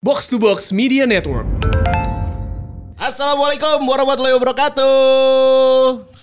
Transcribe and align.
Box 0.00 0.32
to 0.32 0.40
Box 0.40 0.72
Media 0.72 1.04
Network. 1.04 1.44
Assalamualaikum 2.96 3.84
warahmatullahi 3.84 4.32
wabarakatuh. 4.32 4.96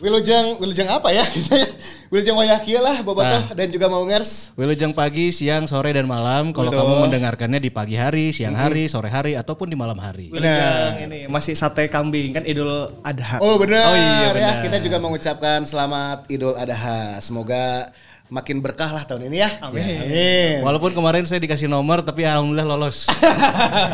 Wilujeng, 0.01 0.57
Wilujeng 0.57 0.89
apa 0.89 1.13
ya? 1.13 1.21
Wilujeng 2.09 2.41
Wayahkia 2.41 2.81
lah, 2.81 3.05
Bobotoh 3.05 3.53
dan 3.53 3.69
juga 3.69 3.85
Maungers. 3.85 4.49
Wilujeng 4.57 4.97
pagi, 4.97 5.29
siang, 5.29 5.69
sore 5.69 5.93
dan 5.93 6.09
malam. 6.09 6.57
Kalau 6.57 6.73
kamu 6.73 7.05
mendengarkannya 7.05 7.61
di 7.61 7.69
pagi 7.69 8.01
hari, 8.01 8.33
siang 8.33 8.57
hari, 8.57 8.89
sore 8.89 9.13
hari 9.13 9.37
ataupun 9.37 9.69
di 9.69 9.77
malam 9.77 10.01
hari. 10.01 10.33
Benar. 10.33 10.97
ini 10.97 11.29
masih 11.29 11.53
sate 11.53 11.85
kambing 11.85 12.33
kan 12.33 12.49
Idul 12.49 12.89
Adha. 13.05 13.37
Oh 13.45 13.61
benar, 13.61 13.93
Oh 13.93 13.93
iya, 13.93 14.33
ya. 14.33 14.51
Kita 14.65 14.81
juga 14.81 14.97
mengucapkan 14.97 15.61
selamat 15.69 16.25
Idul 16.33 16.57
Adha. 16.57 17.21
Semoga 17.21 17.93
makin 18.27 18.59
berkah 18.59 18.91
lah 18.91 19.03
tahun 19.07 19.31
ini 19.31 19.39
ya. 19.43 19.49
Amin. 19.63 19.83
Amin. 19.83 20.59
Walaupun 20.63 20.91
kemarin 20.91 21.23
saya 21.23 21.39
dikasih 21.39 21.71
nomor, 21.71 22.03
tapi 22.03 22.27
alhamdulillah 22.27 22.67
lolos. 22.67 23.07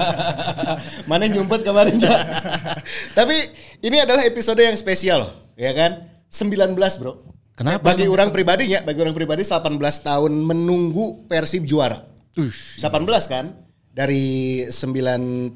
Mana 1.09 1.29
yang 1.29 1.41
nyumput 1.41 1.61
kemarin 1.61 1.97
ya? 2.01 2.13
Tapi 3.17 3.35
ini 3.85 4.01
adalah 4.01 4.25
episode 4.25 4.57
yang 4.61 4.73
spesial, 4.73 5.37
ya 5.53 5.71
kan? 5.73 6.09
19 6.33 6.73
bro. 6.77 7.21
Kenapa? 7.53 7.93
Bagi 7.93 8.09
orang 8.09 8.33
pribadinya, 8.33 8.81
bagi 8.81 8.99
orang 9.05 9.13
pribadi 9.13 9.45
18 9.45 9.77
tahun 10.01 10.31
menunggu 10.33 11.29
Persib 11.29 11.69
juara. 11.69 12.01
Ush. 12.33 12.81
18 12.81 13.05
kan? 13.29 13.45
Dari 13.93 14.65
9394 14.73 15.53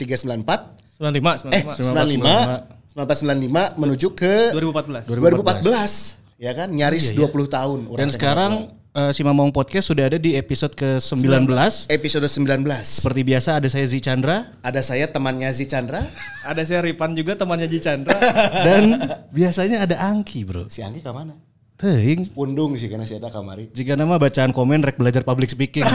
95, 1.02 1.50
95. 1.50 1.58
eh 1.58 1.64
95 1.66 2.78
1995 2.98 3.78
menuju 3.78 4.08
ke 4.18 4.58
2014. 4.58 5.06
2014 5.06 6.27
ya 6.38 6.54
kan 6.54 6.70
nyaris 6.70 7.18
20 7.18 7.34
tahun 7.50 7.80
orang 7.90 7.98
Dan 7.98 8.10
sekarang 8.14 8.52
eh, 8.94 9.10
si 9.10 9.26
Mamong 9.26 9.50
Podcast 9.50 9.90
sudah 9.90 10.06
ada 10.06 10.22
di 10.22 10.38
episode 10.38 10.78
ke-19. 10.78 11.50
bola. 11.50 11.66
episode 11.90 12.30
19 12.30 12.62
Seperti 12.86 13.22
biasa 13.26 13.58
ada 13.58 13.68
saya 13.68 13.86
Zi 13.90 13.98
Chandra 13.98 14.54
ada 14.62 14.82
saya 14.86 15.10
temannya 15.10 15.50
Zi 15.50 15.66
Chandra 15.66 16.06
Ada 16.50 16.62
saya 16.64 16.80
Ripan 16.80 17.12
juga 17.12 17.36
temannya 17.36 17.68
Ji 17.68 17.84
Chandra. 17.84 18.16
dan 18.70 18.96
biasanya 19.36 19.84
ada 19.84 20.00
Angki, 20.00 20.48
Bro. 20.48 20.72
si 20.72 20.80
Anggi 20.80 21.04
ke 21.04 21.12
mana 21.12 21.36
Teuing. 21.78 22.34
pundung 22.34 22.74
sih 22.74 22.90
karena 22.90 23.06
saya 23.06 23.22
kamari 23.28 23.70
Jika 23.70 23.94
nama 23.94 24.18
bacaan 24.18 24.50
komen 24.50 24.82
rek 24.82 24.98
belajar 24.98 25.22
public 25.22 25.52
speaking. 25.52 25.86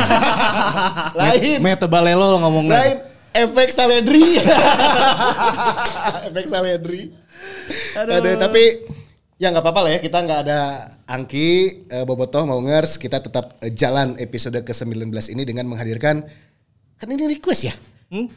lain 1.22 1.58
Mete 1.58 1.86
balelo 1.88 2.38
ngomong 2.38 2.68
lain 2.68 2.98
efek 3.32 3.72
saledri 3.72 4.36
efek 6.28 6.46
saledri 6.46 7.10
Aduh. 7.96 8.36
tapi 8.38 8.62
ya 9.42 9.50
nggak 9.50 9.66
apa-apa 9.66 9.80
lah 9.82 9.90
ya 9.90 9.98
kita 9.98 10.22
nggak 10.22 10.40
ada 10.46 10.58
Angki 11.10 11.82
eh, 11.90 12.06
Bobotoh 12.06 12.46
Maungers 12.46 12.94
kita 12.94 13.18
tetap 13.18 13.58
eh, 13.58 13.74
jalan 13.74 14.14
episode 14.22 14.62
ke-19 14.62 15.10
ini 15.34 15.42
dengan 15.42 15.66
menghadirkan 15.66 16.22
kan 16.94 17.08
ini 17.10 17.26
request 17.26 17.66
ya 17.66 17.74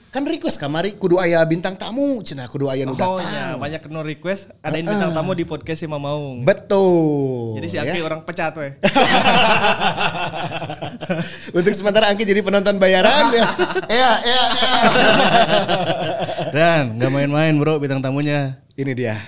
kan 0.10 0.26
request 0.26 0.58
kamari 0.58 0.98
kudu 0.98 1.22
aya 1.22 1.46
bintang 1.46 1.78
tamu 1.78 2.26
cenah 2.26 2.50
kudu 2.50 2.72
aya 2.72 2.88
nu 2.88 2.96
Oh 2.96 3.20
iya, 3.20 3.60
banyak 3.60 3.92
no 3.92 4.08
request. 4.08 4.48
Ada 4.64 4.80
yang 4.80 4.88
bintang 4.88 5.12
tamu 5.12 5.36
di 5.36 5.44
podcast 5.44 5.84
si 5.84 5.84
Mamaung. 5.84 6.48
betul 6.48 7.60
Jadi 7.60 7.68
si 7.68 7.76
ya. 7.76 7.84
Aki 7.84 8.00
orang 8.00 8.24
pecat 8.24 8.56
weh. 8.56 8.72
untuk 11.60 11.76
sementara 11.76 12.08
Angki 12.08 12.24
jadi 12.24 12.40
penonton 12.40 12.80
bayaran 12.80 13.36
ya 13.36 13.52
ya 14.00 14.12
ya 14.24 14.44
ya. 14.48 14.80
Dan 16.56 16.96
nggak 16.96 17.12
main-main, 17.12 17.52
Bro, 17.60 17.84
bintang 17.84 18.00
tamunya. 18.00 18.64
Ini 18.80 18.96
dia. 18.96 19.20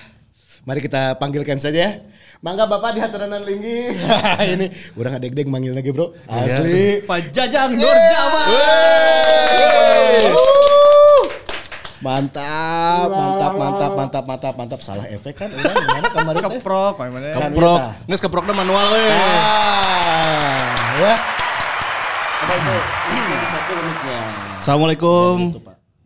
Mari 0.67 0.83
kita 0.83 1.15
panggilkan 1.15 1.55
saja. 1.63 2.03
Mangga 2.43 2.67
Bapak 2.67 2.91
di 2.91 2.99
hateranan 2.99 3.39
linggi. 3.47 3.87
ini 4.51 4.67
udah 4.99 5.15
nggak 5.15 5.23
deg-deg 5.23 5.47
manggil 5.47 5.71
lagi, 5.71 5.95
Bro. 5.95 6.11
Asli. 6.27 6.99
Pak 7.07 7.31
Jajang 7.31 7.71
Nurjaman. 7.79 8.45
Wey. 8.51 10.27
Mantap, 12.03 13.07
mantap, 13.07 13.51
mantap, 13.55 13.91
mantap, 13.95 14.23
mantap, 14.27 14.53
mantap. 14.59 14.79
Salah 14.83 15.07
efek 15.07 15.39
kan? 15.39 15.55
Udah, 15.55 15.71
gimana 15.71 16.35
kemarin? 16.35 16.59
Keprok, 16.59 16.93
mana? 16.99 17.27
Kan 17.31 17.41
Keprok, 17.55 17.79
nges 18.11 18.19
keproknya 18.19 18.53
manual 18.59 18.91
we. 18.91 19.07
Ah, 19.07 20.99
ya. 20.99 21.15
Apa 22.43 22.53
itu? 22.59 22.77
Ini 23.15 23.47
satu 23.47 23.71
uniknya. 23.71 24.19
Assalamualaikum. 24.59 25.35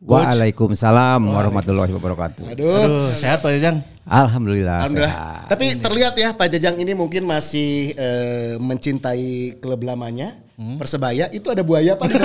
Waalaikumsalam 0.02 1.22
warahmatullahi 1.22 1.94
wabarakatuh. 1.94 2.58
Aduh. 2.58 2.74
Aduh, 2.74 3.06
sehat 3.14 3.46
Pak 3.46 3.54
Jajang? 3.54 3.86
Alhamdulillah, 4.02 4.90
Alhamdulillah. 4.90 5.14
sehat. 5.14 5.46
Tapi 5.54 5.78
terlihat 5.78 6.14
ya 6.18 6.34
Pak 6.34 6.58
Jajang 6.58 6.82
ini 6.82 6.98
mungkin 6.98 7.22
masih 7.30 7.94
eh, 7.94 8.58
mencintai 8.58 9.62
klub 9.62 9.86
lamanya. 9.86 10.34
Persebaya 10.62 11.26
itu 11.34 11.50
ada 11.50 11.62
buaya 11.62 11.98
Pak. 11.98 12.10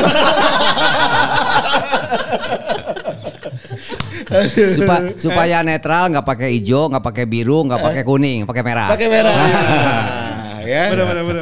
Supa- 4.76 5.16
supaya 5.16 5.64
netral, 5.64 6.12
nggak 6.12 6.26
pakai 6.26 6.48
hijau, 6.56 6.88
nggak 6.92 7.04
pakai 7.04 7.24
biru, 7.24 7.64
nggak 7.64 7.80
pakai 7.80 8.02
kuning, 8.04 8.44
pakai 8.44 8.62
merah. 8.64 8.88
Pakai 8.92 9.08
merah. 9.08 9.32
ya. 10.68 10.92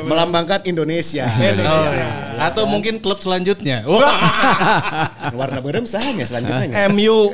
Melambangkan 0.07 0.63
Indonesia. 0.67 1.27
Oh, 1.31 1.91
atau 2.39 2.65
mungkin 2.67 2.99
klub 2.99 3.19
selanjutnya. 3.21 3.85
Wah. 3.87 4.17
Warna 5.39 5.61
berem 5.63 5.87
sahanya 5.87 6.27
selanjutnya. 6.27 6.89
MU. 6.91 7.33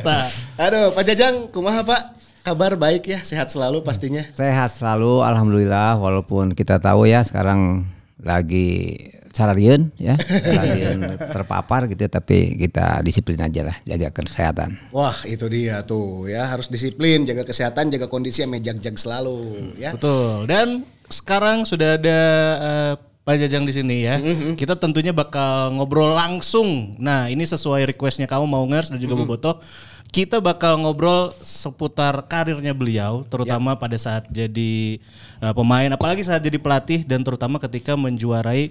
Tah. 0.00 0.26
Aduh, 0.64 0.92
Pak 0.92 1.04
Jajang, 1.06 1.48
kumaha 1.52 1.82
Pak? 1.84 2.02
Kabar 2.46 2.78
baik 2.78 3.10
ya, 3.10 3.18
sehat 3.26 3.50
selalu 3.50 3.82
pastinya. 3.82 4.22
Sehat 4.30 4.70
selalu, 4.70 5.26
alhamdulillah. 5.26 5.98
Walaupun 5.98 6.54
kita 6.54 6.78
tahu 6.78 7.10
ya 7.10 7.26
sekarang 7.26 7.90
lagi 8.22 8.94
sararian 9.34 9.92
ya, 10.00 10.16
sararian 10.54 11.18
terpapar 11.18 11.90
gitu, 11.92 12.08
tapi 12.08 12.56
kita 12.56 13.04
disiplin 13.04 13.36
aja 13.42 13.68
lah, 13.68 13.76
jaga 13.84 14.08
kesehatan. 14.14 14.78
Wah, 14.94 15.18
itu 15.28 15.44
dia 15.52 15.84
tuh 15.84 16.30
ya, 16.30 16.48
harus 16.48 16.72
disiplin, 16.72 17.28
jaga 17.28 17.44
kesehatan, 17.44 17.92
jaga 17.92 18.08
kondisi 18.08 18.46
yang 18.46 18.56
jag-jag 18.56 18.96
selalu 18.96 19.74
ya. 19.76 19.92
Betul. 19.92 20.48
Dan 20.48 20.88
sekarang 21.12 21.68
sudah 21.68 22.00
ada 22.00 22.20
eh, 22.56 22.94
Pak 23.26 23.42
Jajang 23.42 23.66
di 23.66 23.74
sini 23.74 24.06
ya. 24.06 24.22
Kita 24.54 24.78
tentunya 24.78 25.10
bakal 25.10 25.74
ngobrol 25.74 26.14
langsung. 26.14 26.94
Nah, 27.02 27.26
ini 27.26 27.42
sesuai 27.42 27.90
requestnya 27.90 28.30
kamu 28.30 28.46
mau 28.46 28.62
ngers 28.70 28.94
dan 28.94 29.02
juga 29.02 29.18
Boboto. 29.18 29.58
Kita 30.14 30.38
bakal 30.38 30.78
ngobrol 30.78 31.34
seputar 31.42 32.14
karirnya 32.30 32.70
beliau, 32.70 33.26
terutama 33.26 33.74
pada 33.74 33.98
saat 33.98 34.30
jadi 34.30 35.02
eh, 35.42 35.54
pemain, 35.58 35.90
apalagi 35.90 36.22
saat 36.22 36.38
jadi 36.38 36.54
pelatih 36.54 37.02
dan 37.02 37.26
terutama 37.26 37.58
ketika 37.58 37.98
menjuarai 37.98 38.70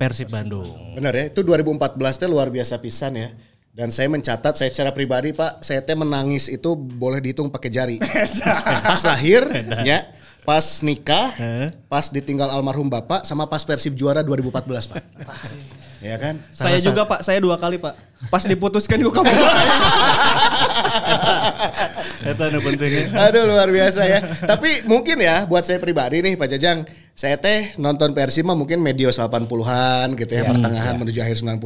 Persib 0.00 0.32
Bandung. 0.32 0.72
Benar 0.96 1.12
ya, 1.12 1.24
itu 1.28 1.44
2014 1.44 1.92
teh 2.16 2.28
luar 2.32 2.48
biasa 2.48 2.80
pisan 2.80 3.12
ya. 3.12 3.28
Dan 3.76 3.92
saya 3.92 4.08
mencatat, 4.08 4.56
saya 4.56 4.72
secara 4.72 4.96
pribadi 4.96 5.36
Pak, 5.36 5.60
saya 5.60 5.84
teh 5.84 5.92
menangis 5.92 6.48
itu 6.48 6.72
boleh 6.80 7.20
dihitung 7.20 7.52
pakai 7.52 7.68
jari. 7.68 7.96
pas 8.88 9.02
lahir, 9.04 9.44
ya, 9.84 10.00
pas 10.42 10.82
nikah, 10.82 11.30
pas 11.86 12.10
ditinggal 12.10 12.50
almarhum 12.50 12.90
Bapak, 12.90 13.22
sama 13.22 13.46
pas 13.46 13.62
Persib 13.62 13.94
juara 13.94 14.26
2014 14.26 14.90
Pak. 14.90 15.02
ya 16.02 16.18
kan? 16.18 16.34
Saya 16.50 16.82
juga 16.82 17.06
Pak, 17.06 17.22
saya 17.22 17.38
dua 17.38 17.54
kali 17.58 17.78
Pak. 17.78 17.94
Pas 18.26 18.42
diputuskan 18.46 19.02
gue 19.02 19.10
kamu. 19.10 19.26
Itu 22.22 22.42
anu 22.42 22.58
pentingnya. 22.62 23.06
Aduh 23.30 23.46
luar 23.50 23.66
biasa 23.70 24.06
ya. 24.06 24.22
Tapi 24.46 24.86
mungkin 24.86 25.18
ya 25.18 25.46
buat 25.46 25.66
saya 25.66 25.82
pribadi 25.82 26.22
nih 26.22 26.38
Pak 26.38 26.48
Jajang, 26.54 26.86
saya 27.14 27.38
teh 27.38 27.74
nonton 27.78 28.14
Persib 28.14 28.46
mah 28.46 28.54
mungkin 28.58 28.78
medio 28.78 29.10
80-an 29.10 30.14
gitu 30.18 30.32
ya, 30.32 30.42
pertengahan 30.46 30.94
menuju 30.98 31.18
akhir 31.22 31.38
90. 31.38 31.58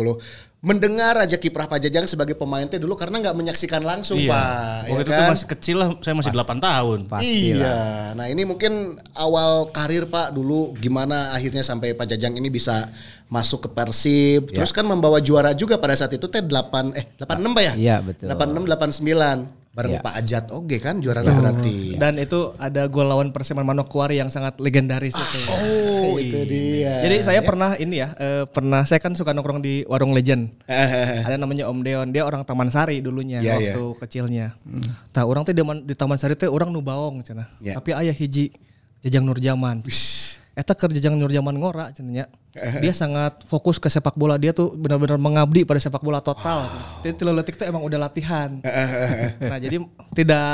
Mendengar 0.64 1.20
aja 1.20 1.36
kiprah 1.36 1.68
Pak 1.68 1.78
Jajang 1.84 2.08
sebagai 2.08 2.32
pemain 2.32 2.64
teh 2.64 2.80
dulu 2.80 2.96
karena 2.96 3.20
nggak 3.20 3.36
menyaksikan 3.36 3.84
langsung 3.84 4.16
Iya. 4.16 4.32
Pak. 4.32 4.80
Waktu 4.88 4.90
ya 4.90 5.02
itu 5.04 5.10
kan? 5.12 5.18
tuh 5.20 5.32
masih 5.36 5.48
kecil 5.52 5.76
lah, 5.78 5.88
saya 6.00 6.14
masih 6.16 6.32
8 6.32 6.58
tahun. 6.58 6.98
Iya. 7.20 7.76
Nah 8.16 8.26
ini 8.26 8.42
mungkin 8.48 8.96
awal 9.14 9.68
karir 9.70 10.08
Pak 10.08 10.32
dulu 10.32 10.72
gimana 10.80 11.36
akhirnya 11.36 11.60
sampai 11.60 11.92
Pak 11.92 12.08
Jajang 12.08 12.34
ini 12.40 12.48
bisa 12.48 12.88
masuk 13.28 13.66
ke 13.66 13.68
Persib. 13.70 14.48
Terus 14.50 14.72
kan 14.72 14.88
membawa 14.88 15.20
juara 15.20 15.52
juga 15.52 15.76
pada 15.76 15.92
saat 15.92 16.16
itu 16.16 16.24
teh 16.26 16.40
8 16.40 16.96
eh 16.98 17.04
86 17.20 17.52
Pak 17.52 17.62
ya? 17.62 17.72
Iya, 17.76 17.96
betul. 18.00 18.26
86 18.32 18.64
89 18.66 19.65
bareng 19.76 20.00
Pak 20.00 20.14
Ajat 20.16 20.44
oke 20.50 20.80
kan 20.80 20.96
juara 20.98 21.20
berarti. 21.20 22.00
Dan 22.00 22.16
itu 22.16 22.56
ada 22.56 22.88
gol 22.88 23.04
lawan 23.04 23.28
Persiman 23.28 23.60
Manokwari 23.60 24.16
yang 24.16 24.32
sangat 24.32 24.56
legendaris 24.56 25.12
itu. 25.12 25.38
Oh, 25.52 26.16
itu 26.16 26.48
dia. 26.48 27.04
Jadi 27.04 27.20
saya 27.20 27.44
pernah 27.44 27.76
ini 27.76 28.00
ya, 28.00 28.16
eh, 28.16 28.48
pernah 28.48 28.88
saya 28.88 28.96
kan 28.96 29.12
suka 29.12 29.36
nongkrong 29.36 29.60
di 29.60 29.84
warung 29.84 30.16
Legend. 30.16 30.48
Ada 30.64 31.36
namanya 31.36 31.68
Om 31.68 31.84
Deon, 31.84 32.08
dia 32.08 32.24
orang 32.24 32.40
Taman 32.42 32.72
Sari 32.72 33.04
dulunya 33.04 33.44
Iya, 33.44 33.76
waktu 33.76 33.84
kecilnya. 34.00 34.56
Tah 35.12 35.28
orang 35.28 35.44
teh 35.44 35.52
di, 35.52 35.60
man- 35.60 35.84
di 35.84 35.92
Taman 35.92 36.16
Sari 36.16 36.32
teh 36.34 36.48
orang 36.48 36.72
nu 36.72 36.80
baong 36.80 37.20
cenah. 37.20 37.52
Iya. 37.60 37.76
Tapi 37.76 37.92
ayah 37.92 38.16
hiji 38.16 38.48
Jajang 39.04 39.28
Nurjaman. 39.28 39.84
Eta 40.56 40.72
keur 40.72 40.88
Jajang 40.88 41.12
Nurjaman 41.14 41.52
ngora 41.54 41.92
cenah 41.92 42.12
nya. 42.12 42.24
Dia 42.80 42.90
sangat 42.90 43.44
fokus 43.44 43.76
ke 43.76 43.86
sepak 43.86 44.16
bola 44.16 44.34
dia 44.34 44.50
tuh 44.50 44.72
benar-benar 44.72 45.20
mengabdi 45.20 45.62
pada 45.62 45.76
sepak 45.76 46.00
bola 46.00 46.18
total. 46.18 46.64
Jadi 47.04 47.12
tilu 47.14 47.30
letik 47.30 47.54
tuh 47.54 47.68
emang 47.68 47.84
udah 47.84 48.00
latihan. 48.00 48.56
nah, 49.38 49.60
jadi 49.60 49.76
tidak 50.16 50.48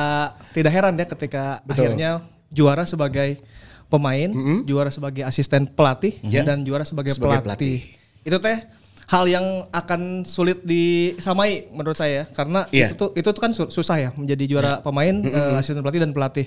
tidak 0.51 0.73
heran 0.73 0.95
ya 0.95 1.07
ketika 1.07 1.43
akhirnya 1.65 2.11
juara 2.51 2.83
sebagai 2.83 3.39
pemain, 3.87 4.27
juara 4.63 4.91
sebagai 4.91 5.23
asisten 5.23 5.65
pelatih 5.65 6.19
dan 6.43 6.67
juara 6.67 6.83
sebagai, 6.83 7.15
Sebagai 7.15 7.39
pelatih. 7.41 7.95
Itu 8.21 8.43
teh 8.43 8.59
hal 9.05 9.25
yang 9.29 9.45
akan 9.69 10.25
sulit 10.25 10.65
disamai 10.65 11.71
menurut 11.71 11.95
saya 11.95 12.27
karena 12.29 12.65
Iya. 12.71 12.89
itu 12.89 12.95
tuh 12.97 13.09
itu 13.13 13.29
tuh 13.29 13.39
kan 13.39 13.53
su- 13.53 13.69
susah 13.69 13.97
ya 14.01 14.11
menjadi 14.13 14.45
juara 14.49 14.73
pemain 14.81 15.15
eh, 15.15 15.55
asisten 15.55 15.79
pelatih 15.79 16.03
dan 16.03 16.11
pelatih. 16.11 16.47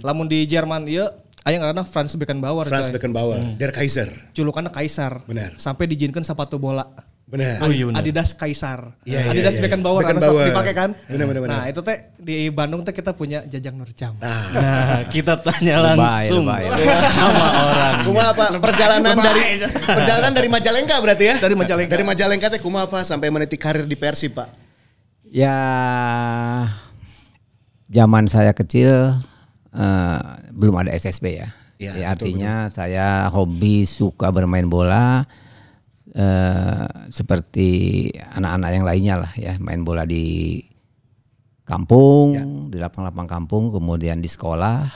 Lamun 0.00 0.26
di 0.26 0.44
Jerman 0.44 0.86
ya 0.86 1.10
aya 1.42 1.56
ngaranna 1.58 1.82
Franz 1.82 2.14
Beckenbauer. 2.14 2.66
Franz 2.68 2.88
coy. 2.88 2.94
Beckenbauer, 2.98 3.38
Der 3.58 3.74
Kaiser. 3.74 4.08
Julukannya 4.34 4.70
Kaisar. 4.70 5.26
Benar. 5.26 5.58
Sampai 5.58 5.90
diizinkan 5.90 6.22
sepatu 6.22 6.58
bola. 6.62 6.86
Benar. 7.32 7.64
Oh 7.64 7.72
iya 7.72 7.88
benar. 7.88 8.04
Adidas 8.04 8.36
Kaisar. 8.36 8.92
Iya, 9.08 9.32
Adidas 9.32 9.56
iya, 9.56 9.58
iya. 9.58 9.64
Beckenbauer, 9.64 10.04
karena 10.04 10.20
Beckenbauer. 10.20 10.46
dipakai 10.52 10.74
kan. 10.76 10.90
Benar, 11.08 11.24
benar, 11.32 11.40
benar. 11.48 11.56
Nah, 11.56 11.64
itu 11.72 11.80
teh 11.80 11.96
di 12.20 12.36
Bandung 12.52 12.84
teh 12.84 12.92
kita 12.92 13.16
punya 13.16 13.40
Jajang 13.48 13.72
Nurjam. 13.80 14.12
Nah, 14.20 15.08
kita 15.08 15.40
tanya 15.40 15.80
Lebay, 15.80 16.28
langsung 16.28 16.44
lebay. 16.44 16.62
sama 17.16 17.46
orang. 17.64 17.94
Kumaha 18.04 18.28
apa 18.36 18.44
perjalanan 18.60 19.16
dari 19.16 19.42
perjalanan 19.80 20.32
dari 20.36 20.48
Majalengka 20.52 20.96
berarti 21.00 21.24
ya? 21.24 21.34
Dari 21.40 21.54
Majalengka. 21.56 21.90
Dari 21.96 22.04
Majalengka 22.04 22.46
teh 22.52 22.60
kumaha 22.60 22.84
apa 22.84 23.00
sampai 23.00 23.32
meniti 23.32 23.56
karir 23.56 23.88
di 23.88 23.96
Persib, 23.96 24.36
Pak? 24.36 24.52
Ya 25.32 25.56
zaman 27.88 28.28
saya 28.28 28.52
kecil 28.52 29.16
eh, 29.76 30.20
belum 30.52 30.74
ada 30.84 30.90
SSB 30.92 31.26
ya. 31.32 31.48
Ya, 31.82 31.98
Ya, 31.98 32.14
betul, 32.14 32.38
artinya 32.38 32.54
saya 32.70 33.26
hobi 33.26 33.90
suka 33.90 34.30
bermain 34.30 34.70
bola 34.70 35.26
eh, 36.14 36.86
seperti 37.10 38.06
anak-anak 38.14 38.70
yang 38.70 38.84
lainnya 38.86 39.14
lah 39.18 39.32
ya, 39.34 39.58
main 39.58 39.82
bola 39.82 40.06
di 40.06 40.60
kampung, 41.66 42.36
di 42.70 42.76
lapang-lapang 42.78 43.26
kampung, 43.26 43.74
kemudian 43.74 44.22
di 44.22 44.30
sekolah, 44.30 44.86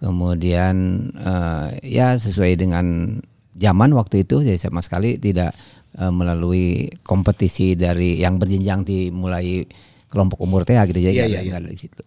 kemudian 0.00 1.08
eh, 1.16 1.68
ya 1.86 2.16
sesuai 2.16 2.56
dengan 2.56 3.16
zaman 3.56 3.92
waktu 3.92 4.24
itu 4.24 4.40
jadi 4.40 4.56
sama 4.56 4.80
sekali 4.80 5.20
tidak 5.20 5.52
eh, 5.96 6.12
melalui 6.12 6.88
kompetisi 7.04 7.76
dari 7.76 8.20
yang 8.20 8.40
berjenjang 8.40 8.84
dimulai 8.84 9.64
kelompok 10.10 10.42
umur 10.42 10.66
teh 10.66 10.74
gitu 10.90 10.98
jadi 10.98 11.14
iya. 11.14 11.40
nggak 11.46 11.60
ada 11.64 11.70
di 11.70 11.78
situ. 11.78 12.06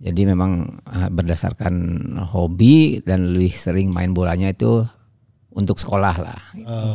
Jadi 0.00 0.24
memang 0.24 0.80
eh, 0.88 1.08
berdasarkan 1.12 1.74
hobi 2.32 3.04
dan 3.04 3.36
lebih 3.36 3.52
sering 3.52 3.92
main 3.92 4.16
bolanya 4.16 4.48
itu 4.48 4.80
untuk 5.52 5.76
sekolah 5.76 6.16
lah 6.22 6.40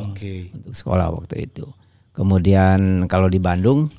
Oke. 0.10 0.50
untuk 0.58 0.74
sekolah 0.74 1.14
waktu 1.14 1.46
itu. 1.46 1.70
Kemudian 2.16 3.06
kalau 3.06 3.28
di 3.30 3.38
Bandung, 3.38 3.92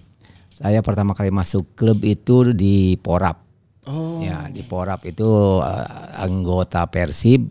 saya 0.50 0.80
pertama 0.80 1.12
kali 1.12 1.28
masuk 1.30 1.76
klub 1.78 2.00
itu 2.02 2.50
di 2.50 2.96
Porap. 2.98 3.44
Oh. 3.86 4.18
Ya 4.24 4.50
di 4.50 4.66
Porap 4.66 5.06
itu 5.06 5.62
eh, 5.62 5.86
anggota 6.18 6.90
Persib 6.90 7.46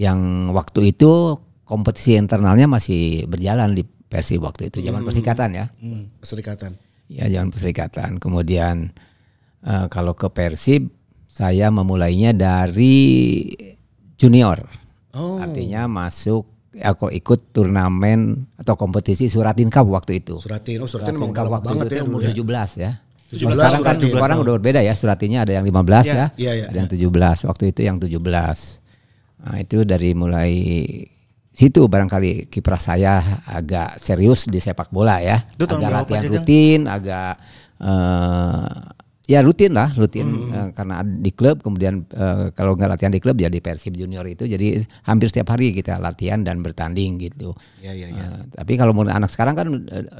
yang 0.00 0.50
waktu 0.50 0.96
itu 0.96 1.36
kompetisi 1.68 2.16
internalnya 2.16 2.64
masih 2.66 3.28
berjalan 3.28 3.76
di 3.76 3.84
Persib 3.84 4.40
waktu 4.46 4.72
itu 4.72 4.80
zaman 4.80 5.04
Persikatan 5.04 5.50
ya. 5.52 5.66
Perserikatan. 6.22 6.78
Ya 7.12 7.28
zaman 7.28 7.52
Perserikatan. 7.52 8.16
Kemudian 8.16 8.94
eh, 9.64 9.86
kalau 9.88 10.12
ke 10.12 10.28
Persib 10.30 10.92
saya 11.34 11.72
memulainya 11.74 12.30
dari 12.30 13.50
junior. 14.14 14.62
Oh. 15.14 15.42
Artinya 15.42 15.90
masuk 15.90 16.46
aku 16.78 17.10
ikut 17.10 17.54
turnamen 17.54 18.50
atau 18.58 18.74
kompetisi 18.74 19.30
Suratin 19.30 19.70
Cup 19.70 19.86
waktu 19.90 20.22
itu. 20.22 20.38
Suratin, 20.42 20.82
oh 20.82 20.90
Suratin 20.90 21.18
emang 21.18 21.30
Cup 21.30 21.46
galak 21.46 21.52
waktu 21.62 21.68
banget 21.70 21.86
itu 21.86 21.94
ya 21.94 22.02
umur 22.06 22.20
ya. 22.22 22.32
17 22.34 22.82
ya. 22.82 22.92
17 23.34 23.50
sekarang 23.50 23.82
kan 23.82 23.94
Suratin. 23.98 24.14
sekarang 24.14 24.38
udah 24.42 24.52
berbeda 24.58 24.80
ya 24.82 24.94
Suratinnya 24.94 25.40
ada 25.42 25.52
yang 25.58 25.64
15 25.66 26.06
ya. 26.06 26.26
Iya, 26.38 26.52
iya. 26.54 26.66
Ada 26.70 26.78
yang 26.78 26.90
17. 26.90 27.50
Waktu 27.50 27.64
itu 27.70 27.80
yang 27.82 27.96
17. 27.98 28.14
Nah, 29.44 29.56
itu 29.60 29.78
dari 29.84 30.10
mulai 30.16 30.52
situ 31.54 31.86
barangkali 31.86 32.50
kiprah 32.50 32.82
saya 32.82 33.42
agak 33.46 34.02
serius 34.02 34.46
di 34.50 34.58
sepak 34.58 34.90
bola 34.90 35.22
ya. 35.22 35.46
Itu 35.54 35.66
agak 35.70 35.90
latihan 35.90 36.24
rutin, 36.26 36.90
agak 36.90 37.38
eh, 37.78 38.70
ya 39.24 39.40
rutin 39.40 39.72
lah, 39.72 39.88
rutin 39.96 40.28
Hmm. 40.28 40.52
eh, 40.52 40.68
karena 40.76 41.00
di 41.00 41.32
klub 41.32 41.64
kemudian 41.64 42.04
eh, 42.12 42.52
kalau 42.52 42.76
nggak 42.76 42.92
latihan 42.92 43.12
di 43.12 43.20
klub 43.24 43.40
ya 43.40 43.48
di 43.48 43.64
Persib 43.64 43.96
Junior 43.96 44.24
itu 44.28 44.44
jadi 44.44 44.84
hampir 45.08 45.32
setiap 45.32 45.56
hari 45.56 45.72
kita 45.72 45.96
latihan 45.96 46.44
dan 46.44 46.60
bertanding 46.60 47.16
gitu. 47.16 47.56
Iya, 47.80 47.92
iya, 47.96 48.08
iya. 48.12 48.24
Eh, 48.28 48.52
tapi 48.52 48.76
kalau 48.76 48.92
mulai 48.92 49.16
anak 49.16 49.32
sekarang 49.32 49.56
kan 49.56 49.66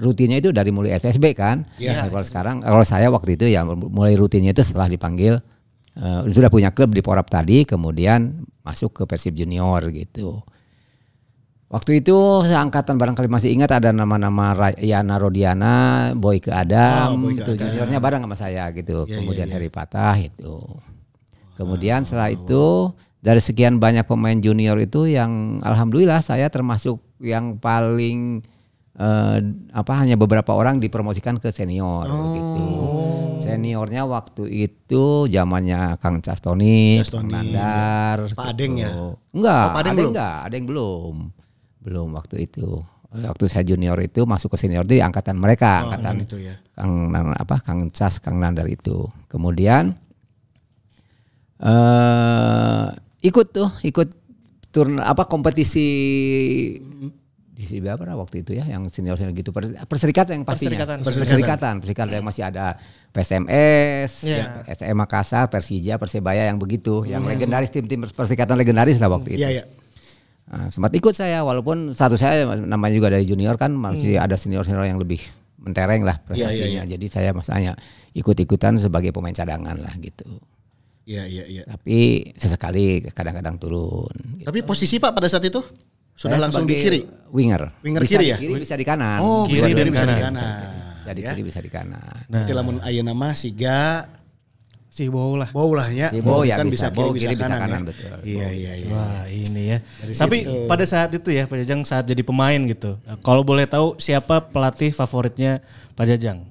rutinnya 0.01 0.41
itu 0.41 0.57
dari 0.57 0.73
mulai 0.73 0.97
SSB 0.97 1.37
kan. 1.37 1.69
Iya. 1.77 2.01
Nah, 2.01 2.07
kalau 2.09 2.25
sekarang 2.25 2.57
kalau 2.65 2.85
saya 2.85 3.13
waktu 3.13 3.37
itu 3.37 3.45
ya 3.53 3.61
mulai 3.69 4.17
rutinnya 4.17 4.57
itu 4.57 4.65
setelah 4.65 4.89
dipanggil 4.89 5.37
eh, 6.01 6.21
sudah 6.33 6.49
punya 6.49 6.73
klub 6.73 6.97
di 6.97 7.05
Porap 7.05 7.29
tadi 7.29 7.69
kemudian 7.69 8.49
masuk 8.65 8.97
ke 8.97 9.03
Persib 9.05 9.37
Junior 9.37 9.85
gitu. 9.93 10.41
Waktu 11.75 12.07
itu 12.07 12.15
seangkatan 12.47 12.95
barangkali 12.95 13.27
masih 13.27 13.51
ingat 13.51 13.75
ada 13.75 13.91
nama-nama 13.91 14.55
Yana 14.79 15.19
Rodiana, 15.19 15.75
Boyke 16.15 16.55
Adam, 16.55 17.19
Oh, 17.19 17.35
itu 17.35 17.59
juniornya 17.59 17.99
bareng 17.99 18.23
sama 18.23 18.39
saya 18.39 18.71
gitu. 18.71 19.11
Iya, 19.11 19.19
Kemudian 19.19 19.51
iya, 19.51 19.59
iya. 19.59 19.67
Heri 19.67 19.71
Patah 19.75 20.15
itu. 20.23 20.55
Kemudian 21.59 22.07
setelah 22.07 22.31
itu 22.31 22.95
dari 23.19 23.43
sekian 23.43 23.83
banyak 23.83 24.07
pemain 24.07 24.39
junior 24.39 24.79
itu 24.79 25.11
yang 25.11 25.59
alhamdulillah 25.67 26.23
saya 26.23 26.47
termasuk 26.47 27.03
yang 27.19 27.59
paling 27.59 28.47
eh, 28.95 29.39
apa 29.75 29.93
hanya 29.99 30.15
beberapa 30.15 30.55
orang 30.55 30.79
dipromosikan 30.79 31.43
ke 31.43 31.51
senior 31.51 32.07
gitu. 32.07 32.67
Seniornya 33.43 34.07
waktu 34.07 34.47
itu 34.47 35.27
zamannya 35.27 35.99
Kang 35.99 36.23
Castoni, 36.23 37.03
Kang 37.03 37.03
Castoni. 37.03 37.33
Nandar, 37.35 38.19
Pak 38.31 38.47
Adeng 38.55 38.73
ya? 38.79 38.91
Enggak, 39.35 39.65
Oh, 39.67 39.73
Pak 39.75 39.81
Adeng 39.83 39.91
ada 39.91 39.99
belum? 39.99 40.11
enggak, 40.15 40.37
ada 40.39 40.55
yang 40.55 40.69
belum. 40.71 41.17
Belum 41.85 42.09
waktu 42.11 42.49
itu. 42.49 42.81
Waktu 43.15 43.47
saya 43.47 43.63
junior 43.63 43.95
itu 44.01 44.27
masuk 44.27 44.51
ke 44.51 44.59
senior 44.59 44.83
itu 44.83 44.99
di 44.99 45.05
angkatan 45.05 45.39
mereka, 45.39 45.87
Oh, 45.87 45.95
angkatan 45.95 46.17
itu 46.19 46.37
ya. 46.41 46.59
Kang 46.75 47.15
Nan- 47.15 47.31
apa 47.33 47.63
Kang 47.63 47.87
Cas, 47.87 48.19
Kang 48.19 48.43
Nandar 48.43 48.67
itu. 48.67 49.07
Kemudian 49.31 49.95
eh 51.61 52.85
ikut 53.23 53.47
tuh, 53.51 53.71
ikut 53.81 54.09
turn 54.69 54.99
apa 54.99 55.25
kompetisi 55.25 55.87
di 57.55 57.63
CB 57.63 57.87
apa 57.87 58.11
waktu 58.13 58.43
itu 58.43 58.51
ya 58.53 58.67
yang 58.67 58.91
senior 58.91 59.15
senior 59.15 59.31
gitu 59.33 59.55
Per- 59.55 59.87
perserikatan 59.87 60.43
yang 60.43 60.45
pastinya 60.45 60.75
Perserikatan. 60.75 60.99
perserikatan 61.07 61.75
perserikatan 61.79 62.13
yang 62.13 62.27
masih 62.27 62.43
ada 62.43 62.75
PSMS 63.15 64.27
Iya. 64.27 64.67
SM 64.67 64.91
Makassar 64.93 65.47
Persija 65.47 65.95
Persebaya 65.95 66.51
yang 66.51 66.59
begitu 66.59 67.07
yang 67.07 67.23
legendaris 67.23 67.71
tim-tim 67.71 68.03
perserikatan 68.05 68.59
legendaris 68.59 68.99
lah 68.99 69.07
waktu 69.09 69.39
itu 69.39 69.47
Iya, 69.47 69.51
iya. 69.55 69.65
Nah, 70.45 70.69
sempat 70.69 70.93
ikut 70.93 71.11
saya 71.11 71.41
walaupun 71.41 71.93
satu 71.93 72.15
saya 72.15 72.45
namanya 72.55 72.95
juga 72.95 73.09
dari 73.09 73.25
junior 73.25 73.57
kan 73.57 73.73
masih 73.73 74.17
ada 74.17 74.37
senior-senior 74.37 74.85
yang 74.85 74.99
lebih 74.99 75.19
mentereng 75.57 76.05
lah 76.05 76.21
Hmm. 76.21 76.37
Iya, 76.37 76.45
iya, 76.45 76.45
prestasinya. 76.53 76.83
Jadi 76.87 77.07
saya 77.09 77.31
masanya 77.33 77.73
ikut-ikutan 78.13 78.77
sebagai 78.77 79.09
pemain 79.11 79.33
cadangan 79.33 79.77
lah 79.77 79.97
gitu. 79.97 80.29
Iya, 81.05 81.25
iya, 81.25 81.45
iya. 81.47 81.63
Tapi 81.65 81.97
sesekali 82.33 83.01
kadang-kadang 83.07 83.57
turun. 83.57 84.13
gitu. 84.37 84.45
Tapi 84.45 84.61
posisi 84.61 84.97
Pak 84.97 85.13
pada 85.13 85.29
saat 85.29 85.43
itu 85.43 85.61
sudah 86.15 86.37
Saya 86.37 86.45
langsung 86.45 86.65
di 86.65 86.77
kiri. 86.77 87.01
Winger. 87.29 87.81
Winger 87.81 88.03
bisa 88.05 88.13
kiri 88.15 88.27
ya? 88.27 88.37
Kiri 88.37 88.53
bisa 88.59 88.77
di 88.77 88.85
kanan. 88.85 89.19
Oh, 89.21 89.45
Kiri 89.45 89.53
bisa 89.55 89.67
di 89.67 89.75
kiri 89.75 89.91
bisa 89.91 90.05
di 90.05 90.15
kanan. 90.15 90.25
kanan. 90.31 90.73
Bisa 90.95 91.11
di 91.11 91.21
Ya. 91.21 91.31
kiri 91.33 91.43
bisa 91.43 91.61
di 91.61 91.71
kanan. 91.71 92.21
Berarti 92.27 92.53
lamun 92.53 92.77
ayeuna 92.81 93.13
mah 93.13 93.33
siga 93.33 94.09
Si 94.95 95.11
Bow 95.11 95.35
lah. 95.35 95.51
bow 95.51 95.75
lah 95.75 95.91
ya. 95.91 96.07
Si 96.15 96.23
bow 96.23 96.47
ya 96.47 96.55
kan 96.55 96.71
bisa, 96.71 96.87
bisa, 96.87 96.95
bow 96.95 97.11
kiri, 97.11 97.27
kiri 97.27 97.35
bisa 97.35 97.43
bisa 97.43 97.47
kanan, 97.51 97.59
kanan, 97.67 97.81
ya. 97.83 97.87
betul. 97.91 98.11
Iya, 98.23 98.49
iya, 98.55 98.73
iya. 98.79 98.89
Wah 98.95 99.23
ini 99.27 99.63
ya. 99.75 99.79
Dari 99.83 100.13
Tapi 100.15 100.37
situ. 100.47 100.71
pada 100.71 100.85
saat 100.87 101.11
itu 101.11 101.29
ya 101.35 101.51
Pak 101.51 101.57
Jajang 101.59 101.81
saat 101.83 102.07
jadi 102.07 102.23
pemain 102.23 102.61
gitu. 102.63 103.03
Kalau 103.27 103.43
boleh 103.43 103.67
tahu 103.67 103.99
siapa 103.99 104.39
pelatih 104.55 104.95
favoritnya 104.95 105.59
Pak 105.99 106.07
Jajang? 106.07 106.47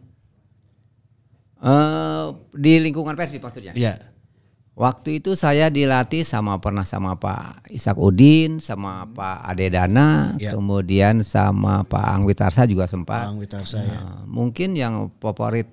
Eh, 1.63 2.25
di 2.51 2.83
lingkungan 2.83 3.15
Persib 3.15 3.39
maksudnya. 3.39 3.71
Iya. 3.71 3.95
Waktu 4.73 5.21
itu 5.21 5.37
saya 5.37 5.69
dilatih 5.69 6.25
sama 6.25 6.57
pernah 6.57 6.81
sama 6.83 7.13
Pak 7.15 7.69
Ishak 7.69 7.93
Udin, 7.95 8.57
sama 8.57 9.05
Pak 9.07 9.45
Ade 9.47 9.69
Dana, 9.69 10.33
Ya. 10.41 10.51
kemudian 10.51 11.21
sama 11.21 11.85
Pak 11.85 12.01
Angwitarsa 12.01 12.65
juga 12.65 12.89
sempat. 12.89 13.29
Bang 13.29 13.37
Witarsa 13.39 13.79
ya. 13.85 14.01
Nah, 14.01 14.25
mungkin 14.25 14.73
yang 14.73 15.13
favorit 15.21 15.69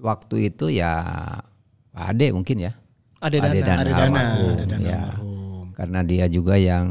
waktu 0.00 0.48
itu 0.50 0.72
ya 0.72 0.96
Pak 1.44 1.51
Ade 1.92 2.32
mungkin 2.32 2.56
ya. 2.58 2.72
Ade 3.22 3.38
Dana. 3.38 3.52
Ade 3.52 3.60
Dana, 3.62 3.80
almarhum, 4.02 4.50
Ade 4.56 4.64
Dana 4.66 4.82
ya. 4.88 4.98
almarhum. 5.06 5.66
Karena 5.76 6.00
dia 6.02 6.24
juga 6.26 6.54
yang 6.58 6.86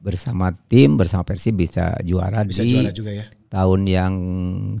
bersama 0.00 0.48
tim 0.68 0.96
bersama 0.96 1.20
Persib 1.28 1.60
bisa 1.60 1.92
juara 2.00 2.40
Bisa 2.48 2.64
di 2.64 2.72
juara 2.72 2.88
juga 2.88 3.12
ya. 3.12 3.24
tahun 3.52 3.80
yang 3.84 4.12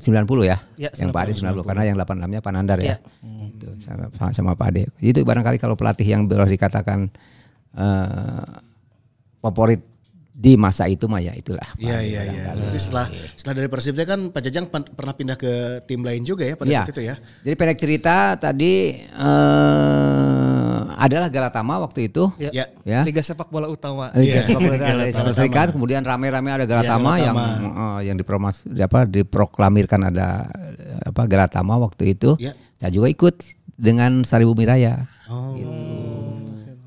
90 0.00 0.08
ya. 0.48 0.56
Ya, 0.80 0.88
yang 0.96 1.12
Pak 1.12 1.28
Ade 1.28 1.32
90 1.36 1.60
karena 1.68 1.82
yang 1.84 1.96
86-nya 2.00 2.40
Pak 2.40 2.52
Nandar 2.56 2.78
ya. 2.80 2.96
Itu 3.52 3.68
sama, 3.84 4.32
sama 4.32 4.52
Pak 4.56 4.66
Ade. 4.72 4.82
Itu 5.00 5.20
barangkali 5.20 5.60
kalau 5.60 5.76
pelatih 5.76 6.08
yang 6.08 6.24
boleh 6.24 6.48
dikatakan 6.48 7.12
eh, 7.76 8.44
favorit 9.40 9.80
di 10.40 10.56
masa 10.56 10.88
itu 10.88 11.04
mah 11.04 11.20
ya 11.20 11.36
itulah. 11.36 11.68
Iya 11.76 12.00
iya 12.00 12.20
iya. 12.24 12.42
barangkali. 12.48 12.60
Berarti 12.64 12.78
setelah 12.80 13.06
setelah 13.36 13.54
dari 13.60 13.68
Persib 13.68 13.92
dia 13.92 14.06
kan 14.08 14.20
Pak 14.32 14.40
Jajang 14.40 14.64
pernah 14.72 15.12
pindah 15.12 15.36
ke 15.36 15.84
tim 15.84 16.00
lain 16.00 16.24
juga 16.24 16.48
ya 16.48 16.56
pada 16.56 16.68
Iya. 16.72 16.80
saat 16.80 16.92
itu 16.96 17.02
ya. 17.04 17.14
Jadi 17.44 17.54
pendek 17.60 17.76
cerita 17.76 18.16
tadi 18.40 18.96
eh, 19.04 20.80
adalah 20.96 21.28
Galatama 21.28 21.84
waktu 21.84 22.08
itu. 22.08 22.32
Ya. 22.40 22.72
Ya. 22.88 23.04
Liga 23.04 23.20
sepak 23.20 23.52
bola 23.52 23.68
utama. 23.68 24.08
Liga 24.16 24.40
sepak 24.40 24.60
bola 24.64 24.76
dari 24.80 25.12
Amerika 25.12 25.32
Serikat, 25.36 25.76
kemudian 25.76 26.00
rame-rame 26.00 26.48
ada 26.56 26.64
Galatama 26.64 27.20
yang 27.20 27.36
eh, 27.36 28.00
yang 28.08 28.16
dipromas 28.16 28.64
apa 28.64 29.04
diproklamirkan 29.04 30.08
ada 30.08 30.48
apa 31.04 31.22
Galatama 31.28 31.76
waktu 31.76 32.16
itu. 32.16 32.40
Ya. 32.40 32.56
Saya 32.80 32.96
juga 32.96 33.12
ikut 33.12 33.44
dengan 33.76 34.24
Sari 34.24 34.48
Bumi 34.48 34.64
Raya. 34.64 35.04
Oh. 35.28 36.09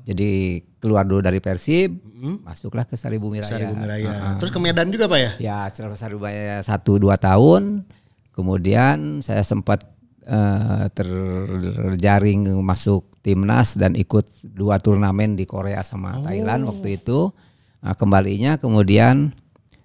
Jadi 0.04 0.60
keluar 0.84 1.08
dulu 1.08 1.24
dari 1.24 1.40
Persib, 1.40 1.96
masuklah 2.44 2.84
ke 2.84 2.92
Sari 2.92 3.16
Bumi 3.16 3.40
Raya. 3.40 3.48
Sari 3.48 3.64
Bumi 3.64 3.84
Raya. 3.88 4.36
Terus 4.36 4.52
ke 4.52 4.60
Medan 4.60 4.92
juga 4.92 5.08
Pak 5.08 5.18
ya? 5.18 5.30
Ya 5.40 5.58
setelah 5.72 5.96
Sari 5.96 6.12
Bumi 6.12 6.28
Raya 6.28 6.60
satu 6.60 7.00
dua 7.00 7.16
tahun, 7.16 7.88
kemudian 8.36 9.24
saya 9.24 9.40
sempat 9.40 9.88
eh, 10.28 10.86
terjaring 10.92 12.52
masuk 12.60 13.16
timnas 13.24 13.80
dan 13.80 13.96
ikut 13.96 14.28
dua 14.44 14.76
turnamen 14.76 15.40
di 15.40 15.48
Korea 15.48 15.80
sama 15.80 16.20
Thailand 16.20 16.68
waktu 16.68 17.00
itu. 17.00 17.32
Nah, 17.80 17.96
kembalinya 17.96 18.60
kemudian 18.60 19.32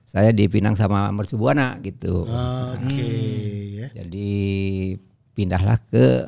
saya 0.03 0.35
dipinang 0.35 0.75
sama 0.75 1.07
Mercubuana 1.15 1.79
gitu. 1.79 2.27
Oke. 2.75 3.07
ya. 3.79 3.87
Jadi 3.95 4.31
pindahlah 5.31 5.79
ke 5.87 6.27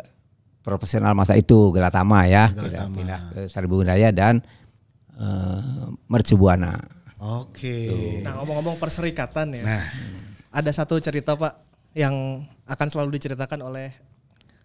profesional 0.61 1.17
masa 1.17 1.33
itu 1.37 1.73
Gelatama 1.73 2.25
ya, 2.29 2.53
pindah, 2.53 2.87
pindah 2.89 3.19
ke 3.33 3.39
Sari 3.49 3.67
Bumi 3.67 3.85
Raya 3.85 4.13
dan 4.13 4.41
eh, 5.17 5.85
Mercubuana. 6.07 6.77
Oke. 7.21 7.89
Nah 8.25 8.41
ngomong-ngomong 8.41 8.81
perserikatan 8.81 9.61
ya. 9.61 9.63
Nah. 9.65 9.85
Ada 10.51 10.83
satu 10.83 10.97
cerita 10.97 11.37
pak 11.37 11.53
yang 11.93 12.43
akan 12.65 12.87
selalu 12.89 13.21
diceritakan 13.21 13.61
oleh 13.61 13.93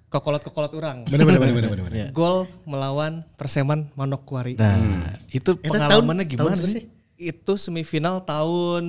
kokolot-kokolot 0.08 0.72
orang. 0.78 1.04
Bener 1.04 1.26
bener 1.26 1.40
bener 1.42 1.54
bener. 1.68 1.84
bener. 1.84 2.08
Gol 2.16 2.48
melawan 2.64 3.28
Perseman 3.36 3.92
Manokwari. 3.92 4.56
Nah, 4.56 5.20
itu 5.28 5.58
Eta 5.60 5.68
pengalamannya 5.68 6.24
tahun- 6.24 6.32
gimana 6.32 6.56
tahun 6.56 6.72
sih? 6.72 6.84
Itu 7.16 7.56
semifinal 7.56 8.24
tahun 8.28 8.84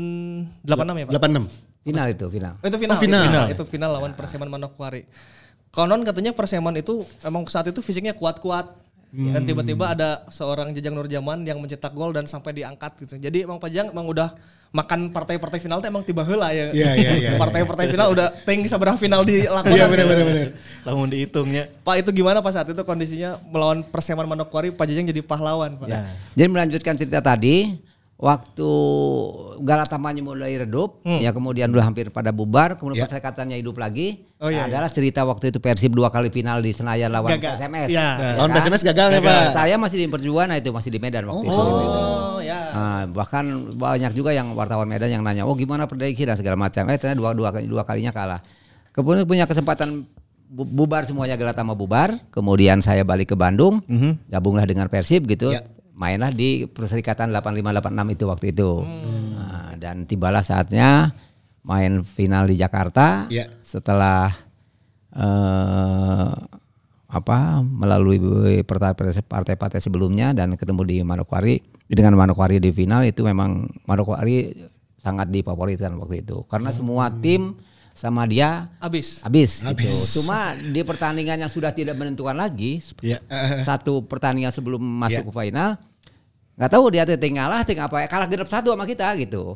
86 0.63 0.99
ya 0.99 1.05
pak? 1.07 1.13
86. 1.15 1.67
Final 1.87 2.07
itu 2.11 2.25
final. 2.27 2.53
Oh, 2.59 2.67
itu 2.67 2.77
final. 2.83 2.95
Oh, 2.95 2.99
final. 2.99 3.23
Itu, 3.23 3.55
itu 3.55 3.63
final 3.67 3.89
lawan 3.95 4.11
Perseman 4.15 4.51
Manokwari. 4.51 5.07
Konon 5.71 6.01
katanya 6.01 6.33
Perseman 6.33 6.75
itu 6.79 7.05
emang 7.21 7.45
saat 7.51 7.69
itu 7.69 7.79
fisiknya 7.83 8.15
kuat-kuat. 8.17 8.87
Dan 9.07 9.47
tiba-tiba 9.47 9.95
ada 9.95 10.27
seorang 10.27 10.75
Jajang 10.75 10.91
Nurjaman 10.91 11.41
yang 11.47 11.63
mencetak 11.63 11.95
gol 11.95 12.11
dan 12.11 12.27
sampai 12.27 12.51
diangkat 12.51 12.91
gitu. 13.01 13.15
Jadi 13.15 13.47
emang 13.47 13.55
Pajang 13.55 13.95
emang 13.95 14.03
udah 14.03 14.35
makan 14.75 15.15
partai-partai 15.15 15.63
final 15.63 15.79
tuh 15.79 15.87
emang 15.87 16.03
tiba 16.03 16.27
heula 16.27 16.51
ya. 16.51 16.75
Iya, 16.75 16.91
iya, 16.99 17.11
iya, 17.15 17.29
Partai-partai 17.39 17.87
final 17.87 18.11
udah 18.11 18.27
tinggi 18.43 18.67
seberapa 18.67 18.99
final 18.99 19.23
dilakukan. 19.23 19.71
Iya 19.79 19.87
bener 19.87 20.05
bener 20.11 20.25
bener. 20.27 20.47
Lamun 20.83 21.07
dihitungnya. 21.07 21.71
Pak 21.87 22.03
itu 22.03 22.09
gimana 22.19 22.43
pas 22.43 22.51
saat 22.51 22.67
itu 22.67 22.83
kondisinya 22.83 23.39
melawan 23.47 23.79
Perseman 23.79 24.27
Manokwari 24.27 24.75
Pak 24.75 24.85
Jajang 24.91 25.07
jadi 25.07 25.23
pahlawan 25.23 25.79
Pak. 25.79 25.87
Ya. 25.87 26.11
Jadi 26.35 26.47
melanjutkan 26.51 26.93
cerita 26.99 27.23
tadi, 27.23 27.79
waktu 28.17 28.69
Galatamanya 29.57 30.21
mulai 30.21 30.57
redup, 30.57 31.01
Hmm. 31.01 31.17
ya 31.17 31.29
kemudian 31.29 31.69
udah 31.69 31.85
hampir 31.85 32.09
pada 32.09 32.29
bubar, 32.29 32.75
kemudian 32.75 33.01
Ya. 33.01 33.03
perserikatannya 33.05 33.57
hidup 33.57 33.77
lagi. 33.77 34.25
Oh, 34.37 34.49
iya, 34.49 34.65
Nah, 34.65 34.69
adalah 34.69 34.89
cerita 34.89 35.21
waktu 35.21 35.49
itu 35.49 35.57
Persib 35.57 35.93
dua 35.93 36.09
kali 36.09 36.29
final 36.29 36.61
di 36.61 36.69
Senayan 36.69 37.09
lawan 37.09 37.33
Gagal. 37.33 37.57
PSMS. 37.57 37.89
Iya. 37.89 38.07
Lawan 38.37 38.49
PSMS 38.51 38.81
gagal 38.83 39.07
ya, 39.09 39.19
Pak? 39.19 39.41
Saya 39.51 39.75
masih 39.77 39.97
di 39.97 40.05
Perjuangan 40.07 40.53
itu 40.53 40.69
masih 40.69 40.89
di 40.89 40.99
Medan 40.99 41.25
waktu 41.25 41.45
itu. 41.45 41.57
Oh 41.57 42.37
ya. 42.39 42.59
Nah, 42.69 43.01
bahkan 43.07 43.45
banyak 43.71 44.13
juga 44.13 44.29
yang 44.29 44.53
wartawan 44.53 44.85
Medan 44.85 45.09
yang 45.09 45.21
nanya, 45.21 45.45
oh 45.45 45.53
gimana 45.53 45.85
perbaiki 45.85 46.21
dan 46.21 46.33
segala 46.35 46.53
macam. 46.53 46.85
Eh 46.87 46.97
ternyata 46.97 47.17
dua, 47.17 47.33
dua, 47.33 47.49
dua 47.59 47.81
kalinya 47.83 48.09
kalah. 48.09 48.41
Kemudian 48.91 49.25
punya 49.25 49.45
kesempatan 49.45 50.05
bu- 50.47 50.65
bubar 50.65 51.05
semuanya 51.05 51.33
Galatama 51.33 51.73
bubar. 51.73 52.17
Kemudian 52.29 52.81
saya 52.81 53.01
balik 53.01 53.29
ke 53.29 53.35
Bandung, 53.35 53.81
gabunglah 54.25 54.65
dengan 54.65 54.85
Persib 54.85 55.25
gitu. 55.25 55.49
Ya. 55.49 55.61
Mainlah 55.97 56.29
di 56.29 56.69
Perserikatan 56.69 57.33
8586 57.33 58.13
itu 58.13 58.23
waktu 58.29 58.45
itu. 58.53 58.71
Nah, 59.33 59.73
dan 59.81 60.05
tibalah 60.05 60.45
saatnya 60.45 61.09
main 61.65 62.05
final 62.05 62.45
di 62.45 62.55
Jakarta. 62.55 63.25
Ya. 63.33 63.49
Setelah 63.65 64.31
eh 65.17 66.31
apa 67.07 67.63
melalui 67.63 68.19
partai- 68.67 69.23
partai-partai 69.23 69.79
sebelumnya 69.79 70.35
dan 70.35 70.59
ketemu 70.59 70.83
di 70.83 70.97
Manokwari 71.07 71.63
dengan 71.87 72.19
Manokwari 72.19 72.59
di 72.59 72.69
final 72.75 73.07
itu 73.07 73.23
memang 73.23 73.63
Manokwari 73.87 74.51
sangat 74.99 75.31
difavoritkan 75.31 75.95
waktu 76.03 76.27
itu 76.27 76.43
karena 76.51 76.67
semua 76.75 77.07
tim 77.07 77.55
sama 77.97 78.23
dia 78.23 78.69
Abis. 78.77 79.25
habis 79.25 79.59
gitu. 79.59 79.73
Habis. 79.73 79.95
Cuma 80.13 80.53
di 80.53 80.81
pertandingan 80.81 81.41
yang 81.41 81.49
sudah 81.49 81.73
tidak 81.73 81.97
menentukan 81.97 82.37
lagi 82.37 82.77
Iya. 83.01 83.17
satu 83.65 84.05
pertandingan 84.05 84.53
sebelum 84.53 84.77
masuk 84.79 85.27
ke 85.27 85.33
final 85.35 85.81
nggak 86.53 86.73
tahu 86.73 86.89
dia 86.89 87.05
tuh 87.05 87.13
tinggal 87.15 87.49
lah 87.49 87.61
tinggal 87.61 87.85
apa 87.85 88.05
kalah 88.05 88.25
genep 88.25 88.45
satu 88.45 88.73
sama 88.73 88.81
kita 88.83 89.13
gitu 89.15 89.53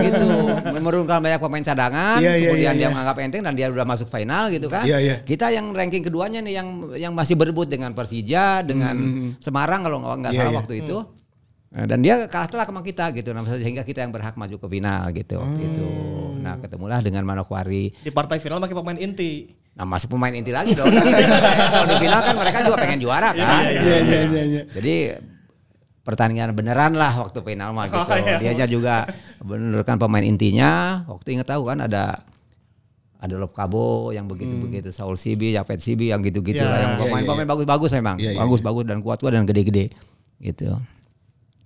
gitu 0.00 0.26
menurunkan 0.68 1.22
banyak 1.22 1.38
pemain 1.38 1.62
cadangan 1.62 2.18
Iya, 2.18 2.32
iya, 2.34 2.46
kemudian 2.50 2.58
iya, 2.66 2.74
dia 2.74 2.82
iya. 2.82 2.90
menganggap 2.90 3.16
enteng 3.22 3.42
dan 3.42 3.54
dia 3.54 3.66
udah 3.70 3.86
masuk 3.86 4.06
final 4.06 4.50
gitu 4.50 4.66
kan 4.66 4.82
Iya, 4.82 4.98
iya. 4.98 5.14
kita 5.22 5.50
yang 5.50 5.70
ranking 5.70 6.02
keduanya 6.02 6.42
nih 6.42 6.58
yang 6.58 6.68
yang 6.98 7.12
masih 7.14 7.34
berebut 7.34 7.70
dengan 7.70 7.94
Persija 7.94 8.62
dengan 8.62 8.98
Semarang 9.38 9.82
kalau 9.82 9.98
nggak 10.02 10.26
Hmm, 10.26 10.38
salah 10.38 10.50
iya. 10.50 10.58
waktu 10.58 10.74
itu 10.82 10.96
Nah, 10.98 11.19
dan 11.70 12.02
dia 12.02 12.26
kalah 12.26 12.50
telak 12.50 12.66
sama 12.66 12.82
kita 12.82 13.14
gitu 13.14 13.30
nah, 13.30 13.46
sehingga 13.46 13.86
kita 13.86 14.02
yang 14.02 14.10
berhak 14.10 14.34
maju 14.34 14.58
ke 14.58 14.66
final 14.66 15.06
gitu 15.14 15.38
Oh. 15.38 15.54
gitu 15.54 15.86
nah 16.42 16.58
ketemulah 16.58 16.98
dengan 16.98 17.22
Manokwari 17.22 17.94
Di 18.02 18.10
partai 18.10 18.42
final 18.42 18.58
pakai 18.58 18.74
pemain 18.74 18.98
inti. 18.98 19.54
Nah 19.76 19.86
masuk 19.86 20.18
pemain 20.18 20.34
inti 20.34 20.50
lagi 20.50 20.74
dong. 20.74 20.90
Kalau 20.90 21.86
di 21.86 21.96
final 22.02 22.20
kan 22.26 22.34
mereka 22.34 22.58
juga 22.66 22.76
pengen 22.80 22.98
juara 22.98 23.30
kan. 23.30 23.62
Iya 23.70 23.96
iya 24.02 24.18
iya 24.26 24.42
iya. 24.42 24.62
Jadi 24.66 24.94
pertandingan 26.02 26.50
beneran 26.56 26.98
lah 26.98 27.22
waktu 27.22 27.38
final 27.44 27.70
mah 27.70 27.86
gitu. 27.86 28.02
Oh, 28.02 28.18
iya. 28.18 28.52
Dia 28.56 28.66
juga 28.66 29.06
benerkan 29.38 30.00
pemain 30.00 30.26
intinya. 30.26 31.04
Waktu 31.06 31.38
inget 31.38 31.46
tahu 31.46 31.70
kan 31.70 31.86
ada 31.86 32.24
ada 33.20 33.34
Lob 33.36 33.52
Kabo 33.52 34.10
yang 34.10 34.24
begitu-begitu, 34.26 34.90
Saul 34.96 35.20
Sibi, 35.20 35.52
Japet 35.52 35.84
Sibi 35.84 36.08
yang 36.08 36.24
gitu-gitu 36.24 36.56
Ya, 36.56 36.72
lah 36.72 36.78
yang 36.80 36.92
iya, 36.96 37.00
pemain-pemain 37.04 37.44
iya. 37.46 37.52
bagus-bagus 37.52 37.90
memang. 37.94 38.16
Iya, 38.16 38.30
iya, 38.32 38.40
Bagus-bagus 38.40 38.84
dan 38.88 38.98
kuat-kuat 39.04 39.32
dan 39.36 39.44
gede-gede 39.44 39.92
gitu. 40.40 40.72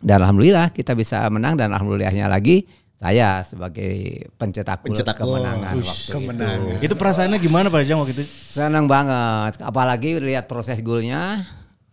Dan 0.00 0.22
alhamdulillah 0.22 0.72
kita 0.72 0.92
bisa 0.96 1.26
menang 1.28 1.58
dan 1.58 1.72
alhamdulillahnya 1.74 2.28
lagi 2.28 2.66
saya 2.94 3.42
sebagai 3.44 4.26
pencetak, 4.40 4.80
gol 4.80 4.94
Pencetak 4.96 5.20
kemenangan 5.20 5.76
Ush, 5.76 6.08
waktu 6.08 6.12
kemenangan. 6.14 6.58
itu. 6.78 6.84
Itu 6.88 6.94
perasaannya 6.96 7.38
gimana 7.42 7.66
Pak 7.68 7.82
Jang 7.84 8.00
waktu 8.00 8.14
itu? 8.16 8.24
Senang 8.24 8.88
banget, 8.88 9.60
apalagi 9.60 10.16
lihat 10.22 10.48
proses 10.48 10.80
golnya. 10.80 11.44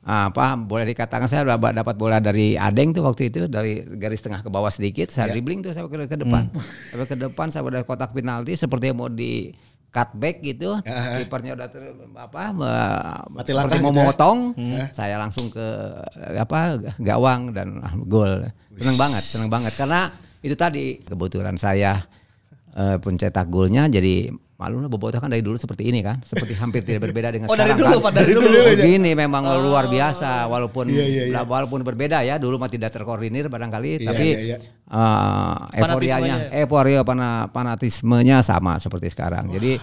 Ah, 0.01 0.34
apa 0.34 0.58
boleh 0.58 0.81
dikatakan 0.89 1.29
saya 1.29 1.46
dapat 1.46 1.93
bola 1.93 2.17
dari 2.17 2.58
Adeng 2.58 2.89
tuh 2.89 3.05
waktu 3.05 3.29
itu 3.29 3.46
dari 3.46 3.86
garis 3.86 4.17
tengah 4.17 4.41
ke 4.41 4.50
bawah 4.50 4.74
sedikit, 4.74 5.13
saya 5.13 5.29
dribbling 5.29 5.62
tuh 5.62 5.77
sampai 5.77 5.93
ke, 5.93 6.17
ke 6.17 6.17
depan. 6.25 6.50
Sampai 6.89 7.05
ke 7.05 7.15
depan 7.22 7.48
sampai 7.53 7.70
dari 7.70 7.86
kotak 7.86 8.10
penalti 8.10 8.58
seperti 8.58 8.98
mau 8.98 9.13
di 9.13 9.53
cutback 9.91 10.39
gitu. 10.41 10.79
Kipernya 11.19 11.53
udah 11.60 11.67
ter, 11.67 11.83
apa 12.15 12.43
Mati 12.55 13.51
seperti 13.51 13.53
langkah 13.53 13.77
mau 13.83 13.91
gitu 13.91 14.00
ya. 14.00 14.03
memotong. 14.07 14.38
Saya 14.95 15.15
langsung 15.19 15.51
ke 15.51 15.67
apa 16.39 16.79
gawang 16.98 17.51
dan 17.51 17.83
ah, 17.83 17.93
gol. 18.07 18.48
Senang 18.79 18.98
banget, 18.98 19.24
senang 19.24 19.50
banget 19.51 19.75
karena 19.75 20.10
itu 20.41 20.55
tadi 20.57 21.03
kebetulan 21.05 21.53
saya 21.60 22.01
eh, 22.74 22.98
pencetak 22.98 23.51
golnya 23.51 23.86
jadi 23.91 24.31
malu 24.62 24.77
lah 24.77 24.86
Bobotoh 24.88 25.18
kan 25.18 25.25
dari 25.27 25.41
dulu 25.41 25.58
seperti 25.58 25.84
ini 25.84 26.00
kan 26.00 26.22
seperti 26.22 26.53
hampir 26.53 26.82
tidak 26.82 27.01
berbeda 27.03 27.30
dengan 27.30 27.48
Oh, 27.48 27.58
dari 27.58 27.74
sekarang 27.74 27.82
dulu, 27.82 27.98
kan. 27.98 28.06
Pak, 28.06 28.12
dari 28.13 28.32
dulu. 28.32 28.48
begini 28.70 29.12
memang 29.13 29.41
luar 29.60 29.86
biasa 29.88 30.46
walaupun 30.46 30.86
Iya, 30.88 31.03
iya, 31.03 31.24
iya. 31.27 31.41
walaupun 31.41 31.82
berbeda 31.82 32.22
ya 32.22 32.38
dulu 32.38 32.56
mah 32.56 32.70
tidak 32.70 32.91
terkoordinir 32.91 33.48
barangkali 33.48 33.98
Iya, 33.98 34.06
tapi 34.06 34.27
iya, 34.30 34.39
iya. 34.46 34.58
eh, 34.62 35.56
euforianya 35.75 36.36
euforia 36.56 37.01
pana, 37.01 37.50
fanatismenya 37.50 38.39
sama 38.39 38.77
seperti 38.77 39.10
sekarang 39.10 39.50
jadi 39.50 39.82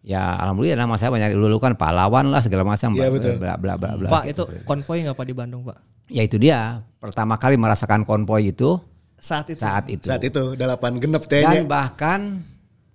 ya 0.00 0.38
alhamdulillah 0.38 0.78
nama 0.78 0.96
saya 0.96 1.10
banyak 1.10 1.34
dulu 1.34 1.58
kan 1.58 1.74
pahlawan 1.74 2.26
lah 2.26 2.40
segala 2.40 2.64
macam 2.64 2.90
Iya, 2.90 2.96
bla, 2.98 3.08
betul. 3.12 3.34
bla 3.36 3.52
bla 3.54 3.72
bla 3.74 3.90
bla 3.94 4.08
Pak 4.10 4.24
gitu. 4.26 4.48
itu 4.48 4.64
konvoy 4.64 5.04
nggak 5.04 5.12
Pak 5.12 5.26
di 5.26 5.34
Bandung 5.34 5.62
Pak? 5.62 5.76
ya 6.08 6.22
itu 6.22 6.36
dia 6.36 6.80
pertama 6.96 7.36
kali 7.36 7.54
merasakan 7.54 8.02
konvoy 8.02 8.48
itu 8.48 8.80
Saat 9.14 9.50
itu. 9.50 9.58
saat 9.58 9.84
itu 9.86 10.06
Saat 10.06 10.22
itu 10.22 10.54
delapan 10.54 10.96
genep 10.96 11.26
teh 11.26 11.42
dan 11.42 11.66
bahkan 11.66 12.20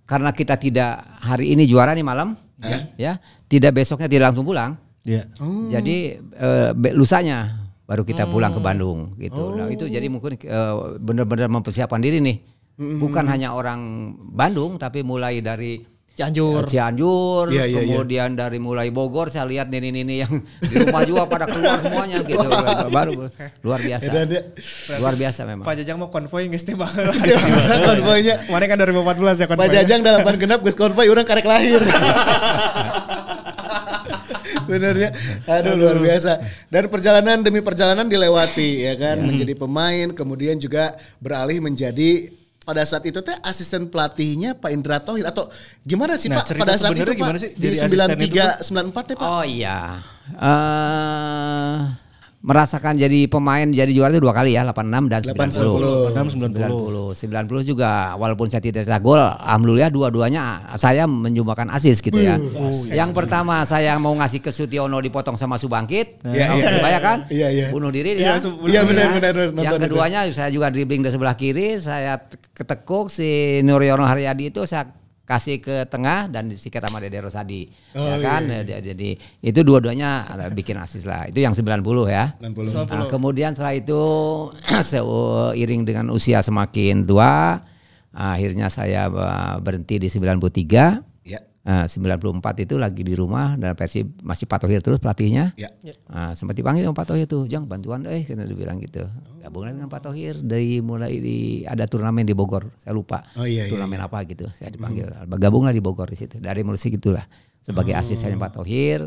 karena 0.04 0.30
kita 0.30 0.56
tidak 0.56 1.00
hari 1.20 1.52
ini 1.52 1.64
juara 1.64 1.92
nih 1.92 2.04
malam 2.04 2.36
ya. 2.96 3.16
Tidak 3.44 3.70
besoknya 3.70 4.08
tidak 4.08 4.32
langsung 4.32 4.44
pulang. 4.44 4.76
Iya. 5.04 5.28
jadi 5.68 5.96
eh, 6.16 6.70
be- 6.72 6.96
lusanya 6.96 7.60
baru 7.84 8.08
kita 8.08 8.24
pulang 8.24 8.56
ke 8.56 8.60
Bandung 8.64 9.12
gitu. 9.20 9.52
Nah 9.52 9.68
itu 9.68 9.84
jadi 9.84 10.08
mungkin 10.08 10.40
eh, 10.40 10.74
benar-benar 10.96 11.52
mempersiapkan 11.52 12.00
diri 12.00 12.24
nih. 12.24 12.36
Bukan 12.74 13.28
hanya 13.28 13.52
orang 13.52 13.80
Bandung 14.32 14.80
tapi 14.80 15.04
mulai 15.04 15.38
dari 15.38 15.78
Cianjur. 16.14 16.62
Cianjur, 16.70 17.50
Iya, 17.50 17.66
iya, 17.66 17.82
iya. 17.82 17.98
kemudian 17.98 18.38
dari 18.38 18.62
mulai 18.62 18.94
Bogor 18.94 19.34
saya 19.34 19.50
lihat 19.50 19.66
nini-nini 19.66 20.22
yang 20.22 20.30
di 20.62 20.74
rumah 20.78 21.02
juga 21.02 21.26
pada 21.26 21.50
keluar 21.50 21.82
semuanya 21.82 22.22
gitu. 22.22 22.38
Baru 22.94 23.26
luar 23.66 23.80
biasa. 23.82 24.06
Luar 25.02 25.14
biasa 25.18 25.40
memang. 25.42 25.66
Pak 25.66 25.74
Jajang 25.82 25.98
mau 25.98 26.14
konvoy 26.14 26.46
nggak 26.46 26.62
sih 26.62 26.78
banget. 26.78 27.10
konvoynya. 27.82 28.46
Kemarin 28.46 28.66
kan 28.70 28.76
2014 28.78 29.42
ya 29.42 29.46
konvoy. 29.50 29.62
Pak 29.66 29.70
Jajang 29.74 30.00
delapan 30.06 30.34
genap 30.38 30.62
geus 30.62 30.78
konvoy 30.78 31.10
orang 31.10 31.26
karek 31.26 31.46
lahir. 31.50 31.82
Bener 34.70 34.94
ya. 34.96 35.10
Aduh 35.50 35.74
luar 35.76 35.98
biasa. 35.98 36.38
Dan 36.70 36.88
perjalanan 36.88 37.42
demi 37.42 37.60
perjalanan 37.60 38.06
dilewati 38.06 38.86
ya 38.86 38.94
kan, 38.94 39.18
menjadi 39.18 39.52
pemain, 39.58 40.14
kemudian 40.14 40.56
juga 40.56 40.94
beralih 41.18 41.58
menjadi 41.58 42.30
pada 42.64 42.82
saat 42.88 43.04
itu 43.04 43.20
teh 43.20 43.36
asisten 43.44 43.92
pelatihnya 43.92 44.56
Pak 44.56 44.70
Indra 44.72 44.96
Tohir 45.04 45.28
atau 45.28 45.52
gimana 45.84 46.16
sih 46.16 46.32
Nah, 46.32 46.40
Pak 46.40 46.56
pada 46.56 46.74
saat 46.80 46.96
itu 46.96 47.04
Pak 47.04 47.16
gimana 47.16 47.36
sih 47.36 47.52
di 47.52 47.68
jadi 47.68 47.76
asisten 47.84 48.16
itu, 48.18 48.40
93 48.64 48.64
94 48.64 49.08
teh 49.12 49.16
Pak? 49.20 49.28
Oh 49.28 49.44
iya. 49.44 50.00
eh 50.40 52.03
merasakan 52.44 52.92
jadi 52.94 53.24
pemain 53.24 53.64
jadi 53.64 53.88
juara 53.88 54.12
itu 54.12 54.20
dua 54.20 54.36
kali 54.36 54.52
ya 54.52 54.68
86 54.68 55.08
dan 55.08 55.20
90. 55.24 56.12
90. 56.12 56.44
90. 56.44 57.16
90 57.16 57.64
juga 57.64 58.12
walaupun 58.14 58.52
saya 58.52 58.60
tidak 58.60 58.84
cetak 58.84 59.00
gol, 59.00 59.16
alhamdulillah 59.16 59.88
dua-duanya 59.88 60.42
saya 60.76 61.08
menyumbangkan 61.08 61.72
asis 61.72 62.04
gitu 62.04 62.20
ya. 62.20 62.36
Yang 62.92 63.10
pertama 63.16 63.64
saya 63.64 63.96
mau 63.96 64.12
ngasih 64.12 64.44
ke 64.44 64.52
Sutiono 64.52 65.00
dipotong 65.00 65.34
sama 65.34 65.56
Subangkit. 65.56 66.20
Iya, 66.20 66.52
iya. 66.52 66.66
Supaya 66.76 66.98
kan? 67.00 67.18
Iya, 67.32 67.48
iya. 67.48 67.66
Bunuh 67.72 67.88
diri 67.88 68.12
Iya, 68.14 68.36
dia. 68.36 68.44
Su- 68.44 68.60
Iya, 68.60 68.84
benar, 68.84 69.08
benar. 69.10 69.32
Yang 69.54 69.72
keduanya 69.88 70.20
saya 70.28 70.52
juga 70.52 70.68
dribbling 70.68 71.00
dari 71.00 71.14
sebelah 71.14 71.34
kiri, 71.34 71.80
saya 71.80 72.20
te- 72.20 72.36
ketekuk 72.52 73.08
si 73.08 73.24
Nuryono 73.64 74.04
Haryadi 74.04 74.52
itu 74.52 74.68
saya 74.68 74.84
kasih 75.24 75.56
ke 75.56 75.88
tengah 75.88 76.28
dan 76.28 76.46
disikat 76.46 76.84
sama 76.84 77.00
Dede 77.00 77.16
Rosadi. 77.16 77.64
Oh, 77.96 78.04
ya 78.04 78.20
kan? 78.20 78.44
Dia- 78.44 78.84
Jadi 78.84 79.16
itu 79.40 79.60
dua-duanya 79.64 80.20
bikin 80.52 80.76
asis 80.76 81.08
lah. 81.08 81.24
Itu 81.24 81.40
yang 81.40 81.56
90 81.56 82.04
ya. 82.06 82.36
90. 82.44 82.84
Nah, 82.92 83.08
kemudian 83.08 83.56
setelah 83.56 83.72
itu 83.72 84.00
seiring 84.90 85.82
dengan 85.82 86.12
usia 86.12 86.44
semakin 86.44 87.08
tua, 87.08 87.56
akhirnya 88.12 88.68
saya 88.68 89.08
eh, 89.08 89.56
berhenti 89.60 89.96
di 89.96 90.08
93. 90.08 91.13
Ya. 91.64 91.88
Nah, 91.88 91.88
94 91.88 92.68
itu 92.68 92.76
lagi 92.76 93.00
di 93.00 93.16
rumah 93.16 93.56
dan 93.56 93.72
Persib 93.72 94.20
masih 94.20 94.44
Pak 94.44 94.68
Tohir 94.68 94.84
terus 94.84 95.00
pelatihnya. 95.00 95.56
Ya. 95.56 95.72
Nah, 96.12 96.36
sempat 96.36 96.60
dipanggil 96.60 96.84
sama 96.84 96.92
Pak 96.92 97.08
Tohir 97.08 97.24
tuh, 97.24 97.48
"Jang, 97.48 97.64
bantuan 97.64 98.04
eh," 98.04 98.20
karena 98.20 98.44
dibilang 98.44 98.76
gitu. 98.84 99.00
Gabungan 99.40 99.80
dengan 99.80 99.88
Pak 99.88 100.00
Tohir 100.04 100.44
dari 100.44 100.84
mulai 100.84 101.16
di 101.16 101.64
ada 101.64 101.88
turnamen 101.88 102.28
di 102.28 102.36
Bogor, 102.36 102.68
saya 102.76 102.92
lupa. 102.92 103.24
Oh, 103.40 103.48
iya, 103.48 103.64
iya, 103.64 103.72
turnamen 103.72 103.96
apa 103.96 104.20
gitu. 104.28 104.44
Saya 104.52 104.68
dipanggil. 104.68 105.08
Gabunglah 105.24 105.72
di 105.72 105.80
Bogor 105.80 106.12
di 106.12 106.20
situ. 106.20 106.36
Dari 106.36 106.60
musik 106.60 107.00
itulah 107.00 107.24
sebagai 107.64 107.96
asisten 107.96 108.36
Pak 108.36 108.60
Tohir. 108.60 109.00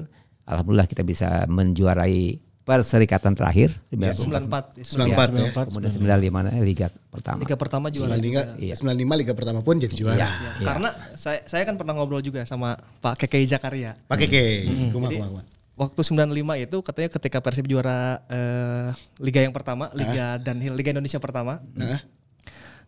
Alhamdulillah 0.49 0.89
kita 0.89 1.05
bisa 1.05 1.45
menjuarai 1.45 2.46
perserikatan 2.67 3.31
terakhir 3.31 3.71
94. 3.95 4.83
94 4.83 5.39
ya. 5.39 5.49
Kemudian 5.55 5.91
95 6.19 6.35
nah, 6.35 6.53
liga 6.59 6.87
pertama. 7.07 7.39
Liga 7.39 7.55
pertama 7.55 7.85
juara. 7.87 8.19
95, 8.19 8.59
Iya. 8.59 8.75
95 8.75 9.21
Liga 9.23 9.33
pertama 9.39 9.59
pun 9.63 9.79
jadi 9.79 9.95
juara. 9.95 10.19
Ya, 10.19 10.29
Karena 10.67 10.91
saya 11.15 11.47
saya 11.47 11.63
kan 11.63 11.79
pernah 11.79 11.95
ngobrol 11.95 12.19
juga 12.19 12.43
sama 12.43 12.75
Pak 12.99 13.23
Keke 13.23 13.39
Jakaria. 13.47 13.95
Pakai 14.11 14.27
ke. 14.27 14.43
Kumah, 14.91 15.07
Jadi, 15.07 15.23
kumah, 15.23 15.29
kumah. 15.39 15.43
Waktu 15.77 16.01
95 16.03 16.65
itu 16.67 16.77
katanya 16.83 17.09
ketika 17.15 17.37
Persib 17.39 17.65
juara 17.71 18.19
eh, 18.27 18.91
liga 19.23 19.39
yang 19.39 19.55
pertama, 19.55 19.87
Liga 19.95 20.35
Danhil, 20.35 20.75
Liga 20.75 20.91
Indonesia 20.91 21.23
pertama. 21.23 21.63
Nah, 21.71 22.03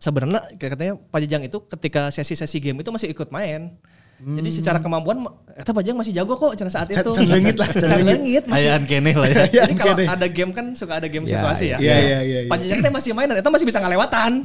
Sebenarnya 0.00 0.48
katanya 0.56 0.96
Pak 0.96 1.20
Jajang 1.28 1.44
itu 1.44 1.60
ketika 1.76 2.08
sesi-sesi 2.08 2.56
game 2.56 2.80
itu 2.80 2.88
masih 2.88 3.12
ikut 3.12 3.28
main. 3.28 3.76
Jadi 4.20 4.50
secara 4.52 4.78
kemampuan 4.78 5.24
eta 5.50 5.70
Pak 5.70 5.80
Jajang 5.80 5.96
masih 5.96 6.12
jago 6.12 6.34
kok 6.34 6.52
cenah 6.52 6.68
saat 6.68 6.88
itu. 6.88 7.10
can 7.10 7.24
leungit 7.24 7.56
lah, 7.56 7.68
can 7.68 7.88
leungit. 7.98 8.44
Ayaan 8.46 8.84
kene 8.84 9.12
lah 9.12 9.26
ya. 9.26 9.44
Jadi 9.64 9.74
kalau 9.74 9.96
kene. 9.96 10.04
ada 10.06 10.26
game 10.26 10.52
kan 10.52 10.66
suka 10.72 11.00
ada 11.00 11.08
game 11.08 11.24
Ya, 11.24 11.40
situasi 11.40 11.64
ya. 11.66 11.78
iya, 11.78 11.96
iya, 11.96 12.18
iya, 12.20 12.38
Pak 12.44 12.56
iya. 12.56 12.62
Jajang 12.66 12.80
teh 12.82 12.92
masih 12.92 13.10
main 13.10 13.26
dan 13.26 13.38
eta 13.38 13.48
masih 13.48 13.64
bisa 13.64 13.78
ngelewatan. 13.78 14.44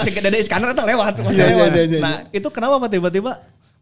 Cek 0.00 0.14
Dede 0.20 0.38
Iskandar 0.42 0.70
eta 0.70 0.82
lewat, 0.82 1.14
masih 1.20 1.38
Iya, 1.38 1.46
iya, 1.46 1.54
lewat. 1.54 1.70
iya, 1.72 1.82
iya, 1.86 2.00
Nah, 2.00 2.14
itu 2.30 2.48
kenapa 2.48 2.78
Pak 2.78 2.90
tiba-tiba 2.90 3.32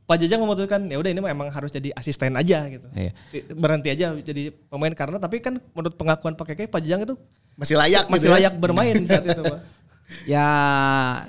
Pak 0.05 0.17
Jajang 0.19 0.41
memutuskan 0.41 0.81
ya 0.85 0.97
udah 0.97 1.11
ini 1.11 1.21
mah 1.21 1.31
emang 1.31 1.49
harus 1.49 1.69
jadi 1.69 1.93
asisten 1.93 2.33
aja 2.33 2.65
gitu. 2.67 2.89
Iya. 2.93 3.13
Berhenti 3.53 3.89
aja 3.89 4.13
jadi 4.15 4.53
pemain 4.67 4.93
karena 4.93 5.17
tapi 5.17 5.37
kan 5.39 5.57
menurut 5.73 5.95
pengakuan 5.95 6.33
Pak 6.33 6.53
Keke 6.53 6.65
Pak 6.67 6.81
Jajang 6.81 7.05
itu 7.05 7.15
masih 7.55 7.77
layak 7.77 8.07
masih 8.07 8.25
gitu 8.25 8.29
ya. 8.29 8.35
layak 8.41 8.55
bermain 8.57 8.97
saat 9.03 9.25
itu, 9.27 9.43
Pak. 9.43 9.61
Ya 10.25 10.49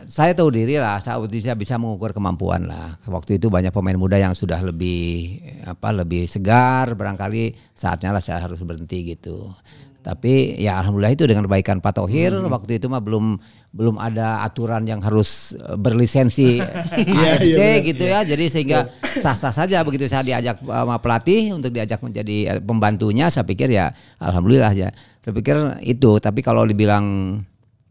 saya 0.08 0.32
tahu 0.32 0.56
diri 0.56 0.80
lah, 0.80 1.04
saya 1.04 1.20
bisa 1.28 1.52
bisa 1.52 1.76
mengukur 1.76 2.16
kemampuan 2.16 2.64
lah. 2.64 2.96
Waktu 3.04 3.36
itu 3.36 3.52
banyak 3.52 3.76
pemain 3.76 4.00
muda 4.00 4.16
yang 4.16 4.32
sudah 4.32 4.64
lebih 4.64 5.40
apa 5.68 5.92
lebih 5.92 6.32
segar, 6.32 6.96
barangkali 6.96 7.76
saatnya 7.76 8.16
lah 8.16 8.24
saya 8.24 8.40
harus 8.40 8.64
berhenti 8.64 9.04
gitu. 9.04 9.52
Tapi 10.00 10.56
ya 10.56 10.80
alhamdulillah 10.80 11.12
itu 11.12 11.28
dengan 11.28 11.44
kebaikan 11.44 11.84
Pak 11.84 12.00
Tohir 12.00 12.32
waktu 12.48 12.80
itu 12.80 12.88
mah 12.88 13.04
belum 13.04 13.36
belum 13.70 14.00
ada 14.00 14.48
aturan 14.48 14.88
yang 14.88 15.04
harus 15.04 15.60
eh, 15.60 15.76
berlisensi 15.76 16.64
AFC 17.20 17.84
gitu 17.84 18.08
ya. 18.08 18.24
Jadi 18.24 18.48
sehingga 18.48 18.88
sah-sah 19.04 19.52
saja 19.52 19.84
begitu 19.84 20.08
saya 20.08 20.24
diajak 20.24 20.64
sama 20.64 21.04
pelatih 21.04 21.52
untuk 21.52 21.76
diajak 21.76 22.00
menjadi 22.00 22.58
eh, 22.58 22.62
pembantunya, 22.64 23.28
saya 23.28 23.44
pikir 23.44 23.76
ya 23.76 23.92
alhamdulillah 24.24 24.72
ya. 24.72 24.90
Saya 25.20 25.36
pikir 25.36 25.84
itu, 25.84 26.16
tapi 26.24 26.40
kalau 26.40 26.64
dibilang 26.64 27.36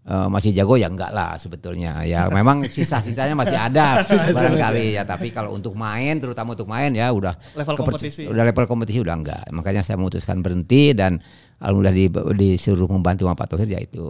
Eh, 0.09 0.29
masih 0.33 0.57
jago 0.57 0.81
ya 0.81 0.89
enggak 0.89 1.13
lah 1.13 1.37
sebetulnya. 1.37 2.01
Ya 2.09 2.25
memang 2.33 2.65
sisa-sisanya 2.65 3.37
masih 3.37 3.61
ada 3.61 4.01
barangkali 4.41 4.97
ya. 4.97 5.05
Tapi 5.05 5.29
kalau 5.29 5.53
untuk 5.53 5.77
main 5.77 6.17
terutama 6.17 6.57
untuk 6.57 6.65
main 6.65 6.89
ya 6.97 7.13
udah 7.13 7.37
Level 7.53 7.77
kompetisi. 7.77 8.25
udah 8.25 8.41
level 8.49 8.65
kompetisi 8.65 9.05
udah 9.05 9.13
enggak. 9.21 9.45
Makanya 9.53 9.85
saya 9.85 10.01
memutuskan 10.01 10.41
berhenti 10.41 10.97
dan 10.97 11.21
alhamdulillah 11.61 11.93
di, 11.93 12.09
disuruh 12.41 12.89
membantu 12.89 13.29
sama 13.29 13.37
Pak 13.37 13.53
Tohir 13.53 13.69
ya 13.69 13.85
itu 13.85 14.09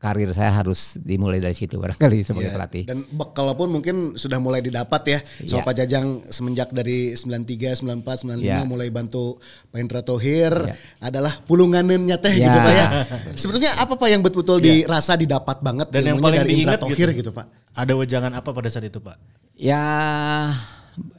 karir 0.00 0.32
saya 0.32 0.48
harus 0.50 0.96
dimulai 0.96 1.38
dari 1.38 1.52
situ 1.52 1.76
barangkali 1.76 2.24
sebagai 2.24 2.48
Iya. 2.48 2.56
pelatih 2.56 2.84
Dan 2.88 3.04
bekal 3.12 3.52
pun 3.52 3.68
mungkin 3.68 4.16
sudah 4.16 4.40
mulai 4.40 4.58
didapat 4.58 5.02
ya. 5.04 5.18
Soal 5.44 5.60
Iya. 5.60 5.68
Pak 5.68 5.74
Jajang 5.76 6.06
semenjak 6.26 6.72
dari 6.72 7.12
93, 7.12 7.76
94, 7.76 8.24
95 8.24 8.40
Iya. 8.40 8.64
mulai 8.64 8.88
bantu 8.88 9.36
Pak 9.68 9.76
Indra 9.76 10.00
Tohir 10.00 10.56
Iya. 10.56 10.74
adalah 10.98 11.44
pulungannya 11.44 12.16
teh 12.16 12.32
Iya. 12.32 12.48
gitu 12.48 12.58
Pak 12.58 12.72
ya. 12.72 12.86
Sebetulnya 13.44 13.76
apa 13.76 13.92
Pak 13.94 14.08
yang 14.08 14.24
betul-betul 14.24 14.58
dirasa 14.58 15.14
didapat 15.14 15.60
banget 15.60 15.92
Dan 15.92 16.02
yang 16.06 16.18
paling 16.18 16.40
dari 16.40 16.52
Indra 16.56 16.74
diingat 16.74 16.80
Tohir 16.80 17.08
gitu. 17.12 17.20
gitu 17.20 17.30
Pak. 17.30 17.46
Ada 17.76 17.92
wejangan 17.92 18.32
apa 18.32 18.50
pada 18.50 18.66
saat 18.66 18.88
itu, 18.88 18.98
Pak? 18.98 19.20
ya 19.54 19.84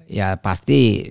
ya 0.08 0.34
pasti 0.36 1.06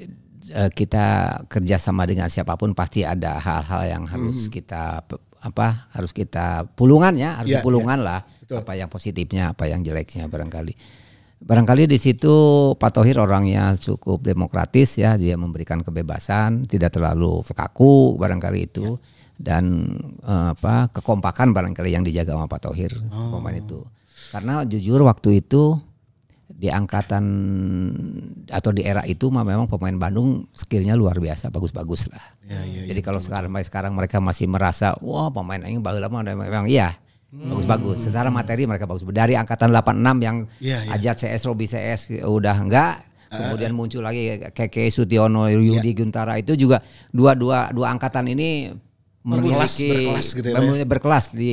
eh, 0.51 0.71
kita 0.71 1.07
kerjasama 1.47 2.03
dengan 2.03 2.27
siapa 2.27 2.59
pun 2.59 2.75
pasti 2.75 3.07
ada 3.07 3.39
hal-hal 3.39 3.87
yang 3.87 4.05
harus 4.05 4.51
kita 4.51 5.07
pe- 5.07 5.23
apa 5.41 5.89
harus 5.97 6.13
kita 6.13 6.69
pulungan 6.77 7.17
ya 7.17 7.41
harus 7.41 7.51
Iya, 7.51 7.65
dipulungan 7.65 7.99
lah 8.05 8.21
Betul. 8.45 8.61
apa 8.61 8.73
yang 8.77 8.89
positifnya 8.93 9.57
apa 9.57 9.65
yang 9.67 9.81
jeleknya 9.81 10.29
barangkali. 10.29 10.75
Barangkali 11.41 11.89
di 11.89 11.97
situ 11.97 12.33
Pak 12.77 13.01
Tohir 13.01 13.17
orangnya 13.17 13.73
cukup 13.81 14.21
demokratis 14.21 15.01
ya 15.01 15.17
dia 15.17 15.41
memberikan 15.41 15.81
kebebasan 15.81 16.69
tidak 16.69 16.93
terlalu 16.93 17.41
kaku 17.41 18.21
barangkali 18.21 18.61
itu. 18.69 19.01
Dan 19.41 19.89
eh, 20.21 20.49
apa 20.53 20.93
kekompakan 20.93 21.57
barangkali 21.57 21.97
yang 21.97 22.05
dijaga 22.05 22.37
sama 22.37 22.45
Pak 22.45 22.61
Tohir 22.61 22.93
pemain 23.09 23.57
itu. 23.57 23.81
Karena 24.31 24.69
jujur 24.69 25.01
waktu 25.09 25.41
itu 25.41 25.81
di 26.61 26.69
angkatan 26.69 27.25
atau 28.53 28.71
di 28.77 28.85
era 28.85 29.01
itu 29.09 29.33
mah 29.33 29.49
memang 29.49 29.65
pemain 29.65 29.97
Bandung 29.97 30.45
skillnya 30.53 30.93
luar 30.93 31.17
biasa 31.17 31.49
bagus-bagus 31.49 32.13
lah. 32.13 32.37
Jadi 32.85 33.01
kalau 33.01 33.17
sekarang 33.17 33.49
sampai 33.49 33.65
sekarang 33.65 33.93
mereka 33.97 34.21
masih 34.21 34.45
merasa 34.45 34.93
wah 35.01 35.33
pemain 35.33 35.65
ini 35.65 35.81
bagus 35.81 36.05
lama 36.05 36.21
memang 36.21 36.69
iya 36.69 37.01
bagus-bagus. 37.33 38.05
Secara 38.05 38.29
materi 38.29 38.69
mereka 38.69 38.85
bagus. 38.85 39.07
Dari 39.09 39.39
angkatan 39.41 39.73
86 39.73 40.21
yang 40.21 40.37
Iya, 40.61 40.79
iya. 40.85 40.93
Ajat 40.99 41.17
CS, 41.25 41.49
Robi 41.49 41.65
CS 41.65 42.21
udah 42.21 42.57
enggak. 42.61 42.95
Kemudian 43.31 43.73
muncul 43.73 44.03
lagi 44.03 44.43
Keke 44.51 44.91
Sutiono, 44.91 45.47
Yudi 45.47 45.95
Guntara 45.95 46.35
itu 46.37 46.59
juga 46.59 46.83
dua 47.15 47.39
dua 47.39 47.71
dua 47.71 47.95
angkatan 47.95 48.27
ini 48.27 48.75
Berkelas, 49.21 49.77
memiliki 49.77 49.89
berkelas 49.93 50.27
gitu 50.33 50.49
ya, 50.49 50.57
ya? 50.81 50.87
berkelas 50.89 51.25
di 51.37 51.53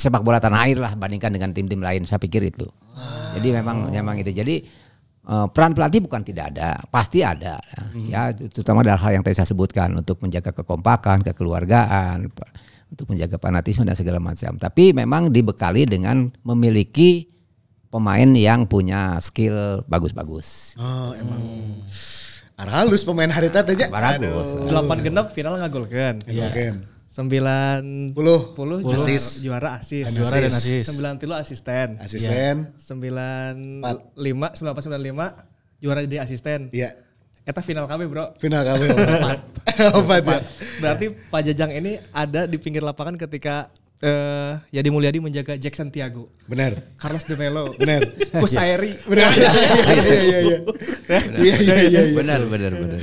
sepak 0.00 0.24
bola 0.24 0.40
tanah 0.40 0.64
air 0.64 0.80
lah 0.80 0.96
bandingkan 0.96 1.28
dengan 1.28 1.52
tim-tim 1.52 1.76
lain 1.76 2.08
saya 2.08 2.16
pikir 2.16 2.40
itu. 2.40 2.64
Jadi 3.38 3.48
memang 3.54 3.88
memang 3.90 4.14
itu. 4.18 4.30
Jadi 4.34 4.56
eh, 5.26 5.46
peran 5.52 5.72
pelatih 5.76 6.00
bukan 6.02 6.22
tidak 6.24 6.56
ada, 6.56 6.82
pasti 6.90 7.22
ada. 7.22 7.62
Ya, 7.94 8.34
terutama 8.34 8.82
dalam 8.82 8.98
hal 8.98 9.20
yang 9.20 9.24
tadi 9.26 9.38
saya 9.38 9.48
sebutkan 9.48 9.94
untuk 9.94 10.18
menjaga 10.22 10.50
kekompakan, 10.50 11.22
kekeluargaan, 11.22 12.30
untuk 12.90 13.06
menjaga 13.06 13.38
fanatisme 13.38 13.86
dan 13.86 13.94
segala 13.94 14.18
macam. 14.18 14.58
Tapi 14.58 14.90
memang 14.90 15.30
dibekali 15.30 15.86
dengan 15.86 16.26
memiliki 16.42 17.30
pemain 17.90 18.30
yang 18.34 18.66
punya 18.66 19.18
skill 19.22 19.86
bagus-bagus. 19.86 20.78
Oh 20.78 21.14
emang 21.14 21.42
arah 22.60 22.84
halus 22.84 23.06
pemain 23.06 23.30
hari 23.30 23.48
tadi 23.48 23.78
aja. 23.78 23.88
Bagus. 23.88 24.68
Delapan 24.68 24.96
genap 25.00 25.26
final 25.32 25.56
ngagolkeun. 25.58 26.26
Iya. 26.26 26.50
Kan. 26.50 26.89
Sembilan 27.10 28.14
Puluh. 28.14 28.54
puluh 28.54 28.78
Puluh. 28.78 28.94
juara, 28.94 29.02
Asis. 29.02 29.42
juara 29.42 29.68
asis. 29.82 30.06
Juara 30.14 30.46
dan 30.46 30.54
asis. 30.54 30.86
Sembilan 30.86 31.12
tilu 31.18 31.34
asisten. 31.34 31.98
Asisten. 31.98 32.70
Sembilan 32.78 33.82
lima, 34.14 34.54
sembilan 34.54 34.72
apa 34.78 34.80
sembilan 34.80 35.02
lima 35.02 35.26
juara 35.82 36.06
jadi 36.06 36.22
asisten. 36.22 36.70
Iya. 36.70 36.94
Eta 37.42 37.66
final 37.66 37.90
kami 37.90 38.06
bro. 38.06 38.38
Final 38.38 38.62
kami 38.62 38.84
opat. 38.94 39.38
Opat 39.90 40.22
ya. 40.22 40.38
Berarti 40.78 41.06
Pak 41.10 41.40
Jajang 41.50 41.74
ini 41.74 41.98
ada 42.14 42.46
di 42.46 42.56
pinggir 42.62 42.86
lapangan 42.86 43.18
ketika 43.18 43.74
eh 44.00 44.52
Yadi 44.72 44.88
Mulyadi 44.88 45.20
menjaga 45.20 45.60
Jackson 45.60 45.92
Tiago. 45.92 46.32
Benar. 46.48 46.72
Carlos 46.96 47.24
De 47.28 47.36
Melo. 47.36 47.76
Benar. 47.76 48.00
Kusairi. 48.42 48.96
Benar. 49.10 49.28
Iya 49.36 49.52
iya 49.92 50.18
iya 50.24 50.38
iya. 50.40 50.58
Iya 51.36 51.54
iya 51.60 51.74
iya. 51.84 52.00
iya. 52.08 52.16
Benar 52.16 52.40
benar 52.48 52.72
benar. 52.72 52.98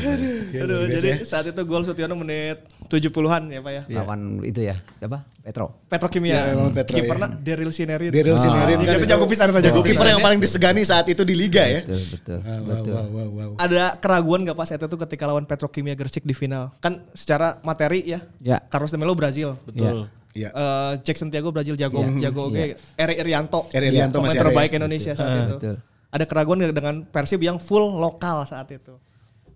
Aduh, 0.57 0.89
jadi 0.89 1.21
saat 1.21 1.45
itu 1.53 1.61
gol 1.69 1.85
Sutiono 1.85 2.17
menit 2.17 2.65
70-an 2.89 3.53
ya 3.53 3.59
Pak 3.61 3.71
ya. 3.71 3.81
Lawan 3.93 4.41
itu 4.41 4.65
ya, 4.65 4.81
siapa? 4.97 5.21
Petro. 5.45 5.85
Petrokimia. 5.87 6.33
Iya, 6.33 6.41
lawan 6.59 6.73
Petro, 6.75 6.95
Kipernya 6.97 7.27
Daryl 7.39 7.71
Sinerin. 7.71 8.11
Daryl 8.11 8.35
Sinerin 8.35 8.77
Iya, 8.83 8.87
kan 8.89 8.95
itu 8.99 9.07
jago 9.07 9.25
pisan 9.29 9.47
itu 9.53 9.59
jago 9.63 9.79
Kiper 9.85 10.07
yang 10.11 10.19
paling 10.19 10.39
disegani 10.43 10.81
saat 10.83 11.07
itu 11.07 11.23
di 11.23 11.35
liga 11.37 11.63
ya. 11.63 11.85
Betul 11.85 12.03
betul. 12.09 12.39
Wow, 12.41 12.61
betul. 12.65 12.91
wow, 12.91 13.07
wow, 13.07 13.29
wow. 13.31 13.49
Ada 13.61 13.95
keraguan 14.01 14.43
gak 14.43 14.57
pas 14.57 14.67
saat 14.67 14.81
itu 14.81 14.97
ketika 15.07 15.23
lawan 15.29 15.45
Petrokimia 15.45 15.93
Gersik 15.93 16.25
di 16.25 16.33
final? 16.33 16.73
Kan 16.81 17.05
secara 17.15 17.63
materi 17.63 18.03
ya. 18.03 18.19
Ya. 18.41 18.59
Carlos 18.67 18.91
De 18.91 18.97
Melo 18.99 19.15
Brazil. 19.15 19.55
Betul. 19.63 20.09
Iya. 20.33 20.49
Eh, 20.51 20.93
Jackson 21.01 21.29
Tiago 21.29 21.49
Brazil 21.49 21.75
jago 21.75 22.03
jago 22.17 22.49
oke. 22.49 22.75
Eri 22.75 23.13
Irianto. 23.19 23.67
Eri 23.71 23.89
Irianto 23.89 24.19
pemain 24.19 24.29
masih 24.29 24.39
ada 24.39 24.45
terbaik 24.49 24.69
ya? 24.69 24.77
Indonesia 24.79 25.11
saat 25.13 25.29
itu. 25.29 25.55
betul. 25.57 25.75
Ada 26.07 26.23
keraguan 26.23 26.57
gak 26.59 26.71
dengan 26.71 26.95
Persib 27.03 27.41
yang 27.43 27.57
full 27.59 27.99
lokal 27.99 28.47
saat 28.47 28.71
itu? 28.71 28.95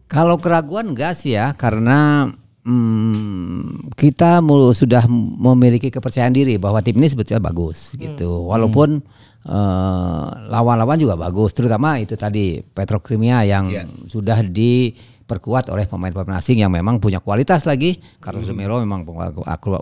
Kalau 0.06 0.36
keraguan 0.36 0.92
enggak 0.92 1.16
sih 1.16 1.34
ya, 1.34 1.56
karena 1.56 2.28
hmm, 2.68 3.94
kita 3.96 4.44
mulu 4.44 4.76
sudah 4.76 5.08
memiliki 5.10 5.88
kepercayaan 5.88 6.36
diri 6.36 6.60
bahwa 6.60 6.84
tim 6.84 7.00
ini 7.00 7.08
sebetulnya 7.08 7.40
bagus 7.40 7.96
gitu. 7.96 8.52
Walaupun 8.52 9.00
eh, 9.42 10.26
lawan-lawan 10.52 11.00
juga 11.00 11.16
bagus, 11.16 11.56
terutama 11.56 11.98
itu 11.98 12.14
tadi 12.14 12.60
Petrokimia 12.62 13.48
yang 13.48 13.72
Iya. 13.72 13.88
sudah 14.06 14.44
diperkuat 15.32 15.72
oleh 15.72 15.88
pemain-pemain 15.88 16.36
asing 16.36 16.60
yang 16.60 16.68
memang 16.76 17.00
punya 17.00 17.24
kualitas 17.24 17.64
lagi. 17.64 17.96
Carlos 18.20 18.52
Melo 18.52 18.84
memang 18.84 19.08
punya 19.08 19.32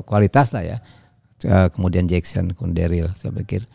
kualitas 0.06 0.54
lah 0.54 0.62
ya. 0.62 0.78
Eh, 1.42 1.68
Kemudian 1.74 2.06
Jackson, 2.06 2.54
Kunderil, 2.54 3.10
saya 3.18 3.34
pikir 3.34 3.66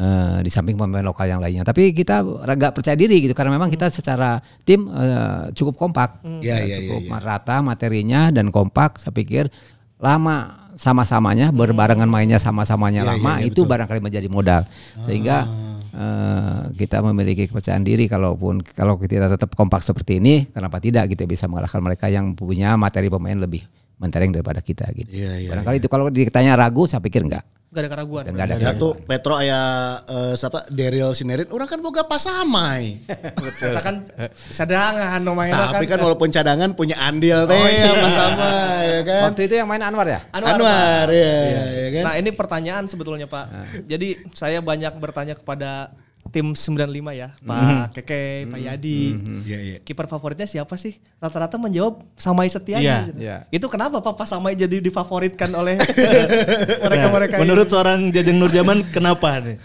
eh, 0.00 0.36
di 0.40 0.48
samping 0.48 0.80
pemain 0.80 1.04
lokal 1.04 1.28
yang 1.28 1.44
lainnya. 1.44 1.60
Tapi 1.60 1.92
kita 1.92 2.24
agak 2.24 2.72
percaya 2.72 2.96
diri 2.96 3.20
gitu 3.20 3.36
karena 3.36 3.52
memang 3.52 3.68
kita 3.68 3.92
secara 3.92 4.40
tim 4.64 4.88
eh, 4.88 5.52
cukup 5.52 5.76
kompak, 5.76 6.24
Iya, 6.40 6.56
Eh, 6.56 6.60
iya, 6.64 6.76
cukup 6.88 7.02
iya, 7.04 7.18
rata 7.20 7.60
materinya 7.60 8.32
dan 8.32 8.48
kompak. 8.48 8.96
Saya 8.96 9.12
pikir 9.12 9.52
lama 10.00 10.56
sama-samanya 10.80 11.52
berbarengan 11.52 12.08
mainnya 12.08 12.40
sama-samanya 12.40 13.04
Iya, 13.04 13.10
lama 13.12 13.32
iya, 13.36 13.44
iya, 13.44 13.48
itu 13.52 13.68
barangkali 13.68 14.00
menjadi 14.00 14.28
modal 14.32 14.64
sehingga 15.04 15.44
Ah. 15.44 15.69
Eh, 15.92 16.62
kita 16.74 17.02
memiliki 17.04 17.46
kepercayaan 17.46 17.84
diri 17.84 18.06
kalaupun 18.06 18.62
kalau 18.62 18.96
kita 18.96 19.30
tetap 19.30 19.52
kompak 19.54 19.84
seperti 19.84 20.18
ini 20.22 20.48
kenapa 20.48 20.80
tidak 20.80 21.10
kita 21.10 21.28
bisa 21.28 21.46
mengalahkan 21.46 21.80
mereka 21.82 22.06
yang 22.08 22.32
punya 22.32 22.74
materi 22.80 23.12
pemain 23.12 23.36
lebih 23.36 23.62
mentereng 24.00 24.32
daripada 24.32 24.64
kita 24.64 24.88
gitu. 24.96 25.12
Iya, 25.12 25.44
iya, 25.44 25.48
barangkali 25.52 25.76
itu 25.76 25.88
kalau 25.92 26.08
ditanya 26.08 26.56
ragu 26.56 26.88
saya 26.88 27.04
pikir 27.04 27.20
enggak. 27.28 27.44
Gak 27.70 27.86
ada 27.86 27.90
keraguan. 27.94 28.24
Enggak 28.26 28.50
ada. 28.50 28.54
Ya 28.58 28.74
tuh 28.74 28.98
Petro 28.98 29.38
aya 29.38 29.60
eh, 30.02 30.34
siapa 30.34 30.66
Daryl 30.74 31.14
Sinerin 31.14 31.46
orang 31.54 31.70
kan 31.70 31.78
boga 31.78 32.02
pasamai. 32.02 33.06
Kita 33.06 33.78
kan 33.86 34.02
sadangan 34.50 35.22
no 35.22 35.38
mainnya 35.38 35.70
Tapi 35.70 35.86
kan 35.86 36.02
walaupun 36.02 36.34
cadangan 36.34 36.74
punya 36.74 36.98
andil 36.98 37.46
teh 37.46 37.54
ya 37.62 37.94
sama 38.10 38.50
ya 38.82 39.00
kan. 39.06 39.22
Waktu 39.30 39.42
itu 39.46 39.54
yang 39.54 39.70
main 39.70 39.86
Anwar 39.86 40.02
ya? 40.10 40.18
Anwar, 40.34 40.58
Anwar 40.58 41.06
ya, 41.14 41.34
ya 41.70 41.88
kan. 41.94 42.04
Nah 42.10 42.14
ini 42.18 42.30
pertanyaan 42.34 42.90
sebetulnya 42.90 43.30
Pak. 43.30 43.46
Jadi 43.86 44.18
saya 44.34 44.58
banyak 44.58 44.98
bertanya 44.98 45.38
kepada 45.38 45.94
tim 46.30 46.54
95 46.54 46.86
ya, 47.12 47.34
Pak 47.42 47.94
Keke, 47.98 48.46
Pak 48.46 48.60
Yadi. 48.62 49.00
Iya 49.44 49.58
iya. 49.58 49.78
Kiper 49.82 50.06
favoritnya 50.06 50.46
siapa 50.46 50.78
sih? 50.78 50.96
Rata-rata 51.18 51.58
menjawab 51.58 52.06
Samai 52.14 52.46
Setia. 52.46 52.78
Gitu. 52.78 53.18
iya. 53.18 53.44
Itu 53.50 53.66
kenapa 53.66 53.98
Pak 53.98 54.14
Pak 54.14 54.26
Samai 54.26 54.54
jadi 54.54 54.78
difavoritkan 54.78 55.50
oleh 55.52 55.76
Nah, 55.76 56.80
mereka-mereka 56.88 57.34
ini? 57.36 57.42
menurut 57.42 57.66
seorang 57.66 58.08
Jajang 58.08 58.38
Nurjaman 58.38 58.88
kenapa 58.88 59.42
nih? 59.42 59.58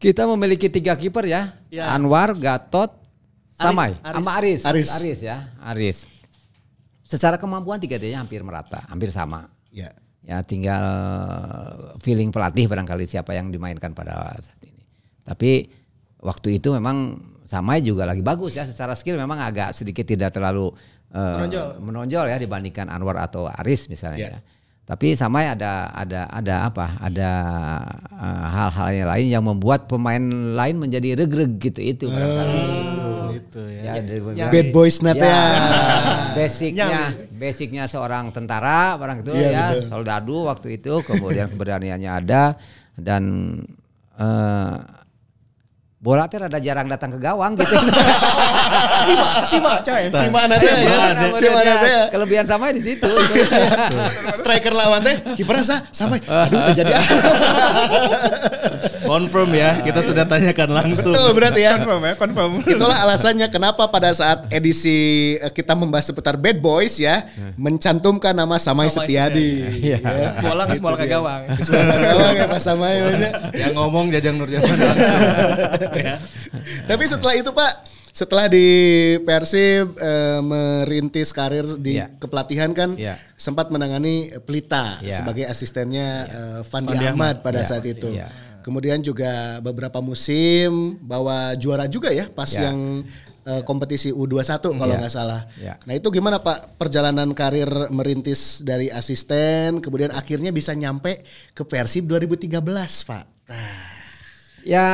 Kita 0.00 0.26
memiliki 0.26 0.66
tiga 0.68 0.96
kiper 0.96 1.24
ya. 1.24 1.52
Ya. 1.68 1.92
Anwar, 1.92 2.34
Gatot, 2.34 2.92
Samai, 3.54 3.94
Aris. 4.02 4.12
sama 4.18 4.30
Aris. 4.36 4.60
Aris. 4.66 4.88
Aris 4.98 5.18
ya, 5.22 5.36
Aris. 5.62 5.98
Secara 7.06 7.38
kemampuan 7.38 7.78
tiga-tiganya 7.78 8.20
hampir 8.20 8.42
merata, 8.42 8.82
hampir 8.90 9.14
sama. 9.14 9.46
Ya. 9.70 9.94
Ya 10.24 10.40
tinggal 10.40 10.80
feeling 12.00 12.32
pelatih 12.32 12.64
barangkali 12.64 13.04
siapa 13.04 13.36
yang 13.36 13.52
dimainkan 13.52 13.92
pada 13.92 14.32
saat 14.40 14.56
ini. 14.64 14.73
Tapi 15.24 15.66
waktu 16.20 16.56
itu 16.56 16.70
memang 16.70 17.16
Samai 17.44 17.80
juga 17.80 18.04
lagi 18.04 18.20
bagus 18.20 18.56
ya 18.56 18.64
secara 18.64 18.92
skill 18.92 19.16
memang 19.16 19.36
agak 19.38 19.72
sedikit 19.72 20.02
tidak 20.02 20.32
terlalu 20.32 20.72
eh, 21.10 21.20
Menonjol. 21.20 21.68
menonjol 21.78 22.24
ya 22.26 22.36
dibandingkan 22.36 22.88
Anwar 22.88 23.20
atau 23.20 23.44
Aris 23.46 23.86
misalnya 23.88 24.18
Ya. 24.18 24.30
ya. 24.32 24.40
Tapi 24.84 25.12
Samai 25.12 25.48
ada 25.48 25.88
ada 25.90 26.24
ada 26.28 26.54
apa? 26.64 26.96
Ada 26.98 27.30
eh, 28.10 28.44
hal-hal 28.48 28.88
yang 28.94 29.08
lain 29.08 29.26
yang 29.30 29.44
membuat 29.44 29.84
pemain 29.86 30.20
lain 30.52 30.76
menjadi 30.78 31.16
regreg 31.16 31.56
gitu 31.58 31.80
itu 31.80 32.04
barangkali. 32.06 32.60
Gitu 33.34 33.62
ya. 33.80 33.82
Ya, 33.82 33.92
dari- 34.00 34.50
Bad 34.50 34.68
boys 34.70 34.96
nat 35.00 35.16
Ya, 35.16 35.24
ya. 35.24 35.36
basicnya 36.34 36.86
basicnya 37.30 37.84
seorang 37.86 38.28
tentara 38.28 38.96
barang 38.96 39.20
itu 39.20 39.30
Iya, 39.32 39.48
ya 39.48 39.64
betul. 39.70 39.84
soldadu 39.86 40.36
waktu 40.44 40.68
itu 40.76 40.94
kemudian 41.02 41.48
keberaniannya 41.48 42.10
ada 42.10 42.56
dan 42.96 43.22
eh, 44.16 44.76
bola 46.04 46.28
teh 46.28 46.36
rada 46.36 46.60
jarang 46.60 46.84
datang 46.84 47.16
ke 47.16 47.16
gawang 47.16 47.56
gitu. 47.56 47.72
Sima, 49.08 49.28
Sima 49.40 49.72
coy. 49.80 50.12
Si 50.12 50.28
mana 50.28 50.60
teh 50.60 50.68
ya? 50.68 51.32
Si 51.32 51.46
mana 51.48 51.72
teh 51.80 51.92
ya? 51.96 52.04
Kelebihan 52.12 52.44
sama 52.44 52.68
di 52.76 52.84
situ. 52.84 53.08
Striker 54.38 54.76
lawan 54.76 55.00
teh 55.00 55.16
kipernya 55.32 55.64
sah 55.64 55.80
sampai 55.88 56.20
aduh 56.28 56.60
teu 56.68 56.84
jadi 56.84 56.92
ah. 56.92 57.04
Confirm 59.04 59.52
ya, 59.52 59.84
kita 59.84 60.00
sudah 60.00 60.24
tanyakan 60.24 60.80
langsung. 60.80 61.12
Betul 61.12 61.36
berarti 61.36 61.60
ya. 61.60 61.76
Confirm 61.76 62.02
ya, 62.08 62.12
confirm. 62.16 62.52
Itulah 62.64 63.04
alasannya 63.04 63.52
kenapa 63.52 63.84
pada 63.92 64.08
saat 64.16 64.48
edisi 64.48 65.36
eh, 65.36 65.52
kita 65.52 65.76
membahas 65.76 66.08
seputar 66.08 66.40
Bad 66.40 66.56
Boys 66.64 66.96
ya 66.96 67.28
mencantumkan 67.56 68.32
nama 68.32 68.56
Samai 68.56 68.88
Samai 68.88 69.08
Setiadi. 69.08 69.60
Iya. 69.76 69.98
Ya. 70.00 70.30
Bola 70.40 70.64
nggak 70.64 70.80
bola 70.80 70.96
ke 70.96 71.06
gawang. 71.08 71.42
Suara 71.60 71.96
gawang 72.00 72.32
ya 72.32 72.44
Pak 72.48 72.60
Samai. 72.60 72.92
Yang 73.52 73.72
ngomong 73.76 74.08
Jajang 74.08 74.40
Nurjaman 74.40 74.72
langsung. 74.72 75.93
Ya. 75.96 76.16
Tapi 76.90 77.04
setelah 77.06 77.34
itu 77.34 77.50
Pak, 77.50 77.72
setelah 78.10 78.46
di 78.46 78.66
Persib 79.26 79.98
eh, 79.98 80.38
merintis 80.38 81.34
karir 81.34 81.66
di 81.76 81.98
Iya. 81.98 82.14
kepelatihan 82.16 82.70
kan 82.70 82.94
Iya. 82.94 83.18
sempat 83.34 83.74
menangani 83.74 84.30
Pelita 84.46 85.02
Iya. 85.02 85.18
sebagai 85.18 85.44
asistennya 85.44 86.08
eh, 86.24 86.60
Fandi, 86.62 86.94
Fandi 86.94 87.06
Ahmad 87.06 87.42
pada 87.42 87.62
Iya. 87.62 87.66
saat 87.66 87.82
itu. 87.84 88.14
Iya. 88.14 88.30
Kemudian 88.62 89.02
juga 89.02 89.60
beberapa 89.60 90.00
musim 90.00 90.96
bawa 91.02 91.52
juara 91.54 91.84
juga 91.84 92.08
ya 92.08 92.30
pas 92.30 92.48
Iya. 92.48 92.70
yang 92.70 93.02
eh, 93.44 93.60
kompetisi 93.60 94.08
U21 94.08 94.72
kalau 94.72 94.94
Iya. 94.96 95.00
nggak 95.04 95.12
salah. 95.12 95.44
Iya. 95.60 95.76
Nah 95.84 95.92
itu 95.92 96.08
gimana 96.08 96.40
Pak 96.40 96.80
perjalanan 96.80 97.28
karir 97.34 97.68
merintis 97.90 98.64
dari 98.64 98.88
asisten 98.88 99.82
kemudian 99.82 100.14
akhirnya 100.14 100.48
bisa 100.48 100.72
nyampe 100.72 101.20
ke 101.52 101.60
Persib 101.60 102.08
2013 102.08 103.04
Pak. 103.04 103.24
Ya 104.64 104.88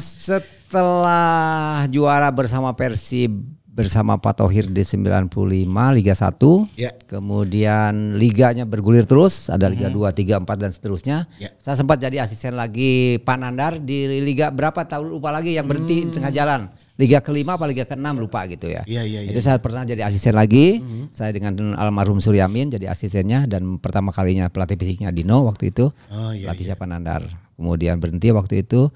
setelah 0.00 1.84
juara 1.92 2.32
bersama 2.32 2.72
Persib 2.72 3.56
bersama 3.76 4.16
Pak 4.16 4.40
Tohir 4.40 4.72
di 4.72 4.80
95 4.80 5.68
Liga 5.92 6.16
1. 6.16 6.80
Ya. 6.80 6.96
Kemudian 7.04 8.16
liganya 8.16 8.64
bergulir 8.64 9.04
terus, 9.04 9.52
ada 9.52 9.68
Liga 9.68 9.92
2, 9.92 10.16
3, 10.16 10.40
4 10.40 10.48
dan 10.56 10.72
seterusnya. 10.72 11.28
Ya. 11.36 11.52
Saya 11.60 11.76
sempat 11.76 12.00
jadi 12.00 12.24
asisten 12.24 12.56
lagi 12.56 13.20
Pak 13.20 13.36
Nandar 13.36 13.76
di 13.76 14.08
liga 14.24 14.48
berapa 14.48 14.88
tahun 14.88 15.12
lupa 15.12 15.28
lagi 15.28 15.52
yang 15.52 15.68
berhenti 15.68 16.08
di 16.08 16.12
tengah 16.16 16.32
jalan. 16.32 16.72
Liga 16.96 17.20
kelima 17.20 17.60
apa 17.60 17.68
liga 17.68 17.84
keenam 17.84 18.16
lupa 18.16 18.48
gitu 18.48 18.72
ya. 18.72 18.80
Iya, 18.88 19.04
iya, 19.04 19.20
Itu 19.28 19.44
iya. 19.44 19.52
saya 19.52 19.58
pernah 19.60 19.84
jadi 19.84 20.08
asisten 20.08 20.32
lagi. 20.32 20.80
Saya 21.12 21.36
dengan 21.36 21.76
almarhum 21.76 22.24
Suryamin 22.24 22.72
jadi 22.72 22.88
asistennya 22.88 23.44
dan 23.44 23.76
pertama 23.76 24.08
kalinya 24.08 24.48
pelatih 24.48 24.80
fisiknya 24.80 25.12
Dino 25.12 25.44
waktu 25.44 25.68
itu. 25.68 25.92
Oh, 26.08 26.32
iya, 26.32 26.48
pelatih 26.48 26.72
siapa 26.72 26.88
Nandar. 26.88 27.45
Kemudian 27.56 27.96
berhenti 27.96 28.28
waktu 28.30 28.62
itu. 28.62 28.92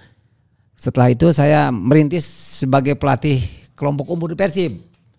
Setelah 0.77 1.09
itu 1.09 1.29
saya 1.31 1.69
merintis 1.69 2.25
sebagai 2.61 2.97
pelatih 2.97 3.41
kelompok 3.75 4.09
umur 4.09 4.33
di 4.33 4.37
Persib. 4.37 4.73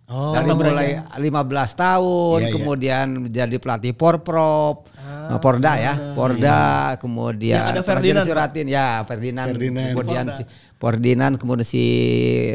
Oh, 0.05 0.35
Dari 0.35 0.51
mulai 0.51 0.99
15 1.15 1.71
tahun, 1.71 2.37
Iya, 2.37 2.43
iya. 2.43 2.51
kemudian 2.51 3.05
jadi 3.31 3.55
pelatih 3.57 3.95
Porprov, 3.95 4.83
eh, 4.99 5.39
Porda 5.39 5.79
ya, 5.79 5.93
Porda, 6.11 6.61
kemudian 6.99 7.63
Yang 7.63 7.71
ada 7.71 7.81
Ferdinand, 7.81 8.25
Suratin 8.27 8.67
ya, 8.67 9.07
Ferdinand, 9.07 9.47
Ferdinand. 9.47 9.87
kemudian 9.95 10.25
Porda. 10.27 10.37
si- 10.37 10.47
Ferdinand, 10.75 11.33
kemudian 11.37 11.63
si 11.63 11.83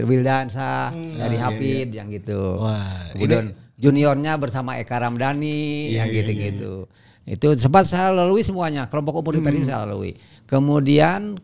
Wildansa, 0.02 0.90
dari 0.92 1.36
Hafid 1.38 1.88
yang 1.92 2.10
gitu. 2.10 2.58
Wah, 2.58 3.08
kemudian 3.14 3.44
juniornya 3.76 4.36
bersama 4.36 4.76
Eka 4.76 4.98
Ramdhani 4.98 5.94
yang 5.94 6.10
gitu-gitu. 6.10 6.90
Itu 7.24 7.56
sempat 7.56 7.86
saya 7.86 8.12
lalui 8.12 8.42
semuanya, 8.42 8.86
kelompok 8.86 9.16
umur 9.16 9.32
di 9.32 9.40
Persib 9.40 9.64
saya 9.64 9.82
lalui. 9.82 10.12
Kemudian 10.46 11.38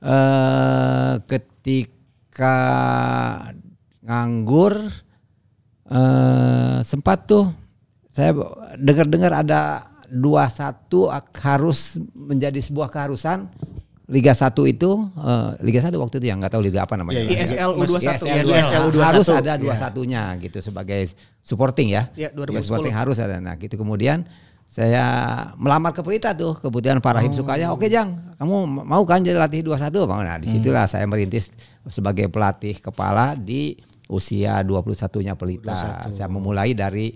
eh 0.00 1.14
ketika 1.24 2.56
nganggur 4.00 4.74
eh 5.86 6.78
sempat 6.82 7.24
tuh 7.24 7.48
saya 8.10 8.30
dengar-dengar 8.76 9.32
ada 9.34 9.88
21 10.06 10.86
ak- 11.08 11.34
harus 11.40 11.96
menjadi 12.12 12.60
sebuah 12.60 12.86
keharusan 12.86 13.48
Liga 14.04 14.36
1 14.36 14.52
itu 14.68 14.90
eh, 15.16 15.50
Liga 15.64 15.80
1 15.80 15.96
waktu 15.96 16.20
itu 16.20 16.26
yang 16.28 16.36
nggak 16.36 16.52
tahu 16.52 16.62
liga 16.62 16.84
apa 16.84 16.92
namanya. 16.94 17.24
Iya, 17.24 17.40
iya. 17.40 17.64
ISL 17.64 17.70
U21. 17.74 18.20
ISL, 18.20 18.52
ISL 18.52 18.82
U21. 18.92 19.00
harus 19.00 19.26
ada 19.32 19.52
Iya. 19.56 19.74
21-nya 19.88 20.22
gitu 20.38 20.58
sebagai 20.60 21.00
supporting 21.40 21.88
ya. 21.88 22.12
Iya, 22.12 22.28
2010. 22.30 22.52
Ya, 22.52 22.60
supporting 22.60 22.92
harus 22.94 23.16
ada. 23.16 23.40
Nah, 23.40 23.56
gitu 23.56 23.74
kemudian 23.74 24.28
saya 24.74 25.04
melamar 25.54 25.94
ke 25.94 26.02
Pelita 26.02 26.34
tuh, 26.34 26.58
kemudian 26.58 26.98
Pak 26.98 27.22
Rahim 27.22 27.30
sukanya, 27.30 27.70
oke 27.70 27.86
Jang, 27.86 28.34
kamu 28.34 28.82
mau 28.82 29.06
kan 29.06 29.22
jadi 29.22 29.38
latih 29.38 29.62
21? 29.62 30.10
Bang? 30.10 30.26
Nah, 30.26 30.42
di 30.42 30.50
situlah 30.50 30.90
saya 30.90 31.06
merintis 31.06 31.54
sebagai 31.86 32.26
pelatih 32.26 32.82
kepala 32.82 33.38
di 33.38 33.78
usia 34.10 34.58
21-nya 34.66 35.38
Pelita. 35.38 35.78
Saya 36.10 36.26
memulai 36.26 36.74
dari 36.74 37.14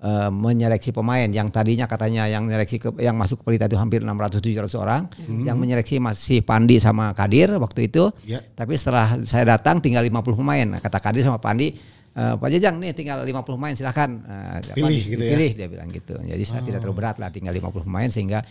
eh, 0.00 0.30
menyeleksi 0.30 0.94
pemain 0.94 1.26
yang 1.26 1.50
tadinya 1.50 1.90
katanya 1.90 2.30
yang 2.30 2.46
menyeleksi 2.46 2.78
ke, 2.78 2.88
yang 3.02 3.18
masuk 3.18 3.42
ke 3.42 3.44
Pelita 3.50 3.66
itu 3.66 3.74
hampir 3.74 4.06
600 4.06 4.38
700 4.38 4.70
orang, 4.78 5.02
yang 5.42 5.58
menyeleksi 5.58 5.98
masih 5.98 6.46
Pandi 6.46 6.78
sama 6.78 7.10
Kadir 7.10 7.50
waktu 7.58 7.90
itu. 7.90 8.14
Ya. 8.22 8.38
Tapi 8.38 8.78
setelah 8.78 9.18
saya 9.26 9.58
datang 9.58 9.82
tinggal 9.82 10.06
50 10.06 10.38
pemain. 10.38 10.78
Nah, 10.78 10.78
kata 10.78 11.02
Kadir 11.02 11.26
sama 11.26 11.42
Pandi, 11.42 11.74
"Eh, 12.10 12.34
Pak 12.34 12.48
Jajang 12.50 12.82
nih 12.82 12.90
tinggal 12.90 13.22
50 13.22 13.54
pemain 13.54 13.70
silahkan 13.70 14.10
apa, 14.26 14.74
Pilih 14.74 14.98
gitu 14.98 15.22
ya? 15.22 15.30
dipilih 15.38 15.50
dia 15.54 15.66
bilang 15.70 15.88
gitu. 15.94 16.18
Jadi 16.18 16.42
saya 16.42 16.60
tidak 16.66 16.82
terlalu 16.82 16.98
berat 16.98 17.16
lah 17.22 17.30
tinggal 17.30 17.54
50 17.54 17.86
pemain 17.86 18.10
sehingga 18.10 18.42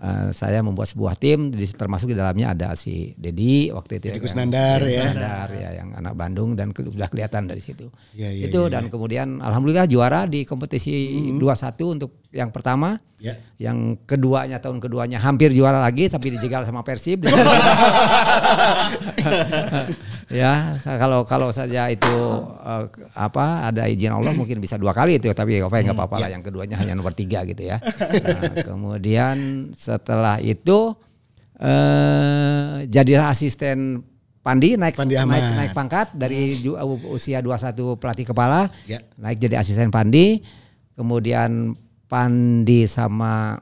eh, 0.00 0.28
saya 0.32 0.60
membuat 0.60 0.88
sebuah 0.88 1.14
tim 1.14 1.48
di- 1.48 1.68
termasuk 1.68 2.08
di 2.08 2.16
dalamnya 2.16 2.52
ada 2.52 2.68
si 2.74 3.12
Dedi 3.14 3.68
waktu 3.70 4.00
itu 4.00 4.08
Dedi 4.08 4.08
ya 4.08 4.16
kan. 4.16 4.24
Kusnandar 4.24 4.80
ya. 4.82 5.04
Kusnandar, 5.06 5.48
ya 5.52 5.70
yang 5.76 5.88
anak 5.94 6.16
Bandung 6.16 6.56
dan 6.56 6.72
ke- 6.72 6.88
sudah 6.88 7.06
kelihatan 7.06 7.46
dari 7.46 7.60
situ. 7.60 7.92
Iya, 8.16 8.32
iya, 8.32 8.44
itu 8.48 8.60
iya, 8.66 8.72
dan 8.72 8.88
kemudian 8.88 9.38
alhamdulillah 9.38 9.86
juara 9.86 10.24
di 10.24 10.42
kompetisi 10.42 11.30
21 11.36 11.94
untuk 11.94 12.10
yang 12.32 12.50
pertama. 12.50 12.96
Ya. 13.20 13.36
Yang 13.60 14.00
keduanya 14.08 14.56
tahun 14.64 14.80
keduanya 14.80 15.20
hampir 15.20 15.52
juara 15.52 15.76
lagi 15.76 16.08
tapi 16.08 16.32
dijegal 16.32 16.64
sama 16.64 16.80
Persib. 16.80 17.28
ya 20.30 20.78
kalau 20.84 21.26
kalau 21.26 21.50
saja 21.50 21.90
itu 21.90 22.08
eh, 22.64 22.84
apa 23.12 23.68
ada 23.68 23.90
izin 23.90 24.14
Allah 24.14 24.32
mungkin 24.32 24.62
bisa 24.62 24.78
dua 24.78 24.94
kali 24.94 25.18
itu 25.18 25.26
ya, 25.28 25.34
tapi 25.36 25.58
apa 25.60 25.74
nggak 25.74 25.96
apa-apa 25.96 26.16
lah 26.22 26.30
yang 26.30 26.40
keduanya 26.40 26.78
hanya 26.78 26.94
nomor 26.96 27.12
tiga 27.12 27.42
gitu 27.44 27.60
ya. 27.60 27.82
Nah, 27.82 28.62
kemudian 28.62 29.36
setelah 29.92 30.38
itu 30.38 30.94
eh 31.60 32.86
jadilah 32.86 33.28
asisten 33.28 34.06
Pandi 34.40 34.72
naik 34.72 34.96
Pandi 34.96 35.14
Ahmad. 35.14 35.36
naik 35.36 35.46
naik 35.52 35.72
pangkat 35.72 36.06
dari 36.14 36.56
ju- 36.56 36.78
usia 37.10 37.38
21 37.38 37.76
pelatih 37.94 38.24
kepala 38.24 38.72
Ya. 38.86 39.04
naik 39.14 39.36
jadi 39.36 39.60
asisten 39.60 39.92
Pandi 39.92 40.40
kemudian 40.94 41.76
Pandi 42.06 42.88
sama 42.88 43.60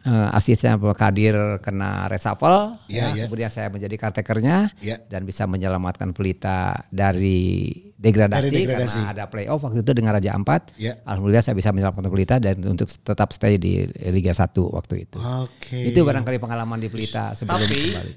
eh, 0.00 0.28
asisten 0.32 0.78
Pak 0.78 0.94
Kadir 0.96 1.34
kena 1.58 2.06
reshuffle 2.06 2.78
Iya, 2.86 3.02
ya, 3.04 3.06
iya. 3.12 3.22
kemudian 3.24 3.50
saya 3.50 3.68
menjadi 3.68 3.96
kartekernya 3.96 4.70
Iya. 4.78 5.02
dan 5.04 5.22
bisa 5.22 5.46
menyelamatkan 5.46 6.10
Pelita 6.10 6.86
dari 6.88 7.74
degradasi, 8.02 8.50
Dari 8.50 8.66
degradasi. 8.66 8.98
karena 8.98 9.14
ada 9.14 9.24
playoff 9.26 9.62
waktu 9.62 9.78
itu 9.80 9.92
dengan 9.92 10.12
Raja 10.12 10.30
Ampat 10.32 10.74
Iya. 10.74 10.98
alhamdulillah 11.02 11.40
saya 11.40 11.54
bisa 11.54 11.70
menyelamatkan 11.70 12.10
Pelita 12.10 12.36
dan 12.36 12.58
untuk 12.60 12.90
tetap 12.90 13.30
stay 13.30 13.56
di 13.56 13.86
Liga 14.04 14.34
1 14.34 14.50
waktu 14.68 14.94
itu 15.00 15.22
Oke. 15.22 15.86
itu 15.86 16.02
barangkali 16.02 16.36
pengalaman 16.36 16.76
di 16.76 16.88
Pelita 16.88 17.30
sebelum 17.32 17.62
Tapi 17.62 17.78
kembali 17.94 18.12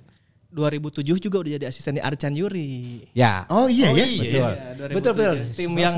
2007 0.49 1.19
juga 1.19 1.37
udah 1.37 1.51
jadi 1.53 1.65
asisten 1.67 1.95
di 1.95 2.01
Arcan 2.01 2.31
Yuri. 2.31 3.03
ya 3.11 3.43
Oh 3.47 3.67
iya 3.67 3.91
ya. 3.91 4.05
betul 4.07 4.23
Iya, 4.23 4.47
betul 4.89 5.13
betul 5.13 5.13
2007. 5.13 5.53
Tim 5.53 5.71
yang 5.75 5.95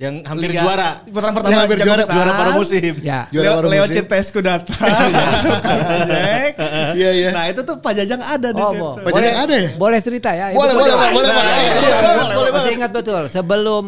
Yang 0.00 0.14
hampir 0.24 0.48
Liga- 0.48 0.62
juara. 0.62 0.90
Putaran 1.04 1.32
pertama 1.36 1.50
Yang 1.50 1.60
hampir 1.60 1.76
jago 1.76 1.86
juara, 1.86 2.00
besar. 2.00 2.14
Juara 2.16 2.30
pada 2.32 2.52
musim. 2.56 2.94
ya 3.02 3.20
Juara 3.28 3.44
Leo, 3.44 3.52
baru 3.54 3.68
Leo 3.68 3.82
musim. 3.82 3.94
Citesku 4.00 4.38
datang. 4.40 4.80
Jack. 6.10 6.52
Iya 6.96 7.10
iya. 7.12 7.28
Nah 7.30 7.44
itu 7.46 7.60
tuh 7.60 7.76
Pak 7.76 7.92
Jajang 7.94 8.18
ada 8.18 8.48
di 8.48 8.58
Oh, 8.58 8.70
situ. 8.70 8.80
bo- 8.80 8.96
Pak 8.98 9.12
Jajang 9.14 9.38
ada 9.42 9.54
ya? 9.54 9.70
Boleh 9.76 9.98
cerita 9.98 10.30
ya? 10.30 10.46
Boleh, 10.50 10.72
boleh, 10.72 10.88
boleh. 10.88 11.10
boleh, 11.12 11.30
Iya, 11.30 11.44
iya, 11.52 11.76
iya, 11.76 12.12
boleh, 12.16 12.34
boleh 12.34 12.50
Masih 12.50 12.72
ingat 12.74 12.90
betul. 12.90 13.22
Sebelum 13.26 13.84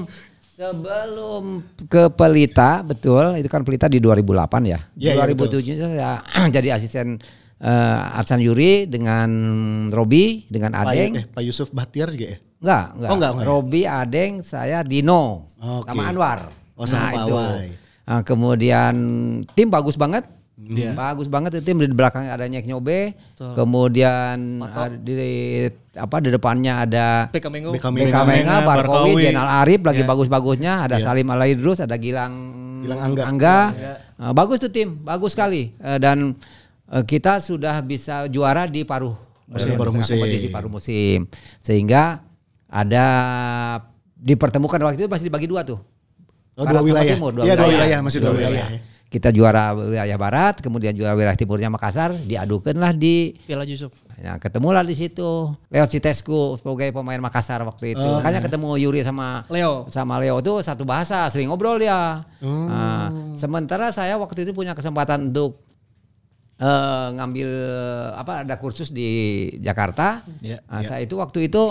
sebelum 0.53 1.43
ke 1.89 2.03
Pelita, 2.11 2.71
betul, 2.83 3.35
itu 3.35 3.49
kan 3.49 3.61
Pelita 3.63 3.89
di 3.89 3.99
2008 3.99 4.63
ya. 4.63 4.79
Iya, 4.95 5.13
iya, 5.17 5.25
2007 5.27 5.81
saya 5.81 6.11
jadi 6.55 6.77
asisten 6.77 7.19
eh, 7.63 8.19
Arsan 8.19 8.43
Yuri 8.43 8.91
dengan 8.91 9.31
Robi, 9.89 10.51
dengan 10.51 10.75
Pak, 10.75 10.83
Adeng. 10.91 11.13
eh, 11.15 11.25
Pak 11.31 11.43
Yusuf 11.47 11.71
Bahtiar 11.71 12.11
juga 12.11 12.35
ya? 12.35 12.39
Enggak, 12.63 12.85
enggak. 12.95 13.09
Oh, 13.11 13.15
enggak, 13.15 13.31
enggak 13.31 13.47
ya? 13.47 13.51
Robi, 13.51 13.83
Adeng, 13.87 14.33
saya 14.43 14.79
Dino 14.83 15.47
Oke. 15.59 15.87
sama 15.91 16.03
Anwar. 16.11 16.41
Oh, 16.75 16.87
sama 16.87 17.15
Pak 17.15 17.23
Awai. 17.31 17.67
Nah, 18.03 18.21
kemudian 18.27 18.95
tim 19.55 19.71
bagus 19.71 19.95
banget. 19.95 20.27
Iya. 20.63 20.95
Bagus 20.95 21.27
banget 21.27 21.59
itu 21.59 21.75
tim 21.75 21.79
di 21.83 21.91
belakangnya 21.91 22.39
ada 22.39 22.47
Nyek 22.47 22.67
Nyobe. 22.71 23.19
Kemudian 23.35 24.63
ada 24.63 24.95
di 24.95 25.67
apa 25.93 26.23
di 26.23 26.31
depannya 26.31 26.87
ada 26.87 27.07
PK 27.35 27.47
Mengo. 27.51 27.71
BK 27.75 27.83
BK 27.83 28.15
Menga. 28.15 28.23
Menga, 28.27 28.57
Barkowi. 28.63 29.27
Jenal 29.27 29.49
Arif 29.63 29.83
lagi 29.83 30.03
bagus-bagusnya, 30.07 30.87
ada 30.87 30.97
Salim 31.03 31.27
Alaidrus, 31.31 31.83
ada 31.83 31.99
Gilang 31.99 32.35
Gilang 32.83 33.15
Angga. 33.19 33.59
Eh, 34.23 34.33
bagus 34.35 34.63
tuh 34.63 34.71
tim, 34.71 35.03
bagus 35.03 35.35
sekali. 35.35 35.75
Eh, 35.83 35.99
dan 35.99 36.39
kita 37.01 37.41
sudah 37.41 37.81
bisa 37.81 38.29
juara 38.29 38.69
di 38.69 38.85
paruh 38.85 39.17
Musim 39.49 39.73
eh, 39.73 39.77
paruh 39.77 39.93
musim. 39.93 40.17
kompetisi 40.17 40.49
paruh 40.49 40.69
musim. 40.69 41.25
Sehingga 41.61 42.21
ada 42.69 43.07
dipertemukan 44.17 44.81
waktu 44.81 45.05
itu 45.05 45.09
masih 45.09 45.27
dibagi 45.29 45.45
dua 45.45 45.61
tuh. 45.61 45.81
Oh, 46.57 46.65
Barat 46.65 46.73
dua 46.73 46.83
wilayah. 46.85 47.13
timur, 47.17 47.33
Iya, 47.41 47.55
dua 47.57 47.69
wilayah, 47.69 47.99
masih 48.01 48.19
dua 48.21 48.33
wilayah. 48.33 48.67
Kita 49.13 49.29
juara 49.29 49.77
wilayah 49.77 50.17
barat, 50.17 50.65
kemudian 50.65 50.97
juara 50.97 51.13
wilayah 51.13 51.37
timurnya 51.37 51.69
Makassar, 51.69 52.17
diadukanlah 52.17 52.97
di 52.97 53.37
Piala 53.45 53.69
Yusuf. 53.69 53.93
Ya, 54.17 54.41
ketemulah 54.41 54.81
di 54.81 54.97
situ 54.97 55.53
Leo 55.69 55.85
Citesku 55.85 56.57
sebagai 56.57 56.89
pemain 56.97 57.21
Makassar 57.21 57.61
waktu 57.61 57.93
itu. 57.93 58.01
Makanya 58.01 58.41
ketemu 58.41 58.69
Yuri 58.81 59.05
sama 59.05 59.45
Leo. 59.53 59.85
sama 59.93 60.17
Leo 60.17 60.41
itu 60.41 60.65
satu 60.65 60.89
bahasa, 60.89 61.29
sering 61.29 61.53
ngobrol 61.53 61.77
dia. 61.77 62.25
Nah, 62.41 63.13
sementara 63.37 63.93
saya 63.93 64.17
waktu 64.17 64.49
itu 64.49 64.57
punya 64.57 64.73
kesempatan 64.73 65.29
untuk 65.29 65.61
eh, 66.63 67.07
ngambil 67.19 67.49
apa 68.15 68.47
ada 68.47 68.55
kursus 68.55 68.95
di 68.95 69.09
Jakarta. 69.59 70.23
Ya, 70.39 70.63
Nah, 70.71 70.87
Saya 70.87 71.03
itu 71.03 71.19
waktu 71.19 71.51
itu 71.51 71.63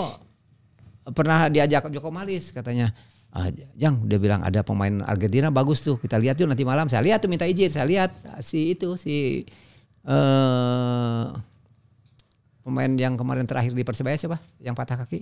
pernah 1.16 1.48
diajak 1.48 1.88
Joko 1.88 2.12
Malis 2.12 2.52
katanya. 2.52 2.92
Ah, 3.32 3.48
Jang, 3.80 4.04
dia 4.04 4.20
bilang 4.20 4.44
ada 4.44 4.60
pemain 4.60 5.00
Argentina 5.08 5.48
bagus 5.48 5.80
tuh. 5.80 5.96
Kita 5.96 6.20
lihat 6.20 6.36
yuk 6.36 6.52
nanti 6.52 6.68
malam. 6.68 6.84
Saya 6.92 7.00
lihat 7.00 7.24
tuh 7.24 7.32
minta 7.32 7.48
izin. 7.48 7.72
Saya 7.72 7.88
lihat 7.88 8.12
si 8.44 8.76
itu 8.76 9.00
si 9.00 9.48
eh 10.04 11.24
pemain 12.62 12.92
yang 12.94 13.16
kemarin 13.16 13.48
terakhir 13.48 13.72
di 13.72 13.82
Persebaya 13.82 14.20
siapa? 14.20 14.38
Yang 14.60 14.74
patah 14.76 14.96
kaki? 15.02 15.20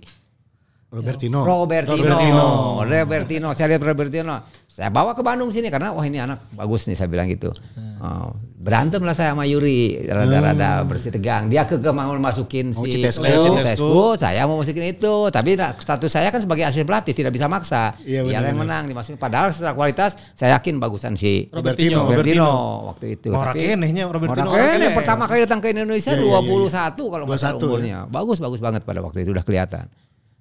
Robertino. 0.90 1.46
Robertino. 1.46 2.02
Robertino. 2.02 2.46
Robertino. 2.82 3.48
Saya 3.54 3.78
lihat 3.78 3.82
Robertino. 3.86 4.36
Saya 4.70 4.86
bawa 4.86 5.18
ke 5.18 5.22
Bandung 5.26 5.50
sini 5.50 5.66
karena 5.66 5.90
wah 5.90 6.06
ini 6.06 6.22
anak 6.22 6.46
bagus 6.54 6.86
nih 6.86 6.94
saya 6.94 7.10
bilang 7.10 7.26
gitu. 7.26 7.50
Hmm. 7.74 7.98
Oh, 8.00 8.30
berantem 8.56 9.02
lah 9.02 9.12
saya 9.12 9.34
sama 9.34 9.42
Yuri 9.44 9.98
rada-rada 10.06 10.86
bersih 10.86 11.10
tegang. 11.10 11.50
Dia 11.50 11.66
ke 11.66 11.74
mau 11.90 12.14
masukin 12.16 12.70
si 12.70 12.96
Citesku. 12.96 14.14
Saya 14.14 14.46
mau 14.46 14.62
masukin 14.62 14.94
itu. 14.94 15.26
Tapi 15.28 15.58
status 15.58 16.08
saya 16.08 16.30
kan 16.30 16.38
sebagai 16.38 16.64
asisten 16.64 16.86
pelatih 16.86 17.12
tidak 17.12 17.34
bisa 17.34 17.50
maksa. 17.50 17.98
Iya, 18.06 18.22
Dia 18.22 18.40
yang 18.46 18.56
menang 18.56 18.86
dimasukin. 18.86 19.18
Padahal 19.18 19.50
secara 19.50 19.74
kualitas 19.74 20.14
saya 20.38 20.54
yakin 20.56 20.78
bagusan 20.78 21.18
si 21.18 21.50
Robertino. 21.50 22.06
Robertino, 22.06 22.48
waktu 22.94 23.20
itu. 23.20 23.34
Orang 23.34 23.58
Tapi- 23.58 23.74
kenehnya 23.74 24.06
Robertino, 24.06 24.48
kene. 24.54 24.94
pertama 24.94 25.26
kali 25.26 25.44
datang 25.44 25.60
ke 25.60 25.74
Indonesia 25.74 26.14
Iya, 26.14 26.24
iya, 26.24 26.40
21 26.40 27.10
kalau 27.10 27.24
nggak 27.26 27.36
salah 27.42 27.58
21, 27.58 27.66
umurnya. 27.68 27.98
Bagus 28.06 28.38
bagus 28.38 28.62
banget 28.62 28.86
pada 28.86 29.02
waktu 29.02 29.26
itu 29.26 29.34
udah 29.34 29.42
kelihatan. 29.42 29.90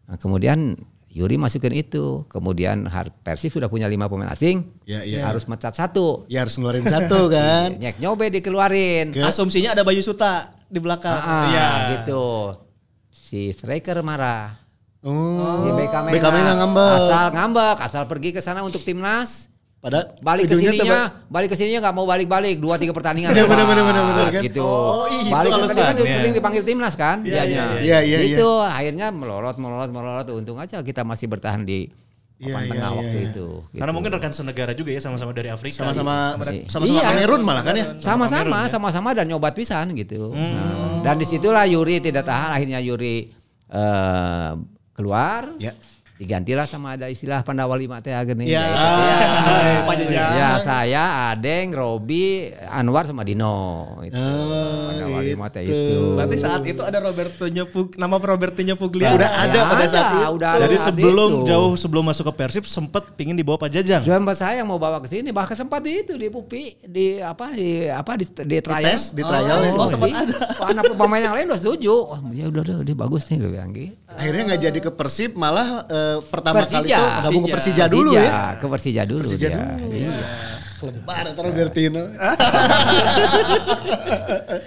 Nah, 0.06 0.16
kemudian 0.22 0.78
Yuri 1.10 1.36
masukin 1.36 1.74
itu. 1.74 2.22
Kemudian 2.30 2.86
Persib 3.26 3.50
sudah 3.50 3.66
punya 3.66 3.90
lima 3.90 4.06
pemain 4.06 4.30
asing. 4.30 4.62
Ya, 4.86 5.02
ya. 5.02 5.26
Harus 5.26 5.50
mencat 5.50 5.74
satu. 5.74 6.30
Ya 6.30 6.46
harus 6.46 6.54
ngeluarin 6.56 6.86
satu 6.86 7.28
kan. 7.36 7.76
Nyek 7.76 7.98
nyobe 7.98 8.30
dikeluarin. 8.30 9.18
Asumsinya 9.18 9.74
ada 9.74 9.82
Bayu 9.82 10.06
Suta 10.06 10.54
di 10.70 10.78
belakang. 10.78 11.18
Ah, 11.18 11.46
Iya. 11.50 11.70
gitu. 11.98 12.54
Si 13.10 13.50
striker 13.50 14.02
marah. 14.06 14.58
Oh. 15.00 15.64
Si 15.64 15.70
BK 15.72 15.96
Menga, 16.06 16.14
BK 16.14 16.26
Menga 16.28 16.54
ngambek. 16.60 16.92
Asal 17.00 17.26
ngambek, 17.32 17.78
asal 17.80 18.04
pergi 18.06 18.30
ke 18.36 18.42
sana 18.44 18.62
untuk 18.62 18.84
timnas. 18.84 19.48
Pada 19.80 20.12
Balik 20.20 20.52
ke 20.52 20.60
sininya, 20.60 21.08
balik 21.32 21.48
ke 21.48 21.56
sininya 21.56 21.80
nggak 21.88 21.96
mau 21.96 22.04
balik-balik, 22.04 22.60
dua 22.60 22.76
tiga 22.76 22.92
pertandingan. 22.92 23.32
Iya, 23.32 23.48
bener, 23.48 23.64
Wah, 23.64 23.72
bener, 23.72 23.84
bener, 23.88 24.04
bener, 24.12 24.28
kan? 24.28 24.42
Gitu. 24.44 24.60
Oh, 24.60 25.08
itu 25.08 25.32
balik 25.32 25.52
kan 25.56 25.96
sering 26.04 26.34
dipanggil 26.36 26.64
timnas 26.68 27.00
kan, 27.00 27.24
dianya. 27.24 27.80
iya, 27.80 28.04
iya, 28.04 28.20
iya. 28.20 28.36
Itu 28.36 28.60
akhirnya 28.60 29.08
melorot, 29.16 29.56
melorot, 29.56 29.88
melorot. 29.88 30.28
Untung 30.36 30.60
aja 30.60 30.84
kita 30.84 31.08
masih 31.08 31.32
bertahan 31.32 31.64
di 31.64 31.88
Iya, 32.40 32.56
papan 32.56 32.64
iya, 32.64 32.72
tengah 32.72 32.90
iya, 32.92 33.00
waktu 33.04 33.18
iya. 33.20 33.28
itu. 33.36 33.48
Karena 33.68 33.92
gitu. 33.92 33.96
mungkin 34.00 34.12
rekan 34.16 34.32
senegara 34.32 34.72
juga 34.72 34.90
ya 34.96 35.02
sama-sama 35.04 35.32
dari 35.36 35.50
Afrika. 35.52 35.84
sama-sama 35.84 36.40
Iya. 36.40 36.72
sama-sama 36.72 36.96
Iya. 36.96 37.04
Kamerun 37.12 37.42
malah 37.44 37.64
kan 37.68 37.76
ya. 37.76 37.86
sama-sama, 38.00 38.60
sama-sama 38.72 39.10
dan 39.12 39.26
nyobat 39.28 39.52
pisan 39.52 39.92
gitu. 39.92 40.32
Nah, 40.32 41.04
dan 41.04 41.20
di 41.20 41.28
situlah 41.28 41.68
Yuri 41.68 42.00
tidak 42.00 42.24
tahan, 42.24 42.56
akhirnya 42.56 42.80
Yuri 42.80 43.28
eh, 43.68 44.52
keluar. 44.96 45.52
Ya. 45.60 45.76
Digantilah 46.20 46.68
sama 46.68 46.94
ada 46.94 47.08
istilah 47.08 47.40
Pandawa 47.42 47.74
lima 47.74 48.04
teh 48.04 48.12
agen 48.12 48.44
Ya. 48.44 48.68
Pak 49.82 49.96
Ya 50.12 50.60
saya, 50.60 51.04
Adeng, 51.32 51.72
Robi, 51.72 52.52
Anwar 52.68 53.08
sama 53.08 53.24
Dino. 53.24 53.88
Itu. 54.04 54.20
Pandawa 54.20 55.20
lima 55.22 55.48
teh 55.48 55.64
itu. 55.64 55.80
Berarti 56.14 56.36
saat 56.36 56.64
itu 56.64 56.82
ada 56.82 57.00
Roberto 57.00 57.46
Nyepug, 57.46 57.96
nama 57.96 58.16
Roberto 58.18 58.60
Nyepuglia. 58.60 59.16
Udah 59.16 59.30
ada 59.40 59.60
pada 59.66 59.86
saat 59.86 60.08
itu. 60.14 60.28
Udah 60.36 60.50
Jadi 60.60 60.76
ada 60.76 60.86
sebelum 60.86 61.30
itu. 61.34 61.48
jauh 61.48 61.74
sebelum 61.76 62.04
masuk 62.06 62.28
ke 62.28 62.34
Persib 62.36 62.64
sempet 62.66 63.16
pingin 63.16 63.34
dibawa 63.34 63.56
Pak 63.58 63.70
Jajang. 63.72 64.02
Sampai 64.02 64.36
saya 64.36 64.60
yang 64.60 64.68
mau 64.68 64.78
bawa 64.78 65.00
ke 65.00 65.08
sini 65.08 65.32
bahkan 65.32 65.56
sempat 65.56 65.80
di 65.80 66.02
itu 66.02 66.14
di 66.14 66.28
Pupi 66.28 66.76
di 66.82 67.18
apa 67.18 67.50
di 67.50 67.88
apa 67.88 68.12
di, 68.16 68.26
di 68.28 68.58
trial. 68.60 68.84
tes, 68.86 69.12
di 69.12 69.24
trial 69.24 69.46
ya? 69.58 69.72
Oh, 69.72 69.78
Oh, 69.80 69.88
sempat 69.88 70.12
di- 70.12 70.36
Anak 70.62 70.92
pemain 70.94 71.22
yang 71.22 71.34
lain 71.34 71.48
udah 71.48 71.58
setuju. 71.58 71.94
Wah, 72.06 72.20
ya 72.30 72.46
udah 72.46 72.62
udah 72.62 72.76
dia 72.84 72.94
bagus 72.94 73.24
nih 73.28 73.38
gue 73.40 73.50
bilang 73.50 73.72
gitu. 73.72 73.96
Akhirnya 74.10 74.44
nggak 74.46 74.62
jadi 74.62 74.80
ke 74.82 74.92
Persib, 74.92 75.32
malah 75.34 75.88
eh, 75.88 76.09
pertama 76.28 76.66
kali 76.66 76.90
Persija. 76.90 76.98
itu 76.98 77.06
gabung 77.26 77.44
ke 77.46 77.52
Persija. 77.54 77.76
Persija 77.76 77.86
dulu 77.88 78.10
ya. 78.18 78.42
Ke 78.58 78.66
Persija 78.68 79.02
dulu 79.06 79.24
Persija 79.26 79.48
dia. 79.48 79.58
dulu. 79.58 79.86
Iya. 79.94 80.14
Lebar 80.88 81.24
atau 81.36 81.44
Robertino. 81.44 82.04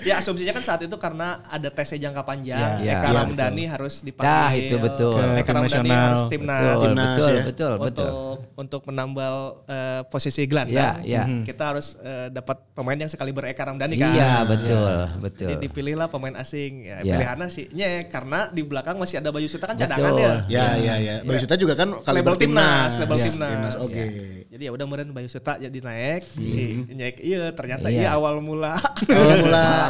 Ya 0.03 0.19
asumsinya 0.19 0.53
kan 0.55 0.63
saat 0.67 0.81
itu 0.83 0.97
karena 0.99 1.39
ada 1.47 1.69
tesnya 1.71 2.09
jangka 2.11 2.23
panjang. 2.27 2.83
Ya, 2.83 2.99
Eka 2.99 3.09
ya, 3.11 3.19
Ramdhani 3.23 3.65
harus 3.71 4.03
dipanggil. 4.03 4.35
Dah, 4.35 4.51
itu 4.55 4.77
betul. 4.79 5.15
Eka 5.39 5.53
Ramdhani 5.55 5.91
harus 5.91 6.23
timnas. 6.27 6.63
Betul, 6.63 6.83
Timnas, 6.83 7.07
betul, 7.07 7.31
ya. 7.31 7.43
betul, 7.47 7.73
betul. 7.79 8.11
Untuk 8.11 8.39
untuk 8.59 8.81
menambal 8.91 9.35
eh, 9.67 10.01
posisi 10.11 10.43
gelandang. 10.47 11.03
Ya, 11.07 11.23
ya. 11.23 11.45
Kita 11.47 11.75
harus 11.75 11.97
eh, 12.03 12.29
dapat 12.35 12.57
pemain 12.75 12.99
yang 12.99 13.11
sekali 13.11 13.31
Eka 13.31 13.63
Ramdhani 13.63 13.95
kan. 13.99 14.13
Iya, 14.15 14.33
betul, 14.47 14.95
betul. 15.23 15.49
Jadi 15.49 15.55
dipilihlah 15.71 16.09
pemain 16.11 16.35
asing. 16.39 16.85
Ya, 16.89 16.99
Ya. 17.03 17.19
pilihannya 17.19 17.49
sih 17.51 17.67
nye, 17.75 18.07
karena 18.07 18.47
di 18.55 18.63
belakang 18.63 18.95
masih 18.95 19.19
ada 19.19 19.35
Bayu 19.35 19.51
Suta 19.51 19.67
kan 19.67 19.75
Betul. 19.75 19.91
cadangan 19.91 20.13
ya. 20.15 20.35
Ya, 20.47 20.67
ya, 20.79 20.95
ya. 21.03 21.15
Bayu 21.27 21.39
Suta 21.43 21.55
juga 21.59 21.75
kan 21.75 21.89
Label 22.13 22.37
timnas, 22.39 23.01
label 23.01 23.17
Ya, 23.19 23.27
timnas. 23.27 23.75
Oke. 23.81 24.05
Jadi 24.53 24.63
ya 24.69 24.71
udah 24.71 24.85
kemarin 24.87 25.09
Bayu 25.11 25.29
Suta 25.33 25.57
jadi 25.59 25.73
naik, 25.73 26.02
si 26.29 26.87
nyek 26.87 27.17
iya 27.19 27.51
ternyata 27.51 27.87
Iya. 27.87 27.99
iya 27.99 28.09
awal 28.13 28.39
mula. 28.39 28.77
Awal 29.05 29.39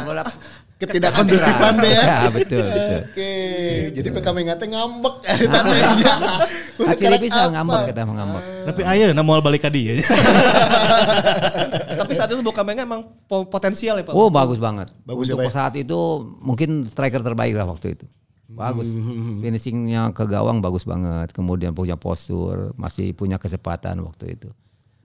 mula 0.03 0.23
ketidak 0.73 1.15
kondusifan 1.15 1.79
deh 1.79 1.87
ya. 1.89 2.03
Ya, 2.03 2.19
betul, 2.35 2.59
betul. 2.59 2.99
Oke, 3.07 3.31
jadi 3.93 4.07
PK 4.09 4.27
Mengate 4.29 4.65
ngambek 4.67 5.15
dari 5.23 5.45
tandanya. 5.47 6.13
Hati 6.75 7.03
bisa 7.21 7.41
ngambek 7.47 7.81
kita 7.87 8.01
mengambek. 8.03 8.43
Tapi 8.67 8.81
ayo 8.85 9.05
nah 9.11 9.23
mau 9.23 9.39
balik 9.39 9.63
ke 9.63 9.71
dia. 9.71 10.03
Tapi 11.93 12.11
saat 12.11 12.29
itu 12.29 12.41
Bokamengga 12.41 12.83
emang 12.83 13.07
po- 13.23 13.45
potensial 13.45 13.95
ya 13.95 14.03
Pak. 14.03 14.11
Oh, 14.11 14.27
bagus 14.27 14.57
banget. 14.57 14.91
Bagus 15.03 15.25
ya, 15.25 15.33
Untuk 15.33 15.45
Pak 15.45 15.51
ya? 15.51 15.55
saat 15.55 15.73
itu 15.75 15.99
mungkin 16.39 16.83
striker 16.85 17.21
terbaik 17.21 17.55
lah 17.55 17.63
waktu 17.65 17.95
itu. 17.95 18.05
Bagus. 18.49 18.91
Finishingnya 19.39 20.11
ke 20.11 20.27
gawang 20.27 20.59
bagus 20.59 20.83
banget. 20.83 21.31
Kemudian 21.31 21.71
punya 21.71 21.95
postur, 21.95 22.75
masih 22.75 23.13
punya 23.13 23.37
kecepatan 23.37 24.03
waktu 24.03 24.35
itu. 24.35 24.49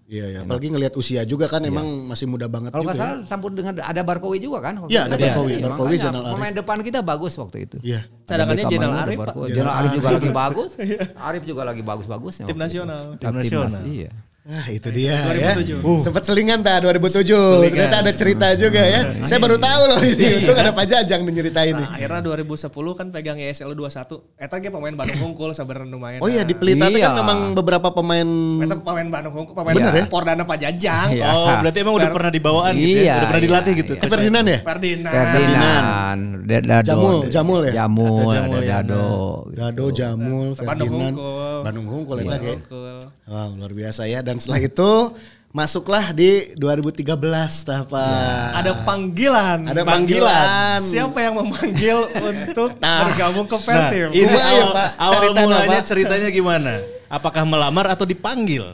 Iya, 0.09 0.25
ya. 0.33 0.39
Apalagi 0.41 0.73
ngelihat 0.73 0.95
usia 0.97 1.21
juga 1.29 1.45
kan 1.53 1.61
emang 1.69 1.85
masih 2.09 2.25
muda 2.25 2.49
banget 2.49 2.73
Kalau 2.73 2.81
juga. 2.81 2.97
nggak 2.97 3.05
ya. 3.05 3.13
salah 3.13 3.29
campur 3.29 3.53
dengan 3.53 3.77
ada 3.77 4.01
Barkowi 4.01 4.41
juga 4.41 4.59
kan? 4.65 4.81
Iya, 4.89 5.05
ada 5.05 5.21
kan? 5.21 5.25
Barkowi. 5.29 5.53
Iya, 5.53 5.65
Barkowi, 5.69 5.95
Zainal 6.01 6.23
Arif. 6.25 6.33
Pemain 6.33 6.55
depan 6.57 6.77
kita 6.81 7.01
bagus 7.05 7.33
waktu 7.37 7.57
itu. 7.69 7.77
Iya. 7.85 8.01
Cadangannya 8.25 8.65
Beckham, 8.65 8.93
Arif. 9.05 9.19
Barkowi. 9.21 9.49
Jenal 9.53 9.75
Arif 9.85 9.91
juga 10.01 10.09
lagi 10.17 10.31
bagus. 10.33 10.71
Arif 11.13 11.43
juga 11.45 11.63
lagi 11.69 11.83
bagus-bagusnya. 11.85 12.45
Tim 12.49 12.57
nasional. 12.57 13.05
Tim 13.21 13.37
nasional. 13.37 13.83
Iya. 13.85 14.11
Ah 14.49 14.65
itu 14.73 14.89
dia 14.89 15.29
2007. 15.29 15.77
ya. 15.77 16.01
Sempat 16.01 16.25
selingan 16.25 16.65
tak 16.65 16.81
2007. 16.81 17.69
Ternyata 17.69 18.01
ada 18.01 18.13
cerita 18.17 18.49
juga 18.57 18.81
ya. 18.81 19.05
Saya 19.23 19.37
baru 19.39 19.61
tahu 19.61 19.83
loh 19.85 20.01
ini. 20.01 20.41
Untung 20.41 20.57
ada 20.57 20.73
Pak 20.73 20.89
Jajang 20.89 21.21
nih 21.21 21.33
nyeritain 21.37 21.77
nih. 21.77 21.85
Nah, 21.85 21.93
akhirnya 21.93 22.21
2010 22.25 22.73
kan 22.97 23.07
pegang 23.13 23.37
YSL 23.37 23.77
21. 23.77 24.25
Eta 24.41 24.57
ge 24.57 24.73
pemain 24.73 24.97
Bandung 24.97 25.21
Hungkul 25.21 25.53
sebenarnya 25.53 25.85
lumayan. 25.87 26.25
Oh 26.25 26.33
iya 26.33 26.49
di 26.49 26.57
Pelita 26.57 26.89
itu 26.89 26.97
Iya. 26.97 27.13
kan 27.13 27.21
memang 27.21 27.39
beberapa 27.53 27.93
pemain 27.93 28.25
Eta 28.65 28.81
pemain 28.81 29.09
Bandung 29.13 29.35
Hungkul, 29.37 29.53
pemain 29.53 29.75
Bener 29.77 29.93
ya? 29.93 30.05
Pordana 30.09 30.43
Pak 30.43 30.57
Jajang. 30.59 31.09
Iya. 31.13 31.29
Oh, 31.29 31.53
berarti 31.61 31.79
emang 31.79 31.95
udah 32.01 32.09
pernah 32.09 32.31
dibawaan 32.33 32.73
gitu 32.73 32.89
ya. 32.89 33.05
Iya, 33.05 33.13
Udah 33.13 33.29
pernah 33.29 33.37
iya, 33.37 33.49
dilatih 33.53 33.73
gitu. 33.77 33.93
iya. 33.93 34.01
Itu 34.01 34.07
Ferdinand 34.09 34.47
ya? 34.49 34.59
Ferdinand. 34.65 35.13
Ferdinand, 35.29 36.21
Dado, 36.49 36.87
Jamul, 36.89 37.17
Jamul 37.29 37.61
ya? 37.69 37.73
Jamul, 37.85 38.09
Ada 38.09 38.17
ada 38.17 38.33
Jamul 38.33 38.61
ya, 38.65 38.71
Dado. 38.81 39.05
Dado, 39.53 39.85
Jamul, 39.93 40.47
Bandung 40.57 40.65
Ferdinand, 40.89 41.13
Hungkul. 41.13 41.59
Bandung 41.61 41.87
Hungkul 41.87 42.17
ya. 42.17 42.57
Wow, 43.29 43.53
luar 43.55 43.73
biasa 43.77 44.09
ya. 44.09 44.25
Dan 44.25 44.38
setelah 44.39 44.61
itu 44.61 44.91
masuklah 45.49 46.13
di 46.13 46.53
2013 46.55 47.09
tah 47.63 47.83
Pak. 47.83 48.49
Ada 48.55 48.73
panggilan. 48.85 49.59
Ada 49.67 49.83
panggilan. 49.83 50.79
Siapa 50.81 51.19
yang 51.19 51.35
memanggil 51.37 51.99
untuk 52.29 52.77
Nah. 52.79 53.09
bergabung 53.09 53.45
ke 53.45 53.57
Nah, 53.57 53.65
Persib? 53.65 54.09
ini 54.13 54.25
Kumaha 54.25 54.39
ya, 54.39 54.53
awal, 54.55 54.71
Pak? 54.71 54.89
awal 54.95 55.13
Cerita 55.15 55.41
mulanya 55.41 55.69
apa? 55.75 55.87
ceritanya 55.87 56.29
gimana? 56.29 56.73
Apakah 57.09 57.43
melamar 57.43 57.87
atau 57.89 58.05
dipanggil? 58.05 58.65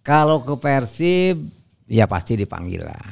Kalau 0.00 0.38
ke 0.40 0.54
Persib, 0.54 1.48
ya 1.84 2.04
pasti 2.04 2.36
dipanggil 2.36 2.84
lah. 2.84 3.06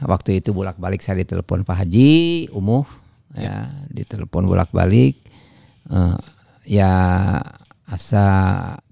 Waktu 0.00 0.38
itu 0.38 0.54
bolak-balik 0.54 1.02
saya 1.02 1.18
ditelepon 1.18 1.66
Pak 1.66 1.84
Haji, 1.84 2.46
Umuh, 2.54 2.86
ya, 3.34 3.66
ditelepon 3.90 4.46
bolak-balik. 4.46 5.18
Eh, 5.90 6.18
ya 6.70 6.92
asa 7.88 8.24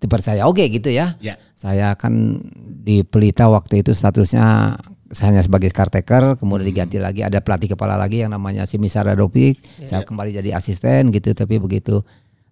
dipercaya. 0.01 0.49
Oke 0.49 0.67
gitu 0.73 0.89
ya. 0.89 1.15
Ya. 1.21 1.37
Saya 1.53 1.93
kan 2.01 2.41
di 2.65 3.05
Pelita 3.05 3.49
waktu 3.53 3.85
itu 3.85 3.93
statusnya 3.93 4.77
saya 5.07 5.27
hanya 5.31 5.43
sebagai 5.47 5.71
caretaker, 5.71 6.35
kemudian 6.41 6.67
diganti 6.67 6.99
lagi. 6.99 7.23
Ada 7.23 7.39
pelatih 7.45 7.77
kepala 7.77 7.95
lagi 7.95 8.27
yang 8.27 8.35
namanya 8.35 8.67
Simisara 8.67 9.15
Dopik. 9.15 9.61
Saya 9.87 10.03
kembali 10.03 10.35
jadi 10.35 10.57
asisten 10.59 11.15
gitu, 11.15 11.31
tapi 11.37 11.63
begitu 11.63 12.03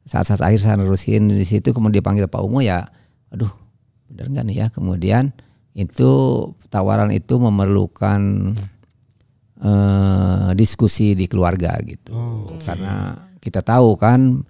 saat-saat 0.04 0.44
akhir 0.44 0.61
saya 0.61 0.76
nerusin 0.76 1.33
di 1.33 1.48
situ 1.48 1.72
kemudian 1.72 2.04
dipanggil 2.04 2.28
Pak 2.28 2.44
Umu 2.44 2.61
ya, 2.61 2.85
aduh 3.33 3.50
benar 4.07 4.28
nggak 4.30 4.44
nih 4.46 4.57
ya? 4.61 4.66
Kemudian 4.68 5.33
itu 5.74 6.11
tawaran 6.70 7.11
itu 7.11 7.40
memerlukan 7.40 8.20
eh, 9.64 10.48
diskusi 10.54 11.16
di 11.18 11.26
keluarga 11.26 11.74
gitu. 11.83 12.14
Karena 12.62 13.16
kita 13.40 13.64
tahu 13.64 13.96
kan 13.98 14.44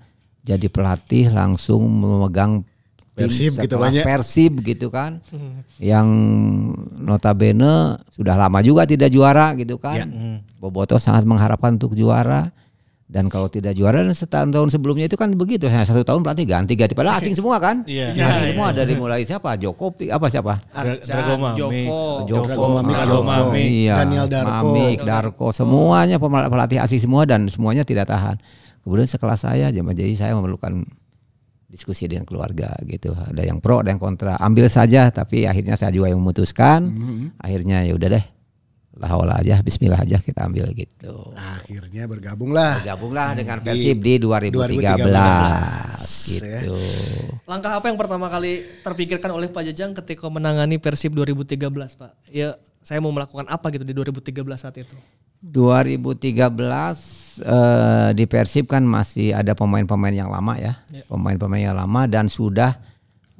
jadi 0.44 0.66
pelatih 0.66 1.28
langsung 1.30 1.82
memegang 1.88 2.62
Persib 3.10 3.54
gitu 3.56 3.78
banyak. 3.78 4.02
Persib 4.02 4.58
gitu 4.60 4.90
kan 4.90 5.22
yang 5.78 6.06
notabene 6.96 7.94
sudah 8.10 8.34
lama 8.36 8.58
juga 8.58 8.84
tidak 8.84 9.06
juara 9.08 9.54
gitu 9.54 9.76
kan 9.76 9.96
Ya. 9.96 10.06
Boboto 10.56 10.96
sangat 10.96 11.22
mengharapkan 11.22 11.74
untuk 11.74 11.92
juara 11.92 12.50
dan 13.04 13.28
kalau 13.28 13.46
tidak 13.46 13.72
juara 13.72 14.00
dan 14.00 14.10
setahun 14.10 14.48
tahun 14.48 14.68
sebelumnya 14.68 15.04
itu 15.04 15.14
kan 15.14 15.30
begitu 15.30 15.68
hanya 15.68 15.84
satu 15.84 16.02
tahun 16.02 16.24
pelatih 16.24 16.46
ganti 16.48 16.72
ganti 16.72 16.90
padahal 16.92 17.20
asing 17.20 17.32
semua 17.32 17.56
kan 17.58 17.84
Iya. 17.84 18.16
asing 18.16 18.46
semua 18.50 18.72
dari 18.72 18.92
mulai 18.94 19.22
siapa 19.22 19.54
Jokopi 19.54 20.08
apa 20.08 20.26
siapa 20.26 20.58
Dra- 20.66 20.98
Drago 20.98 21.34
Mami. 21.36 21.54
Jovo. 21.54 22.02
Joko, 22.24 22.48
Joko, 22.82 23.22
Mami. 23.22 23.62
iya, 23.84 24.00
Daniel 24.00 24.26
Darko. 24.26 24.50
Mamik, 24.66 24.98
Darko, 25.00 25.46
semuanya 25.50 26.16
pelatih 26.18 26.80
asing 26.80 26.98
semua 26.98 27.22
dan 27.22 27.46
semuanya 27.46 27.84
tidak 27.84 28.08
tahan. 28.08 28.40
Kemudian 28.84 29.08
sekelas 29.08 29.40
saya, 29.48 29.72
jadi 29.72 30.12
saya 30.12 30.36
memerlukan 30.36 30.84
diskusi 31.72 32.04
dengan 32.06 32.28
keluarga 32.28 32.76
gitu. 32.84 33.16
Ada 33.16 33.48
yang 33.48 33.58
pro, 33.58 33.80
ada 33.80 33.90
yang 33.90 33.98
kontra. 33.98 34.36
Ambil 34.38 34.68
saja, 34.68 35.08
tapi 35.08 35.48
akhirnya 35.48 35.74
saya 35.80 35.90
juga 35.90 36.12
yang 36.12 36.20
memutuskan. 36.20 36.86
Akhirnya 37.40 37.82
ya 37.82 37.96
udah 37.96 38.08
deh, 38.14 38.24
lah 38.94 39.42
aja, 39.42 39.58
Bismillah 39.58 40.06
aja 40.06 40.22
kita 40.22 40.46
ambil 40.46 40.70
gitu. 40.70 41.34
Akhirnya 41.34 42.06
bergabunglah. 42.06 42.78
Bergabunglah 42.78 43.34
dengan 43.34 43.58
Persib 43.58 43.98
di 43.98 44.22
2013, 44.22 45.10
2013, 45.10 46.30
gitu. 46.30 46.78
Langkah 47.50 47.74
apa 47.74 47.90
yang 47.90 47.98
pertama 47.98 48.30
kali 48.30 48.62
terpikirkan 48.86 49.34
oleh 49.34 49.50
Pak 49.50 49.66
Jajang 49.74 49.98
ketika 49.98 50.30
menangani 50.30 50.78
Persib 50.78 51.10
2013, 51.18 51.66
Pak? 51.98 52.30
Ya, 52.30 52.54
saya 52.84 53.00
mau 53.00 53.10
melakukan 53.10 53.48
apa 53.48 53.72
gitu 53.72 53.82
di 53.82 53.96
2013 53.96 54.44
saat 54.60 54.76
itu? 54.76 54.92
2013 55.40 56.36
eh, 57.40 58.10
di 58.12 58.24
Persib 58.28 58.68
kan 58.68 58.84
masih 58.84 59.32
ada 59.32 59.56
pemain-pemain 59.56 60.12
yang 60.12 60.28
lama 60.28 60.56
ya, 60.60 60.84
pemain-pemain 61.08 61.72
yang 61.72 61.76
lama 61.80 62.04
dan 62.04 62.28
sudah 62.28 62.76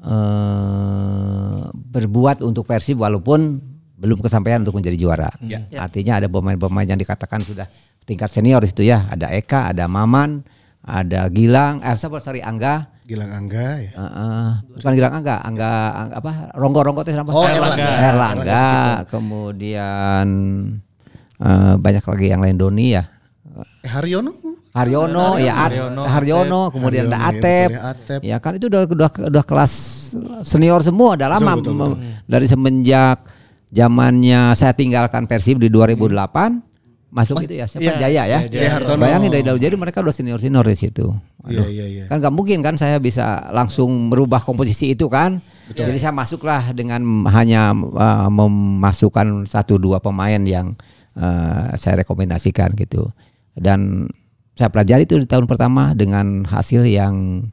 eh, 0.01 1.63
berbuat 1.71 2.41
untuk 2.41 2.65
Persib 2.65 3.05
walaupun 3.05 3.61
belum 4.01 4.21
kesampaian 4.25 4.65
untuk 4.65 4.81
menjadi 4.81 4.97
juara. 4.97 5.31
Artinya 5.77 6.25
ada 6.25 6.29
pemain-pemain 6.29 6.89
yang 6.89 7.01
dikatakan 7.01 7.45
sudah 7.45 7.69
tingkat 8.05 8.29
senior 8.33 8.61
itu 8.65 8.85
ya, 8.85 9.09
ada 9.09 9.33
Eka, 9.33 9.73
ada 9.73 9.89
Maman, 9.89 10.45
ada 10.85 11.27
Gilang, 11.29 11.81
eh 11.81 11.97
siapa, 11.97 12.21
sorry 12.21 12.45
Angga, 12.45 12.93
Gilang 13.05 13.33
Angga 13.33 13.81
ya. 13.81 13.91
Eh, 13.91 14.01
eh, 14.01 14.51
bukan 14.77 14.93
Gilang 14.93 15.15
Angga, 15.17 15.37
Angga, 15.41 15.71
Angga 15.97 16.15
apa? 16.21 16.33
Ronggo 16.53 16.81
Ronggo 16.85 17.01
teh 17.01 17.13
apa? 17.13 17.29
Oh, 17.29 17.45
Erlangga. 17.45 17.89
Erlangga. 17.89 18.45
Erlangga. 18.45 18.67
Kemudian 19.09 20.27
eh, 21.41 21.75
banyak 21.77 22.05
lagi 22.05 22.27
yang 22.29 22.41
lain 22.45 22.57
Doni 22.57 22.87
ya. 22.93 23.05
Eh, 23.85 23.89
Haryono. 23.89 24.33
Haryono, 24.75 25.39
ya 25.39 25.71
At- 25.71 25.79
Haryono, 26.11 26.75
kemudian 26.75 27.07
ada 27.07 27.31
Haryono, 27.31 27.39
ya, 27.39 27.39
Atep. 27.39 27.69
betul 27.71 27.79
ya, 27.79 27.83
Atep. 27.87 28.21
Ya 28.27 28.37
kan 28.43 28.53
itu 28.59 28.67
udah 28.67 28.83
udah 28.91 29.11
udah 29.31 29.45
kelas 29.47 29.73
senior 30.43 30.83
semua, 30.83 31.15
udah 31.15 31.29
lama 31.31 31.53
betul, 31.55 31.79
Mem- 31.79 31.99
dari 32.27 32.47
semenjak 32.51 33.23
zamannya 33.71 34.51
saya 34.59 34.75
tinggalkan 34.75 35.31
Persib 35.31 35.63
di 35.63 35.71
2008 35.71 36.74
masuk 37.15 37.47
itu 37.47 37.55
ya 37.55 37.71
siapa 37.71 37.87
iya, 37.87 37.95
Jaya 37.95 38.23
ya. 38.27 38.39
Jaya 38.51 38.71
Hartono. 38.75 38.99
Bayangin 39.07 39.31
dari 39.31 39.47
dahulu 39.47 39.63
jadi 39.63 39.75
mereka 39.79 40.03
udah 40.03 40.11
senior 40.11 40.43
senior 40.43 40.67
di 40.67 40.75
situ. 40.75 41.15
Iya 41.47 41.63
Aduh. 41.63 41.71
iya 41.71 41.87
iya. 41.87 42.05
Kan 42.11 42.19
nggak 42.19 42.35
mungkin 42.35 42.59
kan 42.59 42.75
saya 42.75 42.99
bisa 42.99 43.55
langsung 43.55 44.11
merubah 44.11 44.43
komposisi 44.43 44.99
itu 44.99 45.07
kan. 45.07 45.39
Jadi 45.71 45.97
saya 45.97 46.13
masuklah 46.13 46.75
dengan 46.77 47.25
hanya 47.33 47.73
uh, 47.73 48.29
memasukkan 48.29 49.49
satu 49.49 49.81
dua 49.81 49.97
pemain 49.97 50.43
yang 50.45 50.77
uh, 51.17 51.73
saya 51.79 52.05
rekomendasikan 52.05 52.77
gitu. 52.77 53.09
Dan 53.57 54.11
saya 54.59 54.69
pelajari 54.69 55.07
itu 55.09 55.17
di 55.17 55.25
tahun 55.25 55.49
pertama 55.49 55.97
dengan 55.97 56.45
hasil 56.45 56.85
yang 56.85 57.47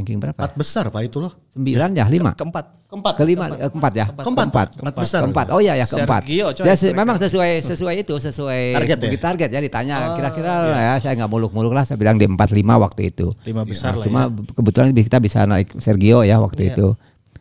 ranking 0.00 0.16
berapa? 0.16 0.34
Empat 0.34 0.56
besar 0.56 0.88
pak 0.88 1.04
itu 1.04 1.20
loh. 1.20 1.32
Sembilan 1.52 1.92
ya 1.92 2.08
lima. 2.08 2.32
Keempat. 2.32 2.88
Keempat. 2.90 3.14
Kelima, 3.14 3.46
eh, 3.52 3.70
keempat 3.70 3.92
ya. 3.94 4.06
Keempat, 4.10 4.48
Pak. 4.50 4.66
Keempat 4.74 4.94
besar. 4.98 5.20
Keempat. 5.22 5.46
Oh 5.54 5.60
iya 5.60 5.78
ya 5.78 5.86
keempat. 5.86 6.26
Sergio, 6.26 6.46
coy, 6.50 6.64
Saya 6.64 6.74
se- 6.74 6.90
memang 6.90 7.14
sesuai 7.14 7.50
sesuai 7.62 7.94
itu 8.02 8.14
sesuai 8.16 8.62
Target 8.82 8.98
ya? 8.98 9.10
target 9.14 9.48
ya 9.48 9.60
ditanya 9.60 9.96
kira-kira 10.18 10.52
ya 10.74 10.94
saya 10.98 11.14
nggak 11.14 11.30
muluk-muluk 11.30 11.70
lah 11.70 11.86
saya 11.86 11.94
bilang 11.94 12.16
di 12.16 12.26
45 12.26 12.50
waktu 12.80 13.02
itu. 13.06 13.30
Lima 13.44 13.62
besar 13.62 13.94
lah 13.94 14.02
Cuma 14.02 14.20
ya. 14.26 14.34
kebetulan 14.56 14.90
kita 14.90 15.18
bisa 15.20 15.46
naik 15.46 15.78
Sergio 15.78 16.26
ya 16.26 16.42
waktu 16.42 16.74
itu. 16.74 16.96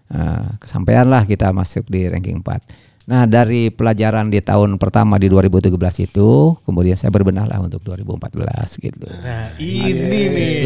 Nah, 0.10 0.58
kesampaian 0.58 1.06
lah 1.06 1.26
kita 1.26 1.50
masuk 1.50 1.86
di 1.86 2.06
ranking 2.06 2.42
4. 2.42 2.89
Nah 3.10 3.26
dari 3.26 3.74
pelajaran 3.74 4.30
di 4.30 4.38
tahun 4.38 4.78
pertama 4.78 5.18
di 5.18 5.34
2017 5.34 5.74
itu, 6.06 6.54
kemudian 6.62 6.94
saya 6.94 7.10
berbenah 7.10 7.50
lah 7.50 7.58
untuk 7.58 7.82
2014 7.82 8.78
gitu. 8.78 9.10
Nah, 9.10 9.50
ini 9.58 10.22
nih. 10.30 10.58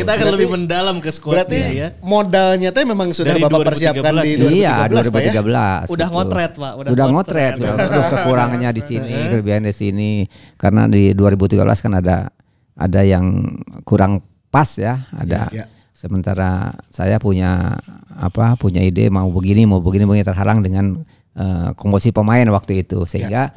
Kita 0.00 0.16
akan 0.16 0.32
lebih 0.32 0.48
mendalam 0.48 0.96
ke 1.04 1.12
Berarti 1.12 1.60
squadnya 1.60 1.68
ya. 1.68 1.88
modalnya 2.00 2.72
teh 2.72 2.88
memang 2.88 3.12
sudah 3.12 3.36
Dari 3.36 3.44
bapak 3.44 3.76
persiapkan 3.76 4.16
di 4.24 4.32
2013 4.32 4.48
iya, 4.56 4.88
Pak 4.88 5.20
ya? 5.20 5.32
2013. 5.44 5.92
Udah 5.92 6.08
gitu. 6.08 6.16
ngotret, 6.16 6.52
Pak. 6.56 6.72
Udah 6.72 6.90
Udah, 6.96 7.06
ngotret. 7.12 7.54
ngotret. 7.60 7.76
sudah. 7.84 8.08
Kekurangannya 8.16 8.70
di 8.72 8.82
sini, 8.88 9.16
kelebihan 9.28 9.62
di 9.68 9.74
sini. 9.76 10.12
Karena 10.56 10.88
di 10.88 11.12
2013 11.12 11.84
kan 11.84 11.92
ada 12.00 12.32
ada 12.80 13.00
yang 13.04 13.44
kurang 13.84 14.24
pas 14.48 14.72
ya, 14.80 15.04
ada. 15.12 15.52
Iya, 15.52 15.68
iya. 15.68 15.78
Sementara 15.92 16.72
saya 16.88 17.20
punya 17.20 17.76
apa? 18.16 18.56
Punya 18.56 18.80
ide 18.80 19.12
mau 19.12 19.28
begini, 19.28 19.68
mau 19.68 19.84
begini, 19.84 20.08
begini 20.08 20.24
terhalang 20.24 20.64
dengan 20.64 21.04
eh, 21.34 21.70
komposisi 21.74 22.10
pemain 22.10 22.46
waktu 22.48 22.82
itu 22.82 23.04
sehingga 23.04 23.52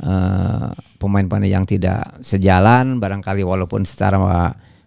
eh, 0.00 0.68
pemain-pemain 0.98 1.46
yang 1.46 1.64
tidak 1.64 2.18
sejalan 2.20 2.98
barangkali 2.98 3.40
walaupun 3.42 3.84
secara 3.84 4.18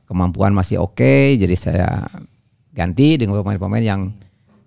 kemampuan 0.04 0.56
masih 0.56 0.80
oke, 0.80 1.36
jadi 1.36 1.56
saya 1.56 1.90
ganti 2.72 3.18
dengan 3.18 3.40
pemain-pemain 3.42 3.84
yang 3.84 4.02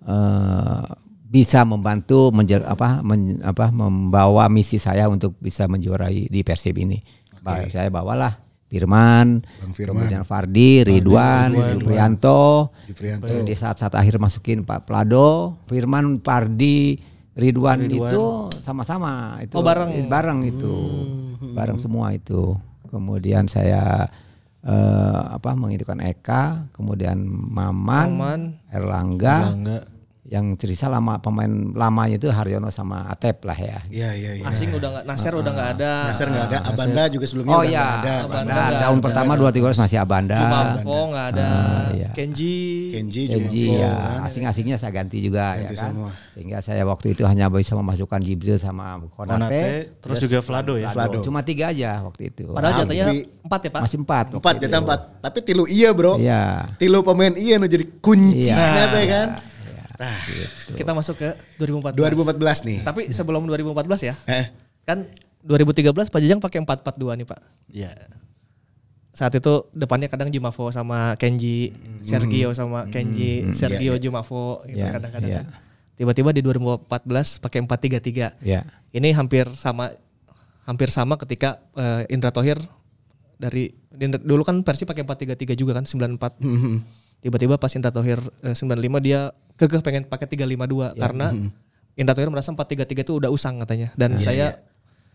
eh, 0.03 0.83
bisa 1.31 1.63
membantu 1.63 2.27
menjer, 2.35 2.59
apa, 2.67 2.99
men- 3.01 3.39
apa 3.39 3.71
membawa 3.71 4.51
misi 4.51 4.75
saya 4.75 5.07
untuk 5.07 5.39
bisa 5.39 5.63
menjuarai 5.63 6.27
di 6.27 6.41
Persib 6.43 6.75
ini. 6.75 6.99
Ba- 7.41 7.71
Saya 7.71 7.87
bawalah 7.87 8.35
Firman, 8.67 9.43
Bang 9.43 9.71
Firman. 9.71 10.03
kemudian 10.07 10.23
Fardi, 10.23 10.83
Ridwan, 10.83 11.51
Prianto, 11.79 12.71
Prianto. 12.95 13.43
di 13.43 13.51
saat-saat 13.51 13.91
akhir 13.95 14.15
masukin 14.15 14.63
Pak 14.63 14.87
Plado, 14.87 15.59
Firman, 15.67 16.19
Pardi, 16.19 16.95
Ridwan, 17.31 17.87
itu 17.87 18.23
sama-sama 18.59 19.39
itu 19.39 19.55
Oh, 19.55 19.63
bareng. 19.63 20.07
bareng 20.07 20.39
itu 20.43 20.75
bareng 21.55 21.79
semua 21.79 22.11
itu 22.11 22.55
kemudian 22.91 23.47
saya 23.47 24.11
eh, 24.61 25.21
apa 25.31 25.55
mengitukan 25.55 25.97
Eka 26.03 26.69
kemudian 26.75 27.23
Maman, 27.25 28.07
Maman. 28.13 28.41
Erlangga, 28.67 29.37
Enggak. 29.51 29.83
Yang 30.31 30.55
cerita 30.55 30.87
lama 30.87 31.19
pemain 31.19 31.51
lamanya 31.75 32.15
itu 32.15 32.31
Haryono 32.31 32.71
sama 32.71 33.03
Atep 33.11 33.43
lah 33.43 33.51
ya 33.53 33.83
Iya 33.91 34.09
iya 34.15 34.31
iya. 34.39 34.45
Asing 34.47 34.71
udah 34.71 34.87
nggak, 34.87 35.03
Nasir 35.03 35.35
udah 35.35 35.51
nggak 35.51 35.69
ada. 35.75 35.93
Nasir 36.07 36.27
nggak 36.31 36.45
ada, 36.47 36.57
Abanda 36.63 37.03
juga 37.11 37.25
sebelumnya 37.27 37.51
Oh 37.51 37.59
udah 37.59 37.67
iya, 37.67 37.83
nggak 37.83 37.99
ada. 37.99 38.15
Abanda. 38.23 38.51
Abanda. 38.55 38.79
tahun 38.79 38.97
pertama 39.03 39.31
dua 39.35 39.49
tiga 39.51 39.75
masih 39.75 39.99
Abanda. 39.99 40.39
Jumafo 40.39 40.97
nggak 41.11 41.25
ada. 41.35 41.49
iya. 41.91 42.09
Kenji. 42.15 42.55
Kenji, 42.95 43.21
Kenji 43.27 43.63
Jumafo, 43.67 43.83
ya, 43.83 43.91
kan. 43.91 44.19
asing-asingnya 44.23 44.77
saya 44.79 44.91
ganti 44.93 45.19
juga 45.19 45.51
Ganti 45.53 45.67
ya 45.67 45.67
kan. 45.75 45.91
semua. 45.91 46.09
Sehingga 46.31 46.57
saya 46.63 46.83
waktu 46.87 47.07
itu 47.11 47.27
hanya 47.27 47.51
bisa 47.51 47.75
memasukkan 47.75 48.19
Jibril 48.23 48.55
sama 48.55 49.03
Konate, 49.11 49.35
Konate. 49.35 49.63
terus 49.99 50.15
juga 50.17 50.39
Vlado 50.39 50.79
ya. 50.79 50.95
Vlado. 50.95 51.19
Cuma 51.19 51.43
tiga 51.43 51.75
aja 51.75 51.99
waktu 52.01 52.31
itu. 52.31 52.55
Padahal 52.55 52.87
jatuhnya 52.87 53.05
Tapi- 53.11 53.27
empat 53.43 53.59
ya 53.61 53.69
Pak. 53.69 53.81
Masih 53.83 53.97
empat. 53.99 54.25
Empat 54.31 54.53
jatah 54.63 54.79
empat. 54.79 54.99
Tapi 55.19 55.37
tilu 55.43 55.67
iya 55.67 55.91
bro. 55.91 56.15
Iya. 56.15 56.71
Tilu 56.79 57.03
pemain 57.03 57.35
iya 57.35 57.59
nu 57.59 57.67
jadi 57.67 57.83
kuncinya 57.99 58.95
Iya. 58.95 59.50
Teh 60.01 60.17
kan. 60.65 60.73
Kita 60.73 60.91
masuk 60.91 61.15
ke 61.15 61.29
2014. 61.61 61.93
2014 61.93 62.65
nih. 62.65 62.79
Tapi 62.81 63.01
sebelum 63.13 63.45
2014 63.45 64.01
ya, 64.01 64.15
Eh, 64.25 64.49
kan 64.81 65.05
2013 65.41 66.09
Pak 66.09 66.19
Jajang 66.19 66.41
pakai 66.41 66.59
442 66.65 67.13
nih 67.13 67.27
Pak. 67.29 67.39
Iya. 67.69 67.91
Saat 69.11 69.35
itu 69.35 69.67
depannya 69.75 70.07
kadang 70.07 70.31
Jumafo 70.31 70.71
sama 70.71 71.13
Kenji, 71.19 71.75
Sergio 72.01 72.55
sama 72.55 72.87
Kenji, 72.87 73.43
Sergio 73.51 73.99
Jumafo 73.99 74.63
gitu 74.65 74.81
Iya, 74.81 74.95
kadang-kadang. 74.97 75.29
iya. 75.29 75.43
Tiba-tiba 75.99 76.33
di 76.33 76.41
2014 76.41 77.37
pakai 77.37 77.61
433. 77.61 78.33
Iya. 78.41 78.65
Ini 78.89 79.13
hampir 79.13 79.45
sama 79.53 79.93
hampir 80.65 80.89
sama 80.89 81.19
ketika 81.19 81.59
eh, 81.75 82.07
Indra 82.09 82.31
Tohir 82.31 82.57
dari 83.35 83.73
dulu 84.21 84.45
kan 84.45 84.61
Persib 84.63 84.87
pakai 84.87 85.03
433 85.03 85.53
juga 85.53 85.73
kan 85.77 85.85
94. 85.85 86.37
Tiba-tiba 87.21 87.55
pas 87.55 87.69
Indra 87.71 87.93
Tohir 87.93 88.17
eh, 88.41 88.57
95 88.57 88.81
dia 89.05 89.29
kekeh 89.55 89.81
pengen 89.85 90.03
pakai 90.09 90.25
352 90.25 90.97
karena 90.97 91.29
Indra 91.93 92.13
Tohir 92.17 92.33
merasa 92.33 92.49
433 92.49 93.05
itu 93.05 93.13
udah 93.13 93.29
usang 93.29 93.61
katanya 93.61 93.93
dan 93.93 94.17
saya 94.17 94.57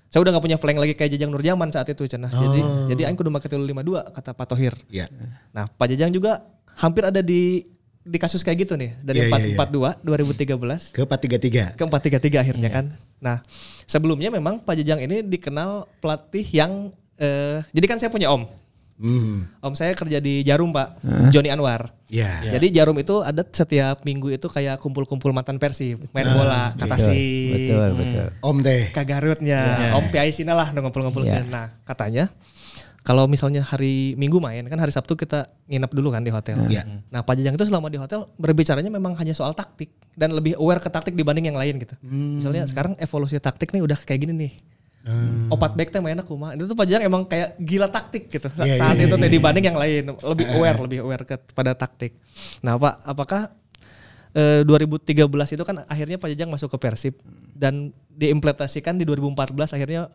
saya 0.07 0.23
udah 0.23 0.39
nggak 0.39 0.45
punya 0.47 0.59
flank 0.59 0.79
lagi 0.79 0.95
kayak 0.95 1.19
Jajang 1.19 1.35
Nurjaman 1.35 1.75
saat 1.75 1.91
itu 1.91 2.07
cenah. 2.07 2.31
Jadi 2.31 2.61
jadi 2.95 3.11
aing 3.11 3.19
kudu 3.19 3.27
make 3.27 3.51
352 3.51 4.07
kata 4.15 4.31
Pak 4.33 4.47
Tohir. 4.47 4.75
Iya. 4.87 5.11
Nah, 5.51 5.67
Pak 5.67 5.87
Jajang 5.91 6.15
juga 6.15 6.47
hampir 6.79 7.03
ada 7.03 7.19
di 7.19 7.67
di 8.07 8.19
kasus 8.23 8.47
kayak 8.47 8.71
gitu 8.71 8.79
nih 8.79 8.95
dari 9.03 9.27
Iya, 9.27 9.35
iya, 9.35 9.59
iya. 9.59 9.67
442 9.67 10.07
2013 10.07 10.95
Ke 10.95 11.03
433. 11.03 11.75
ke 11.75 11.83
433 11.83 12.39
akhirnya 12.39 12.71
kan. 12.71 12.85
Nah, 13.19 13.43
sebelumnya 13.83 14.31
memang 14.31 14.63
Pak 14.63 14.79
Jajang 14.79 15.03
ini 15.03 15.27
dikenal 15.27 15.91
pelatih 15.99 16.47
yang 16.55 16.95
eh, 17.19 17.67
jadi 17.75 17.87
kan 17.91 17.99
saya 17.99 18.15
punya 18.15 18.31
om. 18.31 18.47
Hmm. 18.97 19.45
Om 19.61 19.75
saya 19.77 19.93
kerja 19.93 20.19
di 20.25 20.41
Jarum, 20.41 20.73
Pak. 20.73 21.05
Joni 21.29 21.53
Anwar. 21.53 21.93
Iya. 22.09 22.57
Jadi 22.57 22.73
Jarum 22.73 22.97
itu 22.97 23.21
ada 23.21 23.45
setiap 23.45 24.03
minggu 24.09 24.33
itu 24.33 24.49
kayak 24.49 24.81
kumpul-kumpul 24.81 25.37
mantan 25.37 25.61
Persib, 25.61 26.01
main 26.17 26.29
bola, 26.33 26.73
katasi, 26.81 27.53
Betul, 27.53 27.89
betul. 27.99 28.27
Om 28.41 28.57
teh. 28.65 28.83
kagarutnya, 28.95 29.61
Om 30.01 30.05
Piaisina 30.09 30.57
lah 30.57 30.73
udah 30.73 30.83
ngumpul-ngumpul. 30.83 31.29
Iya. 31.29 31.45
Nah, 31.45 31.77
katanya 31.85 32.33
kalau 33.07 33.31
misalnya 33.31 33.63
hari 33.63 34.19
Minggu 34.19 34.43
main 34.43 34.67
kan 34.67 34.83
hari 34.83 34.91
Sabtu 34.91 35.15
kita 35.15 35.47
nginep 35.71 35.91
dulu 35.95 36.11
kan 36.11 36.27
di 36.27 36.35
hotel. 36.35 36.59
Iya. 36.67 36.83
Nah, 37.15 37.23
Pak 37.23 37.39
Jajang 37.39 37.55
itu 37.55 37.63
selama 37.71 37.87
di 37.87 38.03
hotel 38.03 38.27
berbicaranya 38.35 38.91
memang 38.91 39.15
hanya 39.15 39.31
soal 39.31 39.55
taktik 39.55 39.95
dan 40.19 40.35
lebih 40.35 40.59
aware 40.59 40.83
ke 40.83 40.91
taktik 40.91 41.15
dibanding 41.15 41.47
yang 41.47 41.55
lain 41.55 41.79
gitu. 41.79 41.95
Hmm. 42.03 42.43
Misalnya 42.43 42.67
sekarang 42.67 42.99
evolusi 42.99 43.39
taktik 43.39 43.71
nih 43.71 43.87
udah 43.87 43.95
kayak 44.03 44.27
gini 44.27 44.35
nih. 44.35 44.53
Opat 45.49 45.79
back 45.79 45.89
teh 45.89 46.03
mainnya 46.03 46.27
kumaha. 46.27 46.59
Itu 46.59 46.67
tuh 46.67 46.75
Pak 46.75 46.85
Jajang 46.85 47.07
emang 47.07 47.23
kayak 47.23 47.55
gila 47.57 47.87
taktik 47.87 48.27
gitu. 48.27 48.51
Sa- 48.51 48.67
Iya, 48.67 48.75
Saat 48.75 48.99
iya, 48.99 49.07
itu 49.07 49.15
iya, 49.15 49.23
teh 49.23 49.31
dibanding 49.31 49.65
yang 49.65 49.79
lain 49.79 50.03
lebih 50.11 50.47
aware, 50.51 50.79
lebih 50.83 50.99
aware 51.01 51.23
kepada 51.23 51.73
taktik. 51.73 52.19
Nah, 52.59 52.75
Pak, 52.75 53.07
apakah 53.07 53.55
eh, 54.35 54.67
2013 54.67 55.15
itu 55.55 55.63
kan 55.63 55.87
akhirnya 55.87 56.19
Pak 56.19 56.29
Jajang 56.29 56.51
masuk 56.51 56.75
ke 56.75 56.79
Persib 56.79 57.15
dan 57.55 57.95
diimplementasikan 58.11 58.99
di 58.99 59.07
2014 59.07 59.55
akhirnya 59.73 60.11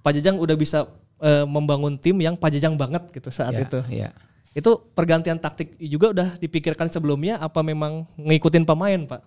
Pak 0.00 0.12
Jajang 0.14 0.38
udah 0.38 0.54
bisa 0.54 0.86
eh, 1.18 1.42
membangun 1.42 1.98
tim 1.98 2.14
yang 2.16 2.38
Pak 2.38 2.54
Jajang 2.54 2.78
banget 2.78 3.10
gitu 3.10 3.28
saat 3.28 3.52
Iya, 3.52 3.66
itu. 3.66 3.78
Iya. 3.90 4.10
Itu 4.54 4.70
pergantian 4.94 5.36
taktik 5.36 5.74
juga 5.76 6.10
udah 6.10 6.28
dipikirkan 6.38 6.86
sebelumnya 6.88 7.38
apa 7.38 7.58
memang 7.60 8.06
ngikutin 8.16 8.62
pemain, 8.62 9.02
Pak? 9.02 9.20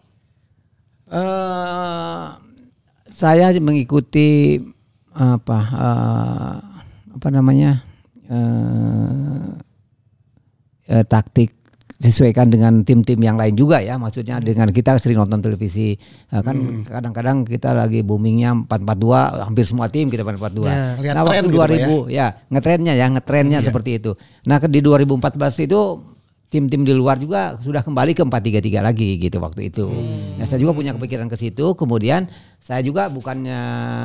Eh, 1.12 2.26
saya 3.12 3.52
mengikuti 3.60 4.56
apa 5.12 5.60
eh, 5.60 6.58
apa 7.20 7.28
namanya 7.28 7.84
eh, 8.32 9.48
eh, 10.88 11.06
taktik 11.08 11.52
disesuaikan 12.02 12.50
dengan 12.50 12.82
tim-tim 12.82 13.22
yang 13.22 13.38
lain 13.38 13.54
juga 13.54 13.78
ya. 13.78 14.02
Maksudnya 14.02 14.42
dengan 14.42 14.74
kita 14.74 14.98
sering 14.98 15.22
nonton 15.22 15.38
televisi 15.38 15.94
kan 16.34 16.58
kadang-kadang 16.82 17.46
kita 17.46 17.78
lagi 17.78 18.02
boomingnya 18.02 18.66
442 18.66 19.46
hampir 19.46 19.66
semua 19.70 19.86
tim 19.86 20.10
kita 20.10 20.26
442 20.26 20.66
Ya, 20.98 21.14
nah 21.14 21.22
waktu 21.30 21.46
gitu, 21.46 21.62
Pak, 21.62 22.10
2000 22.10 22.10
ya 22.10 22.28
ngetrennya 22.50 22.94
ya 22.98 23.06
ngetrennya 23.06 23.60
seperti 23.62 24.02
itu. 24.02 24.18
Nah 24.50 24.58
di 24.66 24.82
2014 24.82 25.70
itu 25.70 26.11
tim-tim 26.52 26.84
di 26.84 26.92
luar 26.92 27.16
juga 27.16 27.56
sudah 27.64 27.80
kembali 27.80 28.12
ke 28.12 28.28
433 28.28 28.84
lagi 28.84 29.16
gitu 29.16 29.40
waktu 29.40 29.72
itu. 29.72 29.88
Nah, 30.36 30.44
saya 30.44 30.60
juga 30.60 30.76
punya 30.76 30.92
kepikiran 30.92 31.32
ke 31.32 31.40
situ. 31.40 31.74
Kemudian 31.80 32.28
saya 32.60 32.84
juga 32.84 33.08
bukannya 33.08 33.62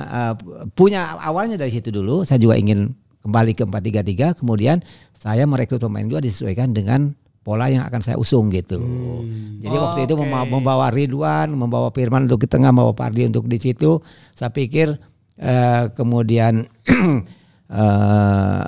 eh, 0.07 0.35
punya 0.79 1.19
awalnya 1.19 1.59
dari 1.59 1.75
situ 1.75 1.91
dulu. 1.91 2.23
Saya 2.23 2.39
juga 2.39 2.55
ingin 2.55 2.95
kembali 3.27 3.53
ke 3.59 3.67
433. 3.67 4.39
Kemudian 4.39 4.79
saya 5.11 5.43
merekrut 5.45 5.83
pemain 5.83 6.07
juga 6.07 6.23
disesuaikan 6.23 6.71
dengan 6.71 7.11
pola 7.43 7.67
yang 7.67 7.83
akan 7.83 7.99
saya 7.99 8.17
usung 8.17 8.47
gitu. 8.55 8.79
Jadi 9.59 9.75
waktu 9.75 10.07
itu 10.07 10.15
membawa, 10.15 10.47
membawa 10.47 10.87
Ridwan, 10.95 11.51
membawa 11.51 11.91
Firman 11.91 12.31
untuk 12.31 12.47
di 12.47 12.49
tengah, 12.51 12.71
membawa 12.71 12.95
Pardi 12.95 13.27
untuk 13.27 13.51
di 13.51 13.59
situ. 13.59 13.99
Saya 14.39 14.55
pikir 14.55 14.95
Eh, 15.37 15.85
kemudian 15.93 16.65
eh, 17.69 18.65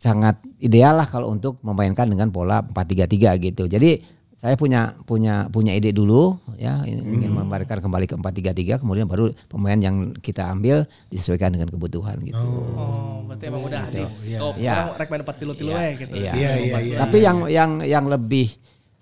sangat 0.00 0.40
ideal 0.56 0.96
lah 0.96 1.04
kalau 1.04 1.28
untuk 1.28 1.60
memainkan 1.60 2.08
dengan 2.08 2.32
pola 2.32 2.64
4-3-3 2.64 3.36
gitu. 3.52 3.68
Jadi 3.68 4.00
saya 4.40 4.56
punya 4.56 4.96
punya 5.04 5.52
punya 5.52 5.76
ide 5.76 5.92
dulu 5.92 6.40
ya 6.56 6.80
ingin 6.88 7.28
membalikan 7.28 7.76
kembali 7.76 8.08
ke 8.08 8.16
4-3-3 8.16 8.80
kemudian 8.80 9.04
baru 9.04 9.28
pemain 9.52 9.76
yang 9.76 10.16
kita 10.16 10.48
ambil 10.48 10.88
disesuaikan 11.12 11.52
dengan 11.52 11.68
kebutuhan 11.68 12.16
gitu. 12.24 12.40
Oh, 12.40 13.20
berarti 13.28 13.52
emang 13.52 13.60
udah 13.60 13.84
di. 13.92 14.00
Oh, 14.40 14.56
Iya. 14.56 14.72
orang 14.88 14.96
rek 14.96 15.08
main 15.12 15.22
4 15.28 15.36
tilu 15.36 15.52
tilu 15.52 15.70
Iya, 15.76 15.92
gitu. 16.00 16.14
iya. 16.16 16.32
Iya, 16.32 16.50
iya, 16.56 16.76
iya. 16.80 16.96
Tapi 17.04 17.16
yang 17.20 17.38
yang 17.52 17.70
yang 17.84 18.04
lebih 18.08 18.48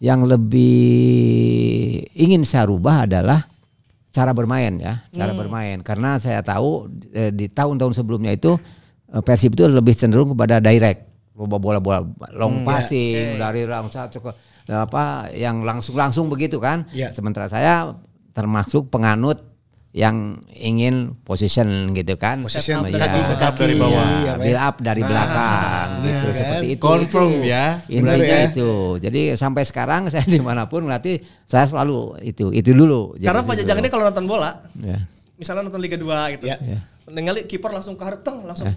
yang 0.03 0.27
lebih 0.27 0.83
ingin 2.19 2.43
saya 2.43 2.67
rubah 2.67 3.07
adalah 3.07 3.47
cara 4.11 4.35
bermain 4.35 4.75
ya, 4.83 5.07
cara 5.15 5.31
bermain. 5.39 5.79
Karena 5.87 6.19
saya 6.19 6.43
tahu 6.43 6.91
eh, 7.15 7.31
di 7.31 7.47
tahun-tahun 7.47 7.95
sebelumnya 7.95 8.35
itu 8.35 8.59
Persib 9.09 9.57
itu 9.57 9.65
lebih 9.65 9.97
cenderung 9.97 10.37
kepada 10.37 10.61
direct, 10.61 11.09
bola-bola 11.33 12.05
long 12.37 12.61
passing 12.61 13.41
dari 13.41 13.65
langsung 13.65 14.05
ke 14.13 14.33
apa 14.69 15.33
yang 15.33 15.65
langsung-langsung 15.65 16.29
begitu 16.29 16.61
kan. 16.61 16.85
Iya. 16.93 17.09
Sementara 17.17 17.49
saya 17.49 17.97
termasuk 18.37 18.93
penganut 18.93 19.49
yang 19.97 20.37
ingin 20.53 21.17
position 21.25 21.97
gitu 21.97 22.21
kan. 22.21 22.45
Position 22.45 22.85
Iya. 22.85 23.01
kaki 23.01 23.21
ke 23.25 23.35
kaki 23.41 23.61
dari 23.65 23.75
bawah. 23.81 24.05
iya, 24.05 24.21
ya. 24.29 24.33
build 24.37 24.61
up 24.61 24.77
dari 24.85 25.01
belakang 25.03 25.89
gitu 26.05 26.27
kan? 26.29 26.37
seperti 26.37 26.67
itu. 26.69 26.83
Confirm 26.85 27.31
Itu 27.33 27.49
ya. 27.49 27.67
Intinya 27.89 28.37
ya. 28.37 28.49
itu. 28.53 28.71
Jadi 29.01 29.21
sampai 29.35 29.63
sekarang 29.65 30.01
saya 30.13 30.29
di 30.29 30.37
mana 30.45 30.69
pun 30.69 30.85
nanti 30.85 31.17
saya 31.49 31.65
selalu 31.65 32.21
itu 32.21 32.53
itu 32.53 32.77
dulu. 32.77 33.17
Karena 33.17 33.41
Pak 33.41 33.55
Jajang 33.65 33.81
ini 33.81 33.89
kalau 33.89 34.05
nonton 34.05 34.29
bola, 34.29 34.53
Ya. 34.77 35.01
misalnya 35.41 35.65
nonton 35.65 35.81
Liga 35.81 35.97
2 35.97 36.37
gitu. 36.37 36.45
Ya. 36.45 36.61
Ya. 36.61 36.79
Ningali 37.11 37.45
kiper 37.49 37.73
langsung 37.73 37.97
ke 37.97 38.05
harap 38.05 38.21
teng, 38.23 38.45
langsung 38.45 38.69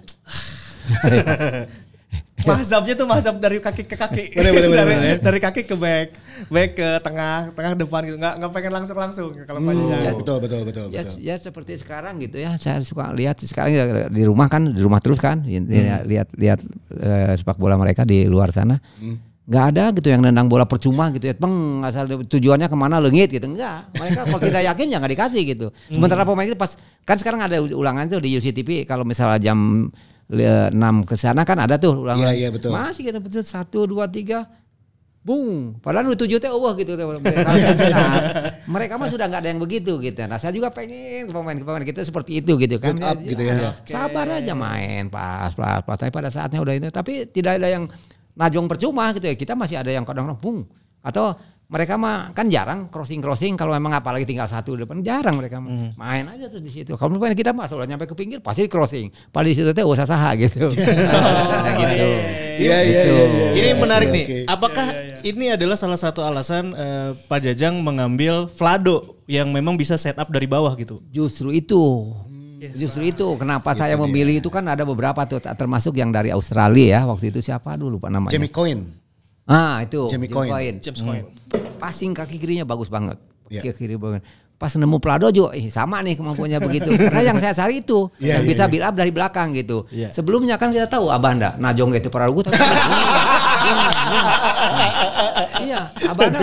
Mazhabnya 2.42 2.94
tuh 2.98 3.06
mazhab 3.06 3.38
dari 3.38 3.62
kaki 3.62 3.86
ke 3.86 3.94
kaki. 3.94 4.34
Bener, 4.34 4.50
bener, 4.50 4.68
bener, 4.74 4.78
dari, 4.82 4.94
bener. 4.98 5.18
dari 5.22 5.38
kaki 5.38 5.62
ke 5.62 5.78
back, 5.78 6.08
back 6.50 6.70
ke 6.74 6.88
tengah, 6.98 7.54
tengah 7.54 7.72
depan 7.78 8.02
gitu. 8.02 8.18
Nggak 8.18 8.34
nggak 8.42 8.50
pengen 8.50 8.72
langsung 8.74 8.98
langsung 8.98 9.30
kalau 9.46 9.62
Pak 9.62 9.72
Jajang. 9.78 10.02
Ya, 10.02 10.12
betul 10.18 10.36
betul 10.42 10.60
betul 10.66 10.86
Ya, 10.90 11.02
betul. 11.06 11.22
ya 11.22 11.34
seperti 11.38 11.72
sekarang 11.78 12.18
gitu 12.18 12.42
ya. 12.42 12.58
Saya 12.58 12.82
suka 12.82 13.14
lihat 13.14 13.38
sekarang 13.38 13.70
ya 13.70 13.84
di 14.10 14.22
rumah 14.26 14.50
kan, 14.50 14.74
di 14.74 14.82
rumah 14.82 14.98
terus 14.98 15.22
kan. 15.22 15.46
Hmm. 15.46 15.70
Lihat 16.02 16.34
lihat 16.34 16.60
eh, 16.98 17.38
sepak 17.38 17.62
bola 17.62 17.78
mereka 17.78 18.02
di 18.02 18.26
luar 18.26 18.50
sana. 18.50 18.82
Hmm. 18.98 19.31
Nggak 19.42 19.64
ada 19.74 19.84
gitu 19.90 20.06
yang 20.06 20.22
nendang 20.22 20.46
bola 20.46 20.62
percuma 20.62 21.10
gitu 21.10 21.26
ya 21.26 21.34
peng 21.34 21.82
asal 21.82 22.06
tujuannya 22.06 22.70
ke 22.70 22.76
mana 22.78 23.02
lengit 23.02 23.26
gitu 23.26 23.42
enggak 23.42 23.90
mereka 23.92 24.22
kalau 24.22 24.38
tidak 24.38 24.62
yakin 24.64 24.86
ya 24.86 24.96
nggak 25.02 25.12
dikasih 25.12 25.42
gitu 25.44 25.66
Hmm. 25.68 25.98
sementara 25.98 26.22
pemain 26.22 26.46
itu 26.46 26.54
pas 26.54 26.78
kan 27.02 27.18
sekarang 27.18 27.42
ada 27.42 27.58
ulangan 27.58 28.06
tuh 28.06 28.22
di 28.22 28.32
UCTV 28.32 28.86
kalau 28.86 29.02
misalnya 29.02 29.42
jam 29.42 29.90
le- 30.28 30.70
6 30.70 30.78
ke 31.02 31.14
sana 31.16 31.42
kan 31.42 31.58
ada 31.58 31.74
tuh 31.74 32.06
ulangan 32.06 32.30
Iya, 32.30 32.38
iya, 32.38 32.48
betul. 32.48 32.70
masih 32.70 33.02
kita 33.04 33.18
betul 33.18 33.42
satu 33.42 33.82
dua 33.84 34.06
tiga 34.06 34.46
Bung, 35.22 35.78
padahal 35.78 36.10
udah 36.10 36.18
tujuh 36.18 36.34
teh 36.36 36.50
wah 36.50 36.74
gitu. 36.74 36.98
Nah, 36.98 37.14
mereka 38.66 38.98
mah 38.98 39.06
sudah 39.06 39.30
nggak 39.30 39.38
ada 39.38 39.50
yang 39.50 39.62
begitu 39.62 40.02
gitu. 40.02 40.18
Nah 40.20 40.34
saya 40.34 40.50
juga 40.50 40.66
pengen 40.68 41.28
pemain-pemain 41.28 41.82
kita 41.84 42.02
seperti 42.02 42.42
itu 42.42 42.58
gitu 42.58 42.78
kan. 42.78 42.98
Up 42.98 43.22
gitu 43.22 43.38
ya. 43.38 43.70
Sabar 43.84 44.26
aja 44.32 44.50
main 44.52 45.06
pas 45.06 45.54
pas 45.54 45.78
pas. 45.78 45.94
Tapi 45.94 46.10
pada 46.10 46.26
saatnya 46.26 46.58
udah 46.58 46.74
itu. 46.74 46.88
Tapi 46.88 47.26
tidak 47.28 47.62
ada 47.62 47.70
yang 47.70 47.84
najong 48.34 48.66
percuma 48.66 49.12
gitu 49.12 49.26
ya. 49.26 49.34
Kita 49.34 49.52
masih 49.52 49.80
ada 49.80 49.90
yang 49.90 50.02
kadang-kadang 50.02 50.40
bung 50.40 50.58
atau 51.02 51.34
mereka 51.72 51.96
mah 51.96 52.36
kan 52.36 52.52
jarang 52.52 52.92
crossing 52.92 53.24
crossing 53.24 53.56
kalau 53.56 53.72
memang 53.72 53.96
apalagi 53.96 54.28
tinggal 54.28 54.44
satu 54.44 54.76
di 54.76 54.84
depan 54.84 55.00
jarang 55.00 55.40
mereka 55.40 55.56
mah. 55.56 55.96
main 55.96 56.28
aja 56.28 56.52
tuh 56.52 56.60
di 56.60 56.68
situ. 56.68 56.92
Kalau 57.00 57.16
pemain 57.16 57.32
kita 57.32 57.56
mah 57.56 57.64
soalnya 57.64 57.96
nyampe 57.96 58.04
ke 58.04 58.12
pinggir 58.12 58.44
pasti 58.44 58.68
crossing. 58.68 59.08
Paling 59.32 59.50
di 59.50 59.56
situ 59.56 59.72
teh 59.72 59.80
usah 59.80 60.04
saha 60.04 60.36
gitu. 60.36 60.68
Nah, 60.68 61.72
gitu. 61.80 62.06
Iya 62.60 62.76
iya 62.84 63.00
Gitu. 63.08 63.12
iya. 63.16 63.24
iya. 63.24 63.46
Ini 63.56 63.68
menarik 63.80 64.12
nih. 64.12 64.44
Apakah 64.44 64.84
ini 65.24 65.56
adalah 65.56 65.80
salah 65.80 65.96
satu 65.96 66.20
alasan 66.20 66.76
eh, 66.76 67.16
Pak 67.24 67.40
Jajang 67.40 67.80
mengambil 67.80 68.52
Vlado 68.52 69.16
yang 69.24 69.48
memang 69.48 69.80
bisa 69.80 69.96
set 69.96 70.20
up 70.20 70.28
dari 70.28 70.44
bawah 70.44 70.76
gitu? 70.76 71.00
Justru 71.08 71.56
itu. 71.56 72.12
Justru 72.70 73.02
itu 73.02 73.26
kenapa 73.34 73.74
saya 73.74 73.98
memilih 73.98 74.38
itu 74.38 74.46
kan 74.46 74.62
ada 74.64 74.86
beberapa 74.86 75.26
tuh 75.26 75.42
termasuk 75.42 75.98
yang 75.98 76.14
dari 76.14 76.30
Australia 76.30 76.98
ya 76.98 77.10
waktu 77.10 77.34
itu 77.34 77.42
siapa 77.42 77.74
dulu 77.74 77.98
Pak 77.98 78.10
namanya? 78.10 78.30
Jamie 78.30 78.52
Coin. 78.54 78.78
Ah 79.42 79.82
itu 79.82 80.06
Jamie 80.06 80.30
Coyne. 80.30 80.78
James 80.78 81.02
Coyne. 81.02 81.26
Passing 81.82 82.14
kaki 82.14 82.38
kirinya 82.38 82.62
bagus 82.62 82.86
banget. 82.86 83.18
Iya. 83.50 83.66
Kaki 83.66 83.74
kiri 83.74 83.98
banget. 83.98 84.22
Pas 84.54 84.70
nemu 84.78 85.02
Plado 85.02 85.26
juga 85.34 85.58
eh, 85.58 85.66
sama 85.74 86.06
nih 86.06 86.14
kemampuannya 86.14 86.62
begitu. 86.62 86.94
Karena 86.94 87.34
yang 87.34 87.38
saya 87.42 87.50
cari 87.50 87.82
itu 87.82 88.06
Iya, 88.22 88.38
yang 88.38 88.42
iya, 88.46 88.50
bisa 88.54 88.62
iya. 88.62 88.70
build 88.70 88.86
up 88.86 88.94
dari 88.94 89.10
belakang 89.10 89.48
gitu. 89.58 89.90
Iya. 89.90 90.14
Sebelumnya 90.14 90.54
kan 90.54 90.70
kita 90.70 90.86
tahu 90.86 91.10
Abanda, 91.10 91.58
Najong 91.58 91.90
gitu 91.98 92.14
Prarugu. 92.14 92.46
tapi- 92.46 92.62
Iya, 95.62 95.90
Abanda. 96.06 96.38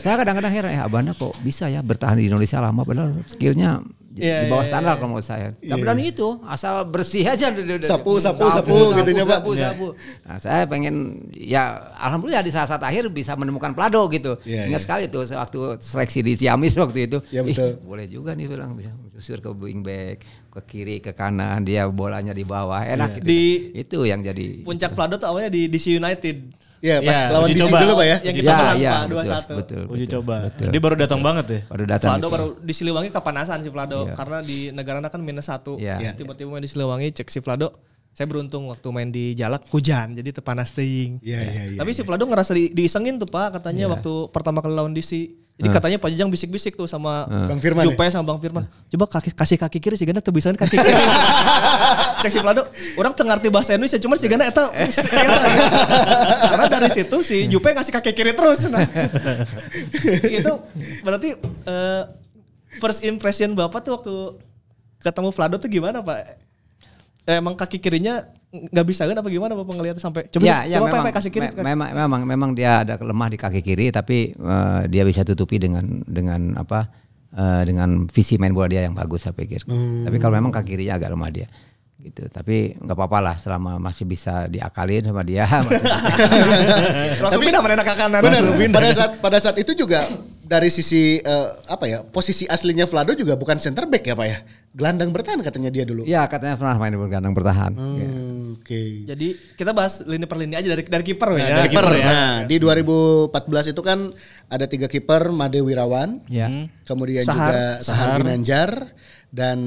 saya 0.00 0.14
kadang-kadang 0.20 0.52
heran 0.52 0.72
ya 0.72 0.82
Abanda 0.84 1.12
kok 1.12 1.32
bisa 1.40 1.68
ya 1.68 1.80
bertahan 1.80 2.20
di 2.20 2.28
Indonesia 2.28 2.60
lama 2.60 2.84
padahal 2.84 3.16
skillnya 3.24 3.80
di- 4.16 4.24
Iya, 4.24 4.42
di 4.42 4.46
bawah 4.48 4.64
iya, 4.64 4.70
standar 4.72 4.92
kalau 4.96 5.08
menurut 5.12 5.28
saya. 5.28 5.52
Tapi 5.52 5.84
dan 5.84 5.98
itu 6.00 6.28
asal 6.42 6.88
bersih 6.88 7.28
aja. 7.28 7.52
Sapu, 7.84 8.16
sapu, 8.16 8.48
sapu, 8.48 8.72
gitu 8.96 9.10
ya, 9.12 9.22
Pak. 9.22 9.38
Sapu, 9.38 9.50
sapu. 9.52 9.86
Nah, 10.24 10.36
saya 10.40 10.64
pengen 10.64 10.94
ya 11.30 11.62
alhamdulillah 11.94 12.40
di 12.40 12.48
saat-saat 12.48 12.80
akhir 12.80 13.12
bisa 13.12 13.36
menemukan 13.36 13.76
Plado 13.76 14.00
gitu. 14.08 14.40
Iya, 14.42 14.66
Ingat 14.66 14.72
iya. 14.72 14.86
sekali 14.88 15.04
tuh 15.06 15.28
waktu 15.28 15.60
seleksi 15.78 16.24
di 16.24 16.32
Ciamis 16.34 16.72
waktu 16.74 16.98
itu. 17.04 17.18
Iya, 17.28 17.44
betul. 17.44 17.70
Ih, 17.70 17.84
boleh 17.84 18.06
juga 18.08 18.32
nih 18.32 18.48
bilang 18.48 18.72
bisa 18.72 18.88
susur 19.12 19.38
ke 19.38 19.52
wing 19.52 19.84
back, 19.84 20.24
ke 20.48 20.60
kiri, 20.64 20.96
ke 20.98 21.12
kanan, 21.12 21.60
dia 21.60 21.84
bolanya 21.86 22.32
di 22.32 22.42
bawah. 22.42 22.80
Enak 22.80 23.20
gitu. 23.20 23.28
Di- 23.28 23.60
itu 23.76 23.98
yang 24.02 24.24
jadi 24.24 24.64
Puncak 24.64 24.96
Vlado 24.96 25.20
tuh 25.20 25.28
awalnya 25.28 25.52
di 25.52 25.68
DC 25.68 25.92
United. 25.92 26.64
Iya 26.78 27.00
pas 27.00 27.16
Ya, 27.16 27.32
lawan 27.32 27.48
DC 27.48 27.60
coba. 27.62 27.78
dulu 27.80 27.92
Pak 27.94 28.04
ya. 28.04 28.16
Yang 28.16 28.22
Ya, 28.22 28.32
kita 28.36 28.50
menang 28.52 28.76
ya, 28.76 28.92
Pak 28.92 29.02
betul, 29.02 29.16
2-1. 29.16 29.58
betul, 29.58 29.82
Uji 29.86 29.96
betul, 29.98 30.12
coba. 30.12 30.36
betul. 30.44 30.68
Dia 30.68 30.80
baru 30.80 30.96
datang 30.96 31.20
banget 31.20 31.44
ya. 31.46 31.60
Baru 31.66 31.84
datang. 31.84 32.10
Vlado 32.12 32.28
baru 32.28 32.46
di 32.58 32.72
Siliwangi 32.72 33.10
kepanasan 33.10 33.58
si 33.60 33.68
Vlado 33.68 33.98
Iya. 34.02 34.14
karena 34.14 34.38
di 34.40 34.58
negaranya 34.70 35.08
kan 35.08 35.20
minus 35.20 35.46
satu. 35.46 35.76
Iya. 35.76 35.96
Iya. 35.98 36.10
Tiba-tiba 36.12 36.48
main 36.48 36.60
di 36.60 36.68
Siliwangi 36.68 37.08
cek 37.12 37.28
si 37.28 37.40
Vlado. 37.40 37.72
Saya 38.16 38.32
beruntung 38.32 38.72
waktu 38.72 38.88
main 38.96 39.12
di 39.12 39.36
Jalak 39.36 39.68
hujan 39.68 40.16
jadi 40.16 40.32
tepanas 40.32 40.72
teuing. 40.72 41.20
Iya 41.20 41.36
iya 41.36 41.62
iya. 41.68 41.78
Tapi 41.84 41.92
si 41.92 42.00
Vlado 42.00 42.24
ngerasa 42.24 42.56
di, 42.56 42.72
diisengin 42.72 43.20
tuh 43.20 43.28
Pak 43.28 43.60
katanya 43.60 43.92
waktu 43.92 44.32
pertama 44.32 44.64
kali 44.64 44.72
lawan 44.72 44.96
DC. 44.96 45.36
Jadi 45.60 45.68
katanya 45.68 46.00
Pak 46.00 46.08
Jajang 46.16 46.32
bisik-bisik 46.32 46.80
tuh 46.80 46.88
sama 46.88 47.28
Bang 47.28 47.60
Firman 47.60 47.84
Jupe 47.84 48.08
sama 48.08 48.24
Bang 48.24 48.40
Firman. 48.40 48.64
Coba 48.88 49.04
kaki, 49.20 49.36
kasih 49.36 49.60
kaki 49.60 49.84
kiri 49.84 49.96
sih 50.00 50.08
Gana 50.08 50.24
tuh 50.24 50.32
bisa 50.32 50.48
kaki 50.48 50.80
kiri. 50.80 50.96
Cek 52.24 52.32
si 52.32 52.40
Vlado, 52.40 52.64
orang 52.96 53.12
tengah 53.12 53.36
ngerti 53.36 53.48
bahasa 53.52 53.76
Indonesia 53.76 54.00
cuman 54.00 54.16
si 54.16 54.26
Gana 54.32 54.48
eta 54.48 54.64
karena 56.48 56.64
dari 56.72 56.88
situ 56.88 57.16
si 57.20 57.52
Jupe 57.52 57.68
ngasih 57.68 57.92
kaki 58.00 58.16
kiri 58.16 58.32
terus. 58.32 58.64
Nah. 58.72 58.80
itu 60.40 60.52
berarti 61.04 61.36
eh, 61.68 62.02
first 62.80 63.04
impression 63.04 63.52
Bapak 63.52 63.84
tuh 63.84 63.92
waktu 64.00 64.14
ketemu 65.04 65.28
Vlado 65.36 65.56
tuh 65.60 65.68
gimana 65.68 66.00
Pak? 66.00 66.48
Eh, 67.26 67.42
emang 67.42 67.58
kaki 67.58 67.82
kirinya 67.82 68.22
nggak 68.54 68.86
bisa 68.86 69.02
kan 69.02 69.18
apa 69.18 69.26
gimana 69.26 69.58
Bapak 69.58 69.74
ngeliat 69.74 69.98
sampai 69.98 70.30
coba 70.30 70.46
ya, 70.46 70.62
ya 70.62 70.78
coba 70.78 71.02
memang, 71.02 71.10
kasih 71.10 71.30
kiri. 71.34 71.50
me- 71.50 71.74
memang 71.74 71.88
memang 71.90 72.20
memang 72.22 72.50
dia 72.54 72.86
ada 72.86 72.94
lemah 73.02 73.28
di 73.28 73.34
kaki 73.34 73.60
kiri 73.66 73.90
tapi 73.90 74.30
eh, 74.30 74.80
dia 74.86 75.02
bisa 75.02 75.26
tutupi 75.26 75.58
dengan 75.58 76.06
dengan 76.06 76.54
apa 76.54 76.86
eh, 77.34 77.62
dengan 77.66 78.06
visi 78.06 78.38
main 78.38 78.54
bola 78.54 78.70
dia 78.70 78.86
yang 78.86 78.94
bagus 78.94 79.26
saya 79.26 79.34
pikir. 79.34 79.66
Tapi 79.66 80.16
kalau 80.22 80.38
memang 80.38 80.54
kaki 80.54 80.78
kirinya 80.78 81.02
agak 81.02 81.10
lemah 81.18 81.30
dia 81.34 81.50
gitu. 81.98 82.30
Tapi 82.30 82.78
nggak 82.78 82.94
apa-apa 82.94 83.18
lah 83.18 83.34
selama 83.42 83.82
masih 83.82 84.06
bisa 84.06 84.46
diakalin 84.46 85.02
sama 85.02 85.26
dia. 85.26 85.50
masih 85.50 85.82
bisa. 85.82 85.96
Langsung 87.26 87.42
pindah 87.42 87.60
kanan. 87.98 88.20
Pada 88.70 88.88
saat 88.94 89.12
pada 89.18 89.38
saat 89.42 89.56
itu 89.58 89.74
juga 89.74 90.06
dari 90.46 90.70
sisi 90.70 91.18
eh, 91.18 91.48
apa 91.66 91.84
ya 91.84 91.98
posisi 92.02 92.46
aslinya 92.46 92.86
Vlado 92.86 93.12
juga 93.12 93.34
bukan 93.34 93.58
center 93.58 93.84
back 93.84 94.04
ya 94.04 94.14
Pak 94.14 94.26
ya. 94.26 94.38
Gelandang 94.76 95.08
bertahan 95.08 95.40
katanya 95.40 95.72
dia 95.72 95.82
dulu. 95.82 96.04
ya 96.04 96.28
katanya 96.28 96.52
pernah 96.54 96.76
main 96.76 96.92
di 96.92 97.00
bergandang 97.00 97.32
bertahan. 97.32 97.72
Ya. 97.72 98.06
Hmm, 98.06 98.60
Oke. 98.60 99.08
Jadi 99.08 99.28
kita 99.56 99.72
bahas 99.72 100.04
lini 100.04 100.24
per 100.24 100.36
lini 100.36 100.52
aja 100.52 100.68
dari 100.68 100.84
dari 100.84 101.00
kiper 101.02 101.30
ya. 101.34 101.64
dari 101.64 101.68
Kiper. 101.72 101.80
kiper 101.80 101.96
ya. 101.96 102.06
Nah, 102.06 102.34
di 102.44 102.56
2014 102.60 103.72
itu 103.72 103.80
kan 103.80 103.98
ada 104.46 104.64
tiga 104.66 104.84
kiper 104.84 105.32
Made 105.32 105.58
Wirawan, 105.58 106.20
Ya. 106.28 106.52
kemudian 106.84 107.24
Sahar. 107.24 107.50
juga 107.50 107.60
Sahar 107.80 108.08
Ginanjar 108.20 108.70
dan 109.32 109.58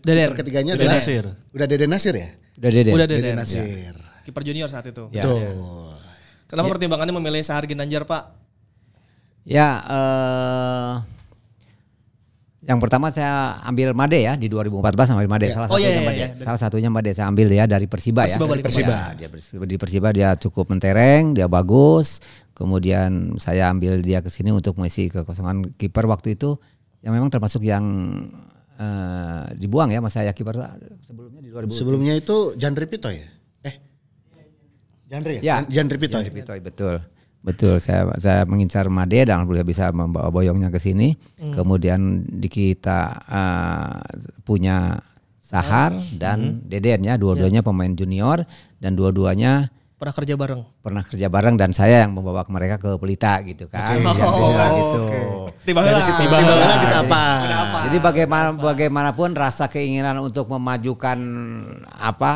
Deden. 0.00 0.32
kiper 0.32 0.36
ketiganya 0.40 0.72
Deden 0.74 0.88
adalah 0.88 0.96
Nasir. 0.98 1.24
udah 1.52 1.66
Deden 1.68 1.90
Nasir 1.92 2.14
ya? 2.16 2.28
Udah 2.56 2.70
dede. 2.72 2.90
Udah 2.90 3.06
Deden 3.06 3.20
Deden. 3.22 3.36
Nasir. 3.36 3.94
Kiper 4.24 4.42
junior 4.42 4.72
saat 4.72 4.88
itu. 4.88 5.12
Ya. 5.12 5.28
Tuh. 5.28 5.92
Kenapa 6.48 6.72
pertimbangannya 6.72 7.12
memilih 7.12 7.44
Sahar 7.44 7.68
Ginanjar 7.68 8.08
Pak? 8.08 8.43
Ya, 9.44 9.68
eh 9.84 10.92
yang 12.64 12.80
pertama 12.80 13.12
saya 13.12 13.60
ambil 13.62 13.92
Made 13.92 14.16
ya 14.16 14.40
di 14.40 14.48
2014 14.48 15.12
ambil 15.12 15.28
Made. 15.28 15.52
Salah 15.52 15.68
Oh, 15.68 15.76
satunya 15.76 15.84
iya, 15.84 15.92
iya, 15.92 16.00
Made. 16.00 16.16
iya. 16.16 16.28
Salah 16.40 16.56
satunya 16.58 16.88
Made 16.88 17.12
saya 17.12 17.28
ambil 17.28 17.46
dia 17.46 17.68
dari 17.68 17.84
Persiba, 17.84 18.24
ya. 18.24 18.40
Persiba 18.40 18.46
balik 18.48 18.64
Persiba. 18.64 18.88
Ya, 18.88 19.04
dia 19.14 19.28
Persiba- 19.28 19.66
di 19.68 19.76
Persiba 19.76 20.08
dia 20.10 20.28
cukup 20.34 20.72
mentereng, 20.72 21.36
dia 21.36 21.44
bagus. 21.44 22.24
Kemudian 22.56 23.36
saya 23.36 23.68
ambil 23.68 24.00
dia 24.00 24.24
ke 24.24 24.32
sini 24.32 24.48
untuk 24.48 24.80
mengisi 24.80 25.12
kekosongan 25.12 25.76
kiper 25.76 26.08
waktu 26.08 26.40
itu 26.40 26.56
yang 27.04 27.12
memang 27.12 27.28
termasuk 27.28 27.60
yang 27.60 27.84
eh, 28.74 29.44
dibuang 29.54 29.86
ya 29.86 30.00
Mas 30.00 30.16
Ayaki 30.16 30.40
Parto 30.40 30.64
sebelumnya 31.04 31.38
di 31.38 31.52
2000 31.52 31.68
Sebelumnya 31.70 32.14
itu 32.16 32.36
Jandri 32.56 32.88
Pito 32.88 33.06
ya? 33.06 33.28
Eh. 33.62 33.74
Jandri 35.06 35.32
ya? 35.36 35.40
Ya. 35.42 35.54
Jan- 35.60 35.68
Jandri 35.68 35.98
Pito. 36.00 36.16
Jandri 36.16 36.32
Pitoy, 36.32 36.58
betul. 36.58 36.96
Betul, 37.44 37.76
saya 37.76 38.08
saya 38.16 38.48
mengincar 38.48 38.88
Made 38.88 39.28
dan 39.28 39.44
alhamdulillah 39.44 39.68
bisa 39.68 39.92
membawa 39.92 40.32
boyongnya 40.32 40.72
ke 40.72 40.80
sini. 40.80 41.12
Kemudian 41.52 42.24
di 42.24 42.48
kita 42.48 43.20
eh, 43.28 44.00
punya 44.48 44.96
Sahar 45.44 45.92
dan 46.16 46.64
Deden 46.64 47.04
ya, 47.04 47.20
dua-duanya 47.20 47.60
pemain 47.60 47.92
junior 47.92 48.48
dan 48.80 48.96
dua-duanya 48.96 49.68
Pernah 50.04 50.20
kerja 50.20 50.36
bareng. 50.36 50.60
pernah 50.84 51.00
kerja 51.00 51.26
bareng 51.26 51.56
dan 51.56 51.72
saya 51.72 52.04
yang 52.04 52.12
membawa 52.12 52.44
mereka 52.46 52.76
ke 52.76 52.92
Pelita 53.00 53.40
gitu 53.40 53.64
kan. 53.72 53.96
Yang 53.96 54.20
beda 54.20 54.66
gitu. 54.68 55.02
Tiba 55.64 55.80
Dari 55.80 56.02
situ 56.04 56.20
tiba 56.20 56.36
lagi 56.44 56.84
siapa? 56.84 57.20
Jadi 57.88 57.96
bagaimana 57.98 58.52
bagaimanapun 58.52 59.32
rasa 59.32 59.64
keinginan 59.66 60.20
untuk 60.20 60.52
memajukan 60.52 61.16
apa 61.88 62.32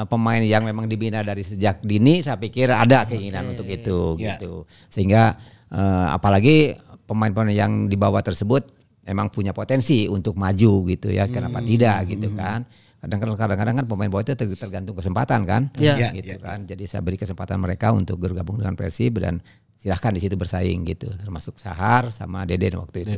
eh, 0.00 0.06
pemain 0.08 0.40
yang 0.40 0.64
memang 0.64 0.88
dibina 0.88 1.20
dari 1.20 1.44
sejak 1.44 1.84
dini 1.84 2.24
saya 2.24 2.40
pikir 2.40 2.72
ada 2.72 3.04
keinginan 3.04 3.52
untuk 3.52 3.68
itu 3.68 4.16
Ya. 4.16 4.40
gitu. 4.40 4.64
Sehingga 4.88 5.36
eh, 5.68 6.06
apalagi 6.08 6.72
pemain-pemain 7.04 7.52
yang 7.52 7.72
dibawa 7.84 8.24
tersebut 8.24 8.64
emang 9.04 9.28
punya 9.28 9.52
potensi 9.52 10.08
untuk 10.08 10.40
maju 10.40 10.88
gitu 10.88 11.12
ya. 11.12 11.28
Kenapa 11.28 11.60
tidak 11.60 12.08
gitu 12.08 12.32
kan. 12.32 12.64
Kadang-kadang 13.00 13.36
kadang-kadang 13.36 13.74
kan 13.80 13.86
pemain 13.88 14.10
bawah 14.12 14.24
itu 14.28 14.36
ter- 14.36 14.60
tergantung 14.60 14.92
kesempatan 14.92 15.48
kan. 15.48 15.72
Iya. 15.80 16.12
gitu 16.12 16.36
kan. 16.36 16.68
Jadi 16.68 16.84
saya 16.84 17.00
beri 17.00 17.16
kesempatan 17.16 17.56
mereka 17.56 17.96
untuk 17.96 18.20
bergabung 18.20 18.60
dengan 18.60 18.76
Persib 18.76 19.16
dan 19.24 19.40
silahkan 19.80 20.12
di 20.12 20.20
situ 20.20 20.36
bersaing 20.36 20.84
gitu. 20.84 21.08
Termasuk 21.08 21.56
Sahar 21.56 22.12
sama 22.12 22.44
Deden 22.44 22.76
waktu 22.76 23.08
itu. 23.08 23.16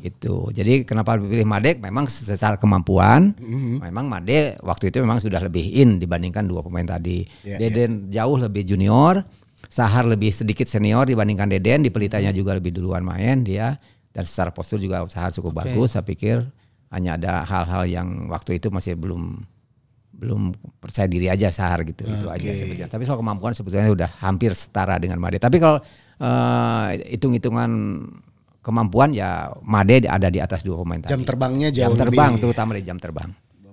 Gitu. 0.00 0.34
Jadi 0.56 0.88
kenapa 0.88 1.20
pilih 1.20 1.44
Madek? 1.44 1.84
Memang 1.84 2.08
secara 2.08 2.56
kemampuan 2.56 3.36
memang 3.84 4.08
Made 4.08 4.56
waktu 4.64 4.88
itu 4.88 5.04
memang 5.04 5.20
sudah 5.20 5.44
lebih 5.44 5.60
in 5.76 6.00
dibandingkan 6.00 6.48
dua 6.48 6.64
pemain 6.64 6.88
tadi. 6.88 7.20
Ya, 7.44 7.60
Deden 7.60 8.08
jauh 8.08 8.40
lebih 8.40 8.64
junior 8.64 9.20
Sahar 9.68 10.04
lebih 10.04 10.32
sedikit 10.32 10.68
senior 10.68 11.04
dibandingkan 11.04 11.48
Deden 11.52 11.84
di 11.84 11.92
pelitanya 11.92 12.32
juga 12.32 12.56
lebih 12.56 12.72
duluan 12.72 13.04
main 13.04 13.44
dia. 13.44 13.76
Dan 14.12 14.24
secara 14.24 14.52
postur 14.52 14.80
juga 14.80 15.04
Sahar 15.12 15.32
cukup 15.32 15.64
bagus 15.64 15.92
saya 15.92 16.04
pikir 16.04 16.44
hanya 16.92 17.16
ada 17.16 17.32
hal-hal 17.42 17.82
yang 17.88 18.08
waktu 18.28 18.60
itu 18.60 18.68
masih 18.68 18.94
belum 18.94 19.40
belum 20.12 20.52
percaya 20.78 21.08
diri 21.10 21.26
aja 21.26 21.50
Sahar 21.50 21.82
gitu 21.82 22.04
itu 22.04 22.28
aja 22.30 22.48
sebetulnya. 22.52 22.86
Tapi 22.86 23.02
soal 23.02 23.18
kemampuan 23.18 23.56
sebetulnya 23.56 23.90
udah 23.90 24.10
hampir 24.22 24.52
setara 24.52 25.00
dengan 25.00 25.18
Made. 25.18 25.40
Tapi 25.40 25.56
kalau 25.58 25.80
eh, 26.20 26.86
hitung-hitungan 27.10 27.70
kemampuan 28.62 29.10
ya 29.10 29.50
Made 29.64 30.06
ada 30.06 30.28
di 30.30 30.38
atas 30.38 30.62
dua 30.62 30.78
pemain 30.78 31.02
Jam 31.02 31.24
tadi. 31.24 31.26
terbangnya 31.26 31.68
jam 31.74 31.90
jauh 31.90 31.98
terbang 31.98 32.30
lebih. 32.36 32.42
terutama 32.46 32.70
di 32.78 32.82
jam 32.84 32.98
terbang. 33.00 33.30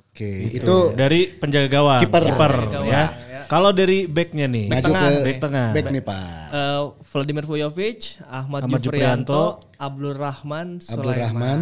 Oke, 0.09 0.49
itu 0.49 0.75
Dari 0.97 1.29
penjaga 1.37 1.69
gawang, 1.69 2.01
Kiper. 2.01 2.23
kiper 2.33 2.53
ya. 2.89 3.03
Kalau 3.45 3.73
dari 3.73 4.05
backnya 4.05 4.45
nih, 4.45 4.69
maju 4.69 4.91
ke 4.93 5.07
back 5.25 5.37
tengah. 5.41 5.67
back 5.73 5.87
nih 5.89 6.03
Pak. 6.05 6.45
Eh, 6.49 6.81
Vladimir 7.01 7.45
Vujovic, 7.45 8.21
Ahmad, 8.25 8.61
Ahmad 8.65 8.81
Jufrianto, 8.81 9.57
Abdul 9.77 10.13
Rahman, 10.13 10.81
Abdul 10.81 11.13
Rahman. 11.13 11.59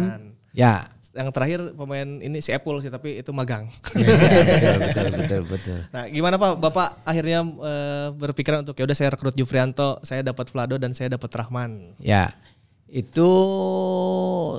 Ya, 0.52 0.84
Yang 1.18 1.28
terakhir 1.34 1.60
pemain 1.74 2.08
ini 2.22 2.38
si 2.38 2.54
Epul 2.54 2.78
sih 2.78 2.94
tapi 2.94 3.18
itu 3.18 3.34
magang. 3.34 3.66
betul 3.90 4.78
betul 4.86 5.06
betul 5.18 5.42
betul. 5.50 5.78
Nah, 5.90 6.06
gimana 6.06 6.38
Pak? 6.38 6.62
Bapak 6.62 6.88
akhirnya 7.02 7.42
eh, 7.42 8.08
berpikiran 8.14 8.62
untuk 8.62 8.78
ya 8.78 8.86
udah 8.86 8.94
saya 8.94 9.10
rekrut 9.10 9.34
Jufrianto, 9.34 9.98
saya 10.06 10.22
dapat 10.22 10.46
Vlado 10.54 10.78
dan 10.78 10.94
saya 10.94 11.18
dapat 11.18 11.26
Rahman. 11.34 11.98
Ya, 11.98 12.38
itu 12.86 13.32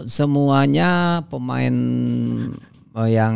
semuanya 0.03 1.24
pemain 1.32 1.76
eh, 2.99 3.10
yang 3.10 3.36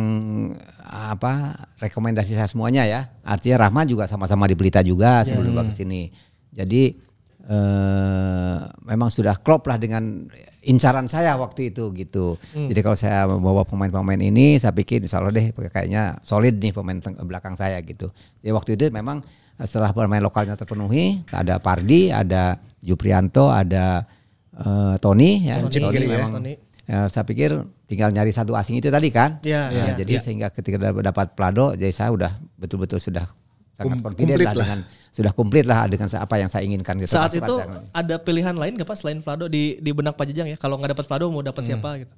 apa 0.84 1.64
rekomendasi 1.80 2.36
saya 2.36 2.44
semuanya 2.44 2.84
ya. 2.84 3.08
Artinya 3.24 3.64
Rahman 3.64 3.88
juga 3.88 4.04
sama-sama 4.04 4.44
di 4.44 4.52
Pelita 4.52 4.84
juga 4.84 5.24
sebelum 5.24 5.72
ke 5.72 5.80
sini. 5.80 6.12
Jadi 6.52 7.00
eh, 7.44 8.56
memang 8.88 9.08
sudah 9.12 9.36
klop 9.40 9.68
lah 9.68 9.76
dengan 9.76 10.24
incaran 10.64 11.06
saya 11.06 11.36
waktu 11.36 11.70
itu 11.72 11.92
gitu. 11.92 12.40
Jadi 12.56 12.80
kalau 12.80 12.96
saya 12.96 13.28
membawa 13.28 13.68
pemain-pemain 13.68 14.20
ini, 14.20 14.56
saya 14.56 14.72
pikir 14.72 15.04
insya 15.04 15.20
Allah 15.20 15.36
deh 15.36 15.52
kayaknya 15.52 16.16
solid 16.24 16.56
nih 16.56 16.72
pemain 16.72 16.98
belakang 17.24 17.54
saya 17.54 17.76
gitu. 17.84 18.08
Jadi 18.40 18.50
waktu 18.52 18.70
itu 18.80 18.84
memang 18.88 19.20
setelah 19.60 19.92
pemain 19.92 20.24
lokalnya 20.24 20.56
terpenuhi, 20.56 21.22
ada 21.30 21.60
Pardi, 21.60 22.08
ada 22.10 22.58
Juprianto, 22.80 23.52
ada 23.52 24.08
eh, 24.56 24.96
Tony 24.98 25.44
ya. 25.44 25.60
Tony 25.60 25.84
kiri 25.92 26.06
ya. 26.08 26.16
memang 26.18 26.32
Tony. 26.40 26.52
ya, 26.88 27.08
saya 27.12 27.24
pikir 27.28 27.60
tinggal 27.84 28.08
nyari 28.10 28.32
satu 28.32 28.56
asing 28.56 28.80
itu 28.80 28.88
tadi 28.88 29.12
kan. 29.12 29.44
Iya, 29.44 29.68
Ya, 29.68 29.82
iya, 29.92 29.92
jadi 30.00 30.20
sehingga 30.24 30.48
ketika 30.48 30.80
dapat 30.80 31.04
dapat 31.04 31.26
Plado, 31.36 31.76
jadi 31.76 31.92
saya 31.92 32.10
udah 32.16 32.32
betul-betul 32.56 32.98
sudah 32.98 33.28
sangat 33.74 33.98
Kum- 33.98 34.04
confident 34.14 34.38
lah, 34.38 34.46
lah. 34.46 34.54
dengan 34.54 34.78
sudah 35.14 35.32
komplit 35.34 35.64
lah 35.66 35.78
dengan 35.90 36.06
apa 36.10 36.34
yang 36.38 36.50
saya 36.50 36.62
inginkan 36.66 36.94
gitu. 36.98 37.10
Saat 37.14 37.34
Pas- 37.34 37.42
itu 37.42 37.54
pas- 37.58 37.82
ada 37.90 38.14
pilihan 38.18 38.54
lain 38.54 38.72
nggak 38.78 38.86
Pak 38.86 38.98
selain 38.98 39.18
Vlado 39.18 39.46
di 39.50 39.78
di 39.82 39.90
benak 39.90 40.14
Pak 40.14 40.26
Jejang 40.30 40.46
ya? 40.50 40.56
Kalau 40.58 40.78
nggak 40.78 40.94
dapat 40.94 41.04
Vlado 41.06 41.30
mau 41.30 41.42
dapat 41.42 41.62
siapa 41.66 41.90
gitu? 42.02 42.14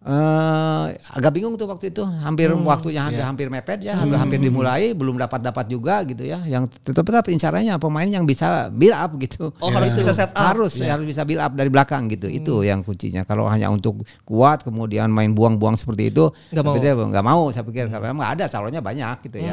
Eh, 0.00 0.86
agak 1.12 1.36
bingung 1.36 1.60
tuh 1.60 1.68
waktu 1.68 1.92
itu, 1.92 2.00
hampir 2.24 2.48
waktunya 2.56 3.04
hampir, 3.04 3.20
hampir 3.20 3.46
mepet 3.52 3.84
ya, 3.84 4.00
hampir, 4.00 4.16
hampir 4.16 4.40
dimulai, 4.40 4.96
belum 4.96 5.20
dapat 5.20 5.44
dapat 5.44 5.68
juga 5.68 6.00
gitu 6.08 6.24
ya. 6.24 6.40
Yang 6.48 6.72
tetap 6.80 7.04
tetap 7.04 7.28
incarannya 7.28 7.76
pemain 7.76 8.08
yang 8.08 8.24
bisa 8.24 8.72
build 8.72 8.96
up 8.96 9.12
gitu. 9.20 9.52
Oh, 9.60 9.68
harus 9.68 9.92
bisa 9.92 10.16
set 10.16 10.32
up. 10.32 10.56
Harus 10.56 10.80
harus 10.80 11.04
bisa 11.04 11.20
build 11.28 11.44
up 11.44 11.52
dari 11.52 11.68
belakang 11.68 12.08
gitu. 12.08 12.32
Itu 12.32 12.64
yang 12.64 12.80
kuncinya. 12.80 13.28
Kalau 13.28 13.44
hanya 13.52 13.68
untuk 13.68 14.00
kuat 14.24 14.64
kemudian 14.64 15.12
main 15.12 15.36
buang-buang 15.36 15.76
seperti 15.76 16.08
itu, 16.08 16.32
Nggak 16.48 16.64
mau. 16.64 17.04
nggak 17.12 17.24
mau. 17.28 17.42
Saya 17.52 17.68
pikir 17.68 17.92
karena 17.92 18.08
memang 18.08 18.24
ada 18.24 18.48
calonnya 18.48 18.80
banyak 18.80 19.28
gitu 19.28 19.36
ya. 19.36 19.52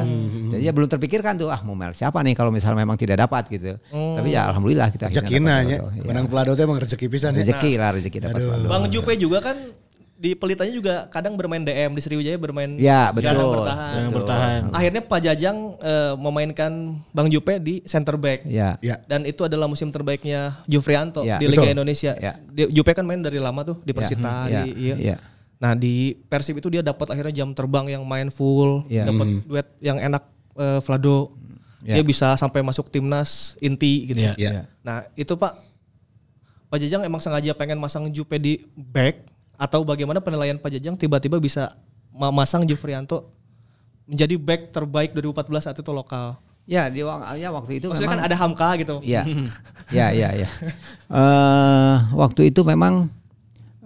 Jadi 0.56 0.64
ya 0.64 0.72
belum 0.72 0.88
terpikirkan 0.88 1.36
tuh 1.36 1.52
ah 1.52 1.60
mau 1.60 1.76
mel 1.76 1.92
siapa 1.92 2.24
nih 2.24 2.32
kalau 2.32 2.48
misalnya 2.48 2.88
memang 2.88 2.96
tidak 2.96 3.20
dapat 3.20 3.52
gitu. 3.52 3.76
Tapi 3.92 4.32
ya 4.32 4.48
alhamdulillah 4.48 4.88
kita 4.96 5.12
akhirnya 5.12 5.28
Rezeki 5.28 5.36
dapat 5.44 5.52
nanya. 5.52 5.76
Plado. 5.84 5.92
Ya. 5.92 6.04
Menang 6.08 6.26
Pelado 6.32 6.50
itu 6.56 6.62
emang 6.64 6.78
rezeki 6.80 7.06
pisan 7.12 7.30
ya. 7.36 7.44
Rezeki 7.44 7.70
lah 7.76 7.90
rezeki 7.92 8.18
dapat. 8.24 8.40
Bang 8.64 8.84
Jupe 8.88 9.12
juga 9.20 9.44
kan 9.44 9.56
di 10.18 10.34
pelitanya 10.34 10.74
juga 10.74 10.94
kadang 11.08 11.38
bermain 11.38 11.62
DM 11.62 11.94
di 11.94 12.02
Sriwijaya 12.02 12.34
bermain 12.34 12.74
Ya 12.74 13.14
betul. 13.14 13.30
gelandang 13.30 13.54
bertahan. 13.54 13.90
Gelandang 13.94 14.14
bertahan. 14.18 14.60
Akhirnya 14.74 15.02
Pak 15.06 15.20
Jajang 15.22 15.56
eh, 15.78 16.14
memainkan 16.18 16.72
Bang 17.14 17.30
Jupe 17.30 17.54
di 17.62 17.86
center 17.86 18.18
back. 18.18 18.42
Ya. 18.42 18.74
Ya. 18.82 18.98
Dan 19.06 19.22
itu 19.22 19.46
adalah 19.46 19.70
musim 19.70 19.94
terbaiknya 19.94 20.58
Jufrianto 20.66 21.22
Ya, 21.22 21.38
di 21.38 21.46
Liga 21.46 21.62
betul. 21.62 21.74
Indonesia. 21.78 22.18
Ya. 22.18 22.34
Di- 22.34 22.66
Jupe 22.74 22.98
kan 22.98 23.06
main 23.06 23.22
dari 23.22 23.38
lama 23.38 23.62
tuh 23.62 23.78
di 23.86 23.94
Persita 23.94 24.50
Ya, 24.50 24.66
di 24.66 24.74
ya, 24.74 24.74
iya. 24.74 24.96
ya. 24.98 25.16
Nah, 25.62 25.78
di 25.78 26.18
Persib 26.26 26.58
itu 26.58 26.66
dia 26.66 26.82
dapat 26.82 27.14
akhirnya 27.14 27.34
jam 27.38 27.54
terbang 27.54 27.86
yang 27.86 28.02
main 28.02 28.26
full, 28.26 28.82
Ya. 28.90 29.06
dapat 29.06 29.46
duet 29.46 29.66
yang 29.78 30.02
enak 30.02 30.26
eh, 30.58 30.82
Vlado. 30.82 31.38
Ya. 31.86 31.94
Dia 31.94 32.02
bisa 32.02 32.34
sampai 32.34 32.66
masuk 32.66 32.90
timnas 32.90 33.54
inti 33.62 34.10
gitu. 34.10 34.18
Ya. 34.18 34.34
Ya. 34.34 34.66
Nah, 34.82 35.06
itu 35.14 35.38
Pak 35.38 35.54
Pak 36.68 36.78
Jajang 36.82 37.06
emang 37.06 37.22
sengaja 37.22 37.54
pengen 37.54 37.78
masang 37.78 38.10
Jupe 38.10 38.34
di 38.36 38.66
back 38.74 39.27
atau 39.58 39.82
bagaimana 39.82 40.22
penilaian 40.22 40.56
Pak 40.56 40.70
Jajang 40.78 40.94
tiba-tiba 40.94 41.42
bisa 41.42 41.74
memasang 42.14 42.62
Jufrianto 42.62 43.26
menjadi 44.08 44.38
back 44.38 44.72
terbaik 44.72 45.10
2014 45.12 45.66
saat 45.68 45.76
itu 45.76 45.92
lokal. 45.92 46.38
Ya 46.68 46.86
di 46.92 47.00
ya 47.00 47.48
waktu 47.48 47.80
itu 47.80 47.88
Maksudnya 47.88 48.12
memang 48.12 48.20
kan 48.22 48.28
ada 48.28 48.36
Hamka 48.38 48.68
gitu. 48.76 48.96
Iya, 49.00 49.24
ya, 49.96 50.12
ya, 50.12 50.28
ya. 50.36 50.48
Eh, 51.08 51.96
waktu 52.12 52.52
itu 52.52 52.60
memang 52.62 53.08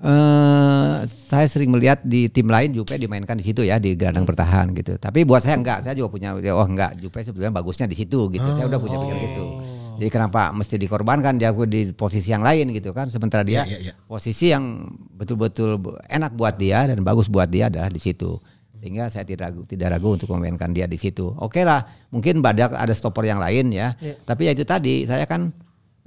eh 0.02 1.06
saya 1.06 1.46
sering 1.46 1.70
melihat 1.70 2.02
di 2.02 2.26
tim 2.26 2.50
lain 2.50 2.74
Jupe 2.74 2.98
dimainkan 2.98 3.38
di 3.38 3.46
situ 3.46 3.62
ya 3.62 3.78
di 3.78 3.94
gelandang 3.94 4.26
bertahan 4.26 4.74
gitu. 4.74 4.98
Tapi 4.98 5.22
buat 5.22 5.46
saya 5.46 5.62
enggak, 5.62 5.86
saya 5.86 5.94
juga 5.94 6.10
punya 6.10 6.34
oh 6.34 6.66
enggak 6.66 6.98
Jupe 6.98 7.22
sebetulnya 7.22 7.54
bagusnya 7.54 7.86
di 7.86 7.94
situ 7.94 8.26
gitu. 8.34 8.48
saya 8.58 8.66
udah 8.66 8.82
punya 8.82 8.98
pikir 8.98 9.16
gitu. 9.30 9.61
Jadi 10.02 10.10
kenapa 10.10 10.50
mesti 10.50 10.82
dikorbankan 10.82 11.38
dia 11.38 11.54
di 11.54 11.94
posisi 11.94 12.34
yang 12.34 12.42
lain 12.42 12.74
gitu 12.74 12.90
kan? 12.90 13.06
Sementara 13.06 13.46
dia 13.46 13.62
Iya, 13.62 13.78
iya, 13.78 13.78
iya. 13.86 13.94
posisi 14.10 14.50
yang 14.50 14.90
betul-betul 15.14 15.78
enak 16.10 16.34
buat 16.34 16.58
dia 16.58 16.90
dan 16.90 17.06
bagus 17.06 17.30
buat 17.30 17.46
dia 17.46 17.70
adalah 17.70 17.86
di 17.86 18.02
situ. 18.02 18.34
Sehingga 18.82 19.06
saya 19.14 19.22
tidak 19.22 19.54
ragu, 19.54 19.62
tidak 19.62 19.94
ragu 19.94 20.18
untuk 20.18 20.26
memainkan 20.34 20.74
dia 20.74 20.90
di 20.90 20.98
situ. 20.98 21.30
Oke 21.38 21.62
lah, 21.62 21.86
mungkin 22.10 22.42
badak 22.42 22.74
ada 22.74 22.90
stopper 22.90 23.30
yang 23.30 23.38
lain 23.38 23.70
ya. 23.70 23.94
Tapi 24.26 24.50
ya 24.50 24.58
itu 24.58 24.66
tadi 24.66 25.06
saya 25.06 25.22
kan 25.22 25.54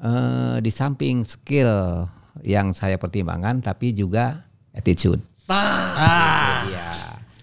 eh, 0.03 0.59
di 0.59 0.71
samping 0.75 1.23
skill 1.23 2.03
yang 2.43 2.75
saya 2.75 2.99
pertimbangkan, 2.99 3.63
tapi 3.63 3.95
juga 3.95 4.43
attitude. 4.75 5.23
Ah. 5.47 6.67
Iya. 6.67 6.94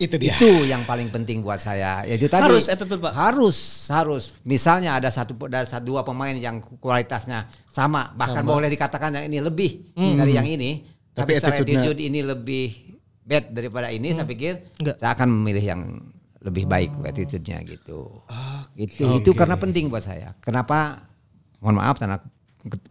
Itu 0.03 0.19
dia. 0.19 0.35
Itu 0.35 0.67
yang 0.67 0.83
paling 0.83 1.09
penting 1.09 1.41
buat 1.41 1.57
saya. 1.57 2.03
Ya 2.03 2.19
itu 2.19 2.27
tadi. 2.27 2.43
Harus 2.43 2.67
attitude, 2.67 2.99
Pak. 2.99 3.15
Harus, 3.15 3.59
harus. 3.87 4.25
Misalnya 4.43 4.99
ada 4.99 5.07
satu 5.09 5.39
ada 5.47 5.63
satu 5.63 5.87
dua 5.87 6.03
pemain 6.03 6.35
yang 6.35 6.59
kualitasnya 6.59 7.47
sama, 7.71 8.11
bahkan 8.13 8.43
boleh 8.43 8.67
dikatakan 8.67 9.15
yang 9.15 9.25
ini 9.31 9.39
lebih 9.39 9.95
dari 9.95 10.35
yang 10.35 10.45
ini. 10.45 10.83
Tapi 11.13 11.15
Tapi, 11.15 11.31
secara 11.39 11.55
attitude-nya- 11.55 11.81
attitude 11.85 12.01
ini 12.03 12.21
lebih 12.21 12.67
bad 13.23 13.45
daripada 13.53 13.89
ini, 13.89 14.11
saya 14.11 14.25
pikir 14.25 14.75
Enggak. 14.81 14.97
saya 14.99 15.13
akan 15.15 15.29
memilih 15.31 15.65
yang 15.65 15.83
lebih 16.43 16.65
baik 16.67 16.91
attitude-nya 17.07 17.63
gitu. 17.63 18.27
itu 18.75 19.07
itu 19.15 19.31
karena 19.31 19.55
penting 19.55 19.87
buat 19.87 20.03
saya. 20.03 20.35
Kenapa? 20.43 21.07
Mohon 21.63 21.77
maaf 21.79 21.97
karena 22.03 22.19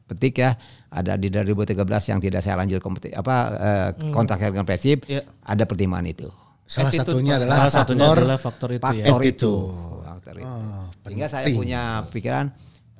petik 0.07 0.39
ya 0.39 0.55
ada 0.88 1.16
di 1.16 1.28
2013 1.28 1.76
yang 2.07 2.20
tidak 2.20 2.39
saya 2.39 2.55
lanjut 2.55 2.80
kompeti 2.80 3.12
apa 3.12 3.36
eh, 3.51 3.89
kontrak 4.12 4.39
dengan 4.39 4.64
Persib 4.64 5.03
Iya. 5.07 5.24
ada 5.43 5.64
pertimbangan 5.64 6.07
itu. 6.07 6.28
Salah 6.72 6.88
Attitude, 6.88 7.03
satunya 7.11 7.34
adalah 7.36 7.55
Salah 7.57 7.74
satunya 7.74 7.99
faktor 8.01 8.15
adalah 8.17 8.39
faktor 8.39 8.69
itu 8.72 8.80
ya. 8.80 8.88
faktor 9.03 9.22
itu. 9.22 9.51
Attitude. 9.51 10.05
Faktor 10.07 10.36
itu. 10.38 10.55
Sehingga 11.03 11.28
saya 11.28 11.45
punya 11.51 11.82
pikiran 12.07 12.45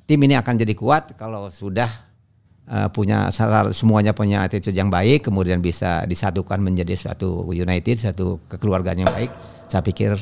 tim 0.04 0.20
ini 0.20 0.34
akan 0.34 0.54
jadi 0.58 0.74
kuat 0.74 1.16
kalau 1.16 1.48
sudah 1.48 1.88
eh, 2.64 2.88
punya 2.90 3.32
salah- 3.32 3.72
semuanya 3.72 4.12
punya 4.12 4.44
attitude 4.44 4.72
yang 4.72 4.86
baik, 4.86 5.24
kemudian 5.24 5.58
bisa 5.58 6.04
disatukan 6.04 6.60
menjadi 6.60 6.92
suatu 6.94 7.48
united, 7.48 7.96
satu 7.96 8.44
kekeluargaan 8.46 8.98
yang 8.98 9.10
baik. 9.10 9.32
Saya 9.66 9.80
pikir 9.80 10.20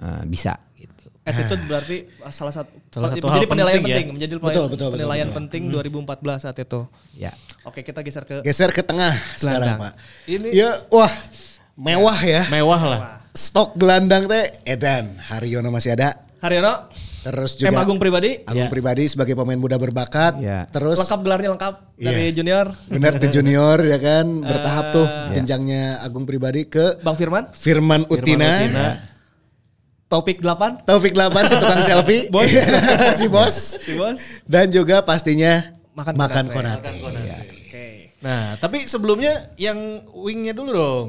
eh, 0.00 0.22
bisa 0.24 0.56
gitu. 0.72 1.12
Attitude 1.22 1.62
berarti 1.66 1.96
salah 2.30 2.50
satu, 2.50 2.72
Salah 2.88 3.12
satu 3.12 3.20
menjadi 3.22 3.36
hal 3.38 3.52
penilaian 3.52 3.76
penting 3.76 3.84
ya. 3.84 3.94
penting, 3.94 4.08
menjadi 4.10 4.32
Betul, 4.34 4.48
betul, 4.48 4.66
betul, 4.72 4.88
penilaian 4.96 5.28
betul. 5.28 5.38
penting 5.38 5.62
2014 5.68 6.40
saat 6.40 6.56
itu. 6.56 6.80
Ya. 7.14 7.32
Oke, 7.62 7.84
kita 7.84 8.00
geser 8.00 8.24
ke 8.24 8.40
Geser 8.40 8.70
ke 8.70 8.80
tengah 8.80 9.12
sekarang. 9.36 9.76
Pak. 9.78 9.92
Ini 10.26 10.48
ya 10.50 10.70
wah, 10.88 11.12
mewah 11.76 12.18
ya. 12.22 12.42
Mewah 12.48 12.82
lah. 12.82 13.00
Stok 13.32 13.76
gelandang 13.76 14.28
teh 14.28 14.52
Edan, 14.68 15.16
Haryono 15.28 15.72
masih 15.72 15.96
ada. 15.96 16.12
Haryono, 16.44 16.90
Terus 17.22 17.54
M 17.62 17.70
juga 17.70 17.86
Agung 17.86 18.02
pribadi, 18.02 18.42
Agung 18.42 18.66
pribadi 18.66 19.06
sebagai 19.06 19.38
pemain 19.38 19.54
muda 19.54 19.78
berbakat. 19.78 20.42
Ya. 20.42 20.66
Terus 20.74 20.98
lengkap 20.98 21.20
gelarnya 21.22 21.50
lengkap 21.54 21.74
dari 21.94 22.24
Iya. 22.28 22.34
junior. 22.34 22.66
benar 22.90 23.14
ke 23.14 23.26
junior 23.30 23.78
ya 23.78 23.98
kan 24.02 24.26
bertahap 24.42 24.84
tuh 24.90 25.06
Eh. 25.06 25.38
jenjangnya 25.38 26.02
Agung 26.02 26.26
pribadi 26.26 26.66
ke 26.66 26.98
Bang 26.98 27.14
Firman, 27.14 27.46
Firman 27.54 28.02
Utina. 28.10 28.50
Utina. 28.58 28.86
Topik 30.10 30.44
8, 30.44 30.82
Taufik 30.84 31.14
Lapan 31.16 31.46
si 31.48 31.54
tukang 31.56 31.80
selfie. 31.80 32.26
Bos. 32.34 32.50
si 33.22 33.26
bos. 33.30 33.54
si 33.80 33.92
bos. 33.96 34.18
Dan 34.44 34.68
juga 34.68 35.00
pastinya 35.00 35.72
Makan 35.94 36.14
makan, 36.18 36.44
Konate. 36.48 36.88
konate. 37.00 37.40
Oke. 37.64 37.86
Nah, 38.20 38.56
tapi 38.56 38.84
sebelumnya 38.84 39.52
yang 39.56 40.04
wingnya 40.12 40.52
dulu 40.52 40.70
dong. 40.72 41.08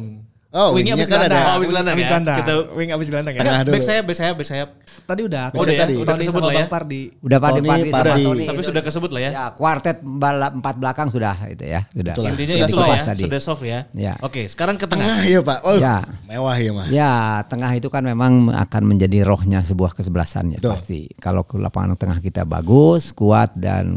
Oh, 0.53 0.69
Wingnya 0.71 0.93
wingnya 0.93 0.93
abis 0.95 1.07
kan 1.07 1.17
ada. 1.17 1.25
gelandang. 1.25 1.43
Oh, 1.43 1.57
abis 1.57 1.67
gelandang 1.67 1.93
Abis 1.93 2.03
ya. 2.03 2.09
gelandang. 2.13 2.37
Kita- 2.37 2.67
Wing 2.71 2.89
abis 2.89 3.07
gelandang 3.09 3.33
ya. 3.33 3.41
Tengah 3.41 3.61
dulu. 3.63 3.73
back 3.73 3.83
sayap, 3.83 4.03
back 4.05 4.15
sayap, 4.15 4.35
back 4.37 4.47
sayap. 4.47 4.69
Tadi 5.03 5.21
udah. 5.25 5.43
Oh, 5.49 5.59
udah 5.59 5.73
ya? 5.73 5.81
tadi. 5.81 5.93
Udah 5.97 6.13
sama 6.21 6.39
lah 6.39 6.53
ya. 6.53 6.65
Pardi. 6.69 7.01
Udah 7.19 7.37
Pardi 7.37 7.59
Tony, 7.59 7.69
Pardi 7.69 7.89
Pardi. 7.89 8.09
sama 8.13 8.29
Tony. 8.29 8.45
Tapi 8.45 8.61
sudah 8.61 8.81
kesebut 8.81 9.09
lah 9.09 9.21
ya. 9.23 9.31
Ya, 9.33 9.45
kuartet 9.51 9.97
bala- 9.99 10.53
empat 10.53 10.75
belakang 10.77 11.07
sudah 11.09 11.33
itu 11.47 11.65
ya, 11.65 11.81
sudah. 11.89 12.13
Betul. 12.13 12.25
Intinya 12.29 12.53
Sudah 12.55 12.69
itu 12.69 12.77
lah 12.77 12.87
ya, 12.87 13.03
tadi. 13.03 13.21
sudah 13.25 13.39
soft 13.41 13.63
ya. 13.63 13.79
Ya. 13.91 14.13
Oke, 14.19 14.45
sekarang 14.45 14.77
ke 14.77 14.85
tengah. 14.85 15.03
Tengah 15.03 15.21
ya 15.25 15.39
Pak. 15.41 15.59
Oh, 15.63 15.75
Ya. 15.75 15.97
mewah 16.23 16.55
ya 16.55 16.71
mah. 16.71 16.87
Ya, 16.87 17.13
tengah 17.43 17.71
itu 17.73 17.89
kan 17.89 18.05
memang 18.05 18.31
akan 18.47 18.83
menjadi 18.85 19.25
rohnya 19.25 19.59
sebuah 19.59 19.91
kesebelasan 19.91 20.53
ya 20.53 20.61
Betul. 20.61 20.71
pasti. 20.71 21.01
Kalau 21.17 21.41
ke 21.41 21.57
lapangan 21.57 21.97
tengah 21.97 22.21
kita 22.21 22.45
bagus, 22.45 23.09
kuat 23.11 23.51
dan 23.53 23.89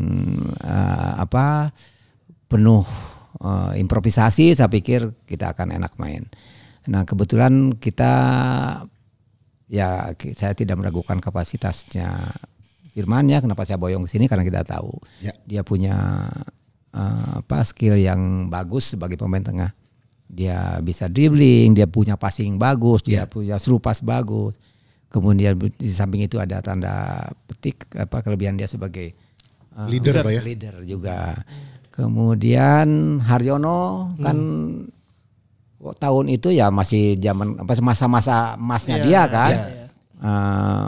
eh, 0.59 1.13
apa 1.19 1.69
penuh 2.47 2.87
eh, 3.39 3.73
improvisasi, 3.81 4.57
saya 4.57 4.69
pikir 4.71 5.13
kita 5.25 5.53
akan 5.53 5.77
enak 5.77 5.97
main. 5.97 6.25
Nah, 6.87 7.03
kebetulan 7.03 7.75
kita 7.77 8.13
ya 9.67 10.15
saya 10.39 10.55
tidak 10.55 10.79
meragukan 10.79 11.19
kapasitasnya 11.19 12.15
Firman 12.97 13.29
ya, 13.29 13.45
kenapa 13.45 13.69
saya 13.69 13.77
boyong 13.77 14.09
ke 14.09 14.17
sini 14.17 14.25
karena 14.25 14.41
kita 14.41 14.65
tahu 14.65 14.89
Ya. 15.21 15.37
dia 15.45 15.61
punya 15.61 16.25
eh, 16.97 17.31
apa 17.45 17.61
skill 17.61 18.01
yang 18.01 18.49
bagus 18.49 18.97
sebagai 18.97 19.21
pemain 19.21 19.45
tengah. 19.45 19.77
Dia 20.27 20.81
bisa 20.81 21.07
dribbling, 21.07 21.77
dia 21.77 21.85
punya 21.87 22.17
passing 22.17 22.57
bagus, 22.57 23.05
dia 23.05 23.29
punya 23.29 23.61
through 23.61 23.85
pass 23.85 24.01
bagus. 24.01 24.57
Kemudian 25.13 25.55
di 25.61 25.93
samping 25.93 26.25
itu 26.25 26.41
ada 26.41 26.59
tanda 26.65 27.29
petik 27.47 27.85
apa 27.95 28.25
kelebihan 28.25 28.57
dia 28.57 28.65
sebagai 28.67 29.13
eh, 29.13 29.87
Leader, 29.93 30.25
Pak 30.25 30.33
ya? 30.33 30.41
leader 30.41 30.75
juga. 30.83 31.45
Kemudian 31.97 33.19
Haryono 33.25 34.13
kan 34.21 34.39
tahun 35.97 36.27
itu 36.29 36.53
ya 36.53 36.69
masih 36.69 37.17
zaman 37.17 37.57
apa 37.57 37.73
masa-masa 37.81 38.61
emasnya 38.61 38.97
dia 39.01 39.25
kan. 39.25 39.53
Eh, 40.17 40.87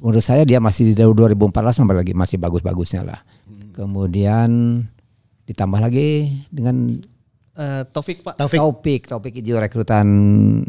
menurut 0.00 0.24
saya 0.24 0.48
dia 0.48 0.64
masih 0.64 0.92
di 0.92 0.94
2014 0.96 1.76
sampai 1.76 2.00
lagi 2.00 2.16
masih 2.16 2.40
bagus-bagusnya 2.40 3.04
lah. 3.04 3.20
Kemudian 3.76 4.80
ditambah 5.44 5.80
lagi 5.80 6.40
dengan 6.48 6.96
Eh, 7.52 7.84
Taufik 7.84 8.24
Pak. 8.24 8.40
Taufik. 8.40 8.56
Taufik, 8.56 9.02
Taufik 9.04 9.34
itu 9.44 9.52
rekrutan 9.52 10.06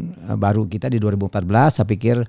eh, 0.04 0.36
baru 0.36 0.68
kita 0.68 0.92
di 0.92 1.00
2014. 1.00 1.80
Saya 1.80 1.88
pikir 1.88 2.20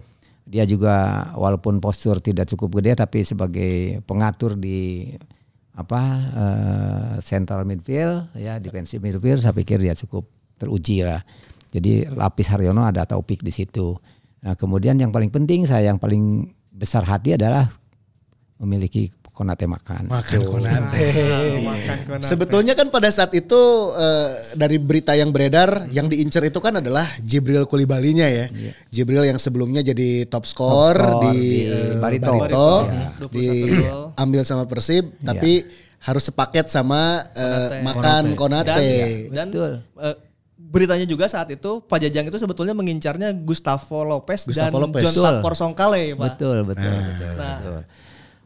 dia 0.48 0.64
juga 0.64 1.28
walaupun 1.36 1.84
postur 1.84 2.24
tidak 2.24 2.48
cukup 2.48 2.80
gede 2.80 2.96
tapi 2.96 3.26
sebagai 3.26 4.00
pengatur 4.08 4.56
di 4.56 5.12
apa 5.76 6.02
eh, 6.32 7.14
central 7.20 7.68
midfield 7.68 8.32
ya 8.40 8.64
defensive 8.64 9.04
midfield 9.04 9.44
saya 9.44 9.52
pikir 9.52 9.84
dia 9.84 9.94
cukup 9.94 10.24
teruji 10.56 11.04
lah. 11.04 11.20
Jadi 11.76 12.08
lapis 12.08 12.48
Haryono 12.48 12.88
ada 12.88 13.04
Taufik 13.04 13.44
di 13.44 13.52
situ. 13.52 13.92
Nah, 14.48 14.56
kemudian 14.56 14.96
yang 14.96 15.12
paling 15.12 15.28
penting 15.28 15.68
saya 15.68 15.92
yang 15.92 16.00
paling 16.00 16.48
besar 16.72 17.04
hati 17.04 17.36
adalah 17.36 17.68
memiliki 18.64 19.12
Konate 19.36 19.68
makan. 19.68 20.08
Makan 20.08 20.40
konate. 20.48 21.08
Makan 21.60 21.98
Konate. 22.08 22.24
Sebetulnya 22.24 22.72
kan 22.72 22.88
pada 22.88 23.12
saat 23.12 23.36
itu 23.36 23.60
eh, 23.92 24.56
dari 24.56 24.80
berita 24.80 25.12
yang 25.12 25.36
beredar 25.36 25.92
yang 25.92 26.08
diincer 26.08 26.40
itu 26.48 26.64
kan 26.64 26.80
adalah 26.80 27.04
Jibril 27.20 27.68
Kulibalinya 27.68 28.24
ya. 28.26 28.48
Jibril 28.88 29.28
yang 29.28 29.36
sebelumnya 29.36 29.84
jadi 29.84 30.24
top 30.26 30.48
score, 30.48 30.96
score 30.96 31.28
di, 31.28 31.36
di 31.36 31.68
eh, 31.68 32.00
Barito. 32.00 32.32
Barito, 32.32 32.72
Iya. 32.88 33.12
21 33.20 33.28
gol. 33.28 33.30
diambil 34.16 34.42
sama 34.42 34.64
Persib 34.66 35.20
tapi 35.20 35.68
harus 36.00 36.24
sepaket 36.24 36.72
sama 36.72 37.28
eh, 37.36 37.84
makan 37.84 38.40
konate. 38.40 39.28
Dan, 39.28 39.36
dan 39.36 39.48
Betul. 39.52 39.72
eh, 40.00 40.16
beritanya 40.56 41.04
juga 41.04 41.28
saat 41.28 41.52
itu 41.52 41.84
Pak 41.84 42.00
Jajang 42.00 42.26
itu 42.26 42.38
sebetulnya 42.40 42.72
mengincarnya 42.72 43.36
Gustavo 43.36 44.00
Lopez 44.02 44.48
Gustavo 44.48 44.80
dan 44.80 44.84
Lopez. 44.88 45.02
John 45.04 45.14
Betul. 45.14 45.26
Tapor 45.28 45.54
Songkale 45.54 46.16
Pak. 46.16 46.40
Betul, 46.40 46.58
betul, 46.64 46.88
betul. 47.04 47.34
Nah, 47.36 47.58
betul. 47.60 47.82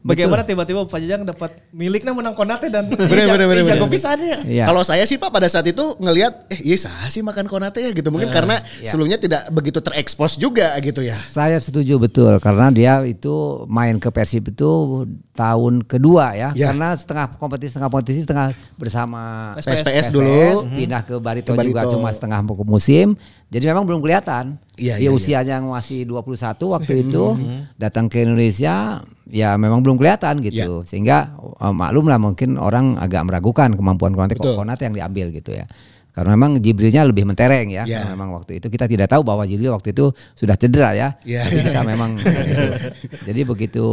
Bagaimana 0.00 0.42
tiba-tiba 0.44 0.84
Pak 0.88 0.98
Jajang 1.00 1.22
dapat 1.28 1.50
miliknya 1.72 2.12
menang 2.16 2.32
Konate 2.32 2.72
dan 2.72 2.88
Bener, 2.88 3.28
bener, 3.28 3.46
bener, 3.50 3.64
jago 3.68 3.86
bener. 3.86 3.92
pisannya. 3.92 4.38
Iya. 4.48 4.64
Kalau 4.64 4.82
saya 4.84 5.04
sih 5.04 5.20
Pak 5.20 5.30
pada 5.32 5.46
saat 5.48 5.66
itu 5.68 5.96
ngelihat 6.00 6.48
eh 6.52 6.60
iya 6.64 6.76
sah 6.80 7.08
sih 7.12 7.20
makan 7.20 7.46
konate 7.46 7.84
ya 7.84 7.90
gitu 7.92 8.08
mungkin 8.08 8.32
karena 8.32 8.60
sebelumnya 8.84 9.20
tidak 9.20 9.48
begitu 9.52 9.78
terekspos 9.84 10.40
juga 10.40 10.72
gitu 10.80 11.04
ya. 11.04 11.16
Saya 11.16 11.60
setuju 11.60 12.00
betul 12.00 12.32
karena 12.40 12.72
dia 12.72 13.04
itu 13.04 13.64
main 13.68 14.00
ke 14.00 14.08
Persib 14.08 14.48
itu 14.50 15.04
tahun 15.40 15.74
kedua 15.88 16.36
ya. 16.36 16.48
Ya. 16.52 16.68
Karena 16.68 16.92
setengah 16.92 17.40
kompetisi 17.40 17.72
setengah 17.72 17.88
kompetisi 17.88 18.20
setengah 18.28 18.52
bersama 18.76 19.20
PSPS 19.56 20.12
dulu. 20.12 20.68
pindah 20.68 21.02
ke 21.08 21.16
Barito, 21.16 21.56
Ke 21.56 21.64
juga 21.64 21.88
Barito. 21.88 21.96
cuma 21.96 22.12
setengah 22.12 22.44
musim. 22.68 23.16
Jadi 23.48 23.64
memang 23.66 23.88
belum 23.88 24.04
kelihatan. 24.04 24.60
Iya, 24.76 25.00
Dia 25.00 25.08
iya, 25.08 25.10
usianya 25.10 25.58
yang 25.58 25.72
masih 25.72 26.04
21 26.04 26.76
waktu 26.76 26.92
itu 27.08 27.24
datang 27.80 28.06
ke 28.12 28.22
Indonesia 28.22 29.00
ya 29.26 29.56
memang 29.56 29.80
belum 29.80 29.96
kelihatan 29.96 30.44
gitu. 30.44 30.84
Sehingga 30.84 31.32
eh, 31.40 31.72
maklum 31.72 32.06
lah 32.06 32.20
mungkin 32.20 32.60
orang 32.60 33.00
agak 33.00 33.24
meragukan 33.24 33.72
kemampuan. 33.72 34.12
Konate 34.54 34.84
yang 34.84 34.94
diambil 34.94 35.32
gitu 35.32 35.56
ya. 35.56 35.64
Karena 36.10 36.34
memang 36.34 36.58
Jibrilnya 36.58 37.06
lebih 37.06 37.22
mentereng 37.22 37.70
ya. 37.70 37.86
Iya. 37.86 38.02
Karena 38.02 38.18
memang 38.18 38.30
waktu 38.42 38.58
itu 38.58 38.66
kita 38.66 38.90
tidak 38.90 39.08
tahu 39.10 39.22
bahwa 39.22 39.46
Jibril 39.46 39.70
waktu 39.70 39.94
itu 39.94 40.10
sudah 40.34 40.58
cedera 40.58 40.90
ya. 40.92 41.08
Iya. 41.22 41.46
Jadi 41.46 41.62
kita 41.70 41.80
memang 41.86 42.10
gitu. 42.18 42.30
Jadi 43.30 43.40
begitu 43.46 43.86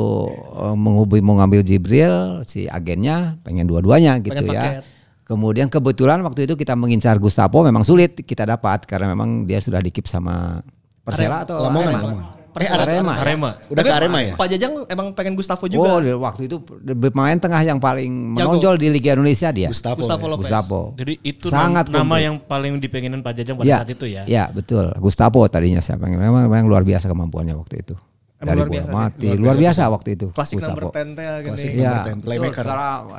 eh, 0.57 0.76
menghubungi 0.76 1.22
mau 1.22 1.38
ngambil 1.38 1.61
Jibril 1.61 2.41
si 2.49 2.65
agennya 2.65 3.38
pengen 3.45 3.70
dua-duanya 3.70 4.18
gitu 4.22 4.34
Pengen 4.34 4.49
ya. 4.53 4.61
paket. 4.82 4.84
Kemudian 5.28 5.68
kebetulan 5.68 6.24
waktu 6.24 6.47
itu 6.47 6.55
kita 6.55 6.74
mengincar 6.80 7.20
Gustavo 7.20 7.59
memang 7.59 7.84
sulit 7.84 8.15
kita 8.15 8.47
dapat 8.47 8.88
karena 8.88 9.11
memang 9.11 9.43
dia 9.43 9.59
sudah 9.59 9.84
dikip 9.84 10.07
sama 10.07 10.63
Persela 11.03 11.43
atau 11.43 11.59
Lamongan? 11.68 11.93
Lamongan. 11.99 12.37
Eh, 12.60 12.70
Arema. 12.70 13.14
ya? 13.14 13.22
Arema. 13.22 13.51
Udah 13.68 13.82
ke 13.82 13.91
Arema 13.91 14.20
ya? 14.20 14.34
Pak 14.34 14.47
Jajang 14.47 14.74
emang 14.86 15.08
pengen 15.12 15.34
Gustavo 15.34 15.62
Oh, 15.62 15.70
juga. 15.70 15.89
dia 15.99 16.16
waktu 16.16 16.41
itu 16.45 16.58
pemain 17.03 17.36
tengah 17.36 17.62
yang 17.62 17.78
paling 17.78 18.10
Jago. 18.34 18.58
menonjol 18.58 18.76
di 18.76 18.88
Liga 18.89 19.14
Indonesia 19.14 19.49
dia. 19.49 19.68
Gustavo. 19.68 19.99
Gustavo 19.99 20.22
ya. 20.22 20.30
Lopez. 20.30 20.43
Gustavo. 20.43 20.82
Jadi 20.95 21.14
itu 21.22 21.45
Sangat 21.47 21.86
nama 21.88 22.01
komplit. 22.03 22.26
yang 22.26 22.36
paling 22.39 22.74
dipengenin 22.78 23.20
Pak 23.20 23.34
Jajang 23.36 23.55
pada 23.55 23.66
Ya, 23.66 23.78
saat 23.78 23.89
itu 23.89 24.05
ya. 24.05 24.22
Ya 24.26 24.43
betul. 24.47 24.89
Gustavo 24.97 25.41
tadinya 25.45 25.80
saya 25.80 25.97
pengen. 25.97 26.18
Memang, 26.18 26.45
memang 26.45 26.66
luar 26.66 26.82
biasa 26.82 27.05
kemampuannya 27.05 27.53
waktu 27.53 27.82
itu. 27.82 27.95
Emang 28.38 28.45
Dari 28.45 28.58
luar 28.60 28.70
biasa 28.70 28.89
mati, 28.91 29.28
luar 29.34 29.58
biasa, 29.58 29.82
waktu 29.89 30.10
itu. 30.14 30.28
Klasik 30.30 30.62
Gustavo. 30.62 30.78
number 30.78 30.93
10 30.93 31.18
teh 31.18 31.26
Klasik 31.41 31.70
gini. 31.70 31.82
nomor 31.82 31.89
Ya, 31.89 32.03
10, 32.05 32.22
playmaker. 32.22 32.66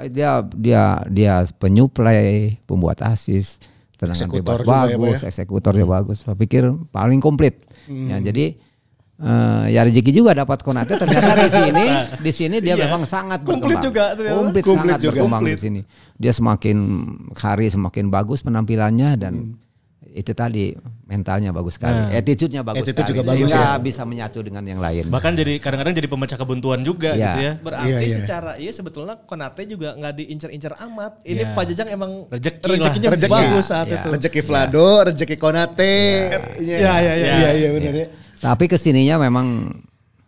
dia 0.08 0.30
dia 0.54 0.82
dia 1.08 1.34
penyuplai, 1.58 2.26
pembuat 2.64 2.98
asis, 3.00 3.58
tendangan 3.94 4.30
bebas 4.30 4.58
ya, 4.58 4.66
bagus, 4.66 5.18
ya? 5.18 5.26
eksekutornya 5.26 5.82
bagus. 5.84 6.22
Saya 6.22 6.34
pikir 6.34 6.62
paling 6.88 7.18
komplit. 7.18 7.62
Hmm. 7.86 8.08
Ya, 8.08 8.20
jadi 8.20 8.58
eh, 9.20 9.64
ya 9.68 9.80
rezeki 9.82 10.10
juga 10.12 10.30
dapat 10.32 10.58
Konate 10.60 10.94
ternyata 10.94 11.30
di 11.36 11.50
sini 11.50 11.84
di 12.24 12.32
sini 12.32 12.56
dia 12.58 12.74
memang 12.74 13.02
sangat 13.02 13.42
Komplit 13.42 13.74
berkembang. 13.74 13.84
juga 13.84 14.04
ternyata. 14.12 14.36
Komplit, 14.36 14.62
Komplit 14.62 14.82
sangat 14.84 14.98
juga. 15.00 15.10
berkembang 15.12 15.40
Komplit. 15.40 15.54
di 15.54 15.62
sini. 15.62 15.80
Dia 16.14 16.32
semakin 16.32 16.76
hari 17.34 17.66
semakin 17.66 18.04
bagus 18.08 18.40
penampilannya 18.40 19.10
dan 19.16 19.34
Hmm. 19.38 19.66
itu 20.10 20.32
tadi 20.32 20.72
mentalnya 21.04 21.52
bagus 21.52 21.76
sekali, 21.76 21.94
attitude-nya 22.10 22.60
bagus 22.60 22.80
Attitude 22.82 22.96
sekali, 23.02 23.12
juga 23.12 23.22
bagus 23.24 23.38
sehingga 23.46 23.62
ya. 23.68 23.78
bisa 23.78 24.02
menyatu 24.02 24.38
dengan 24.40 24.62
yang 24.62 24.80
lain. 24.80 25.04
Bahkan 25.06 25.32
jadi 25.36 25.52
kadang-kadang 25.56 25.94
jadi 25.94 26.08
pemecah 26.08 26.34
kebuntuan 26.34 26.80
juga 26.80 27.12
Iya. 27.12 27.22
gitu 27.22 27.38
ya. 27.38 27.52
Berarti 27.60 27.86
Iya, 27.86 27.98
iya. 28.00 28.14
secara 28.16 28.50
iya 28.56 28.72
sebetulnya 28.72 29.14
Konate 29.20 29.62
juga 29.64 29.94
nggak 29.94 30.14
diincer-incer 30.16 30.74
amat. 30.80 31.22
Ini 31.22 31.42
Iya. 31.44 31.52
Pak 31.52 31.64
Jajang 31.66 31.88
emang 31.88 32.10
Rezeki 32.26 32.66
rezekinya 32.66 33.04
lah. 33.04 33.14
Rezeki. 33.14 33.30
bagus 33.36 33.64
saat 33.64 33.86
Iya. 33.86 33.96
itu. 33.96 34.08
Rezeki 34.10 34.40
Vlado, 34.42 34.88
rezeki 35.04 35.36
Konate. 35.36 35.94
Iya, 36.58 36.76
Iya, 36.78 36.94
iya, 36.96 37.12
iya. 37.14 37.32
Iya, 37.36 37.50
iya 37.54 37.68
benar 37.70 37.94
ya. 37.94 38.06
Tapi 38.40 38.64
ke 38.64 38.74
sininya 38.74 39.18
memang 39.18 39.74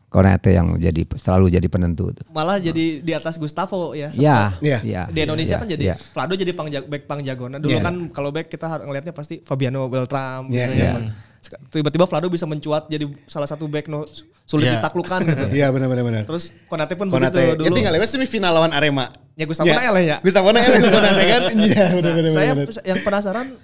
Konate 0.07 0.51
yang 0.51 0.75
jadi 0.75 1.07
selalu 1.07 1.55
jadi 1.55 1.69
penentu. 1.71 2.11
tuh. 2.11 2.27
Malah 2.29 2.59
jadi 2.59 2.99
di 2.99 3.13
atas 3.15 3.39
Gustavo 3.39 3.95
ya. 3.95 4.11
Ya, 4.11 4.59
Iya. 4.59 4.79
ya, 4.83 5.03
di 5.07 5.23
Indonesia 5.23 5.55
ya, 5.55 5.63
kan 5.63 5.69
jadi 5.71 5.85
ya. 5.85 5.97
Vlado 6.11 6.35
jadi 6.35 6.51
pang 6.51 6.67
back 6.67 7.07
pang 7.07 7.23
jagona. 7.23 7.63
Dulu 7.63 7.71
Iya. 7.71 7.81
kan 7.81 7.95
kalau 8.11 8.35
back 8.35 8.51
kita 8.51 8.67
ngelihatnya 8.81 9.15
pasti 9.15 9.39
Fabiano 9.39 9.87
Beltram 9.87 10.51
Iya, 10.51 10.67
gitu 10.67 10.73
iya. 10.75 10.91
ya. 10.91 11.15
Sek- 11.41 11.63
Tiba-tiba 11.71 12.05
Vlado 12.05 12.27
bisa 12.27 12.43
mencuat 12.45 12.91
jadi 12.91 13.07
salah 13.25 13.47
satu 13.47 13.65
back 13.65 13.87
no 13.87 14.03
sulit 14.45 14.67
Iya. 14.67 14.83
ditaklukkan 14.83 15.21
gitu. 15.23 15.45
Iya 15.55 15.67
benar 15.71 15.87
benar 15.87 16.03
benar. 16.03 16.23
Terus 16.27 16.51
Konate 16.67 16.99
pun 16.99 17.07
Konate. 17.07 17.31
begitu 17.31 17.55
Ya 17.55 17.55
dulu. 17.63 17.77
tinggal 17.79 17.93
lewat 17.95 18.09
semifinal 18.11 18.51
lawan 18.51 18.75
Arema. 18.75 19.15
Ya, 19.39 19.47
Gustavo 19.47 19.71
Nael 19.71 19.95
ya. 20.03 20.19
Gustavo 20.19 20.51
Nael 20.51 20.75
Konate 20.83 21.23
kan. 21.25 21.43
Iya 21.71 21.85
benar 21.95 22.13
benar 22.13 22.31
saya 22.35 22.51
yang 22.83 22.99
penasaran 23.01 23.55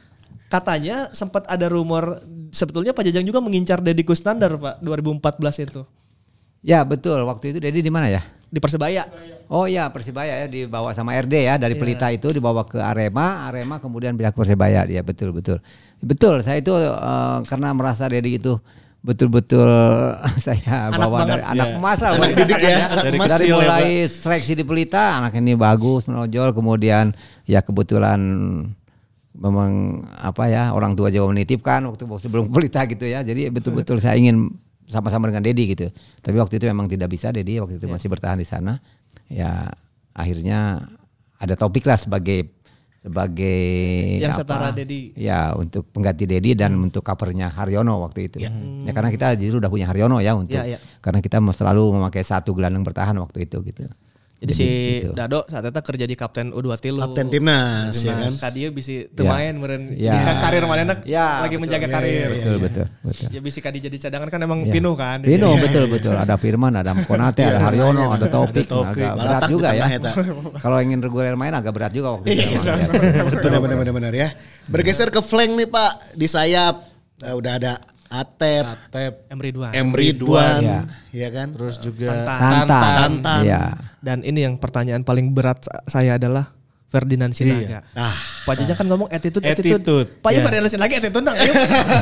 katanya 0.46 1.10
sempat 1.10 1.42
ada 1.44 1.66
rumor 1.66 2.22
sebetulnya 2.56 2.90
Pak 2.90 3.04
Jajang 3.04 3.22
juga 3.22 3.38
mengincar 3.38 3.78
Deddy 3.78 4.00
Kusnandar 4.00 4.56
Pak 4.56 4.80
2014 4.80 5.20
itu 5.62 5.84
Ya 6.60 6.82
betul. 6.82 7.22
Waktu 7.22 7.52
itu 7.52 7.58
Dedi 7.60 7.78
di 7.78 7.92
mana 7.92 8.08
ya? 8.08 8.24
di 8.46 8.56
Persebaya. 8.56 9.04
Oh 9.46 9.66
iya 9.66 9.86
Persibaya 9.86 10.40
ya 10.40 10.46
dibawa 10.46 10.90
sama 10.90 11.12
RD 11.12 11.34
ya 11.44 11.54
dari 11.56 11.74
Iya. 11.74 11.82
Pelita 11.82 12.06
itu 12.08 12.30
dibawa 12.30 12.62
ke 12.62 12.78
Arema, 12.78 13.44
Arema 13.44 13.76
kemudian 13.76 14.14
pindah 14.14 14.30
ke 14.30 14.38
Persibaya 14.38 14.82
dia 14.82 15.02
betul 15.02 15.30
betul. 15.30 15.58
Betul, 15.98 16.40
saya 16.40 16.56
itu 16.56 16.72
eh, 16.72 17.38
karena 17.44 17.70
merasa 17.70 18.06
Dedi 18.06 18.34
itu 18.34 18.56
betul-betul 19.00 19.66
saya 20.46 20.90
Anak 20.90 20.98
bawa 21.00 21.16
banget. 21.20 21.28
dari 21.28 21.42
anak 21.44 21.66
Iya. 21.68 21.76
emas 21.76 21.98
lah 21.98 22.10
Anak 22.12 22.30
didik 22.34 22.58
ya, 22.60 22.76
anak 22.88 23.04
Dari 23.04 23.16
emas. 23.16 23.28
dari 23.28 23.44
ya, 23.44 23.54
mulai 23.54 23.86
seleksi 24.04 24.52
di 24.52 24.64
Pelita 24.64 25.04
anak 25.20 25.32
ini 25.36 25.52
bagus 25.54 26.02
menonjol 26.04 26.48
kemudian 26.50 27.14
ya 27.44 27.62
kebetulan 27.62 28.18
memang 29.36 29.70
apa 30.16 30.48
ya 30.48 30.72
orang 30.72 30.96
tua 30.96 31.12
Jawa 31.12 31.28
menitipkan 31.30 31.84
waktu 31.86 32.04
sebelum 32.18 32.48
Pelita 32.48 32.84
gitu 32.84 33.04
ya. 33.04 33.20
Jadi 33.20 33.52
betul-betul 33.52 34.00
saya 34.00 34.16
ingin 34.16 34.48
sama-sama 34.86 35.28
dengan 35.28 35.44
Dedi 35.44 35.76
gitu. 35.76 35.86
Tapi 36.20 36.36
waktu 36.38 36.56
itu 36.56 36.66
memang 36.66 36.86
tidak 36.86 37.10
bisa 37.10 37.30
Dedi 37.30 37.58
waktu 37.58 37.76
Iya. 37.76 37.80
itu 37.82 37.86
masih 37.90 38.08
bertahan 38.08 38.38
di 38.38 38.46
sana. 38.46 38.78
Ya 39.28 39.68
akhirnya 40.12 40.88
ada 41.36 41.54
topik 41.54 41.84
lah 41.84 42.00
sebagai 42.00 42.54
sebagai 42.96 43.58
Yang 44.18 44.42
setara 44.42 44.74
Dedi. 44.74 45.14
ya 45.14 45.54
untuk 45.54 45.86
pengganti 45.94 46.26
Dedi 46.26 46.58
dan 46.58 46.74
untuk 46.74 47.06
covernya 47.06 47.54
Haryono 47.54 48.02
waktu 48.02 48.26
itu. 48.26 48.42
Ya 48.42 48.50
karena 48.90 49.14
kita 49.14 49.38
justru 49.38 49.62
udah 49.62 49.70
punya 49.70 49.86
Haryono 49.86 50.18
ya 50.18 50.34
untuk 50.34 50.58
Ya, 50.58 50.74
ya. 50.74 50.78
karena 50.98 51.22
kita 51.22 51.38
selalu 51.54 51.98
memakai 52.00 52.26
satu 52.26 52.50
gelandang 52.50 52.82
bertahan 52.82 53.14
waktu 53.18 53.46
itu 53.46 53.62
gitu 53.62 53.86
Jadi 54.36 54.52
si 54.52 54.68
gitu. 55.00 55.16
Dado 55.16 55.48
saat 55.48 55.64
itu 55.64 55.80
kerja 55.80 56.04
di 56.04 56.12
Kapten 56.12 56.52
U2 56.52 56.68
Tilu. 56.76 57.00
Kapten 57.00 57.32
timnas 57.32 57.96
ya 57.96 58.12
kan. 58.12 58.32
Kadia 58.36 58.68
bisa 58.68 59.08
temain 59.08 59.48
meren 59.50 59.96
Ya. 59.96 60.12
di 60.12 60.18
karir 60.38 60.64
mana 60.64 60.92
Ya, 61.02 61.40
lagi 61.40 61.56
betul. 61.56 61.64
menjaga 61.64 61.82
Ya, 61.82 61.90
karir. 61.90 62.28
betul 62.30 62.56
betul 62.60 62.84
betul 63.00 63.28
Ya 63.32 63.40
bisa 63.40 63.58
kadi 63.58 63.78
jadi 63.80 63.96
cadangan 63.96 64.28
kan 64.28 64.40
emang 64.42 64.60
Ya. 64.62 64.76
Pino 64.76 64.92
kan. 64.92 65.24
Pino 65.24 65.56
betul 65.56 65.88
betul 65.88 66.12
ada 66.12 66.36
Firman 66.36 66.76
ada 66.76 66.92
Konate 67.02 67.42
ada 67.42 67.64
Haryono 67.64 68.12
ada 68.12 68.28
Topik 68.28 68.68
Taufik. 68.68 69.00
agak 69.00 69.16
berat 69.16 69.40
Balatak 69.40 69.48
juga 69.48 69.68
ya 69.72 69.84
kalau 70.64 70.76
ingin 70.78 71.00
reguler 71.00 71.32
main 71.32 71.56
agak 71.56 71.72
berat 71.72 71.90
juga 71.90 72.14
waktu 72.14 72.28
itu 72.30 72.60
memang, 72.60 72.76
ya. 72.76 73.22
Betul 73.26 73.50
benar 73.56 73.76
benar 73.78 73.94
benar 73.94 74.12
ya. 74.12 74.28
Bergeser 74.66 75.08
ke 75.08 75.20
flank 75.20 75.52
nih 75.54 75.66
Pak 75.66 75.92
di 76.12 76.26
sayap 76.26 76.76
Eh, 77.16 77.32
udah 77.32 77.56
ada 77.56 77.80
Atep, 78.06 78.64
Tep. 78.88 79.14
M 79.28 79.38
Ridwan. 79.38 79.72
M 79.72 79.88
Ridwan, 79.90 80.60
Ya. 80.60 80.80
ya 81.10 81.28
kan? 81.28 81.52
Terus 81.52 81.76
juga 81.78 82.10
Tantan. 82.12 82.66
Tantan, 82.66 82.94
Tantan. 83.20 83.42
ya 83.42 83.62
Dan 83.98 84.22
ini 84.22 84.42
yang 84.42 84.56
pertanyaan 84.56 85.02
paling 85.02 85.30
berat 85.30 85.58
saya 85.84 86.14
adalah 86.14 86.54
Ferdinand 86.86 87.34
Sinaga. 87.34 87.82
Ah, 87.92 88.14
Pak 88.46 88.62
Jajang 88.62 88.78
kan 88.78 88.86
ngomong 88.86 89.10
attitude, 89.10 89.42
attitude. 89.42 89.82
Attitude, 89.82 90.08
Pak 90.22 90.30
ya 90.30 90.38
ya. 90.38 90.42
Ferdinand 90.46 90.70
Sinaga 90.70 90.94
attitude 90.94 91.24
nang. 91.24 91.34
Ayo. 91.34 91.52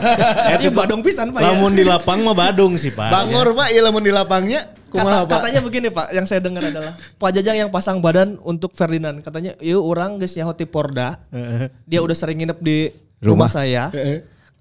Ayo 0.54 0.70
badong 0.70 1.00
pisan 1.00 1.32
Pak 1.32 1.40
ya. 1.40 1.50
Lamun 1.50 1.72
di 1.72 1.82
lapang 1.82 2.20
mah 2.20 2.36
badung 2.36 2.76
sih 2.76 2.92
Pak. 2.92 3.08
Bangor 3.08 3.56
Pak, 3.56 3.72
iya 3.72 3.80
lamun 3.80 4.04
di 4.04 4.12
lapangnya 4.12 4.68
kumaha 4.92 5.24
Kata, 5.24 5.26
Pak? 5.26 5.34
katanya 5.40 5.60
begini 5.64 5.88
Pak, 5.88 6.06
yang 6.12 6.28
saya 6.28 6.38
dengar 6.38 6.62
adalah 6.62 6.94
Pak 6.94 7.30
Jajang 7.32 7.56
yang 7.58 7.70
pasang 7.72 7.98
badan 7.98 8.36
untuk 8.44 8.76
Ferdinand. 8.76 9.18
Katanya, 9.18 9.56
yuk 9.58 9.82
orang 9.82 10.20
geus 10.20 10.36
nyaho 10.36 10.52
ti 10.52 10.68
Porda. 10.68 11.16
Dia 11.88 11.98
udah 11.98 12.14
sering 12.14 12.44
nginep 12.44 12.58
di 12.60 12.92
rumah, 13.18 13.48
Rumah. 13.48 13.50
saya. 13.50 13.84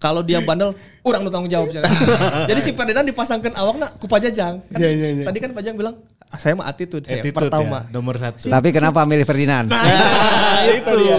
Kalau 0.04 0.20
dia 0.20 0.44
bandel, 0.44 0.76
orang 1.02 1.32
tanggung 1.32 1.48
jawab. 1.48 1.72
Jadi 2.52 2.60
si 2.60 2.76
Ferdinand 2.76 3.08
dipasangkan 3.08 3.56
awakna 3.56 3.88
ku 3.96 4.04
Pak 4.04 4.20
Jajang. 4.22 4.60
Kan, 4.68 4.76
Iya, 4.76 4.90
iya, 4.92 5.08
iya. 5.14 5.24
Tadi 5.24 5.38
kan 5.40 5.50
Pak 5.50 5.64
Jajang 5.64 5.78
bilang, 5.80 5.96
"Ah, 6.28 6.36
saya 6.36 6.60
mah 6.60 6.68
attitude, 6.68 7.08
ya, 7.08 7.24
Attitude 7.24 7.48
pertama. 7.48 7.88
ya, 7.88 7.96
nomor 7.96 8.20
satu. 8.20 8.52
tapi 8.52 8.70
kenapa 8.70 9.00
milih 9.04 9.24
Ferdinand 9.24 9.72
Nah, 9.72 9.80
itu 10.76 10.92
dia. 11.00 11.18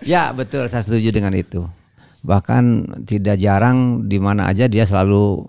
Ya 0.00 0.22
betul, 0.32 0.64
saya 0.64 0.80
setuju 0.80 1.12
dengan 1.12 1.36
itu. 1.36 1.60
Bahkan 2.20 2.64
tidak 3.04 3.36
jarang 3.36 4.08
di 4.08 4.16
mana 4.16 4.48
aja 4.48 4.64
dia 4.64 4.84
selalu 4.84 5.44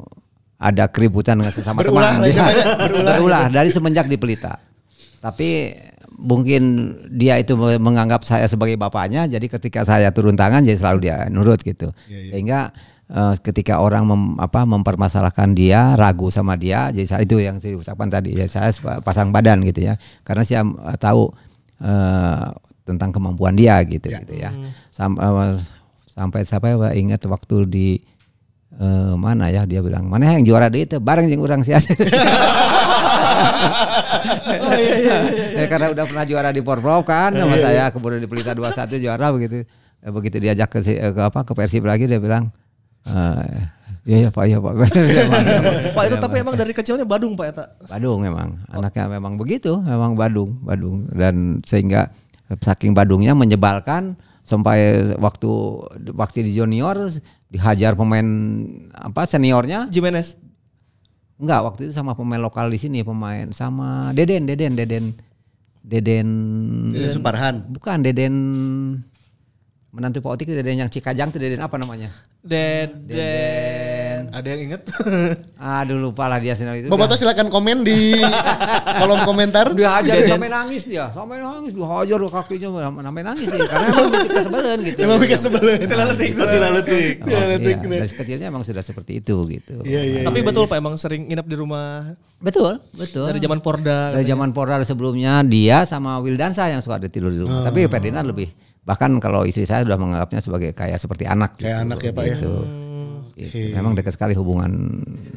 ada 0.56 0.86
keributan 0.86 1.40
dengan 1.40 1.56
sesama 1.56 1.80
Berulah 1.80 2.20
teman. 2.20 2.28
Dia- 2.28 2.52
berulah. 2.84 3.14
berulah 3.16 3.44
dari 3.48 3.72
semenjak 3.72 4.06
di 4.06 4.20
Pelita. 4.20 4.60
Tapi 5.20 5.72
mungkin 6.16 6.62
dia 7.10 7.38
itu 7.38 7.54
menganggap 7.58 8.22
saya 8.22 8.46
sebagai 8.46 8.76
bapaknya, 8.76 9.26
jadi 9.26 9.46
ketika 9.48 9.84
saya 9.84 10.12
turun 10.12 10.36
tangan 10.36 10.62
jadi 10.62 10.78
selalu 10.78 11.00
dia 11.04 11.28
nurut 11.28 11.60
gitu. 11.60 11.92
Sehingga 12.30 12.72
eh, 13.08 13.36
ketika 13.40 13.80
orang 13.80 14.06
mem- 14.06 14.38
apa 14.38 14.64
mempermasalahkan 14.64 15.52
dia, 15.52 15.96
ragu 15.96 16.28
sama 16.28 16.56
dia, 16.56 16.90
jadi 16.90 17.08
saya 17.08 17.22
itu 17.24 17.38
yang 17.38 17.58
saya 17.58 17.76
ucapkan 17.76 18.08
tadi, 18.08 18.36
ya 18.36 18.46
saya 18.46 18.70
pasang 19.00 19.30
badan 19.30 19.64
gitu 19.64 19.84
ya. 19.84 19.96
Karena 20.22 20.44
saya 20.44 20.62
eh, 20.64 20.98
tahu 20.98 21.32
eh, 21.80 22.46
tentang 22.82 23.10
kemampuan 23.10 23.54
dia 23.54 23.80
gitu 23.84 24.10
gitu 24.22 24.36
ya. 24.38 24.52
Sam- 24.92 25.18
eh, 25.18 25.56
sampai 26.12 26.44
sampai 26.44 26.72
ingat 26.94 27.24
waktu 27.24 27.66
di 27.66 27.88
eh, 28.76 29.14
mana 29.16 29.48
ya 29.48 29.64
dia 29.64 29.80
bilang 29.80 30.06
mana 30.06 30.32
yang 30.32 30.44
juara 30.44 30.68
deh 30.68 30.84
itu 30.84 31.00
bareng 31.00 31.28
yang 31.28 31.40
orang 31.40 31.64
sih 31.64 31.72
Ya, 35.56 35.66
karena 35.70 35.94
udah 35.94 36.06
pernah 36.08 36.26
juara 36.26 36.50
di 36.50 36.62
Porprov 36.64 37.06
kan 37.06 37.34
sama 37.36 37.56
saya. 37.58 37.90
Kemudian 37.94 38.22
di 38.22 38.30
Pelita 38.30 38.56
21 38.58 38.98
juara 38.98 39.30
begitu. 39.30 39.64
Eh, 40.02 40.10
begitu 40.10 40.42
diajak 40.42 40.70
ke, 40.74 40.80
eh, 40.82 41.14
ke 41.14 41.22
apa 41.22 41.46
ke 41.46 41.54
Persib 41.54 41.86
lagi 41.86 42.10
dia 42.10 42.18
bilang 42.18 42.50
eh, 43.06 43.70
iya 44.02 44.18
ya 44.28 44.30
Pak 44.34 44.46
iya 44.50 44.58
Pak. 44.58 44.74
Pak 45.96 46.04
itu 46.10 46.18
tapi 46.18 46.42
emang 46.42 46.58
dari 46.58 46.74
kecilnya 46.74 47.06
Badung 47.06 47.38
Pak 47.38 47.46
Eta. 47.54 47.66
Badung 47.86 48.26
memang 48.26 48.58
anaknya 48.74 49.06
memang 49.22 49.38
begitu 49.38 49.78
memang 49.78 50.18
Badung 50.18 50.58
Badung. 50.66 51.06
Dan 51.14 51.62
sehingga 51.70 52.10
saking 52.50 52.98
Badungnya 52.98 53.38
menyebalkan 53.38 54.18
sampai 54.42 55.14
waktu 55.22 55.50
waktu 56.18 56.50
di 56.50 56.58
junior 56.58 57.14
dihajar 57.54 57.94
pemain 57.94 58.26
apa 58.98 59.30
seniornya. 59.30 59.86
Jimenez. 59.94 60.34
Enggak 61.42 61.62
waktu 61.66 61.90
itu 61.90 61.94
sama 61.98 62.14
pemain 62.14 62.38
lokal 62.38 62.70
di 62.70 62.78
sini 62.78 63.02
pemain 63.02 63.50
sama 63.50 64.14
Deden 64.14 64.46
Deden 64.46 64.78
Deden 64.78 65.06
Deden 65.82 66.28
Deden 66.94 67.10
Suparhan. 67.10 67.66
bukan 67.74 68.06
Deden 68.06 68.34
menantu 69.92 70.22
Pak 70.22 70.38
Otik 70.38 70.54
Deden 70.54 70.86
yang 70.86 70.90
Cikajang 70.94 71.34
itu 71.34 71.42
Deden 71.42 71.66
apa 71.66 71.82
namanya 71.82 72.14
Deden. 72.46 73.02
Ada 74.32 74.48
yang 74.56 74.62
inget? 74.72 74.82
aduh 75.60 76.00
lupa 76.00 76.26
lah 76.26 76.40
dia 76.40 76.56
sendiri 76.56 76.84
itu. 76.84 76.90
Boboto 76.90 77.14
silakan 77.14 77.52
komen 77.52 77.84
di 77.84 78.18
kolom 78.98 79.28
komentar. 79.28 79.76
dia 79.76 79.92
hajar 80.00 80.24
sampai 80.26 80.50
nangis 80.50 80.84
dia. 80.88 81.12
Sampai 81.12 81.44
nangis 81.44 81.76
dia 81.76 81.86
hajar 81.86 82.20
kakinya 82.20 82.68
sampai 82.88 83.22
nangis 83.24 83.48
dia. 83.52 83.66
Karena 83.68 83.86
emang 83.92 84.10
bikin 84.10 84.32
kesebelen 84.40 84.78
gitu. 84.88 85.00
Emang 85.04 85.18
bikin 85.20 85.40
sebelen. 85.40 85.78
Tidak 85.84 86.08
letik. 86.16 86.32
Oh, 87.22 87.28
iya, 87.28 87.42
dari 87.60 88.08
kecilnya 88.10 88.48
emang 88.48 88.64
sudah 88.64 88.84
seperti 88.84 89.20
itu 89.20 89.36
gitu. 89.52 89.84
Iya 89.84 90.02
iya. 90.02 90.22
Tapi 90.26 90.40
betul 90.42 90.66
Pak 90.66 90.80
emang 90.80 90.96
sering 90.96 91.28
nginep 91.28 91.48
di 91.48 91.56
rumah? 91.60 92.16
Betul 92.42 92.82
betul. 92.96 93.30
Dari 93.30 93.40
zaman 93.44 93.60
Porda. 93.62 94.16
dari 94.18 94.26
zaman 94.26 94.50
Porda 94.56 94.82
sebelumnya 94.82 95.44
dia 95.46 95.84
sama 95.86 96.18
Wildansa 96.24 96.72
yang 96.72 96.82
suka 96.82 96.98
ada 96.98 97.08
tidur 97.12 97.30
di 97.30 97.44
rumah. 97.44 97.68
Tapi 97.68 97.86
Ferdinand 97.86 98.26
lebih 98.26 98.50
bahkan 98.82 99.14
kalau 99.22 99.46
istri 99.46 99.70
saya 99.70 99.86
sudah 99.86 99.94
menganggapnya 99.94 100.42
sebagai 100.42 100.74
kayak 100.74 100.98
seperti 100.98 101.30
anak 101.30 101.54
Kayak 101.62 101.86
anak 101.86 102.02
ya, 102.02 102.12
Pak, 102.18 102.24
ya? 102.26 102.38
Gitu. 103.34 103.50
Gitu. 103.50 103.74
memang 103.74 103.94
dekat 103.94 104.14
sekali 104.14 104.34
hubungan 104.34 104.72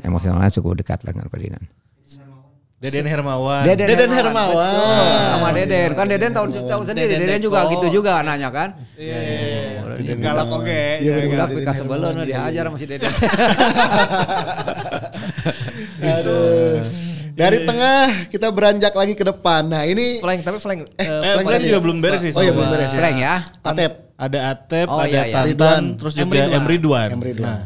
emosionalnya 0.01 0.51
cukup 0.51 0.77
dekat 0.77 1.01
dengan 1.01 1.27
Ferdinand 1.27 1.65
Deden 2.75 3.09
Hermawan. 3.09 3.65
Deden 3.65 4.13
Hermawan. 4.13 4.53
betul. 4.53 5.09
sama 5.33 5.49
Deden 5.51 5.91
kan 5.95 6.05
Deden 6.05 6.31
tahun 6.31 6.49
tahun 6.63 6.85
sendiri 6.85 7.09
Deden 7.11 7.21
Deden 7.27 7.41
juga 7.43 7.65
gitu 7.67 7.87
juga 7.91 8.21
anaknya 8.21 8.53
kan 8.53 8.69
Iya, 8.95 9.17
iya, 9.17 9.41
iya. 9.97 10.15
Galak 10.15 10.49
oke. 10.53 10.83
Iya 11.01 11.11
benar. 11.11 11.29
Galak 11.33 11.51
bekas 11.55 11.75
sebelum 11.77 12.13
dihajar 12.23 12.63
sama 12.63 12.77
si 12.77 12.85
Deden 12.85 13.09
Aduh. 15.99 16.77
Dari 17.35 17.67
tengah 17.67 18.01
kita 18.29 18.47
beranjak 18.49 18.93
lagi 18.93 19.15
ke 19.15 19.25
depan. 19.25 19.67
Nah 19.67 19.83
ini 19.83 20.21
Flank 20.21 20.45
tapi 20.45 20.59
flank. 20.59 20.87
eh, 20.95 21.03
Eh, 21.03 21.35
flank 21.37 21.47
tadi. 21.51 21.67
juga 21.67 21.79
belum 21.81 21.99
beres 21.99 22.21
nih. 22.21 22.33
Oh 22.33 22.43
iya 22.43 22.53
belum 22.53 22.69
beres 22.69 22.91
ya. 22.91 22.99
Frank 23.01 23.17
ya 23.17 23.35
Atep. 23.65 23.93
ada 24.15 24.39
Atep, 24.49 24.87
Oh, 24.87 25.01
ada 25.01 25.11
iya, 25.11 25.23
iya. 25.25 25.35
Tantan, 25.35 25.99
terus 25.99 26.15
juga 26.15 26.47
M 26.47 26.63
Ridwan. 26.65 27.09
M. 27.11 27.23
Ridwan. 27.25 27.51
Nah, 27.51 27.61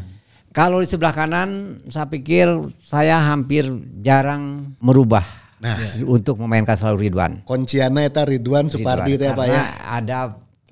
Kalau 0.59 0.83
di 0.83 0.87
sebelah 0.91 1.15
kanan 1.15 1.79
saya 1.87 2.11
pikir 2.11 2.51
saya 2.83 3.15
hampir 3.31 3.63
jarang 4.03 4.75
merubah 4.83 5.23
Nah. 5.59 5.75
untuk 6.07 6.39
memainkan 6.39 6.75
selalu 6.79 7.11
Ridwan. 7.11 7.43
Kunciana 7.43 8.07
eta 8.07 8.23
Ridwan 8.23 8.71
Supardi 8.71 9.19
itu 9.19 9.27
ya 9.27 9.35
Pak 9.35 9.43
Karena 9.43 9.59
ya. 9.59 9.63
ada, 9.91 10.19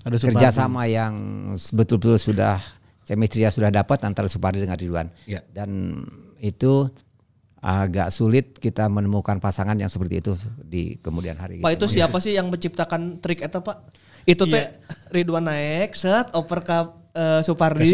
Ada 0.07 0.15
kerjasama 0.31 0.87
yang 0.87 1.15
betul-betul 1.75 2.15
sudah 2.15 2.63
chemistry 3.03 3.43
sudah 3.51 3.67
dapat 3.67 3.99
antara 4.07 4.31
Supardi 4.31 4.63
dengan 4.63 4.79
Ridwan. 4.79 5.07
Ya. 5.27 5.43
Dan 5.51 6.03
itu 6.39 6.87
agak 7.59 8.15
sulit 8.15 8.55
kita 8.63 8.87
menemukan 8.87 9.43
pasangan 9.43 9.75
yang 9.75 9.91
seperti 9.91 10.23
itu 10.23 10.39
di 10.63 10.95
kemudian 11.03 11.35
hari. 11.35 11.59
Pak 11.59 11.67
gitu. 11.75 11.83
itu 11.83 11.99
siapa 11.99 12.17
sih 12.23 12.39
yang 12.39 12.47
menciptakan 12.47 13.19
trik 13.19 13.43
eta 13.43 13.59
Pak? 13.59 13.91
Itu 14.23 14.47
teh 14.47 14.71
Ridwan 15.11 15.51
naik, 15.51 15.95
set 15.95 16.31
oper 16.31 16.63
eh, 17.17 17.41
Supardi, 17.41 17.89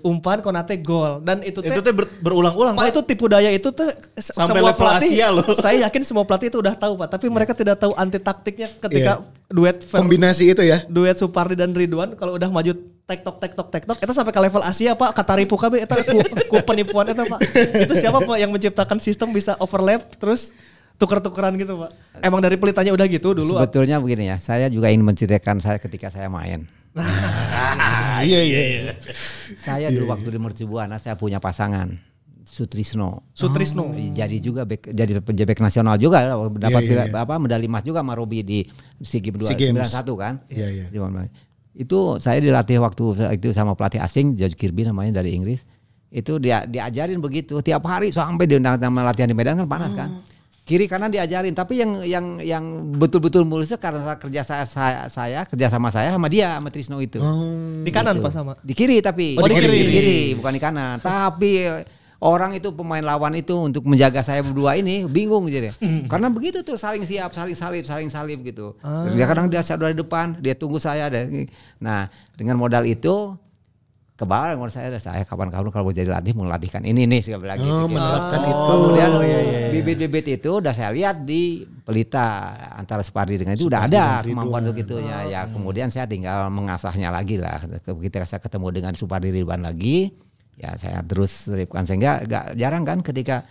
umpan 0.00 0.38
konate 0.38 0.74
gol. 0.76 1.22
Dan 1.22 1.40
itu 1.40 1.58
teh 1.58 1.70
itu 1.70 1.78
teh 1.78 1.94
ber- 1.94 2.10
berulang-ulang 2.18 2.74
Pak 2.74 2.90
itu 2.90 3.00
tipu 3.04 3.24
daya 3.24 3.48
itu 3.48 3.70
tuh 3.70 3.86
se- 4.12 4.34
Sampai 4.34 4.58
semua 4.58 4.68
level 4.68 4.82
pelatih, 4.82 5.08
Asia 5.08 5.26
loh. 5.30 5.46
Saya 5.62 5.76
yakin 5.84 6.02
semua 6.02 6.24
pelatih 6.24 6.48
itu 6.48 6.58
udah 6.58 6.74
tahu 6.74 6.98
Pak, 6.98 7.08
tapi 7.08 7.26
mereka 7.28 7.54
tidak 7.54 7.78
tahu 7.78 7.94
anti 7.94 8.18
taktiknya 8.18 8.66
ketika 8.66 9.22
duet 9.46 9.80
Fer- 9.80 10.02
Kombinasi 10.02 10.50
itu 10.50 10.60
ya. 10.60 10.82
duet 10.86 11.14
Supardi 11.14 11.54
dan 11.54 11.70
Ridwan 11.70 12.12
kalau 12.12 12.34
udah 12.34 12.48
maju 12.48 12.74
tektok 13.04 13.38
tektok 13.38 13.68
tektok 13.70 13.96
itu 13.96 14.12
sampai 14.12 14.30
ke 14.30 14.40
level 14.40 14.60
Asia 14.60 14.92
Pak. 14.92 15.14
Kataripu 15.14 15.54
KB 15.54 15.80
itu 15.80 15.94
ku, 16.04 16.18
ku 16.48 16.56
penipuan 16.60 17.06
itu 17.06 17.22
Pak. 17.22 17.40
Itu 17.80 17.94
siapa 17.94 18.18
Pak 18.18 18.36
yang 18.36 18.50
menciptakan 18.50 18.98
sistem 18.98 19.30
bisa 19.30 19.54
overlap 19.56 20.02
terus 20.14 20.50
tuker-tukeran 20.94 21.54
gitu 21.54 21.78
Pak? 21.78 21.90
Emang 22.20 22.42
dari 22.42 22.58
pelitanya 22.58 22.90
udah 22.90 23.06
gitu 23.06 23.30
dulu 23.30 23.54
Sebetulnya 23.54 23.96
begini 23.96 24.28
ya, 24.28 24.36
saya 24.36 24.66
juga 24.66 24.90
ingin 24.90 25.06
menceritakan 25.06 25.56
saya 25.56 25.78
ketika 25.78 26.10
saya 26.10 26.26
main. 26.26 26.66
Iya 28.20 28.40
iya. 28.40 28.92
Saya 29.58 29.88
dulu 29.90 30.08
waktu 30.08 30.28
di 30.28 30.38
Mercubuana 30.38 30.96
saya 30.96 31.14
punya 31.14 31.38
pasangan 31.38 31.92
Sutrisno. 32.44 33.28
Sutrisno 33.32 33.92
Jadi 34.10 34.40
juga 34.40 34.64
back, 34.64 34.88
jadi 34.88 35.20
penjebek 35.20 35.60
nasional 35.60 35.94
juga 35.96 36.24
dapat 36.50 36.80
Iya, 36.80 37.04
iya, 37.04 37.04
pila- 37.06 37.22
apa 37.22 37.34
medali 37.36 37.66
emas 37.66 37.82
juga 37.82 38.00
sama 38.00 38.16
Robi 38.16 38.40
di 38.40 38.58
SEA 38.98 39.20
Games 39.20 39.44
SEA 39.44 39.54
Games. 39.54 39.84
91 39.84 40.16
kan. 40.16 40.34
Iya, 40.48 40.66
iya. 40.66 40.86
Di 40.88 40.96
mana- 40.96 41.28
Itu 41.70 42.16
saya 42.16 42.40
dilatih 42.40 42.80
waktu 42.80 43.04
itu 43.36 43.52
sama 43.52 43.76
pelatih 43.76 44.00
asing 44.00 44.34
George 44.34 44.56
Kirby 44.56 44.82
namanya 44.82 45.20
dari 45.20 45.36
Inggris. 45.36 45.62
Itu 46.08 46.40
dia 46.40 46.64
diajarin 46.64 47.20
begitu 47.20 47.60
tiap 47.60 47.84
hari 47.84 48.08
sampai 48.08 48.48
diundang 48.48 48.80
sama 48.80 49.04
latihan 49.04 49.28
di 49.28 49.36
Medan 49.36 49.60
kan 49.60 49.68
panas 49.68 49.92
kan. 49.92 50.08
Kiri 50.68 50.84
kanan 50.84 51.08
diajarin, 51.08 51.56
tapi 51.56 51.80
yang 51.80 52.04
yang 52.04 52.44
yang 52.44 52.92
betul-betul 53.00 53.48
mulusnya 53.48 53.80
karena 53.80 54.20
kerja 54.20 54.44
saya, 54.44 54.68
saya 54.68 55.08
saya 55.08 55.40
kerja 55.48 55.72
sama 55.72 55.88
saya 55.88 56.12
sama 56.12 56.28
dia 56.28 56.60
sama 56.60 56.68
Trisno 56.68 57.00
itu. 57.00 57.16
di 57.80 57.88
kanan 57.88 58.20
Pak 58.20 58.32
sama 58.36 58.52
Di 58.60 58.76
kiri 58.76 59.00
tapi. 59.00 59.40
Oh, 59.40 59.48
di 59.48 59.56
kiri. 59.56 59.80
Di 59.80 59.88
kiri, 59.88 60.20
bukan 60.36 60.52
di 60.52 60.60
kanan. 60.60 61.00
Tapi 61.00 61.64
orang 62.20 62.52
itu 62.52 62.68
pemain 62.76 63.00
lawan 63.00 63.32
itu 63.40 63.56
untuk 63.56 63.88
menjaga 63.88 64.20
saya 64.20 64.44
berdua 64.44 64.76
ini 64.76 65.08
bingung 65.08 65.48
gitu 65.48 65.72
ya. 65.72 65.74
Karena 66.04 66.28
begitu 66.28 66.60
tuh 66.60 66.76
saling 66.76 67.00
siap, 67.08 67.32
saling 67.32 67.56
salib, 67.56 67.88
saling 67.88 68.12
salib 68.12 68.44
gitu. 68.44 68.76
Terus 68.76 69.16
Dia 69.16 69.24
kadang 69.24 69.48
dia 69.48 69.64
saya 69.64 69.80
di 69.88 70.04
depan, 70.04 70.36
dia 70.36 70.52
tunggu 70.52 70.76
saya 70.76 71.08
ada. 71.08 71.24
Nah, 71.80 72.12
dengan 72.36 72.60
modal 72.60 72.84
itu 72.84 73.40
ke 74.18 74.26
bawah 74.26 74.58
menurut 74.58 74.74
saya 74.74 74.90
saya 74.98 75.22
kapan-kapan 75.22 75.70
kalau 75.70 75.86
mau 75.86 75.94
jadi 75.94 76.10
latih 76.10 76.34
mau 76.34 76.42
latihkan 76.42 76.82
ini 76.82 77.06
nih 77.06 77.22
segala 77.22 77.54
lagi. 77.54 77.70
Oh, 77.70 77.86
menerapkan 77.86 78.42
itu. 78.42 78.62
Kemudian 78.66 79.10
bibit-bibit 79.70 80.26
itu 80.42 80.58
udah 80.58 80.74
saya 80.74 80.90
lihat 80.90 81.22
di 81.22 81.62
pelita 81.86 82.50
antara 82.74 83.06
Supardi 83.06 83.38
dengan 83.38 83.54
itu 83.54 83.70
udah 83.70 83.86
ada 83.86 84.26
kemampuan 84.26 84.66
untuk 84.66 84.82
itunya. 84.82 85.22
Ya 85.30 85.46
kemudian 85.46 85.94
saya 85.94 86.10
tinggal 86.10 86.50
mengasahnya 86.50 87.14
lagi 87.14 87.38
lah. 87.38 87.62
Ketika 87.78 88.26
saya 88.26 88.42
ketemu 88.42 88.74
dengan 88.74 88.92
Supardi 88.98 89.30
Ridwan 89.30 89.62
lagi, 89.62 90.10
ya 90.58 90.74
saya 90.74 90.98
terus 91.06 91.46
seripkan 91.46 91.86
sehingga 91.86 92.26
gak 92.26 92.58
jarang 92.58 92.82
kan 92.82 93.06
ketika 93.06 93.46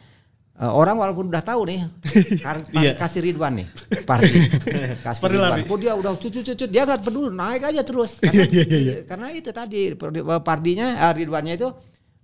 eh, 0.57 0.65
orang 0.67 0.95
walaupun 0.95 1.27
udah 1.27 1.39
tahu 1.39 1.61
nih 1.65 1.79
kar- 2.45 2.65
kasih 2.95 3.21
Ridwan 3.23 3.53
nih 3.55 3.67
Supardi 3.95 4.31
kasih 5.05 5.15
Supardi 5.15 5.35
Ridwan. 5.35 5.51
lari. 5.51 5.61
Kok 5.63 5.77
dia 5.77 5.93
udah 5.93 6.11
cucut 6.13 6.43
cucut 6.43 6.67
dia 6.67 6.81
nggak 6.83 7.01
peduli 7.01 7.29
naik 7.29 7.61
aja 7.63 7.81
terus. 7.81 8.17
Karena, 8.17 8.43
karena 9.09 9.27
itu 9.31 9.49
tadi 9.49 9.81
Pardinya 10.39 10.87
eh, 10.99 11.13
Ridwannya 11.15 11.53
itu 11.55 11.69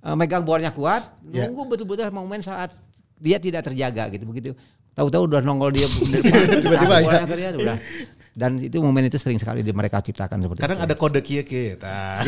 eh, 0.02 0.16
megang 0.16 0.42
bolanya 0.42 0.70
kuat, 0.70 1.04
Ya. 1.26 1.46
nunggu 1.46 1.66
betul-betul 1.68 2.10
momen 2.10 2.40
saat 2.40 2.74
dia 3.16 3.38
tidak 3.38 3.64
terjaga 3.64 4.10
gitu 4.10 4.26
begitu. 4.26 4.52
Tahu-tahu 4.94 5.26
udah 5.26 5.42
nongol 5.42 5.72
dia 5.72 5.88
di 5.88 6.22
depan, 6.22 6.38
Tiba-tiba 6.54 6.96
ya. 6.96 7.02
bolanya 7.02 7.26
ke 7.26 7.34
dia, 7.34 7.50
udah. 7.52 7.78
Dan 8.30 8.58
itu 8.58 8.78
momen 8.78 9.04
itu 9.04 9.18
sering 9.18 9.38
sekali 9.38 9.62
di 9.62 9.70
mereka 9.70 9.98
ciptakan 9.98 10.38
seperti 10.38 10.60
Kadang 10.60 10.80
itu. 10.80 10.86
ada 10.86 10.96
kode 10.96 11.22
kia 11.22 11.42
kia. 11.42 11.74
Tah. 11.78 12.22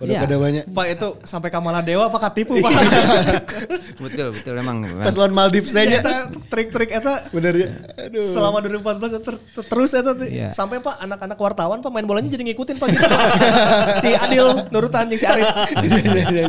Ya. 0.00 0.22
Kode-kode 0.22 0.30
ya. 0.30 0.38
banyak. 0.38 0.64
Pak 0.70 0.86
itu 0.88 1.08
sampai 1.22 1.48
Kamala 1.48 1.80
Dewa 1.82 2.06
apa 2.06 2.18
katipu 2.20 2.54
Pak 2.58 2.70
Betul 4.04 4.30
betul 4.30 4.52
memang. 4.54 4.76
memang. 4.82 5.02
Pas 5.02 5.14
lawan 5.14 5.32
Maldives 5.32 5.74
aja. 5.74 5.98
Eta 5.98 6.14
trik-trik 6.46 6.90
eta 6.90 7.26
Bener 7.30 7.54
ya. 7.54 7.68
Aduh. 8.06 8.22
selama 8.22 8.62
2014 8.62 9.18
ter- 9.18 9.42
ter- 9.42 9.66
terus 9.66 9.90
tuh. 9.90 10.14
Iya. 10.22 10.54
sampai 10.54 10.78
Pak 10.78 11.02
anak-anak 11.02 11.38
wartawan 11.38 11.78
pemain 11.80 12.06
bolanya 12.06 12.28
jadi 12.28 12.46
ngikutin 12.46 12.76
Pak 12.78 12.86
gitu. 12.88 13.06
si 14.02 14.08
Adil 14.14 14.46
Nurutan 14.70 15.10
yang 15.10 15.18
si 15.18 15.26
Arif. 15.26 15.46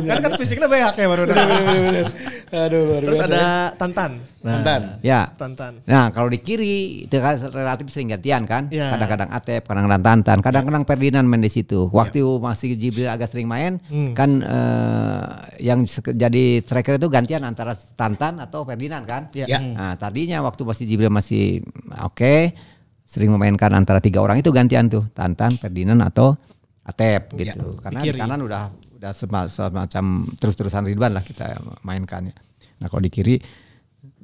kan 0.06 0.18
kan 0.20 0.32
fisiknya 0.38 0.70
banyak 0.70 0.94
ya 0.94 1.06
baru. 1.08 1.22
Bener 1.26 1.46
bener 1.46 1.80
bener. 1.82 2.06
Aduh 2.50 2.80
luar 2.86 3.02
Terus 3.02 3.18
biasa. 3.18 3.30
ada 3.30 3.44
Tantan. 3.74 4.10
Mantan. 4.40 4.96
Ya. 5.04 5.28
Tantan. 5.36 5.84
Nah 5.84 6.08
kalau 6.08 6.32
di 6.32 6.40
kiri 6.40 7.04
itu 7.04 7.16
kan 7.20 7.36
relatif 7.52 7.92
sering 7.92 8.08
gantian 8.16 8.48
kan. 8.48 8.72
Ya. 8.72 8.96
Kadang-kadang 8.96 9.28
Atep, 9.28 9.62
kadang-kadang 9.68 10.00
Tantan, 10.00 10.38
kadang-kadang 10.40 10.84
Ferdinand 10.88 11.26
main 11.28 11.44
di 11.44 11.52
situ. 11.52 11.92
Waktu 11.92 12.24
masih 12.40 12.72
Jibril 12.80 13.12
agak 13.12 13.28
sering 13.28 13.44
main, 13.44 13.76
kan 14.16 14.40
eh, 14.40 15.24
yang 15.60 15.84
jadi 16.16 16.64
striker 16.64 16.96
itu 16.96 17.12
gantian 17.12 17.44
antara 17.44 17.76
Tantan 17.76 18.40
atau 18.40 18.64
Ferdinand 18.64 19.04
kan. 19.04 19.28
Ya. 19.36 19.44
Ya. 19.44 19.60
Nah 19.60 19.92
tadinya 20.00 20.40
waktu 20.40 20.64
masih 20.64 20.84
Jibril 20.88 21.12
masih 21.12 21.60
oke, 22.00 22.56
sering 23.04 23.28
memainkan 23.36 23.76
antara 23.76 24.00
tiga 24.00 24.24
orang 24.24 24.40
itu 24.40 24.48
gantian 24.48 24.88
tuh 24.88 25.04
Tantan, 25.12 25.52
Ferdinand 25.60 26.00
atau 26.00 26.32
Atep 26.80 27.36
gitu. 27.36 27.76
Karena 27.76 28.00
di, 28.00 28.16
kanan 28.16 28.40
udah 28.40 28.72
udah 28.96 29.12
sema- 29.12 29.52
semacam 29.52 30.24
terus-terusan 30.40 30.88
Ridwan 30.88 31.12
lah 31.12 31.20
kita 31.20 31.60
mainkannya. 31.84 32.32
Nah 32.80 32.88
kalau 32.88 33.04
di 33.04 33.12
kiri 33.12 33.36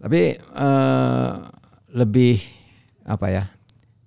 tapi 0.00 0.36
eh, 0.36 1.32
lebih 1.96 2.36
apa 3.06 3.26
ya 3.30 3.44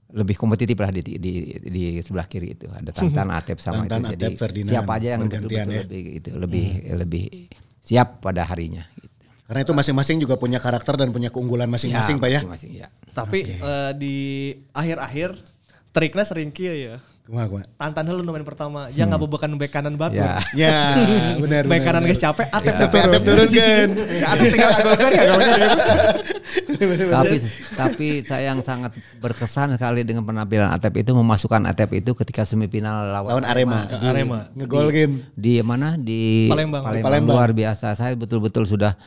lebih 0.10 0.34
kompetitif 0.42 0.74
lah 0.74 0.90
di, 0.90 1.22
di, 1.22 1.34
di 1.62 1.84
sebelah 2.02 2.26
kiri 2.26 2.58
itu 2.58 2.66
ada 2.70 2.90
Tantan 2.98 3.30
Atep 3.30 3.62
sama 3.62 3.86
Tantan, 3.86 4.10
itu 4.10 4.18
jadi 4.18 4.26
Atep, 4.34 4.40
Ferdinand, 4.42 4.74
siapa 4.74 4.92
aja 4.98 5.08
yang 5.14 5.22
bergantian 5.26 5.66
betul-betul 5.70 5.70
ya. 5.70 5.82
lebih 5.86 6.04
itu 6.18 6.30
lebih 6.34 6.68
lebih 6.98 7.24
siap 7.86 8.22
pada 8.22 8.46
harinya 8.46 8.84
gitu. 8.98 9.10
Karena 9.50 9.66
itu 9.66 9.74
masing-masing 9.74 10.18
juga 10.22 10.38
punya 10.38 10.62
karakter 10.62 10.94
dan 10.94 11.10
punya 11.10 11.34
keunggulan 11.34 11.66
masing-masing 11.74 12.22
Pak 12.22 12.30
ya. 12.30 12.40
masing-masing, 12.46 12.72
ya. 12.86 12.88
Tapi 13.18 13.40
eh, 13.50 13.92
di 13.98 14.18
akhir-akhir 14.74 15.42
triknya 15.90 16.26
sering 16.26 16.54
kia 16.54 16.74
ya. 16.74 16.96
Kumaha 17.30 17.46
kumaha. 17.46 17.66
Tantan 17.78 18.10
dulu 18.10 18.34
main 18.34 18.42
pertama, 18.42 18.90
jangan 18.90 19.14
ngabobokan 19.14 19.54
bek 19.54 19.70
kanan 19.70 19.94
batu. 19.94 20.18
Ya. 20.18 20.42
Ya, 20.58 20.98
benar 21.46 21.70
Bek 21.70 21.86
kanan 21.86 22.02
guys 22.02 22.18
capek, 22.18 22.50
atep 22.50 22.74
Capek 22.74 23.00
atep 23.06 23.22
turunkan. 23.22 23.88
Ya, 23.94 24.26
atep 24.34 24.46
tinggal 24.50 24.72
agolkan 24.74 25.12
ya. 25.14 25.24
tapi 27.14 27.38
tapi 27.78 28.08
saya 28.26 28.50
yang 28.50 28.66
sangat 28.66 28.98
berkesan 29.22 29.78
sekali 29.78 30.02
dengan 30.02 30.26
penampilan 30.26 30.74
Atep 30.74 31.06
itu 31.06 31.14
memasukkan 31.14 31.70
Atep 31.70 32.02
itu 32.02 32.18
ketika 32.18 32.50
semifinal 32.50 33.06
lawan, 33.06 33.38
Lawan 33.38 33.46
Arema. 33.46 33.86
Arema. 34.02 34.40
Ngegolkin. 34.58 35.30
di 35.38 35.62
mana 35.62 36.02
di 36.02 36.50
Palembang. 36.50 36.82
Palembang. 36.82 37.36
luar 37.38 37.54
biasa 37.54 37.94
saya 37.94 38.18
betul-betul 38.18 38.66
sudah 38.66 38.98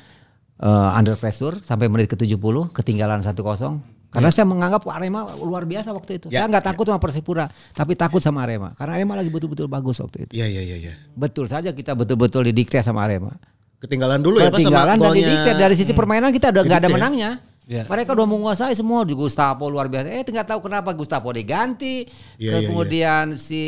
eh, 0.63 0.99
under 0.99 1.19
pressure 1.19 1.59
sampai 1.67 1.91
menit 1.91 2.07
ke-70 2.15 2.71
ketinggalan 2.71 3.19
1-0 3.19 3.92
karena 4.13 4.29
saya 4.29 4.45
menganggap 4.45 4.85
Arema 4.93 5.25
luar 5.41 5.65
biasa 5.65 5.89
waktu 5.97 6.21
itu. 6.21 6.27
Ya, 6.29 6.45
saya 6.45 6.53
nggak 6.53 6.65
takut 6.69 6.85
sama 6.85 7.01
Persipura, 7.01 7.49
tapi 7.73 7.97
takut 7.97 8.21
sama 8.21 8.45
Arema 8.45 8.77
karena 8.77 9.01
Arema 9.01 9.17
lagi 9.17 9.33
betul-betul 9.33 9.73
bagus 9.73 9.99
waktu 10.05 10.29
itu. 10.29 10.33
Iya 10.37 10.47
iya 10.53 10.63
iya 10.63 10.77
iya. 10.77 10.93
Betul 11.17 11.49
saja 11.49 11.73
kita 11.73 11.97
betul-betul 11.97 12.45
didikte 12.45 12.77
sama 12.85 13.09
Arema. 13.09 13.33
Ketinggalan 13.81 14.21
dulu 14.23 14.39
ya 14.39 14.53
Pak 14.53 14.63
sama 14.63 14.87
Ketinggalan 14.87 14.97
dan 15.01 15.13
didikte 15.17 15.51
dari 15.57 15.75
sisi 15.75 15.93
permainan 15.97 16.31
kita 16.31 16.53
udah 16.53 16.63
nggak 16.63 16.81
ada 16.87 16.91
menangnya. 16.93 17.31
Ya. 17.63 17.87
Mereka 17.87 18.19
udah 18.19 18.27
menguasai 18.27 18.75
semua 18.75 19.07
di 19.07 19.15
Gustavo 19.15 19.71
luar 19.71 19.87
biasa. 19.87 20.11
Eh 20.11 20.27
nggak 20.27 20.51
tahu 20.51 20.67
kenapa 20.67 20.91
Gustavo 20.99 21.31
diganti. 21.31 22.03
Iya, 22.35 22.59
iya, 22.59 22.67
Kemudian 22.67 23.39
si 23.39 23.63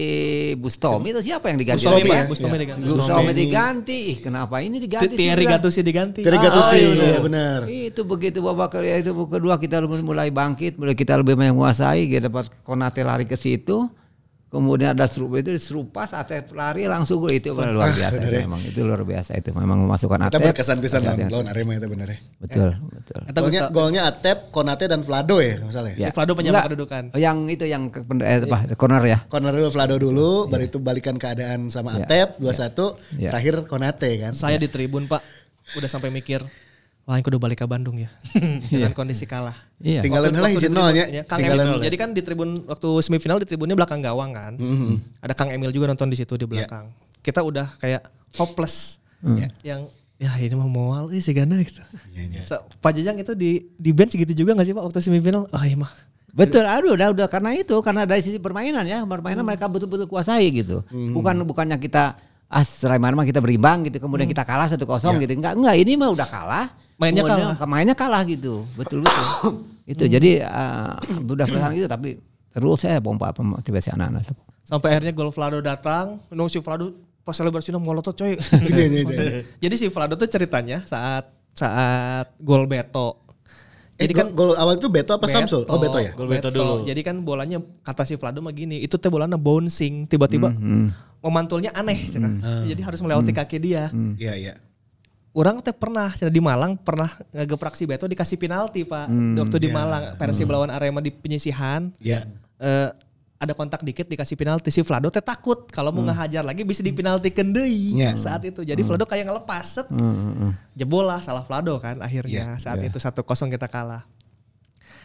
Bustomi 0.59 1.15
itu 1.15 1.23
siapa 1.23 1.47
yang 1.55 1.63
diganti? 1.63 1.87
Bustomi 1.87 2.11
ya? 2.11 2.27
Bustomi 2.27 2.57
diganti. 2.59 2.83
Bustomi 2.91 3.33
diganti. 3.33 3.99
Ih, 4.11 4.19
kenapa 4.19 4.59
ini 4.67 4.83
diganti? 4.83 5.15
Thierry? 5.15 5.47
Gattuso 5.47 5.79
diganti. 5.87 6.27
Dari 6.27 6.35
Ah, 6.35 6.43
Gattuso, 6.43 6.75
oh, 6.75 6.79
iya, 6.79 6.91
iya 6.91 7.21
benar. 7.23 7.61
Itu 7.71 8.03
begitu 8.03 8.43
babak 8.43 8.75
kedua 8.75 8.99
itu 8.99 9.15
kedua 9.31 9.55
kita 9.63 9.87
mulai 9.87 10.35
bangkit, 10.35 10.75
mulai 10.75 10.99
kita 10.99 11.15
lebih 11.15 11.39
menguasai, 11.39 12.11
kita 12.11 12.27
dapat 12.27 12.51
Konate 12.67 13.07
lari 13.07 13.31
ke 13.31 13.39
situ. 13.39 13.87
Kemudian 14.55 14.95
ada 14.95 15.11
serupa 15.11 15.43
itu 15.43 15.51
serupas 15.59 16.15
Atep 16.15 16.55
lari 16.55 16.87
langsung 16.87 17.19
gol 17.19 17.35
itu 17.35 17.51
luar 17.51 17.91
biasa 17.91 18.23
itu 18.23 18.39
memang 18.39 18.61
itu 18.63 18.81
luar 18.87 19.03
biasa 19.03 19.35
itu 19.35 19.51
memang 19.51 19.83
memasukkan 19.83 20.19
Kita 20.23 20.31
Atep 20.31 20.47
berkesan 20.47 20.79
pisan 20.79 21.03
lawan 21.03 21.51
Arema 21.51 21.75
itu 21.75 21.91
bener 21.91 22.15
ya. 22.15 22.19
betul 22.39 22.71
betul 22.89 23.21
Eta 23.27 23.41
Golnya, 23.43 23.63
golnya 23.69 24.03
Atep, 24.07 24.55
Konate 24.55 24.87
dan 24.87 25.03
Vlado 25.03 25.43
ya 25.43 25.59
misalnya. 25.59 25.95
Ya. 25.99 26.15
Vlado 26.15 26.39
penyama 26.39 26.55
Enggak, 26.55 26.67
kedudukan. 26.71 27.03
yang 27.19 27.39
itu 27.51 27.65
yang 27.67 27.91
ke, 27.91 27.99
eh, 28.23 28.47
apa 28.47 28.59
corner 28.79 29.03
ya 29.03 29.19
Corner 29.27 29.51
dulu 29.51 29.69
Vlado 29.69 29.97
dulu, 29.99 30.31
baru 30.47 30.65
itu 30.65 30.79
balikan 30.79 31.19
keadaan 31.19 31.67
sama 31.67 31.99
Iya. 31.99 32.07
Atep 32.07 32.29
2-1, 32.39 32.95
Iya. 33.19 33.31
terakhir 33.35 33.55
Konate 33.67 34.11
kan. 34.21 34.33
Saya 34.33 34.55
di 34.55 34.71
tribun 34.71 35.11
pak, 35.11 35.19
udah 35.75 35.89
sampai 35.89 36.09
mikir, 36.09 36.45
wah 37.05 37.15
ini 37.15 37.23
kudu 37.23 37.37
balik 37.37 37.61
ke 37.61 37.67
Bandung 37.67 37.97
ya, 37.97 38.09
dengan 38.73 38.93
kondisi 38.93 39.25
kalah. 39.25 39.53
iya 39.79 40.01
Tinggalan 40.01 40.33
Waktu- 40.33 40.41
lah 40.41 40.51
izin 40.51 40.73
nolnya. 40.73 41.05
ya, 41.07 41.23
Kang 41.23 41.39
Tinggalan 41.39 41.65
Emil. 41.69 41.81
Jadi 41.83 41.97
kan 41.97 42.09
di 42.11 42.21
tribun 42.21 42.65
waktu 42.65 42.89
semifinal 43.01 43.37
di 43.37 43.45
tribunnya 43.45 43.75
belakang 43.75 44.01
gawang 44.01 44.33
kan. 44.33 44.57
Ada 45.21 45.35
Kang 45.35 45.49
Emil 45.49 45.69
juga 45.69 45.87
nonton 45.87 46.09
di 46.09 46.17
situ 46.17 46.35
di 46.35 46.45
belakang. 46.45 46.89
Kita 47.21 47.41
udah 47.41 47.77
kayak 47.79 48.05
hopeless. 48.35 48.99
Ya, 49.23 49.49
Yang 49.63 49.81
ya 50.15 50.31
ini 50.39 50.55
mah 50.55 50.65
mual 50.67 51.09
sih 51.11 51.33
Gana 51.33 51.57
gitu. 51.59 51.81
So, 52.45 52.61
Pak 52.79 52.93
Jajang 52.93 53.17
itu 53.17 53.33
di 53.33 53.69
di 53.75 53.91
bench 53.91 54.13
gitu 54.15 54.33
juga 54.35 54.53
gak 54.55 54.65
sih 54.65 54.73
Pak 54.73 54.85
waktu 54.85 55.01
semifinal? 55.01 55.45
Oh 55.47 55.63
iya 55.63 55.77
mah. 55.77 55.93
Betul, 56.31 56.67
aduh 56.67 56.93
udah 56.93 57.13
udah 57.13 57.27
karena 57.29 57.53
itu 57.53 57.79
karena 57.79 58.03
dari 58.03 58.19
sisi 58.19 58.37
permainan 58.37 58.83
ya 58.83 59.05
permainan 59.05 59.43
mereka 59.43 59.65
betul-betul 59.65 60.05
kuasai 60.05 60.51
gitu. 60.51 60.83
Bukan 60.89 61.37
bukannya 61.45 61.77
kita 61.77 62.17
ah 62.45 62.61
serai 62.63 62.99
mana 62.99 63.15
mah 63.15 63.25
kita 63.25 63.41
berimbang 63.41 63.83
gitu 63.85 63.99
kemudian 63.99 64.27
kita 64.27 64.43
kalah 64.43 64.67
satu 64.67 64.83
kosong 64.83 65.17
gitu. 65.19 65.31
Enggak 65.33 65.55
enggak 65.55 65.77
ini 65.77 65.95
mah 65.95 66.11
udah 66.11 66.27
kalah. 66.27 66.67
Mainnya 66.99 67.23
kalah. 67.27 67.57
Mainnya 67.67 67.97
kalah 67.97 68.23
gitu. 68.27 68.63
Betul 68.79 69.03
betul. 69.03 69.25
itu 69.93 70.05
jadi 70.09 70.41
ah, 70.49 70.97
udah 71.29 71.45
perasaan 71.45 71.77
gitu 71.77 71.85
tapi 71.85 72.17
terus 72.49 72.81
saya 72.81 73.03
pompa 73.05 73.35
apa 73.35 73.45
motivasi 73.45 73.93
anak-anak. 73.93 74.33
Sampai 74.65 74.97
akhirnya 74.97 75.13
gol 75.13 75.29
Vlado 75.29 75.61
datang, 75.61 76.25
nung 76.33 76.49
si 76.49 76.57
Vlado 76.57 76.97
pas 77.21 77.37
selebrasinya 77.37 77.77
ngolotot 77.77 78.17
coy. 78.17 78.37
Iya, 78.65 78.85
iya, 78.89 79.01
iya. 79.05 79.29
Jadi 79.61 79.75
si 79.77 79.87
Vlado 79.93 80.17
tuh 80.17 80.25
ceritanya 80.25 80.81
saat 80.89 81.29
saat 81.53 82.33
gol 82.41 82.65
Beto. 82.65 83.21
Eh, 83.95 84.09
Jadi 84.09 84.13
gol, 84.17 84.21
kan 84.25 84.27
gol 84.33 84.51
awal 84.57 84.75
itu 84.81 84.89
Beto 84.89 85.13
apa 85.21 85.29
Samsul? 85.29 85.69
Oh 85.69 85.77
Beto 85.77 86.01
ya. 86.01 86.17
Gol 86.17 86.33
Beto 86.33 86.49
dulu. 86.49 86.89
Jadi 86.89 87.01
kan 87.05 87.21
bolanya 87.21 87.61
kata 87.85 88.09
si 88.09 88.17
Vlado 88.17 88.41
mah 88.41 88.57
gini, 88.57 88.81
itu 88.81 88.97
teh 88.97 89.13
bolanya 89.13 89.37
bouncing, 89.37 90.09
tiba-tiba 90.09 90.49
memantulnya 91.21 91.73
aneh. 91.77 92.09
cenah. 92.09 92.65
Jadi 92.65 92.81
harus 92.81 93.01
melewati 93.05 93.33
kaki 93.37 93.57
dia. 93.61 93.93
Iya 94.17 94.33
iya. 94.41 94.55
Orang 95.35 95.59
teh 95.61 95.75
pernah 95.75 96.15
di 96.15 96.39
Malang 96.39 96.79
pernah 96.79 97.11
ngegeprak 97.35 97.75
si 97.75 97.85
Beto 97.85 98.07
dikasih 98.07 98.39
penalti 98.39 98.87
pak. 98.87 99.11
Waktu 99.11 99.57
di 99.59 99.69
Malang 99.69 100.15
Persib 100.15 100.47
lawan 100.47 100.71
Arema 100.71 101.03
di 101.03 101.11
penyisihan. 101.11 101.91
Iya. 101.99 102.23
eh, 102.57 102.91
ada 103.35 103.51
kontak 103.53 103.83
dikit 103.83 104.07
dikasih 104.07 104.39
penalti 104.39 104.71
si 104.71 104.81
Vlado 104.81 105.11
teh 105.11 105.21
takut 105.21 105.69
kalau 105.69 105.91
mau 105.91 106.01
ngehajar 106.01 106.41
lagi 106.41 106.63
bisa 106.63 106.81
dipinaltikeun 106.81 107.51
deui 107.51 107.99
Ya. 107.99 108.15
saat 108.15 108.47
itu. 108.47 108.63
Jadi 108.63 108.81
Vlado 108.81 109.05
kayak 109.05 109.27
ngelepas 109.27 109.65
set. 109.67 109.91
Jebol 110.73 111.05
lah 111.05 111.19
salah 111.19 111.43
Vlado 111.43 111.77
kan 111.77 111.99
akhirnya 111.99 112.55
saat 112.57 112.79
itu 112.81 112.97
1-0 112.97 113.21
kita 113.51 113.67
kalah. 113.67 114.07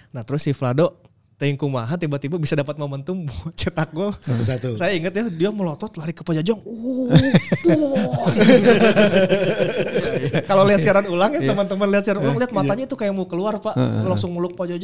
Nah, 0.10 0.22
terus 0.22 0.42
si 0.42 0.54
Vlado 0.54 1.09
teuing 1.40 1.56
kumaha 1.56 1.96
tiba-tiba 1.96 2.36
bisa 2.36 2.52
dapat 2.52 2.76
momentum 2.76 3.24
buat 3.24 3.56
cetak 3.56 3.96
gol. 3.96 4.12
Satu-satu. 4.20 4.76
Saya 4.76 4.92
ingat 5.00 5.16
ya 5.16 5.24
dia 5.32 5.50
melotot 5.56 5.88
lari 5.96 6.12
ke 6.12 6.20
pojok. 6.20 6.60
Uh, 6.68 7.16
bos. 7.64 8.38
Kalau 10.44 10.68
lihat 10.68 10.84
siaran 10.84 11.08
ulang 11.08 11.32
ya 11.40 11.42
teman-teman 11.48 11.88
lihat 11.96 12.04
siaran 12.04 12.22
ulang 12.28 12.38
lihat 12.44 12.52
matanya 12.52 12.84
itu 12.84 13.00
kayak 13.00 13.16
mau 13.16 13.24
keluar 13.24 13.56
Pak. 13.64 13.72
Langsung 14.04 14.36
meluk 14.36 14.60
pojok, 14.60 14.76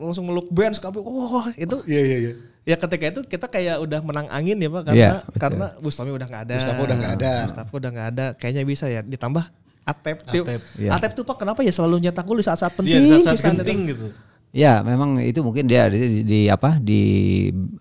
langsung 0.00 0.24
meluk 0.24 0.48
bench 0.48 0.80
kabeh. 0.80 1.04
Wah, 1.04 1.52
itu 1.54 1.84
Iya 1.84 2.02
iya 2.02 2.18
iya. 2.18 2.32
Ya 2.68 2.76
ketika 2.76 3.04
itu 3.08 3.20
kita 3.24 3.46
kayak 3.48 3.80
udah 3.80 4.00
menang 4.04 4.28
angin 4.28 4.60
ya 4.60 4.68
pak 4.68 4.92
karena 4.92 5.00
Iya, 5.00 5.12
betul. 5.24 5.40
karena 5.40 5.66
Bustami 5.80 6.12
udah 6.12 6.26
nggak 6.28 6.42
ada. 6.44 6.56
Mustafa 6.60 6.80
udah 6.84 6.96
nggak 7.00 7.14
ada. 7.16 7.32
Mustafa 7.48 7.72
udah 7.72 7.90
nggak 7.96 8.08
ada. 8.12 8.26
Kayaknya 8.36 8.62
bisa 8.68 8.84
ya 8.92 9.00
ditambah 9.00 9.44
Atep. 9.88 10.16
Atep, 10.20 10.44
Atep. 10.44 10.60
Iya. 10.76 10.90
Atep 10.92 11.10
tuh 11.16 11.24
pak 11.24 11.36
kenapa 11.40 11.64
ya 11.64 11.72
selalu 11.72 11.96
nyetak 12.04 12.28
gol 12.28 12.36
di 12.36 12.44
saat-saat 12.44 12.76
penting. 12.76 13.00
Iya, 13.00 13.24
saat-saat 13.24 13.56
itu. 13.56 13.60
penting 13.64 13.78
gitu. 13.88 14.06
Ya, 14.50 14.80
memang 14.80 15.20
itu 15.20 15.44
mungkin 15.44 15.68
dia 15.68 15.86
di, 15.88 16.24
di 16.24 16.40
apa 16.48 16.80
di 16.80 17.02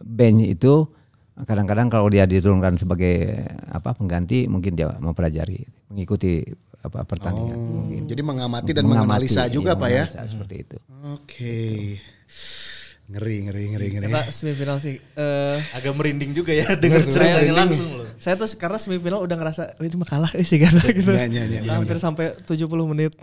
bench 0.03 0.51
itu 0.51 0.83
kadang-kadang 1.37 1.87
kalau 1.87 2.09
dia 2.09 2.25
diturunkan 2.25 2.75
sebagai 2.75 3.39
apa 3.69 3.93
pengganti 3.93 4.49
mungkin 4.49 4.73
dia 4.73 4.91
mempelajari, 4.97 5.63
mengikuti 5.87 6.43
apa 6.77 7.03
pertandingan. 7.03 7.57
mungkin. 7.57 8.01
Jadi 8.05 8.21
mengamati 8.21 8.71
dan 8.75 8.83
Mengamati, 8.83 9.27
menganalisa 9.27 9.43
juga 9.47 9.73
iya, 9.73 9.81
Pak 9.81 9.89
ya. 9.89 10.05
seperti 10.27 10.55
itu. 10.61 10.77
Oke. 11.13 11.57
Ngeri 13.07 13.47
ngeri 13.47 13.63
ngeri 13.71 13.87
ngeri. 13.95 14.11
Pak 14.11 14.27
semifinal 14.29 14.83
sih. 14.83 14.99
eh 14.99 15.57
Agak 15.71 15.95
merinding 15.95 16.35
juga 16.35 16.51
ya 16.51 16.75
dengar 16.75 17.07
ceritanya 17.07 17.53
langsung 17.55 17.87
loh. 17.95 18.03
saya 18.19 18.35
tuh 18.35 18.51
karena 18.59 18.75
semifinal 18.75 19.23
udah 19.23 19.37
ngerasa 19.39 19.79
"Oh, 19.79 19.87
ini 19.87 19.95
mah 19.95 20.09
kalah 20.09 20.31
sih 20.43 20.59
karena 20.59 20.83
gitu. 20.83 21.11
Iya, 21.15 21.25
iya, 21.31 21.43
iya, 21.63 21.71
Hampir 21.71 21.95
sampai 21.97 22.35
70 22.43 22.67
menit 22.83 23.15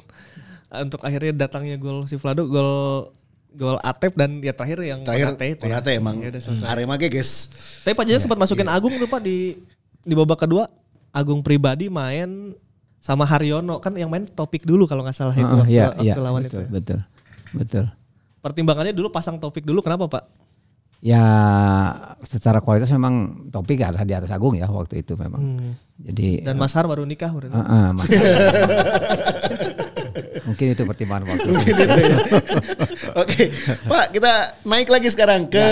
untuk 0.73 1.05
akhirnya 1.05 1.37
datangnya 1.37 1.77
gol 1.77 2.09
si 2.09 2.17
Vlado 2.17 2.49
gol 2.49 3.13
gol 3.55 3.79
Atep 3.79 4.13
dan 4.13 4.39
ya 4.39 4.51
terakhir 4.51 4.83
yang 4.83 5.01
Terakhir 5.03 5.33
Konate 5.33 5.47
itu 5.49 5.63
ya. 5.63 5.79
Konate 5.79 5.91
emang 5.95 6.17
Ya 6.19 6.29
udah 6.29 6.43
selesai. 6.43 6.67
Arema 6.67 6.95
ge 6.97 7.09
guys. 7.09 7.31
Tapi 7.81 7.95
Pak 7.95 8.05
Jajang 8.05 8.23
sempat 8.23 8.39
masukin 8.39 8.67
Agung 8.67 8.95
tuh 8.95 9.07
Pak 9.07 9.21
di 9.21 9.59
di 10.01 10.15
babak 10.15 10.39
kedua. 10.41 10.67
Agung 11.11 11.41
pribadi 11.41 11.87
main 11.87 12.51
sama 12.99 13.23
Haryono 13.23 13.79
kan 13.79 13.95
yang 13.95 14.09
main 14.09 14.27
topik 14.27 14.65
dulu 14.65 14.85
kalau 14.85 15.05
nggak 15.05 15.15
salah 15.15 15.31
itu 15.31 15.45
waktu, 15.47 15.71
iya, 15.71 15.93
waktu 15.93 16.03
iya, 16.03 16.15
lawan 16.19 16.43
betul, 16.43 16.65
itu. 16.65 16.73
betul, 16.73 16.99
betul. 17.53 17.85
Pertimbangannya 18.41 18.91
dulu 18.91 19.09
pasang 19.09 19.39
topik 19.39 19.63
dulu 19.63 19.79
kenapa 19.79 20.11
Pak? 20.11 20.25
Ya 20.99 21.21
secara 22.25 22.59
kualitas 22.59 22.89
memang 22.89 23.45
topik 23.53 23.77
ada 23.79 24.03
di 24.03 24.17
atas 24.17 24.33
Agung 24.33 24.57
ya 24.57 24.65
waktu 24.67 25.05
itu 25.05 25.15
memang. 25.15 25.77
Jadi 25.95 26.43
Dan 26.43 26.57
Mas 26.57 26.73
Har 26.73 26.89
baru 26.89 27.05
nikah 27.05 27.29
baru. 27.31 27.47
eh, 27.47 27.61
eh, 27.61 27.89
Mas- 27.93 28.09
mungkin 30.45 30.67
itu 30.73 30.83
pertimbangan 30.85 31.25
waktu 31.29 31.49
itu. 31.49 31.83
Oke, 33.17 33.43
Pak 33.89 34.07
kita 34.13 34.33
naik 34.65 34.89
lagi 34.89 35.09
sekarang 35.09 35.49
ke 35.49 35.67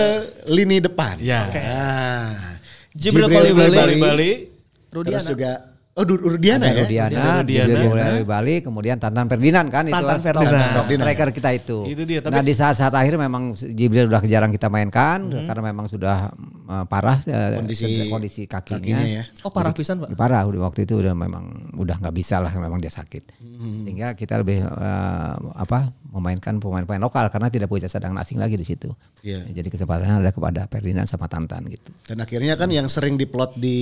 lini 0.49 0.81
depan. 0.81 1.16
Ya. 1.20 1.49
Ah. 1.53 2.59
Jibril. 2.93 3.29
Kolibali. 3.29 4.01
Bali. 4.01 4.33
Terus 4.93 5.25
Rudiana. 5.25 5.25
juga 5.25 5.53
Oh 5.93 6.09
Rudiana 6.09 6.73
ya? 6.73 6.89
Rudiana, 6.89 7.45
Rudiana. 7.45 7.68
Jibril 7.68 7.85
Bola 7.93 8.25
Bali, 8.25 8.55
kemudian 8.64 8.97
Tantan 8.97 9.29
Ferdinand 9.29 9.68
kan 9.68 9.85
itu 9.85 9.93
Tantan 9.93 10.25
stop- 10.25 10.49
Ferdinand. 10.49 11.05
striker 11.05 11.29
kita 11.37 11.51
itu. 11.53 11.85
Itu 11.85 12.09
dia, 12.09 12.25
tapi- 12.25 12.33
nah 12.33 12.41
di 12.41 12.55
saat-saat 12.57 12.97
akhir 12.97 13.20
memang 13.20 13.53
Jibril 13.53 14.09
udah 14.09 14.25
jarang 14.25 14.49
kita 14.49 14.73
mainkan 14.73 15.29
karena 15.45 15.61
memang 15.68 15.93
sudah 15.93 16.33
uh, 16.65 16.85
parah 16.85 17.19
uh, 17.25 17.59
Kondisi 17.59 18.07
kondisi 18.07 18.43
kakinya. 18.45 18.79
kakinya 18.79 19.05
ya. 19.05 19.23
Oh 19.43 19.51
parah 19.51 19.71
pisan 19.71 19.99
Pak. 19.99 20.15
Parah 20.15 20.43
udah 20.45 20.67
waktu 20.67 20.85
itu 20.85 20.99
udah 20.99 21.13
memang 21.13 21.75
udah 21.75 21.97
nggak 21.99 22.15
bisa 22.15 22.39
lah 22.39 22.53
memang 22.53 22.79
dia 22.79 22.91
sakit. 22.91 23.39
Sehingga 23.87 24.15
kita 24.15 24.39
lebih 24.39 24.63
uh, 24.63 25.35
apa 25.55 25.91
memainkan 26.13 26.61
pemain-pemain 26.61 27.01
lokal 27.01 27.33
karena 27.33 27.49
tidak 27.49 27.67
punya 27.67 27.89
cadangan 27.89 28.21
asing 28.21 28.37
lagi 28.37 28.55
di 28.55 28.67
situ. 28.67 28.93
Iya. 29.23 29.49
Jadi 29.49 29.71
kesempatannya 29.71 30.21
ada 30.21 30.33
kepada 30.35 30.67
Ferdinand 30.67 31.07
sama 31.07 31.25
Tantan 31.25 31.65
gitu. 31.71 31.89
Dan 32.05 32.21
akhirnya 32.21 32.53
kan 32.53 32.69
yang 32.69 32.91
sering 32.91 33.15
diplot 33.15 33.55
di 33.55 33.79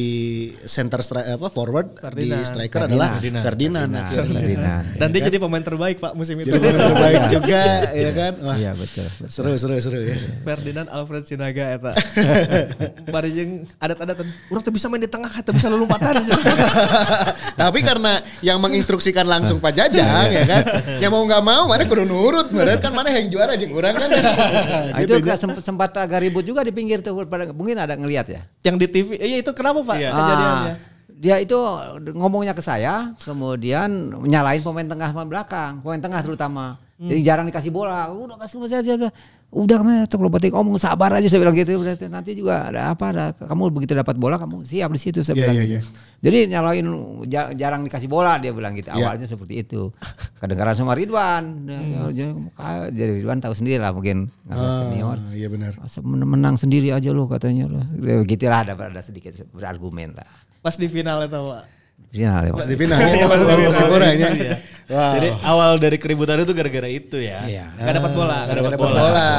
center 0.63 1.01
stri- 1.01 1.27
apa 1.27 1.49
forward 1.49 1.97
di 2.13 2.29
striker 2.45 2.87
adalah 2.87 3.17
Ferdinand. 3.19 3.43
Ferdinand, 3.43 3.91
akhirnya. 3.91 4.37
Ferdinand. 4.37 4.85
Dan 4.95 5.09
dia 5.11 5.23
jadi 5.27 5.39
pemain 5.41 5.65
terbaik 5.65 5.97
Pak 5.99 6.13
musim 6.15 6.39
itu. 6.39 6.53
Jadi 6.53 6.61
pemain 6.61 6.87
terbaik 6.87 7.23
juga 7.33 7.63
ya 7.91 8.11
kan. 8.13 8.33
Wah, 8.47 8.57
Iya 8.61 8.73
betul. 8.77 9.07
betul. 9.11 9.27
seru 9.33 9.53
seru 9.57 9.75
seru 9.81 9.99
ya. 10.05 10.17
Ferdinand 10.45 10.87
Alfred 10.87 11.25
Sinaga 11.25 11.65
eta. 11.73 11.93
Bari 13.07 13.31
jeung 13.31 13.53
adat-adatan 13.77 14.27
urang 14.49 14.63
teu 14.63 14.71
bisa 14.71 14.87
main 14.87 14.99
di 14.99 15.07
tengah, 15.07 15.31
teu 15.41 15.51
bisa 15.51 15.67
lompatan. 15.67 16.23
Tapi 17.61 17.79
karena 17.81 18.13
yang 18.41 18.59
menginstruksikan 18.59 19.25
langsung 19.25 19.59
Pak 19.59 19.73
Jajang 19.73 20.27
ya 20.29 20.45
kan. 20.45 20.63
Yang 20.99 21.11
mau 21.11 21.23
nggak 21.25 21.43
mau 21.43 21.63
mana 21.67 21.83
kudu 21.85 22.05
nurut. 22.05 22.49
Bener 22.49 22.79
kan 22.79 22.91
mana 22.91 23.11
yang 23.11 23.29
juara 23.29 23.55
jeung 23.55 23.73
urang 23.73 23.93
kan. 23.93 24.09
Itu 24.99 25.19
ke- 25.19 25.37
sempat, 25.37 25.63
sempat 25.63 25.91
agak 25.97 26.21
ribut 26.21 26.43
juga 26.43 26.61
di 26.61 26.71
pinggir 26.71 27.01
tuh 27.01 27.15
pada- 27.25 27.51
mungkin 27.51 27.77
ada 27.77 27.95
ngelihat 27.95 28.27
ya. 28.27 28.43
yang 28.63 28.77
di 28.77 28.87
TV. 28.87 29.17
Iya 29.17 29.41
itu 29.41 29.51
kenapa 29.51 29.81
Pak 29.81 29.97
Iya. 29.97 30.11
kejadiannya? 30.11 30.73
Ah, 30.73 30.77
dia 31.11 31.37
itu 31.37 31.59
ngomongnya 32.13 32.53
ke 32.53 32.61
saya, 32.61 33.13
kemudian 33.21 33.89
nyalain 34.25 34.61
pemain 34.61 34.85
tengah 34.85 35.11
pemain 35.11 35.29
belakang, 35.29 35.73
pemain 35.81 36.01
tengah 36.01 36.21
terutama. 36.21 36.67
Jadi 36.97 37.21
jarang 37.21 37.49
dikasih 37.49 37.73
bola. 37.73 38.09
Udah 38.09 38.37
kasih 38.37 38.57
bola 38.57 38.69
saya 38.69 38.85
dia 38.85 39.09
udah 39.51 39.77
kamu 39.83 40.07
tok 40.07 40.21
lo 40.21 40.31
batik 40.31 40.55
omong 40.55 40.79
sabar 40.79 41.11
aja 41.13 41.27
saya 41.27 41.43
bilang 41.43 41.55
gitu. 41.55 41.75
Berarti 41.77 42.07
nanti 42.07 42.33
juga 42.33 42.71
ada 42.71 42.95
apa 42.95 43.05
ada 43.11 43.25
kamu 43.35 43.75
begitu 43.75 43.93
dapat 43.93 44.15
bola 44.15 44.39
kamu 44.39 44.63
siap 44.63 44.91
di 44.91 45.01
situ 45.01 45.21
saya 45.21 45.35
Iya, 45.35 45.43
bilang 45.43 45.55
iya, 45.55 45.65
gitu. 45.65 45.75
iya. 45.75 45.83
Jadi 46.21 46.39
nyalain 46.47 46.87
ja- 47.27 47.51
jarang 47.51 47.83
dikasih 47.83 48.07
bola 48.07 48.37
dia 48.37 48.53
bilang 48.53 48.77
gitu. 48.77 48.89
Iya. 48.89 49.11
Awalnya 49.11 49.27
seperti 49.27 49.55
itu. 49.59 49.91
Kedengaran 50.37 50.73
sama 50.73 50.95
Ridwan. 50.95 51.67
Dia- 51.67 52.13
dia- 52.13 52.37
Jadi 52.89 53.11
Ridwan 53.19 53.41
tahu 53.41 53.53
sendiri 53.53 53.81
lah 53.81 53.91
mungkin 53.91 54.31
karena 54.45 54.69
senior. 54.87 55.19
Iya 55.33 55.49
benar. 55.49 55.73
Menang 56.05 56.55
sendiri 56.55 56.93
aja 56.93 57.11
lo 57.11 57.27
katanya 57.27 57.67
lah. 57.67 57.85
Begitulah 57.91 58.63
ada 58.63 58.79
ada 58.79 59.01
sedikit 59.01 59.35
berargumen 59.51 60.15
lah. 60.15 60.29
Pas 60.61 60.77
di 60.77 60.87
final 60.87 61.25
itu 61.25 61.35
Pak. 61.35 61.80
Final 62.11 62.43
ya, 62.43 62.51
Pak. 62.51 62.59
Pas 62.59 62.67
di 62.67 62.77
final 62.77 62.99
ya 62.99 63.27
lawan 63.31 63.61
Persipura 63.71 64.09
ya. 64.11 64.29
Wow. 64.91 65.13
Jadi 65.15 65.29
awal 65.47 65.71
dari 65.79 65.97
keributan 66.03 66.43
itu 66.43 66.51
gara-gara 66.51 66.91
itu 66.91 67.23
ya. 67.23 67.47
Iya. 67.47 67.65
Gak 67.79 67.95
dapat 68.03 68.11
bola. 68.11 68.39
Gak 68.51 68.57
dapat 68.59 68.75
bola. 68.75 68.99
bola. 68.99 69.31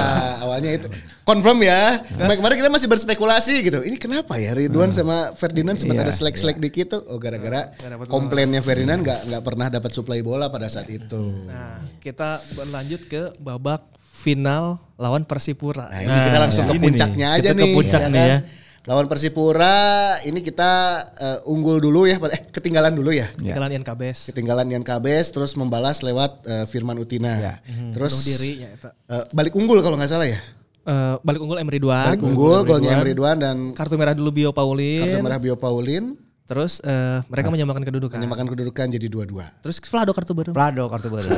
Awalnya 0.47 0.71
itu. 0.79 0.87
Confirm 1.27 1.59
ya. 1.59 1.99
Kemarin 2.07 2.37
kemarin 2.39 2.55
kita 2.63 2.71
masih 2.71 2.87
berspekulasi 2.87 3.53
gitu. 3.67 3.83
Ini 3.83 3.99
kenapa 3.99 4.39
ya 4.39 4.55
Ridwan 4.55 4.95
sama 4.95 5.35
Ferdinand 5.35 5.75
sempat 5.75 5.99
Iya, 5.99 6.03
ada 6.07 6.13
selek-selek 6.15 6.57
dikit 6.63 6.95
tuh. 6.95 7.01
Oh 7.11 7.19
gara-gara 7.19 7.75
komplainnya 8.07 8.63
Ferdinand 8.63 9.03
nggak 9.03 9.27
nggak 9.27 9.43
pernah 9.43 9.67
dapat 9.67 9.91
suplai 9.91 10.23
bola 10.23 10.47
pada 10.47 10.71
saat 10.71 10.87
itu. 10.87 11.51
Nah, 11.51 11.83
kita 11.99 12.39
berlanjut 12.55 13.11
ke 13.11 13.35
babak 13.43 13.83
final 13.99 14.79
lawan 14.95 15.27
Persipura. 15.27 15.91
Nah, 15.91 15.99
ini 15.99 16.15
kita 16.31 16.39
langsung 16.39 16.63
ke 16.63 16.79
puncaknya 16.79 17.27
nih. 17.27 17.37
aja 17.43 17.49
Kita 17.51 17.59
nih. 17.59 17.63
ke 17.67 17.75
puncak 17.75 18.01
nih 18.07 18.23
ya. 18.23 18.37
Lawan 18.81 19.05
Persipura 19.05 20.17
ini 20.25 20.41
kita 20.41 20.71
eh, 21.13 21.39
unggul 21.45 21.77
dulu 21.77 22.09
ya, 22.09 22.17
eh 22.17 22.41
ketinggalan 22.49 22.97
dulu 22.97 23.13
ya. 23.13 23.29
Ketinggalan 23.29 23.77
Ian 23.77 23.85
Kabes. 23.85 24.33
Ketinggalan 24.33 24.65
Ian 24.73 24.81
Kabes 24.81 25.29
terus 25.29 25.53
membalas 25.53 26.01
lewat 26.01 26.41
eh, 26.49 26.65
Firman 26.65 26.97
Utina. 26.97 27.61
Terus 27.93 28.09
Penuh 28.17 28.25
diri 28.25 28.51
ya 28.65 28.69
eh, 28.81 29.23
balik 29.29 29.53
unggul 29.53 29.85
kalau 29.85 30.01
nggak 30.01 30.09
salah 30.09 30.25
ya. 30.25 30.41
Eh, 30.81 31.15
balik 31.21 31.45
unggul 31.45 31.61
Emery 31.61 31.77
Duan. 31.77 32.09
Balik 32.09 32.25
unggul 32.25 32.65
golnya 32.65 32.97
Emre 32.97 33.13
Ridwan 33.13 33.37
dan 33.37 33.57
Kartu 33.77 34.01
merah 34.01 34.17
dulu 34.17 34.33
Bio 34.33 34.49
Paulin. 34.49 35.05
kartu 35.05 35.21
merah 35.21 35.37
Bio 35.37 35.53
Paulin 35.53 36.17
Terus 36.49 36.81
eh, 36.81 37.21
mereka 37.29 37.53
menyamakan 37.53 37.85
kedudukan. 37.85 38.17
menyamakan 38.17 38.49
kedudukan 38.49 38.85
jadi 38.91 39.07
dua-dua. 39.07 39.45
Terus 39.61 39.77
Vlado 39.77 40.11
kartu 40.11 40.33
baru. 40.33 40.51
Plado 40.51 40.83
kartu 40.89 41.07
baru. 41.07 41.29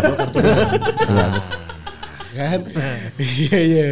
Kan? 2.33 2.65
Iya 3.21 3.59
iya. 3.61 3.85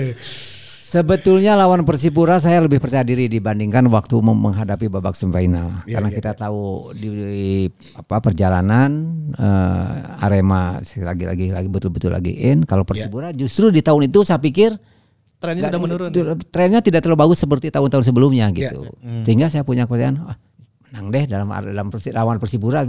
Sebetulnya 0.92 1.56
lawan 1.56 1.88
Persipura 1.88 2.36
saya 2.38 2.60
lebih 2.60 2.84
percaya 2.84 3.00
diri 3.02 3.32
dibandingkan 3.32 3.88
waktu 3.88 4.12
menghadapi 4.20 4.92
babak 4.92 5.16
semifinal 5.16 5.88
Iya, 5.88 5.96
karena 5.96 6.10
iya, 6.12 6.18
kita 6.20 6.32
tahu 6.36 6.92
di, 6.92 7.08
di- 7.08 7.72
apa 7.96 8.20
perjalanan 8.20 8.92
eh, 9.32 9.88
Arema 10.20 10.84
lagi-lagi 10.84 11.48
lagi 11.48 11.70
betul-betul 11.72 12.12
lagi 12.12 12.36
in. 12.36 12.68
Kalau 12.68 12.84
Persipura 12.84 13.32
justru 13.32 13.72
di 13.72 13.80
tahun 13.80 14.12
itu 14.12 14.28
saya 14.28 14.44
pikir 14.44 14.76
Trennya 15.40 15.72
sudah 15.72 15.80
menurun. 15.80 16.10
Trennya 16.52 16.84
tidak 16.84 17.02
terlalu 17.02 17.24
bagus 17.24 17.40
seperti 17.40 17.72
tahun-tahun 17.72 18.04
sebelumnya 18.04 18.52
gitu. 18.52 18.84
Sehingga 19.24 19.48
saya 19.48 19.64
punya 19.64 19.88
kepercayaan 19.88 20.20
"Wah, 20.22 20.36
menang 20.86 21.08
deh 21.08 21.24
dalam 21.24 21.48
dalam 21.48 21.88
persi- 21.88 22.12
lawan 22.12 22.36
Persipura. 22.36 22.84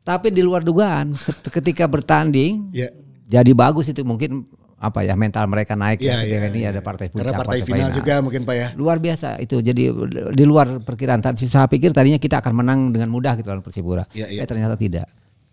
Tapi 0.00 0.30
di 0.30 0.40
luar 0.40 0.62
dugaan 0.62 1.12
ket- 1.12 1.50
ketika 1.60 1.84
bertanding 1.84 2.70
Iya. 2.70 2.94
jadi 3.26 3.50
bagus 3.52 3.90
itu 3.90 4.00
mungkin 4.00 4.46
apa 4.80 5.04
ya 5.04 5.12
mental 5.12 5.44
mereka 5.44 5.76
naik 5.76 6.00
Iya, 6.00 6.08
ya, 6.10 6.16
ketika 6.24 6.36
iya, 6.38 6.48
ini 6.48 6.60
iya. 6.62 6.72
ada 6.72 6.80
partai 6.80 7.06
puncak 7.06 7.28
Karena 7.28 7.36
partai 7.38 7.60
final 7.60 7.88
juga 7.92 8.14
mungkin 8.18 8.42
Pak 8.42 8.54
ya. 8.56 8.68
luar 8.74 8.96
biasa 8.96 9.36
itu 9.38 9.60
jadi 9.60 9.92
di 10.32 10.44
luar 10.44 10.80
perkiraan 10.80 11.20
tadi 11.20 11.44
saya 11.44 11.68
pikir 11.68 11.92
tadinya 11.92 12.16
kita 12.16 12.40
akan 12.40 12.52
menang 12.56 12.80
dengan 12.88 13.08
mudah 13.08 13.36
gitu 13.36 13.46
lawan 13.46 13.60
Persipura 13.60 14.08
Iya, 14.10 14.26
iya. 14.26 14.40
eh 14.40 14.48
ternyata 14.48 14.74
tidak 14.74 15.04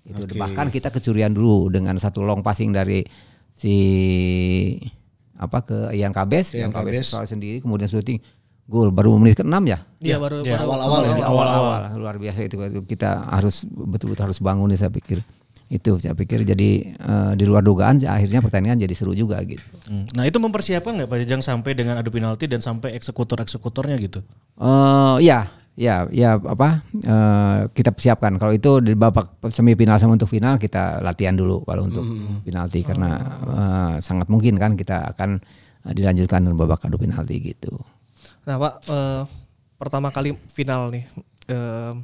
itu 0.02 0.24
Oke. 0.24 0.40
bahkan 0.40 0.72
kita 0.72 0.88
kecurian 0.88 1.30
dulu 1.30 1.68
dengan 1.68 2.00
satu 2.00 2.24
long 2.24 2.40
passing 2.40 2.72
dari 2.72 3.04
si 3.52 3.76
apa 5.36 5.60
ke 5.62 5.78
Ian 5.92 6.12
Kabes 6.12 6.56
Ian 6.56 6.72
Kabes 6.72 7.12
sendiri 7.28 7.60
kemudian 7.60 7.86
syuting 7.86 8.18
gol 8.64 8.90
baru 8.90 9.16
menit 9.16 9.38
ke-6 9.38 9.54
ya 9.66 9.80
Iya 9.98 10.18
baru 10.18 10.44
Iya. 10.44 10.56
baru 10.56 10.64
Awal-awal 10.66 11.00
ya. 11.00 11.10
Jadi 11.10 11.24
awal-awal 11.24 11.80
luar 11.96 12.16
biasa 12.16 12.40
itu 12.44 12.56
kita 12.84 13.10
harus 13.28 13.64
betul-betul 13.66 14.24
harus 14.24 14.40
bangun 14.40 14.68
nih 14.68 14.78
saya 14.78 14.88
pikir 14.90 15.20
itu 15.68 16.00
saya 16.00 16.16
pikir 16.16 16.48
jadi 16.48 16.70
eh, 16.96 17.32
di 17.36 17.44
luar 17.44 17.60
dugaan 17.64 18.00
akhirnya 18.00 18.40
pertandingan 18.40 18.80
jadi 18.80 18.94
seru 18.96 19.12
juga 19.12 19.40
gitu 19.44 19.64
Hmm. 19.88 20.04
Nah 20.20 20.28
itu 20.28 20.36
mempersiapkan 20.36 21.00
nggak 21.00 21.08
Pak 21.08 21.18
Jajang 21.24 21.40
sampai 21.40 21.72
dengan 21.72 21.96
adu 21.96 22.12
penalti 22.12 22.44
dan 22.44 22.60
sampai 22.60 22.92
eksekutor-eksekutornya 23.00 23.96
gitu? 24.04 24.20
Eh 24.60 25.16
ya, 25.24 25.48
ya, 25.80 26.04
ya 26.12 26.36
apa? 26.36 26.84
eh, 26.92 27.60
kita 27.72 27.96
persiapkan. 27.96 28.36
Kalau 28.36 28.52
itu 28.52 28.84
di 28.84 29.00
babak 29.00 29.40
semifinal 29.48 29.96
sama 29.96 30.20
untuk 30.20 30.28
final 30.28 30.60
kita 30.60 31.00
latihan 31.00 31.40
dulu 31.40 31.64
kalau 31.64 31.88
untuk 31.88 32.04
penalti 32.44 32.84
karena 32.84 33.12
eh, 33.48 33.94
sangat 34.04 34.28
mungkin 34.28 34.60
kan 34.60 34.76
kita 34.76 35.16
akan 35.16 35.40
dilanjutkan 35.88 36.44
dengan 36.44 36.60
babak 36.60 36.84
adu 36.84 37.00
penalti 37.00 37.40
gitu. 37.40 37.80
Nah 38.44 38.60
Pak, 38.60 38.74
eh, 38.92 39.24
pertama 39.80 40.12
kali 40.12 40.36
final 40.52 40.92
nih, 40.92 41.08
eh, 41.48 41.96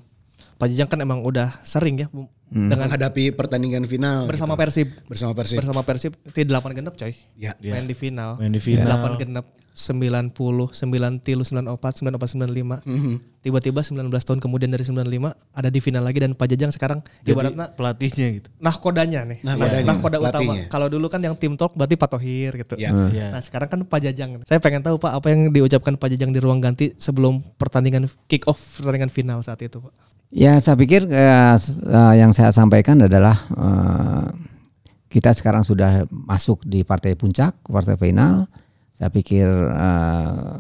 Pak 0.56 0.68
Jajang 0.72 0.88
kan 0.88 0.99
emang 1.03 1.19
udah 1.19 1.52
sering 1.68 1.99
ya 1.99 2.07
bu- 2.54 2.70
dengan 2.70 2.86
Menghadapi 2.86 3.34
pertandingan 3.34 3.84
final 3.84 4.24
bersama 4.24 4.54
gitu. 4.54 4.62
Persib, 4.62 4.88
bersama 5.04 5.34
Persib. 5.34 5.58
bersama 5.58 5.82
Persib 5.82 6.14
T8 6.30 6.66
genep 6.72 6.94
coy, 6.94 7.14
Ya. 7.36 7.52
main 7.60 7.84
di 7.84 7.94
final, 7.94 8.38
Main 8.38 8.54
di 8.54 8.62
final. 8.62 8.86
8 8.86 9.18
genep 9.18 9.46
90, 9.74 10.30
9 10.70 11.26
tilu, 11.26 11.41
94, 11.41 12.06
94, 12.06 12.45
95. 12.48 13.34
Tiba-tiba 13.44 13.84
19 13.84 14.08
tahun 14.08 14.40
kemudian 14.40 14.72
dari 14.72 14.88
95 14.88 15.34
ada 15.34 15.68
di 15.68 15.80
final 15.84 16.08
lagi 16.08 16.24
dan 16.24 16.32
Pak 16.32 16.48
Jajang 16.48 16.72
sekarang 16.72 17.04
Jadi 17.28 17.36
ibaratnya 17.36 17.76
pelatihnya 17.76 18.28
gitu. 18.40 18.48
nahkodanya 18.62 19.28
nih. 19.28 19.40
Nahkodanya, 19.44 19.84
Nahkoda 19.84 20.18
utama. 20.22 20.32
pelatihnya. 20.32 20.64
Kalau 20.72 20.88
dulu 20.88 21.12
kan 21.12 21.20
yang 21.20 21.36
tim 21.36 21.60
talk 21.60 21.76
berarti 21.76 22.00
Pak 22.00 22.10
Tohir 22.16 22.56
gitu. 22.56 22.80
Ya. 22.80 22.95
Iya. 23.12 23.36
Nah 23.36 23.41
sekarang 23.44 23.68
kan 23.68 23.80
Pak 23.84 24.00
Jajang. 24.00 24.40
Saya 24.48 24.64
pengen 24.64 24.80
tahu 24.80 24.95
Pak 24.95 25.20
apa 25.20 25.28
yang 25.28 25.52
diucapkan 25.52 26.00
Pak 26.00 26.08
Jajang 26.16 26.32
di 26.32 26.40
ruang 26.40 26.64
ganti 26.64 26.95
sebelum 26.95 27.44
pertandingan 27.60 28.08
kick 28.32 28.48
off 28.48 28.80
pertandingan 28.80 29.12
final 29.12 29.44
saat 29.44 29.60
itu 29.60 29.84
Pak. 29.84 29.91
Ya, 30.34 30.58
saya 30.58 30.74
pikir 30.74 31.06
eh, 31.14 31.56
eh, 31.60 32.14
yang 32.18 32.34
saya 32.34 32.50
sampaikan 32.50 32.98
adalah 33.06 33.38
eh, 33.54 34.26
kita 35.14 35.30
sekarang 35.36 35.62
sudah 35.62 36.10
masuk 36.10 36.66
di 36.66 36.82
partai 36.82 37.14
puncak, 37.14 37.60
partai 37.70 38.00
final. 38.00 38.50
Saya 38.98 39.10
pikir 39.10 39.48
eh, 39.49 40.57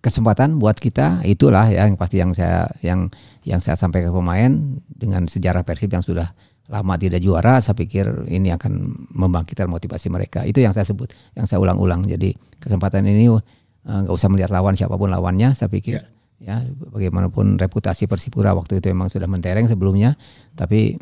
kesempatan 0.00 0.56
buat 0.56 0.80
kita 0.80 1.24
itulah 1.28 1.68
ya 1.68 1.84
yang 1.84 2.00
pasti 2.00 2.16
yang 2.20 2.32
saya 2.32 2.72
yang 2.80 3.12
yang 3.44 3.60
saya 3.60 3.76
sampaikan 3.76 4.12
ke 4.12 4.16
pemain 4.16 4.52
dengan 4.88 5.28
sejarah 5.28 5.64
Persib 5.64 5.92
yang 5.92 6.04
sudah 6.04 6.32
lama 6.70 6.94
tidak 6.94 7.18
juara, 7.18 7.58
saya 7.58 7.74
pikir 7.74 8.30
ini 8.30 8.54
akan 8.54 8.94
membangkitkan 9.10 9.66
motivasi 9.66 10.06
mereka. 10.06 10.46
Itu 10.46 10.62
yang 10.62 10.70
saya 10.70 10.86
sebut, 10.86 11.10
yang 11.34 11.50
saya 11.50 11.58
ulang-ulang. 11.58 12.06
Jadi 12.06 12.30
kesempatan 12.62 13.04
ini 13.10 13.26
eh, 13.26 13.42
nggak 13.84 14.14
usah 14.14 14.30
melihat 14.30 14.54
lawan 14.54 14.78
siapa 14.78 14.94
pun 14.94 15.10
lawannya, 15.10 15.52
saya 15.52 15.68
pikir 15.68 16.00
ya 16.40 16.64
bagaimanapun 16.64 17.60
reputasi 17.60 18.08
Persipura 18.08 18.56
waktu 18.56 18.80
itu 18.80 18.88
memang 18.88 19.12
sudah 19.12 19.28
mentereng 19.28 19.68
sebelumnya, 19.68 20.16
tapi 20.56 20.96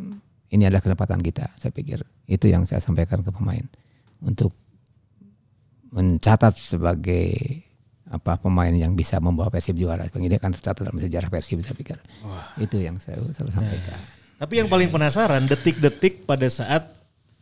ini 0.48 0.62
adalah 0.64 0.82
kesempatan 0.82 1.20
kita. 1.20 1.52
Saya 1.60 1.70
pikir 1.70 2.02
itu 2.26 2.48
yang 2.48 2.64
saya 2.64 2.80
sampaikan 2.80 3.20
ke 3.20 3.30
pemain 3.30 3.62
untuk 4.24 4.56
mencatat 5.93 6.55
sebagai 6.56 7.62
apa 8.09 8.40
pemain 8.40 8.73
yang 8.73 8.97
bisa 8.97 9.20
membawa 9.20 9.52
Persib 9.52 9.77
juara. 9.77 10.09
Ini 10.09 10.40
akan 10.40 10.51
tercatat 10.56 10.81
dalam 10.81 10.97
sejarah 10.97 11.28
Persib 11.28 11.60
saya 11.60 11.77
pikir. 11.77 12.01
Itu 12.56 12.81
yang 12.81 12.97
saya 12.97 13.20
selalu 13.20 13.52
sampaikan. 13.52 14.01
Tapi 14.39 14.55
yang 14.65 14.69
paling 14.70 14.89
penasaran 14.89 15.44
detik-detik 15.44 16.24
pada 16.24 16.47
saat 16.48 16.89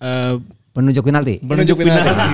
eh, 0.02 0.34
Penunjuk 0.76 1.08
penalti. 1.08 1.40
menunjuk 1.40 1.80
penalti. 1.80 2.04
penalti. 2.04 2.32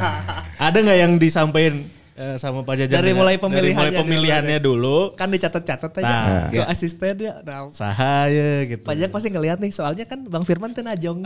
Ada 0.66 0.78
nggak 0.80 0.98
yang 0.98 1.12
disampaikan 1.20 1.84
eh, 2.16 2.36
sama 2.36 2.60
Pak 2.60 2.74
Jajang 2.76 2.96
Dari 2.96 3.12
dengan- 3.12 3.20
mulai 3.20 3.34
dari 3.34 3.44
pemilihannya 3.44 3.76
mulai 3.76 3.92
dulu. 3.92 4.00
pemilihannya 4.02 4.58
dulu, 4.58 4.98
Kan 5.14 5.28
dicatat-catat 5.28 5.92
aja. 5.94 6.02
Nah, 6.02 6.48
ke 6.48 6.62
asisten 6.64 7.14
ya. 7.16 7.34
Nah, 7.40 7.68
sahaya 7.70 8.64
gitu. 8.64 8.80
Pak 8.80 8.94
Jajang 8.94 9.12
pasti 9.12 9.28
ngelihat 9.28 9.58
nih 9.58 9.70
soalnya 9.70 10.04
kan 10.04 10.24
Bang 10.24 10.42
Firman 10.42 10.72
teu 10.72 10.80
najong. 10.80 11.20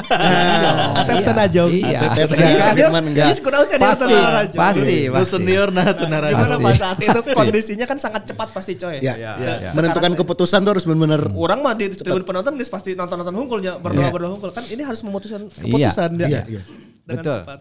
Atep 1.00 1.16
teu 1.22 1.32
najong. 1.32 1.70
Iya. 1.72 1.98
Atep 2.04 2.26
Iya, 2.30 2.44
enggak, 2.50 2.74
Firman 2.74 3.04
enggak. 3.06 3.26
Iya, 3.26 3.34
Pasti, 3.80 4.14
pasti, 4.52 4.98
Lu 5.06 5.14
pasti. 5.14 5.30
senior 5.32 5.68
nah 5.70 5.86
tenar 5.92 6.22
Gimana. 6.26 6.58
Pak 6.58 6.74
saat 6.76 6.98
itu 6.98 7.20
kondisinya 7.32 7.86
kan 7.86 7.96
sangat 7.96 8.22
cepat 8.26 8.48
pasti 8.50 8.74
coy. 8.74 8.98
Ya. 8.98 9.14
Ya. 9.16 9.70
Menentukan 9.72 10.12
keputusan 10.14 10.60
tuh 10.60 10.72
harus 10.74 10.84
benar-benar 10.84 11.22
Orang 11.32 11.62
mah 11.62 11.72
di 11.72 11.88
tribun 11.90 12.22
penonton 12.22 12.54
guys 12.54 12.68
pasti 12.68 12.92
nonton-nonton 12.92 13.32
hungkulnya 13.32 13.78
berdoa 13.78 14.10
berdoa 14.10 14.30
hungkul 14.32 14.50
kan 14.50 14.66
ini 14.66 14.82
harus 14.82 15.00
memutuskan 15.00 15.46
keputusan 15.48 16.10
dia. 16.16 16.26
Iya, 16.26 16.40
iya. 16.48 16.62
Dengan 17.00 17.22
Betul. 17.22 17.38
cepat. 17.40 17.58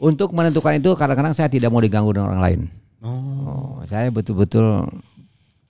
Untuk 0.00 0.32
menentukan 0.32 0.78
itu 0.78 0.94
kadang-kadang 0.96 1.34
saya 1.36 1.50
tidak 1.52 1.68
mau 1.68 1.82
diganggu 1.82 2.14
dengan 2.14 2.32
orang 2.32 2.42
lain. 2.42 2.60
Oh, 3.02 3.82
saya 3.90 4.14
betul-betul 4.14 4.86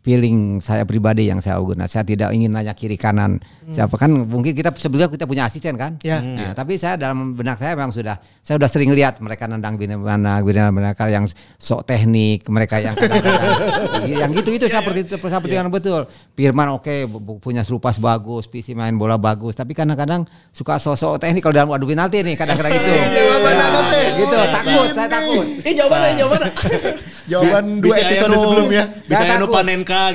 feeling 0.03 0.59
saya 0.59 0.83
pribadi 0.83 1.31
yang 1.31 1.39
saya 1.39 1.62
guna. 1.62 1.87
Saya 1.87 2.03
tidak 2.03 2.35
ingin 2.35 2.51
nanya 2.51 2.74
kiri 2.74 2.99
kanan. 2.99 3.39
Siapa 3.62 3.95
kan 3.95 4.11
mungkin 4.11 4.51
kita 4.51 4.74
sebelumnya 4.74 5.07
kita 5.07 5.24
punya 5.24 5.47
asisten 5.47 5.79
kan? 5.79 5.95
Ya. 6.03 6.19
Nah, 6.19 6.51
tapi 6.53 6.74
saya 6.74 6.99
dalam 6.99 7.39
benak 7.39 7.62
saya 7.62 7.79
memang 7.79 7.95
sudah 7.95 8.19
saya 8.43 8.59
sudah 8.59 8.66
sering 8.66 8.91
lihat 8.91 9.23
mereka 9.23 9.47
nendang 9.47 9.79
bina 9.79 9.95
mana, 9.95 10.43
bina 10.43 10.74
mereka 10.74 11.07
yang 11.07 11.31
sok 11.55 11.87
teknik, 11.87 12.43
mereka 12.51 12.83
yang 12.83 12.99
kadang-kadang 12.99 14.11
yang 14.27 14.31
gitu 14.35 14.51
itu 14.51 14.66
seperti 14.66 15.07
itu 15.07 15.15
seperti 15.15 15.55
yang 15.55 15.70
betul. 15.70 16.11
Firman 16.35 16.74
oke 16.74 17.07
bu- 17.07 17.39
punya 17.39 17.62
serupas 17.62 18.03
bagus, 18.03 18.51
PC 18.51 18.74
main 18.74 18.99
bola 18.99 19.15
bagus, 19.15 19.55
tapi 19.55 19.79
kadang-kadang 19.79 20.27
suka 20.51 20.83
sosok 20.83 21.23
teknik 21.23 21.47
kalau 21.47 21.55
dalam 21.55 21.70
adu 21.70 21.87
penalti 21.87 22.27
nih 22.27 22.35
kadang-kadang 22.35 22.74
gitu. 22.74 22.91
Nah, 22.91 24.11
gitu, 24.19 24.39
takut, 24.51 24.89
saya 24.91 25.07
takut. 25.09 25.47
Ini 25.62 25.70
jawabannya 25.79 26.12
jawabannya. 26.19 26.53
jawaban 27.31 27.65
dua 27.79 27.97
episode 28.03 28.31
nu- 28.35 28.43
sebelumnya. 28.43 28.83
Bisa 29.07 29.23
Saya 29.23 29.39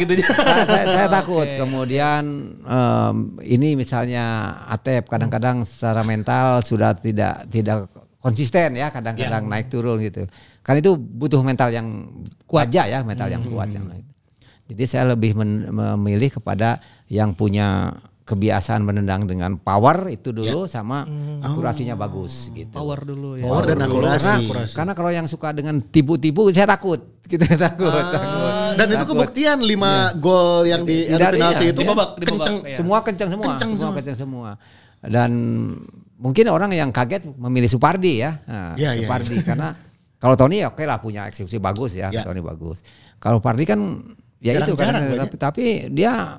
gitu 0.02 0.12
saya, 0.22 0.64
saya, 0.70 0.86
saya 0.86 1.08
takut. 1.10 1.48
Kemudian 1.58 2.24
em, 2.62 3.16
ini 3.46 3.78
misalnya 3.78 4.56
Atep 4.68 5.08
kadang-kadang 5.08 5.64
secara 5.64 6.02
mental 6.04 6.62
sudah 6.62 6.94
tidak 6.98 7.48
tidak 7.48 7.88
konsisten 8.18 8.76
ya, 8.76 8.92
kadang-kadang 8.92 9.48
naik 9.48 9.72
turun 9.72 10.02
gitu. 10.04 10.26
Kan 10.66 10.76
itu 10.78 11.00
butuh 11.00 11.40
mental 11.46 11.72
yang 11.72 12.12
kuat 12.44 12.68
aja 12.74 12.90
ya, 12.90 13.00
mental 13.06 13.32
yang 13.32 13.46
kuat 13.48 13.72
yang 13.72 13.88
lain. 13.88 14.04
Jadi 14.68 14.84
saya 14.84 15.16
lebih 15.16 15.32
men- 15.32 15.72
memilih 15.72 16.28
kepada 16.42 16.84
yang 17.08 17.32
punya 17.32 17.96
kebiasaan 18.28 18.84
menendang 18.84 19.24
dengan 19.24 19.56
power 19.56 20.12
itu 20.12 20.36
dulu 20.36 20.68
sama 20.68 21.08
akurasinya 21.40 21.96
bagus 21.96 22.52
gitu. 22.52 22.76
Power 22.76 23.00
dulu 23.08 23.40
ya. 23.40 23.48
Power 23.48 23.64
dan 23.64 23.80
akurasi. 23.88 24.52
Karena 24.76 24.92
kalau 24.92 25.16
yang 25.16 25.24
suka 25.32 25.56
dengan 25.56 25.80
tipu-tipu 25.80 26.52
saya 26.52 26.68
takut. 26.68 27.00
Kita 27.24 27.56
takut, 27.56 27.88
takut. 27.92 28.47
Dan 28.78 28.88
itu 28.90 29.06
kebuktian 29.06 29.58
5 29.60 29.74
gol 30.18 30.64
yang 30.64 30.82
di 30.82 31.06
adu 31.06 31.18
Dari- 31.20 31.36
penalti 31.36 31.64
iya, 31.64 31.72
itu 31.72 31.82
di 31.82 31.88
babak- 31.88 32.12
babak, 32.14 32.24
kenceng. 32.24 32.56
iya. 32.64 32.78
Semua 32.78 32.98
kencang 33.02 33.30
semua, 33.30 33.46
Kencang 33.48 33.58
semua 33.68 33.82
semua. 33.82 33.96
kencang 33.98 34.18
semua. 34.18 34.50
Dan 35.00 35.32
mungkin 36.16 36.46
orang 36.48 36.70
yang 36.72 36.90
kaget 36.90 37.26
memilih 37.28 37.68
Supardi 37.68 38.22
ya. 38.22 38.38
Nah, 38.44 38.74
Iya, 38.74 38.94
iya, 38.94 39.04
Supardi 39.04 39.36
karena 39.50 39.74
kalau 40.18 40.34
Tony 40.34 40.62
ya 40.62 40.70
oke 40.70 40.82
lah 40.82 40.98
punya 40.98 41.26
eksekusi 41.26 41.58
bagus 41.58 41.94
ya, 41.94 42.10
Iya. 42.10 42.22
Tony 42.22 42.40
bagus. 42.40 42.82
Kalau 43.18 43.38
Pardi 43.38 43.64
kan 43.64 43.82
ya 44.38 44.54
itu 44.56 44.74
kan 44.74 44.94
tapi, 44.94 45.36
tapi 45.36 45.64
dia 45.90 46.38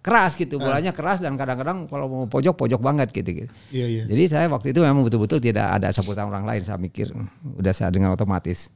keras 0.00 0.32
gitu, 0.32 0.56
bolanya 0.56 0.90
keras 0.90 1.18
dan 1.18 1.34
kadang-kadang 1.34 1.84
kalau 1.84 2.06
mau 2.06 2.24
pojok 2.24 2.54
pojok 2.56 2.78
banget 2.78 3.10
gitu. 3.10 3.30
gitu. 3.36 3.50
Iya, 3.68 3.86
iya. 3.86 4.02
Jadi 4.06 4.22
saya 4.26 4.46
waktu 4.46 4.70
itu 4.70 4.78
memang 4.78 5.02
betul-betul 5.02 5.38
tidak 5.38 5.66
ada 5.72 5.90
sebutan 5.90 6.26
orang 6.26 6.42
lain. 6.42 6.62
Saya 6.62 6.78
mikir 6.78 7.10
"Hmm, 7.10 7.26
udah 7.56 7.70
saya 7.70 7.90
dengan 7.90 8.10
otomatis. 8.10 8.70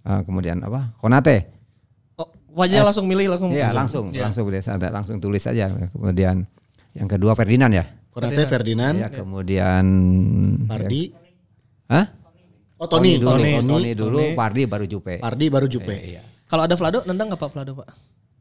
Eh, 0.00 0.20
kemudian 0.22 0.62
apa? 0.62 0.94
Konate. 0.96 1.57
Oh, 2.58 2.66
wajah 2.66 2.82
langsung 2.90 3.06
milih 3.06 3.30
langsung. 3.30 3.54
Iya 3.54 3.70
langsung 3.70 4.10
langsung 4.10 4.44
udah 4.50 4.58
ada 4.58 4.88
langsung 4.90 5.22
tulis 5.22 5.38
saja. 5.38 5.70
Kemudian 5.70 6.42
yang 6.98 7.06
kedua 7.06 7.38
Ferdinand 7.38 7.70
ya. 7.70 7.86
Konate 8.10 8.42
Ferdinand, 8.50 8.98
Ya 8.98 9.14
kemudian 9.14 9.84
Pardi, 10.66 11.14
Hah? 11.86 12.10
oh 12.82 12.90
Tony, 12.90 13.14
dulu, 13.14 13.38
Tony, 13.38 13.52
Tony, 13.62 13.90
dulu, 13.94 14.18
Pardi 14.34 14.66
baru 14.66 14.90
Jupe. 14.90 15.22
Pardi 15.22 15.46
baru 15.46 15.70
Jupe. 15.70 15.94
Iya. 15.94 16.26
Kalau 16.50 16.66
ada 16.66 16.74
Vlado 16.74 17.06
nendang 17.06 17.30
nggak 17.30 17.38
Pak 17.38 17.50
Vlado 17.54 17.78
Pak? 17.78 17.88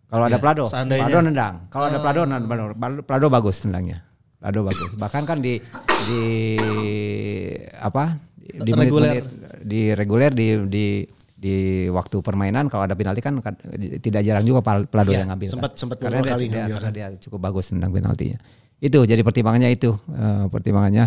Kalau 0.10 0.24
ada 0.26 0.38
Plado, 0.42 0.66
seandainya. 0.66 1.06
Plado 1.06 1.20
nendang. 1.30 1.56
Kalau 1.70 1.86
ada 1.94 2.00
Plado, 2.02 2.26
Plado, 2.26 3.00
Plado 3.06 3.28
bagus 3.30 3.62
tendangnya. 3.62 4.02
Plado 4.42 4.66
bagus. 4.66 4.98
Bahkan 4.98 5.24
kan 5.30 5.38
di 5.46 5.62
di 6.10 6.24
apa? 7.78 8.18
Di 8.42 8.74
Reguler. 8.74 9.22
menit-menit 9.22 9.24
di 9.62 9.82
reguler 9.94 10.32
di 10.32 10.48
di 10.72 10.86
di 11.38 11.56
waktu 11.88 12.18
permainan 12.18 12.66
kalau 12.66 12.84
ada 12.84 12.98
penalti 12.98 13.22
kan 13.22 13.38
tidak 14.02 14.22
jarang 14.22 14.42
juga 14.42 14.66
Plado 14.84 15.14
Iya, 15.14 15.22
yang 15.22 15.30
ngambil. 15.30 15.50
sempat- 15.54 15.72
kan. 15.72 15.80
sempat 15.80 15.98
karena 16.02 16.20
dia, 16.20 16.32
kali 16.34 16.44
dia- 16.44 16.54
ngambil 16.58 16.76
karena 16.76 16.92
dia 16.92 17.08
cukup 17.22 17.40
bagus 17.40 17.66
tendang 17.70 17.94
penaltinya. 17.94 18.42
Itu 18.78 19.00
jadi 19.04 19.22
pertimbangannya 19.22 19.70
itu 19.70 19.94
eh, 19.94 20.46
pertimbangannya 20.48 21.06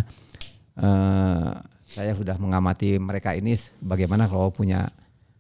eh, 0.77 1.51
saya 1.85 2.13
sudah 2.15 2.39
mengamati 2.39 2.95
mereka 2.97 3.35
ini 3.35 3.59
bagaimana 3.81 4.31
kalau 4.31 4.49
punya 4.49 4.87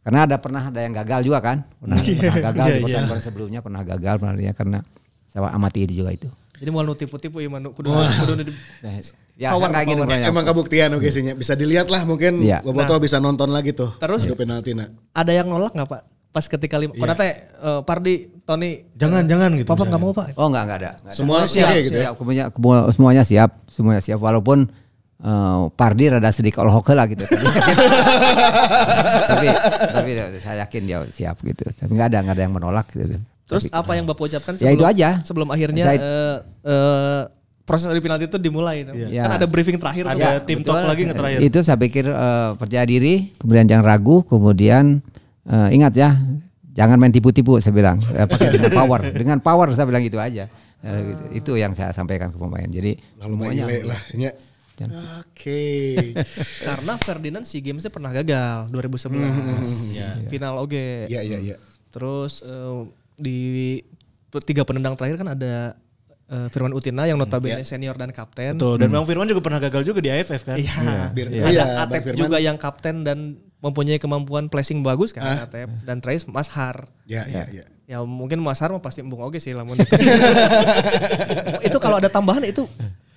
karena 0.02 0.26
ada 0.26 0.36
pernah 0.36 0.66
ada 0.66 0.80
yang 0.80 0.90
gagal 0.90 1.20
juga 1.22 1.38
kan 1.38 1.62
pernah, 1.78 2.02
pernah 2.02 2.36
gagal 2.42 2.66
di 2.66 2.80
pertandingan 2.82 3.20
sebelumnya 3.22 3.60
pernah 3.62 3.82
gagal 3.84 4.14
pernah 4.18 4.34
karena 4.50 4.78
saya 5.30 5.46
amati 5.48 5.86
juga 5.86 6.10
itu 6.10 6.26
Jadi 6.60 6.68
mau 6.68 6.84
nu 6.84 6.92
tipu-tipu 6.92 7.40
ya 7.40 7.48
manu 7.48 7.72
kudu 7.72 7.88
kudu 7.88 8.32
Nah, 8.84 8.92
ya 9.32 9.48
kan 9.50 9.72
kayak 9.72 9.86
gini 9.88 10.00
pokoknya. 10.04 10.28
Emang 10.28 10.44
kebuktian 10.44 10.92
oke 10.92 11.08
sihnya. 11.08 11.32
Bisa 11.32 11.56
dilihat 11.56 11.88
lah 11.88 12.04
mungkin 12.04 12.36
Iya. 12.44 12.60
Boboto 12.60 13.00
bisa 13.00 13.16
nonton 13.16 13.48
lagi 13.48 13.72
tuh. 13.72 13.96
Terus? 13.96 14.28
penalti 14.36 14.76
nah. 14.76 14.92
ada 15.16 15.32
yang 15.32 15.48
nolak 15.48 15.72
nggak 15.72 15.88
Pak? 15.88 16.02
Pas 16.30 16.44
ketika 16.46 16.76
lima, 16.78 16.92
Iya. 16.94 17.00
Konate, 17.02 17.28
eh, 17.58 17.80
Pardi, 17.82 18.14
Tony, 18.44 18.86
Jangan 18.94 19.24
jangan 19.26 19.50
gitu. 19.56 19.66
Papa 19.66 19.88
nggak 19.88 19.98
mau 19.98 20.12
Pak? 20.12 20.36
oh 20.36 20.46
enggak 20.46 20.62
enggak 20.62 20.78
ada, 20.78 20.90
Enggak 20.94 21.10
ada. 21.10 21.16
Semua 21.16 21.38
siap, 21.48 21.68
oke 21.72 21.78
gitu 21.80 21.96
ya? 21.96 22.04
siap. 22.04 22.14
Semuanya, 22.20 22.44
semuanya 22.92 23.22
siap 23.24 23.50
semuanya 23.72 24.02
siap 24.04 24.20
walaupun 24.20 24.58
eh, 25.24 25.60
Pardi 25.74 26.04
rada 26.12 26.30
sedikit 26.30 26.60
olhoke 26.60 26.92
lah 26.92 27.08
gitu 27.08 27.24
tapi 29.32 29.46
tapi 29.90 30.10
saya 30.38 30.68
yakin 30.68 30.82
dia 30.84 30.98
siap 31.08 31.36
gitu 31.40 31.64
tapi 31.72 31.90
enggak 31.92 32.08
ada 32.12 32.18
enggak 32.22 32.36
ada 32.36 32.44
yang 32.44 32.54
menolak 32.54 32.86
gitu 32.92 33.16
Terus 33.50 33.66
Tapi- 33.66 33.82
apa 33.82 33.92
yang 33.98 34.06
Bapak 34.06 34.24
ucapkan 34.30 34.54
Ya, 34.62 34.70
itu 34.70 34.86
aja. 34.86 35.18
Sebelum 35.26 35.50
akhirnya 35.50 35.82
Saya- 35.82 35.98
eh, 35.98 36.36
eh, 36.64 37.22
proses 37.64 37.86
dari 37.86 38.02
penalti 38.02 38.26
itu 38.26 38.38
dimulai. 38.42 38.82
itu. 38.82 38.92
Iya. 38.92 39.30
Kan 39.30 39.32
ada 39.38 39.46
briefing 39.46 39.78
terakhir 39.78 40.04
Ada 40.10 40.42
Pak. 40.42 40.50
tim 40.50 40.58
Betul. 40.60 40.74
talk 40.74 40.86
lagi 40.90 41.00
nggak 41.06 41.18
terakhir? 41.22 41.38
Itu 41.46 41.58
saya 41.62 41.78
pikir 41.78 42.04
eh, 42.10 42.50
percaya 42.58 42.84
diri, 42.84 43.30
kemudian 43.38 43.64
jangan 43.70 43.84
ragu, 43.86 44.26
kemudian 44.26 44.98
eh, 45.46 45.68
ingat 45.76 45.92
ya, 45.94 46.10
jangan 46.74 46.98
main 46.98 47.14
tipu-tipu 47.14 47.62
saya 47.62 47.74
bilang, 47.74 48.02
Eh, 48.14 48.26
pakai 48.26 48.58
dengan 48.58 48.72
power, 48.82 49.00
dengan 49.14 49.38
power 49.38 49.70
saya 49.76 49.86
bilang 49.86 50.02
gitu 50.02 50.18
aja. 50.18 50.50
Eh, 50.80 50.98
gitu. 51.12 51.22
Itu 51.36 51.52
yang 51.60 51.76
saya 51.76 51.92
sampaikan 51.92 52.32
ke 52.32 52.38
pemain. 52.40 52.66
Jadi 52.66 52.96
Lalu 53.20 53.34
semuanya 53.36 53.64
lah 53.86 54.00
nya. 54.16 54.32
Oke. 55.20 55.62
Karena 56.72 56.96
Ferdinand 56.96 57.44
SEA 57.44 57.60
Games 57.60 57.84
pernah 57.92 58.16
gagal 58.16 58.72
2011. 58.72 59.92
Ya, 59.92 60.08
Final 60.32 60.56
oge. 60.64 61.04
Iya 61.12 61.20
iya 61.20 61.38
iya. 61.38 61.56
Terus 61.92 62.40
eh, 62.40 62.80
di 63.20 63.38
tiga 64.48 64.64
penendang 64.64 64.96
terakhir 64.96 65.20
kan 65.20 65.36
ada 65.36 65.76
eh, 66.30 66.46
Firman 66.48 66.70
Utina 66.70 67.04
yang 67.04 67.18
notabene 67.18 67.66
senior 67.66 67.98
dan 67.98 68.14
kapten. 68.14 68.54
Betul. 68.54 68.78
Dan 68.78 68.88
Bang 68.88 69.04
Firman 69.04 69.26
juga 69.26 69.42
pernah 69.42 69.58
gagal 69.58 69.82
juga 69.82 69.98
di 69.98 70.08
AFF 70.08 70.42
kan? 70.46 70.56
Iya. 70.56 71.10
Bir- 71.10 71.28
Ada 71.28 71.50
iya, 71.50 71.62
Bang 71.66 71.70
Atep 71.82 72.00
Firman. 72.06 72.20
juga 72.22 72.36
yang 72.38 72.56
kapten 72.56 73.02
dan 73.02 73.18
mempunyai 73.60 74.00
kemampuan 74.00 74.48
placing 74.48 74.80
bagus 74.80 75.12
kan 75.12 75.44
Atep 75.44 75.68
dan 75.84 76.00
terakhir 76.00 76.24
Mas 76.30 76.48
Har. 76.48 76.88
Ya 77.04 77.26
ya 77.26 77.44
ya. 77.50 77.66
Ya 77.84 77.98
mungkin 78.06 78.38
Mas 78.38 78.62
Har 78.62 78.70
mah 78.70 78.78
pasti 78.78 79.02
embung 79.02 79.20
oke 79.20 79.36
sih 79.36 79.50
lamun 79.50 79.74
itu. 79.76 79.90
itu 81.68 81.76
kalau 81.82 81.98
ada 81.98 82.06
tambahan 82.06 82.46
itu 82.46 82.64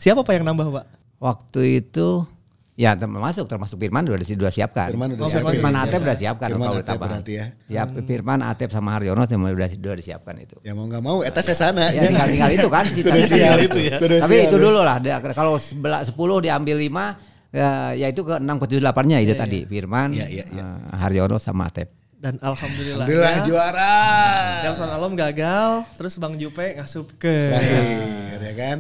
siapa 0.02 0.26
Pak 0.26 0.34
yang 0.34 0.50
nambah 0.50 0.68
Pak? 0.82 0.86
waktu 1.24 1.80
itu 1.80 2.28
ya 2.74 2.98
termasuk 2.98 3.46
termasuk 3.46 3.78
Firman 3.78 4.02
sudah 4.02 4.18
sudah 4.20 4.52
siapkan. 4.52 4.90
Firman 4.90 5.14
udah 5.14 5.24
Oh, 5.24 5.30
siapkan. 5.30 5.54
Firman 5.54 5.74
Atep 5.76 6.00
sudah 6.02 6.18
siapkan 6.18 6.48
Firman 6.50 6.66
kalau 6.66 6.78
Atep 6.78 6.90
tambahan. 6.90 7.12
berarti 7.22 7.34
ya. 7.34 7.46
Siap 7.70 7.88
Firman 8.04 8.40
Atep 8.42 8.70
sama 8.70 8.90
Haryono 8.94 9.24
semua 9.24 9.50
sudah 9.50 9.68
sudah 9.70 9.94
disiapkan 9.96 10.36
itu. 10.38 10.56
Ya 10.62 10.74
mau 10.74 10.86
nggak 10.86 11.02
mau 11.02 11.22
eta 11.22 11.40
saya 11.40 11.54
sana. 11.56 11.90
Ya 11.90 12.06
tinggal 12.06 12.28
tinggal 12.28 12.52
itu 12.52 12.68
kan 12.68 12.84
siap. 12.86 13.58
itu 13.62 13.80
ya. 13.80 13.98
Tapi 13.98 14.36
siap. 14.36 14.48
itu 14.50 14.56
dulu 14.58 14.82
lah. 14.82 14.98
Kalau 15.32 15.56
sebelah 15.56 16.02
10 16.02 16.14
diambil 16.42 16.78
5 16.78 17.54
ya, 17.54 17.70
ya 17.94 18.08
itu 18.10 18.22
ke 18.22 18.42
6 18.42 18.46
ke 18.58 18.66
7 18.66 18.82
8-nya 18.82 19.18
itu 19.22 19.34
tadi. 19.34 19.60
Firman, 19.64 20.10
Iya, 20.10 20.26
iya, 20.28 20.44
iya. 20.50 20.66
eh, 20.66 20.98
Haryono 20.98 21.38
sama 21.38 21.70
Atep. 21.70 22.03
Dan 22.24 22.40
alhamdulillah. 22.40 23.04
Alhamdulillah 23.04 23.36
juara. 23.44 24.00
Nelson 24.64 24.88
Alom 24.88 25.12
gagal, 25.20 25.84
terus 26.00 26.16
Bang 26.16 26.40
Jupe 26.40 26.72
ngasup 26.72 27.20
ke 27.20 27.52
Terakhir 27.52 28.40
ya 28.40 28.54
kan. 28.56 28.78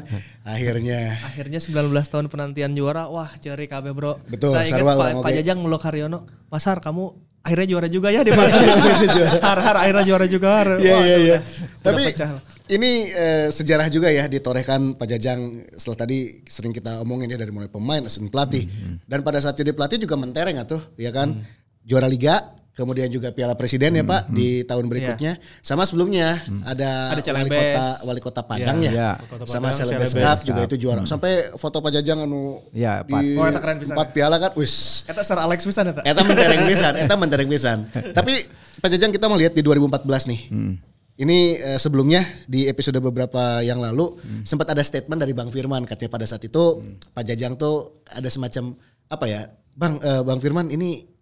Akhirnya. 0.48 1.20
akhirnya 1.20 1.60
19 1.60 1.91
tahun 2.07 2.32
penantian 2.32 2.72
juara. 2.72 3.11
Wah, 3.11 3.28
cari 3.36 3.68
KB 3.68 3.91
bro. 3.91 4.15
Betul, 4.32 4.56
Saya 4.56 4.72
ingat 4.72 4.88
Pak, 4.88 5.28
Pak. 5.28 5.32
Jajang 5.36 5.60
meluk 5.60 5.84
Haryono. 5.84 6.24
Pasar 6.48 6.80
kamu 6.80 7.11
akhirnya 7.44 7.68
juara 7.68 7.88
juga 7.91 8.15
ya 8.15 8.24
di 8.24 8.32
mana? 8.32 8.48
har 9.52 9.60
har 9.60 9.76
akhirnya 9.76 10.03
juara 10.07 10.26
juga. 10.32 10.48
Har. 10.64 10.80
Iya 10.80 10.95
iya 11.03 11.18
iya. 11.20 11.38
Tapi 11.84 12.15
pecah. 12.15 12.40
ini 12.72 13.11
eh, 13.11 13.52
sejarah 13.52 13.91
juga 13.91 14.07
ya 14.07 14.24
ditorehkan 14.32 14.95
Pak 14.95 15.03
Jajang 15.03 15.68
setelah 15.76 16.07
tadi 16.07 16.48
sering 16.48 16.72
kita 16.72 17.03
omongin 17.03 17.28
ya 17.28 17.36
dari 17.36 17.52
mulai 17.52 17.68
pemain, 17.68 18.07
asisten 18.07 18.32
pelatih 18.32 18.72
dan 19.03 19.20
pada 19.20 19.44
saat 19.44 19.60
jadi 19.60 19.76
pelatih 19.76 19.99
juga 19.99 20.15
mentereng 20.15 20.56
atuh 20.64 20.80
ya 20.95 21.11
kan 21.11 21.44
juara 21.84 22.07
liga 22.07 22.62
kemudian 22.74 23.06
juga 23.10 23.30
Piala 23.30 23.54
Presiden 23.54 23.94
ya 23.94 24.04
Pak 24.04 24.34
di 24.34 24.66
tahun 24.66 24.90
berikutnya. 24.90 25.38
Sama 25.62 25.86
sebelumnya 25.86 26.41
ada, 26.66 27.14
Ada 27.14 27.22
wali 27.34 27.50
kota 27.50 27.86
wali 28.06 28.22
kota 28.22 28.41
Padang 28.41 28.78
ya, 28.82 28.91
Iya. 28.91 29.10
Kota 29.30 29.45
sama 29.45 29.70
Padang, 29.70 29.78
Celebes 29.86 30.12
Celebes 30.12 30.26
Cup 30.26 30.38
juga 30.41 30.62
itu 30.66 30.76
juara. 30.82 31.02
Sampai 31.06 31.54
foto 31.54 31.78
Pak 31.80 31.91
Jajang 31.94 32.26
anu 32.26 32.66
Iya, 32.74 33.06
di 33.06 33.14
empat. 33.14 33.22
Oh, 33.38 33.45
eta 33.45 33.60
keren 33.62 33.78
pisan 33.78 33.94
empat 33.94 34.08
piala 34.12 34.36
kan 34.41 34.52
wis. 34.58 35.06
Eta 35.06 35.22
Sir 35.22 35.38
Alex 35.38 35.60
pisan 35.64 35.86
eta. 35.94 36.02
Eta 36.02 36.22
mentereng 36.26 36.62
pisan, 36.66 36.94
eta 36.98 37.14
mentereng 37.22 37.50
pisan. 37.50 37.78
Tapi 37.94 38.34
Pak 38.82 38.90
Jajang 38.90 39.14
kita 39.14 39.26
mau 39.30 39.38
lihat 39.38 39.54
di 39.54 39.62
2014 39.62 40.34
nih. 40.34 40.41
Ini 41.14 41.38
eh, 41.62 41.78
sebelumnya 41.78 42.26
di 42.50 42.66
episode 42.66 42.98
beberapa 42.98 43.62
yang 43.62 43.78
lalu 43.78 44.18
sempat 44.41 44.74
ada 44.74 44.82
statement 44.82 45.22
dari 45.22 45.38
Bang 45.38 45.54
Firman. 45.54 45.86
Katanya 45.86 46.10
pada 46.10 46.26
saat 46.26 46.41
itu 46.41 46.82
Pak 47.14 47.22
Jajang 47.22 47.54
tuh 47.54 48.02
ada 48.10 48.26
semacam 48.34 48.74
apa 49.08 49.26
ya? 49.30 49.45
Bang 49.78 50.02
eh, 50.02 50.26
Bang 50.26 50.41
Firman 50.41 50.74
ini 50.74 51.12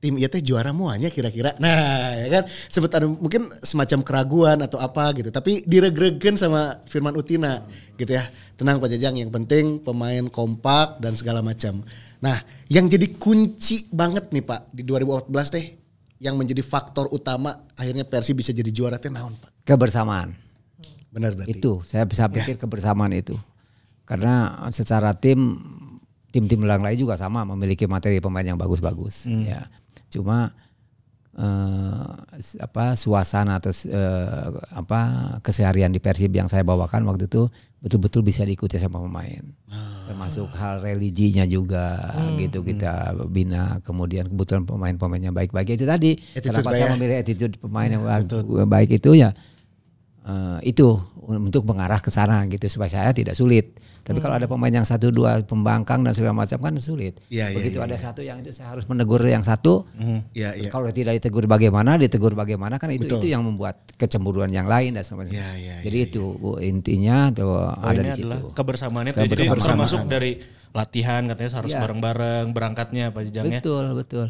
tim 0.00 0.16
iya 0.16 0.32
teh 0.32 0.40
juara 0.40 0.72
muanya 0.72 1.12
kira-kira. 1.12 1.52
Nah, 1.60 2.16
ya 2.16 2.28
kan 2.40 2.44
sempat 2.66 2.96
ada 2.96 3.06
mungkin 3.06 3.52
semacam 3.60 4.00
keraguan 4.00 4.58
atau 4.64 4.80
apa 4.80 5.12
gitu. 5.12 5.28
Tapi 5.28 5.60
diregregen 5.68 6.40
sama 6.40 6.80
Firman 6.88 7.12
Utina 7.14 7.68
gitu 8.00 8.16
ya. 8.16 8.24
Tenang 8.56 8.80
Pak 8.80 8.88
Jajang, 8.92 9.16
yang 9.16 9.28
penting 9.28 9.80
pemain 9.80 10.24
kompak 10.28 11.00
dan 11.00 11.16
segala 11.16 11.40
macam. 11.40 11.84
Nah, 12.20 12.36
yang 12.68 12.88
jadi 12.88 13.12
kunci 13.16 13.88
banget 13.88 14.32
nih 14.32 14.44
Pak 14.44 14.72
di 14.72 14.84
2014 14.84 15.48
teh 15.52 15.64
yang 16.20 16.36
menjadi 16.36 16.60
faktor 16.60 17.08
utama 17.08 17.68
akhirnya 17.72 18.04
Persi 18.04 18.36
bisa 18.36 18.52
jadi 18.52 18.68
juara 18.68 18.96
teh 18.96 19.08
naon 19.08 19.32
Pak? 19.36 19.64
Kebersamaan. 19.64 20.32
Benar 21.12 21.36
berarti. 21.36 21.56
Itu 21.56 21.80
saya 21.84 22.04
bisa 22.04 22.28
Ya. 22.28 22.32
pikir 22.40 22.56
kebersamaan 22.56 23.12
itu. 23.12 23.36
Karena 24.04 24.64
secara 24.72 25.12
tim 25.12 25.60
tim-tim 26.30 26.62
lain 26.62 26.94
juga 26.94 27.18
sama 27.18 27.42
memiliki 27.42 27.90
materi 27.90 28.22
pemain 28.22 28.46
yang 28.46 28.54
bagus-bagus 28.60 29.26
Hmm. 29.26 29.42
ya. 29.44 29.66
Cuma 30.10 30.50
eh, 31.30 32.10
apa 32.58 32.98
suasana 32.98 33.62
atau 33.62 33.70
eh, 33.86 34.46
apa 34.74 35.00
keseharian 35.40 35.94
di 35.94 36.02
Persib 36.02 36.34
yang 36.34 36.50
saya 36.50 36.66
bawakan 36.66 37.06
waktu 37.06 37.30
itu 37.30 37.46
betul-betul 37.80 38.20
bisa 38.20 38.44
diikuti 38.44 38.76
sama 38.76 39.00
pemain. 39.00 39.40
Ah. 39.72 40.04
Termasuk 40.10 40.52
hal 40.58 40.82
religinya 40.84 41.46
juga 41.46 41.96
Hmm. 42.12 42.36
gitu 42.36 42.60
kita 42.60 43.14
bina. 43.30 43.78
Kemudian 43.80 44.28
kebetulan 44.28 44.66
pemain-pemainnya 44.66 45.32
baik-baik 45.32 45.78
itu 45.78 45.86
tadi. 45.88 46.18
Attitude 46.36 46.60
Kenapa 46.60 46.70
saya 46.76 46.86
ya? 46.90 46.92
memilih 46.98 47.16
attitude 47.22 47.54
pemain 47.56 47.88
yang 47.88 48.04
baik 48.68 49.00
itu 49.00 49.16
ya 49.16 49.30
eh, 50.26 50.58
itu 50.66 50.98
untuk 51.24 51.62
mengarah 51.64 52.02
ke 52.02 52.10
sana 52.10 52.42
gitu 52.50 52.66
supaya 52.66 52.90
saya 52.90 53.10
tidak 53.14 53.38
sulit. 53.38 53.78
Tapi 54.00 54.18
kalau 54.18 54.34
ada 54.34 54.48
pemain 54.48 54.72
yang 54.72 54.82
satu 54.82 55.12
dua 55.12 55.44
pembangkang 55.44 56.00
dan 56.02 56.16
segala 56.16 56.32
macam 56.34 56.56
kan 56.56 56.72
sulit. 56.76 57.20
Iya, 57.28 57.52
iya, 57.52 57.56
Begitu 57.56 57.78
iya, 57.78 57.86
ada 57.86 57.96
satu 57.96 58.20
yang 58.20 58.40
itu 58.40 58.50
saya 58.50 58.72
harus 58.74 58.88
menegur 58.88 59.20
yang 59.22 59.44
satu. 59.44 59.86
Iya, 60.32 60.56
iya. 60.56 60.68
Kalau 60.68 60.88
tidak 60.90 61.20
ditegur 61.20 61.44
bagaimana, 61.44 62.00
ditegur 62.00 62.32
bagaimana 62.32 62.80
kan 62.80 62.88
itu 62.90 63.06
Betul. 63.06 63.20
itu 63.22 63.26
yang 63.32 63.44
membuat 63.44 63.84
kecemburuan 63.94 64.48
yang 64.48 64.66
lain 64.66 64.96
dan 64.96 65.04
segala 65.04 65.28
macam. 65.28 65.36
Iya, 65.36 65.48
iya, 65.60 65.74
Jadi 65.84 65.98
itu 66.10 66.22
Bu, 66.36 66.56
intinya 66.58 67.28
tuh 67.30 67.60
ada 67.60 68.00
Poinnya 68.00 68.16
di 68.16 68.24
situ. 68.24 68.48
kebersamaannya 68.56 69.12
tuh. 69.14 69.22
Jadi 69.28 69.44
termasuk 69.46 70.00
dari 70.08 70.32
latihan 70.70 71.26
katanya 71.26 71.50
harus 71.60 71.70
Iya. 71.74 71.80
bareng-bareng 71.82 72.46
berangkatnya 72.54 73.04
Pak 73.10 73.22
Jejang 73.28 73.46
ya. 73.50 73.60
Betul, 73.60 73.84
betul. 73.94 74.26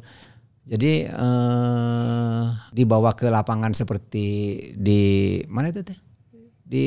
Jadi 0.66 0.92
eh, 1.04 2.42
dibawa 2.70 3.10
ke 3.16 3.26
lapangan 3.26 3.72
seperti 3.74 4.26
di 4.76 5.02
mana 5.48 5.72
itu 5.72 5.82
teh? 5.82 5.98
Di 6.62 6.86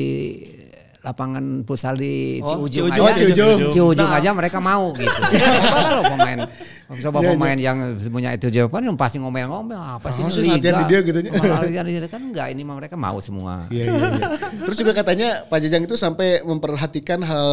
lapangan 1.04 1.44
futsal 1.62 1.94
di 1.94 2.40
Ciujung, 2.40 2.88
Ciujung, 2.88 3.04
aja. 3.04 3.20
Ciujung. 3.20 3.58
Ciujung 3.68 4.08
aja 4.10 4.30
mereka 4.32 4.58
mau 4.58 4.90
gitu. 4.92 5.04
Coba 5.54 5.78
kalau 5.84 6.02
pemain 6.10 6.38
coba 6.84 7.18
pemain 7.18 7.56
yang 7.56 7.78
punya 8.06 8.30
itu 8.30 8.46
jawaban 8.48 8.84
yang 8.84 8.94
pasti 8.94 9.16
ngomel-ngomel 9.16 9.74
apa 9.98 10.08
sih 10.08 10.20
Oh, 10.20 10.28
ini 10.30 10.52
latihan 10.52 10.74
di 10.78 10.86
dia 10.86 11.00
gitu 11.00 11.18
nya. 11.18 11.30
Malah 11.32 11.58
latihan 11.60 11.82
di 11.82 11.92
dia 11.96 12.06
kan 12.06 12.20
enggak 12.22 12.46
ini 12.48 12.62
mah 12.62 12.76
mereka 12.76 12.94
mau 12.94 13.18
semua. 13.18 13.64
Iya, 13.68 13.84
iya, 13.84 14.04
iya. 14.12 14.28
Terus 14.62 14.76
juga 14.76 14.92
katanya 14.92 15.28
Pak 15.44 15.58
Jajang 15.58 15.82
itu 15.82 15.96
sampai 15.96 16.44
memperhatikan 16.44 17.20
hal 17.20 17.48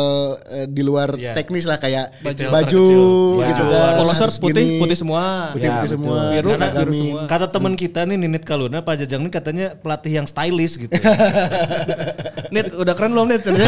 eh, 0.45 0.67
di 0.67 0.83
luar 0.83 1.15
Iya. 1.15 1.31
teknis 1.33 1.63
lah 1.63 1.75
kayak 1.75 2.11
baju, 2.19 2.35
Detail 2.35 2.51
terkecil. 2.53 3.01
gitu 3.41 3.63
Ya. 3.63 3.71
kan. 3.71 3.91
Polo 3.97 4.11
shirt 4.11 4.21
Harus 4.21 4.37
putih, 4.37 4.63
gini. 4.63 4.79
putih 4.79 4.97
semua. 4.99 5.23
Putih, 5.51 5.65
Ya, 5.65 5.73
putih 5.75 5.91
semua. 5.91 6.19
Biru, 6.29 6.49
biru 6.51 6.91
semua. 6.93 7.21
Kata 7.25 7.45
teman 7.47 7.73
kita 7.73 7.99
nih 8.03 8.17
Ninit 8.17 8.43
Kaluna 8.43 8.79
Pak 8.79 8.95
Jajang 8.99 9.21
ini 9.21 9.31
katanya 9.31 9.73
pelatih 9.73 10.11
yang 10.13 10.27
stylish 10.27 10.75
gitu. 10.77 10.91
Nit, 12.53 12.75
udah 12.75 12.93
keren 12.93 13.11
belum 13.11 13.31
Nit? 13.31 13.40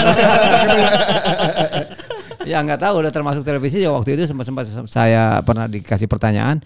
ya. 2.45 2.59
Nggak 2.59 2.79
tahu 2.81 2.95
udah 2.99 3.11
termasuk 3.11 3.43
televisi 3.43 3.79
ya 3.79 3.91
waktu 3.91 4.15
itu 4.15 4.23
sempat 4.25 4.45
sempat 4.47 4.65
saya 4.85 5.39
pernah 5.41 5.65
dikasih 5.65 6.05
pertanyaan 6.05 6.59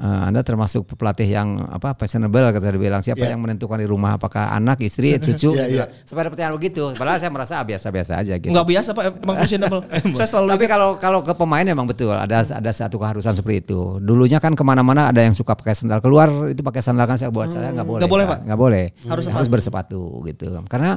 eh, 0.00 0.20
anda 0.24 0.40
termasuk 0.40 0.86
pelatih 0.90 1.28
yang 1.28 1.60
apa 1.60 1.92
fashionable 1.92 2.40
kata 2.48 2.72
dia 2.72 2.80
bilang. 2.80 3.02
Siapa 3.02 3.20
Ya. 3.20 3.34
yang 3.34 3.42
menentukan 3.42 3.76
di 3.76 3.84
rumah? 3.84 4.16
Apakah 4.16 4.50
anak 4.50 4.80
istri 4.80 5.12
cucu? 5.20 5.52
Ya, 5.52 5.66
ya. 5.68 5.84
Sampai 6.02 6.24
ada 6.24 6.30
pertanyaan 6.32 6.56
begitu. 6.56 6.88
Padahal 6.94 7.20
saya 7.20 7.28
merasa 7.28 7.60
ah, 7.60 7.66
biasa-biasa 7.66 8.12
aja 8.16 8.34
gitu. 8.38 8.48
Enggak 8.48 8.66
biasa 8.66 8.88
Pak, 8.90 9.04
emang 9.20 9.36
fashionable. 9.38 9.82
Saya 10.16 10.28
selalu 10.30 10.46
tapi 10.50 10.64
kalau 10.66 10.88
kalau 10.96 11.20
ke 11.20 11.34
pemain 11.36 11.66
memang 11.66 11.84
betul 11.84 12.14
ada 12.16 12.40
ada 12.40 12.70
satu 12.72 12.96
keharusan 12.96 13.36
seperti 13.36 13.66
itu. 13.66 14.00
Dulunya 14.00 14.40
kan 14.40 14.56
ke 14.56 14.64
mana-mana 14.64 15.10
ada 15.10 15.20
yang 15.20 15.36
suka 15.36 15.52
pakai 15.52 15.76
sandal 15.76 16.00
keluar 16.00 16.48
itu 16.48 16.64
pakai 16.64 16.80
sandal 16.80 17.04
kan 17.04 17.20
saya 17.20 17.28
buat 17.28 17.50
saya 17.50 17.68
nggak 17.70 17.84
boleh 17.84 18.00
Nggak 18.00 18.10
boleh, 18.10 18.24
Pak. 18.24 18.32
Pak? 18.32 18.46
nggak 18.48 18.60
boleh. 18.62 18.84
Harus 19.04 19.24
harus 19.28 19.48
bersepatu 19.52 20.00
gitu. 20.24 20.48
Karena 20.64 20.96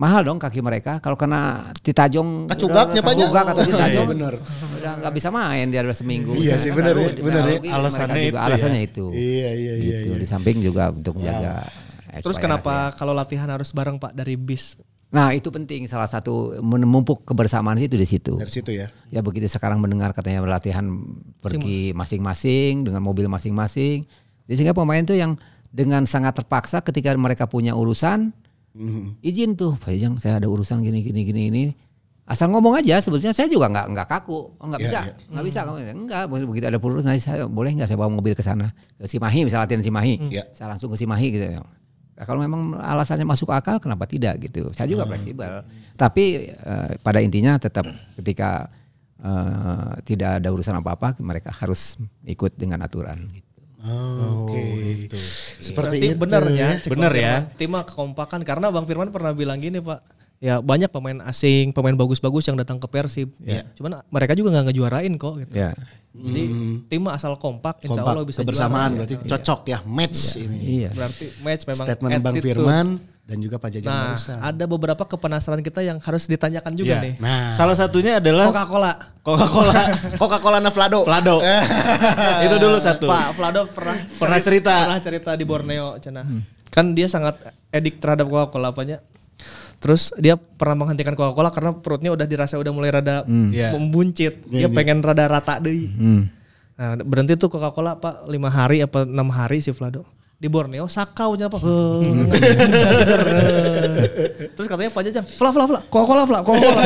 mahal 0.00 0.24
dong 0.24 0.40
kaki 0.40 0.58
mereka 0.58 0.96
kalau 0.96 1.12
kena 1.12 1.68
titajong 1.78 2.48
Kacugaknya, 2.48 2.98
Pak, 2.98 3.12
kacugak 3.12 3.44
ya? 3.44 3.50
atau 3.52 3.62
titajong 3.62 4.00
Iya, 4.00 4.12
benar. 4.16 4.32
udah 4.80 4.92
nggak 4.96 5.12
bisa 5.12 5.28
main 5.28 5.68
dia 5.68 5.84
udah 5.84 5.92
seminggu 5.92 6.32
Iya 6.32 6.56
sih, 6.56 6.72
benar 6.72 6.96
baru 6.96 7.04
ya, 7.04 7.12
di- 7.12 7.22
benar 7.22 7.42
ya. 7.44 7.58
Alasannya 7.70 8.22
itu 8.22 8.32
ya. 8.32 8.40
alasannya 8.40 8.80
itu 8.80 9.04
Iya, 9.12 9.50
iya, 9.52 9.72
iya. 9.76 9.96
Gitu. 10.00 10.08
iya. 10.08 10.16
di 10.16 10.26
samping 10.26 10.56
juga 10.58 10.88
untuk 10.88 11.20
menjaga 11.20 11.68
Terus 12.10 12.34
supaya 12.34 12.58
kenapa 12.58 12.74
kalau 12.96 13.12
latihan 13.12 13.46
harus 13.46 13.70
bareng 13.70 13.94
Pak 13.94 14.10
dari 14.10 14.34
bis? 14.34 14.74
Nah 15.10 15.30
itu 15.30 15.46
penting 15.46 15.86
salah 15.86 16.06
satu 16.06 16.58
menumpuk 16.58 17.22
kebersamaan 17.22 17.78
itu 17.78 17.94
di 17.94 18.02
situ. 18.02 18.34
Dari 18.34 18.50
situ 18.50 18.74
ya. 18.74 18.90
Ya 19.10 19.20
begitu 19.20 19.46
sekarang 19.46 19.78
mendengar 19.78 20.10
katanya 20.10 20.42
latihan 20.42 20.90
pergi 21.38 21.94
masing-masing 21.94 22.82
dengan 22.82 22.98
mobil 22.98 23.26
masing-masing. 23.26 24.10
Jadi 24.42 24.54
sehingga 24.56 24.74
pemain 24.74 24.98
itu 24.98 25.14
yang 25.14 25.38
dengan 25.70 26.02
sangat 26.02 26.34
terpaksa 26.34 26.82
ketika 26.82 27.14
mereka 27.14 27.46
punya 27.46 27.78
urusan 27.78 28.34
izin 29.20 29.58
tuh 29.58 29.74
Pak 29.76 29.90
Ijang 29.90 30.14
saya 30.22 30.38
ada 30.38 30.46
urusan 30.46 30.78
gini 30.80 31.02
gini 31.02 31.26
gini 31.26 31.42
ini 31.50 31.64
asal 32.30 32.46
ngomong 32.54 32.78
aja 32.78 33.02
sebetulnya 33.02 33.34
saya 33.34 33.50
juga 33.50 33.66
nggak 33.66 33.86
nggak 33.90 34.06
kaku. 34.06 34.54
Oh, 34.54 34.66
nggak 34.70 34.78
Iya, 34.78 34.86
bisa 34.86 34.98
iya. 35.02 35.12
nggak 35.34 35.44
bisa. 35.50 35.58
Kamu 35.66 35.78
enggak 36.06 36.22
begitu 36.30 36.64
ada 36.70 36.78
urusan 36.78 37.06
nanti 37.10 37.22
saya 37.26 37.50
boleh 37.50 37.70
nggak 37.74 37.88
saya 37.90 37.98
bawa 37.98 38.10
mobil 38.14 38.38
ke 38.38 38.42
sana? 38.46 38.70
Ke 38.94 39.10
Cimahi 39.10 39.42
misalnya 39.42 39.66
latihan 39.66 39.82
Cimahi 39.82 40.14
Iya. 40.30 40.44
saya 40.54 40.70
langsung 40.70 40.94
ke 40.94 40.96
Cimahi 40.96 41.28
gitu. 41.34 41.46
Ya 41.58 41.62
Nah, 42.20 42.28
kalau 42.28 42.44
memang 42.44 42.76
alasannya 42.76 43.24
masuk 43.24 43.48
akal 43.48 43.80
kenapa 43.80 44.04
tidak 44.04 44.36
gitu? 44.44 44.68
Saya 44.76 44.84
juga 44.84 45.08
fleksibel. 45.08 45.64
Tapi 45.96 46.52
eh, 46.52 46.90
pada 47.00 47.24
intinya 47.24 47.56
tetap 47.56 47.88
ketika 48.20 48.68
eh, 49.18 49.92
tidak 50.04 50.38
ada 50.38 50.48
urusan 50.52 50.76
apa-apa 50.78 51.16
mereka 51.24 51.48
harus 51.50 51.96
ikut 52.22 52.60
dengan 52.60 52.84
aturan 52.84 53.24
gitu. 53.32 53.49
Oh, 53.80 54.44
Oke. 54.44 55.08
Seperti 55.60 55.72
Berarti 55.72 56.06
itu. 56.12 56.20
bener 56.20 56.42
ya. 56.52 56.68
Bener 56.84 57.12
Bang 57.12 57.24
ya. 57.24 57.34
Tim 57.56 57.72
kekompakan 57.72 58.40
karena 58.44 58.68
Bang 58.68 58.84
Firman 58.84 59.08
pernah 59.08 59.32
bilang 59.32 59.56
gini 59.56 59.80
Pak. 59.80 60.00
Ya 60.40 60.56
banyak 60.60 60.88
pemain 60.88 61.20
asing, 61.28 61.72
pemain 61.76 61.92
bagus-bagus 61.92 62.48
yang 62.48 62.56
datang 62.56 62.80
ke 62.80 62.88
Persib. 62.88 63.28
Iya. 63.44 63.64
Cuman 63.76 64.00
mereka 64.08 64.32
juga 64.32 64.52
nggak 64.56 64.72
ngejuarain 64.72 65.12
kok. 65.20 65.34
Gitu. 65.44 65.52
Ya. 65.52 65.76
Jadi 66.10 66.42
tim 66.90 67.00
mah 67.06 67.14
asal 67.14 67.38
kompak, 67.38 67.86
insya 67.86 68.02
Kompak, 68.02 68.12
Allah 68.18 68.26
bisa 68.26 68.40
kebersamaan 68.42 68.98
juara. 68.98 69.06
berarti 69.06 69.14
cocok 69.30 69.60
ya 69.68 69.78
match 69.86 70.20
ini. 70.42 70.58
Iya. 70.82 70.90
Berarti 70.96 71.24
match 71.44 71.62
memang 71.68 71.86
Statement 71.86 72.12
Bang. 72.24 72.34
Firman 72.40 72.86
dan 73.30 73.38
juga 73.38 73.56
Pak 73.56 73.70
Jajang 73.70 73.86
Nah, 73.86 74.02
barusan. 74.10 74.38
ada 74.42 74.64
beberapa 74.66 75.02
kepenasaran 75.06 75.62
kita 75.62 75.80
yang 75.80 75.96
harus 75.96 76.26
ditanyakan 76.26 76.74
juga 76.74 76.98
Iya. 76.98 77.04
nih. 77.06 77.14
Nah, 77.16 77.54
Salah 77.54 77.72
satunya 77.72 78.18
adalah 78.18 78.50
Coca-Cola. 78.50 78.92
Coca-Cola. 79.22 79.74
Coca-Cola 80.20 80.58
Navlado. 80.58 81.06
Vlado. 81.06 81.38
Itu 82.44 82.56
dulu 82.58 82.76
satu. 82.76 83.06
Pak 83.06 83.28
Vlado 83.32 83.70
pernah 83.70 83.94
Pernah 84.12 84.38
cerita. 84.40 84.74
pernah 84.82 84.98
cerita 85.00 85.30
di 85.32 85.44
Borneo 85.44 85.94
cenah. 85.96 86.26
Kan 86.68 86.92
dia 86.92 87.06
sangat 87.06 87.38
edik 87.70 88.02
terhadap 88.02 88.26
Coca-Cola 88.26 88.74
apanya. 88.74 88.98
Terus 89.78 90.10
dia 90.16 90.34
pernah 90.34 90.74
menghentikan 90.76 91.14
Coca-Cola 91.14 91.48
karena 91.48 91.70
perutnya 91.72 92.10
udah 92.10 92.26
dirasa 92.26 92.58
udah 92.58 92.68
mulai 92.68 92.90
rada 92.90 93.22
Iya. 93.24 93.72
membuncit. 93.72 94.42
Dia 94.44 94.66
pengen 94.68 95.00
rada 95.00 95.24
rata 95.24 95.56
deh. 95.56 95.86
Hmm. 95.88 96.26
Nah, 96.74 96.98
berhenti 96.98 97.36
tuh 97.36 97.46
Coca-Cola 97.46 97.94
Pak 97.94 98.26
lima 98.26 98.48
hari 98.48 98.80
apa 98.80 99.04
enam 99.04 99.30
hari 99.30 99.60
si 99.60 99.70
Vlado. 99.70 100.02
Di 100.40 100.48
Borneo 100.48 100.88
sakau 100.88 101.36
aja 101.36 101.52
Pak. 101.52 101.60
Terus 104.56 104.66
katanya 104.72 104.88
Pak 104.88 105.02
Jajang, 105.04 105.26
"Vla 105.36 105.50
vla 105.52 105.64
vla, 105.68 105.80
Coca-Cola 105.92 106.24
vla, 106.24 106.40
Coca-Cola." 106.40 106.82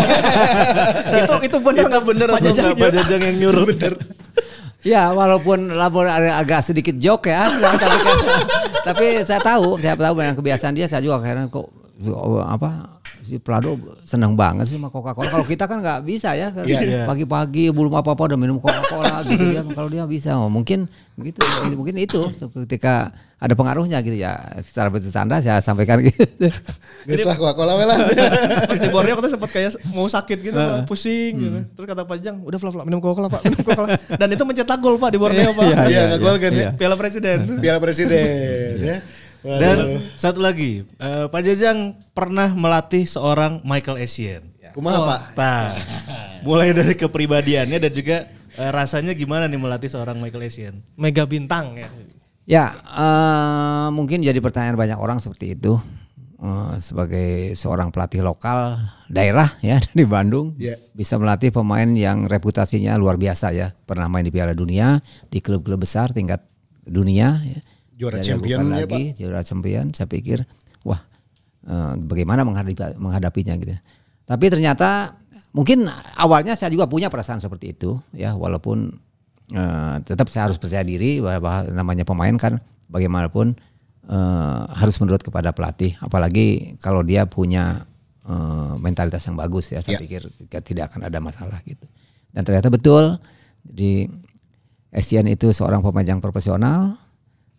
itu 1.22 1.35
itu 1.47 1.59
benar 1.62 1.86
Itu 1.86 2.01
bener 2.02 2.28
Pak 2.35 2.43
Jajang. 2.43 2.74
enggak 2.74 2.82
Pak 2.82 2.90
Jajang 2.98 3.20
yang 3.22 3.36
nyuruh? 3.47 3.66
Ya 4.82 5.14
walaupun 5.14 5.70
labor 5.70 6.10
ada 6.10 6.43
agak 6.43 6.66
sedikit 6.66 6.98
joke 6.98 7.31
ya, 7.31 7.47
tapi, 7.48 7.98
tapi 8.85 9.06
saya 9.24 9.40
tahu, 9.40 9.81
saya 9.81 9.97
tahu 9.97 10.14
dengan 10.20 10.36
kebiasaan 10.36 10.74
dia, 10.76 10.85
saya 10.90 11.01
juga 11.01 11.24
akhirnya 11.24 11.48
kok 11.48 11.70
oh, 12.10 12.43
apa 12.44 12.93
si 13.24 13.40
Prado 13.40 13.80
senang 14.05 14.36
banget 14.36 14.68
sih 14.68 14.76
sama 14.76 14.92
Coca-Cola. 14.92 15.26
Kalau 15.32 15.46
kita 15.48 15.64
kan 15.64 15.80
nggak 15.80 16.05
bisa 16.05 16.36
ya, 16.36 16.52
kan. 16.52 16.68
Iya, 16.68 16.80
iya. 16.84 17.02
pagi-pagi 17.09 17.72
belum 17.72 17.96
apa-apa 17.96 18.28
udah 18.28 18.38
minum 18.38 18.60
Coca-Cola 18.60 19.24
gitu 19.28 19.44
dia. 19.48 19.64
Kalau 19.64 19.88
dia 19.88 20.05
bisa, 20.05 20.36
oh, 20.36 20.52
mungkin 20.52 20.84
begitu, 21.16 21.40
mungkin 21.72 21.96
itu 21.96 22.28
ketika 22.64 23.16
ada 23.40 23.56
pengaruhnya 23.56 24.05
gitu 24.05 24.14
ya. 24.14 24.36
Secara 24.60 24.92
bercanda 24.92 25.40
saya 25.40 25.64
sampaikan 25.64 26.05
gitu. 26.05 26.22
Geus 27.09 27.24
lah 27.24 27.36
Coca-Cola 27.40 27.72
lah. 27.80 27.98
Pas 28.70 28.78
di 28.78 28.88
Borneo 28.92 29.16
kita 29.16 29.32
sempat 29.32 29.51
kayak 29.51 29.80
mau 29.96 30.05
sakit 30.05 30.38
gitu, 30.44 30.56
Pak, 30.56 30.84
pusing 30.84 31.32
gitu. 31.40 31.59
Terus 31.80 31.86
kata 31.88 32.05
Pak 32.05 32.18
Jang, 32.20 32.44
udah 32.44 32.59
Vla 32.60 32.70
Vla 32.70 32.84
minum 32.84 33.01
Coca-Cola 33.01 33.32
Pak, 33.32 33.42
minum 33.48 33.60
Coca-Cola. 33.64 33.88
Dan 34.20 34.28
itu 34.36 34.44
mencetak 34.44 34.78
gol 34.84 35.01
Pak 35.01 35.10
di 35.10 35.18
Borneo 35.18 35.56
Pak. 35.56 35.64
Iya, 35.88 36.01
nggak 36.12 36.20
gol 36.20 36.36
kan 36.36 36.52
ya. 36.52 36.68
Piala 36.76 36.96
Presiden. 37.01 37.38
Piala 37.59 37.80
Presiden 37.80 38.28
ya. 38.84 38.98
Dan 39.44 39.76
satu 40.16 40.40
lagi, 40.40 40.88
eh, 40.96 41.26
Pak 41.28 41.40
Jajang 41.40 41.92
pernah 42.10 42.50
melatih 42.50 43.04
seorang 43.04 43.60
Michael 43.62 44.00
Essien. 44.00 44.42
kumaha 44.72 44.98
Pak? 45.06 45.20
Nah, 45.38 45.70
mulai 46.46 46.74
dari 46.74 46.96
kepribadiannya 46.96 47.78
dan 47.78 47.92
juga 47.92 48.26
eh, 48.54 48.70
rasanya 48.72 49.12
gimana 49.12 49.46
nih 49.46 49.54
melatih 49.54 49.86
seorang 49.86 50.18
Michael 50.18 50.48
Essien? 50.48 50.74
Mega 50.96 51.28
bintang 51.28 51.76
ya. 51.76 51.86
Ya, 52.44 52.66
eh, 52.74 53.88
mungkin 53.92 54.20
jadi 54.20 54.40
pertanyaan 54.40 54.74
banyak 54.74 54.98
orang 54.98 55.20
seperti 55.20 55.54
itu. 55.54 55.78
Eh, 56.34 56.74
sebagai 56.76 57.54
seorang 57.54 57.88
pelatih 57.88 58.20
lokal 58.20 58.76
daerah 59.06 59.54
ya 59.62 59.78
di 59.96 60.02
Bandung, 60.04 60.52
Ya. 60.58 60.74
bisa 60.92 61.16
melatih 61.16 61.48
pemain 61.48 61.86
yang 61.94 62.26
reputasinya 62.26 62.98
luar 62.98 63.14
biasa 63.16 63.54
ya. 63.54 63.72
Pernah 63.86 64.10
main 64.10 64.26
di 64.26 64.32
Piala 64.34 64.52
Dunia, 64.52 64.98
di 65.30 65.38
klub-klub 65.38 65.80
besar 65.80 66.10
tingkat 66.10 66.42
dunia. 66.84 67.38
Ya. 67.40 67.60
Juara 67.94 68.18
Diragukan 68.18 68.26
champion 68.26 68.60
ya, 68.66 68.74
lagi, 68.82 69.02
juara 69.14 69.40
champion. 69.46 69.86
Saya 69.94 70.10
pikir, 70.10 70.42
wah, 70.82 70.98
eh, 71.66 71.92
bagaimana 71.98 72.42
menghadapi, 72.42 72.98
menghadapinya 72.98 73.54
gitu. 73.54 73.74
Tapi 74.26 74.44
ternyata 74.50 75.14
mungkin 75.54 75.86
awalnya 76.18 76.58
saya 76.58 76.74
juga 76.74 76.90
punya 76.90 77.06
perasaan 77.06 77.38
seperti 77.38 77.76
itu 77.78 77.94
ya, 78.10 78.34
walaupun 78.34 78.98
eh, 79.54 79.96
tetap 80.02 80.26
saya 80.26 80.50
harus 80.50 80.58
percaya 80.58 80.82
diri 80.82 81.22
bahwa 81.22 81.70
namanya 81.70 82.02
pemain 82.02 82.34
kan 82.34 82.58
bagaimanapun 82.90 83.54
eh, 84.10 84.62
harus 84.74 84.98
menurut 84.98 85.22
kepada 85.22 85.54
pelatih, 85.54 85.94
apalagi 86.02 86.74
kalau 86.82 87.06
dia 87.06 87.30
punya 87.30 87.86
eh, 88.26 88.72
mentalitas 88.82 89.22
yang 89.28 89.38
bagus 89.38 89.70
ya, 89.70 89.84
saya 89.84 89.96
Ya. 89.96 90.02
pikir 90.02 90.26
tidak 90.66 90.90
akan 90.90 91.06
ada 91.06 91.22
masalah 91.22 91.62
gitu. 91.62 91.86
Dan 92.34 92.42
ternyata 92.42 92.66
betul, 92.72 93.22
jadi 93.62 94.10
Estian 94.94 95.26
itu 95.26 95.50
seorang 95.50 95.82
pemain 95.82 96.06
yang 96.06 96.22
profesional, 96.22 96.94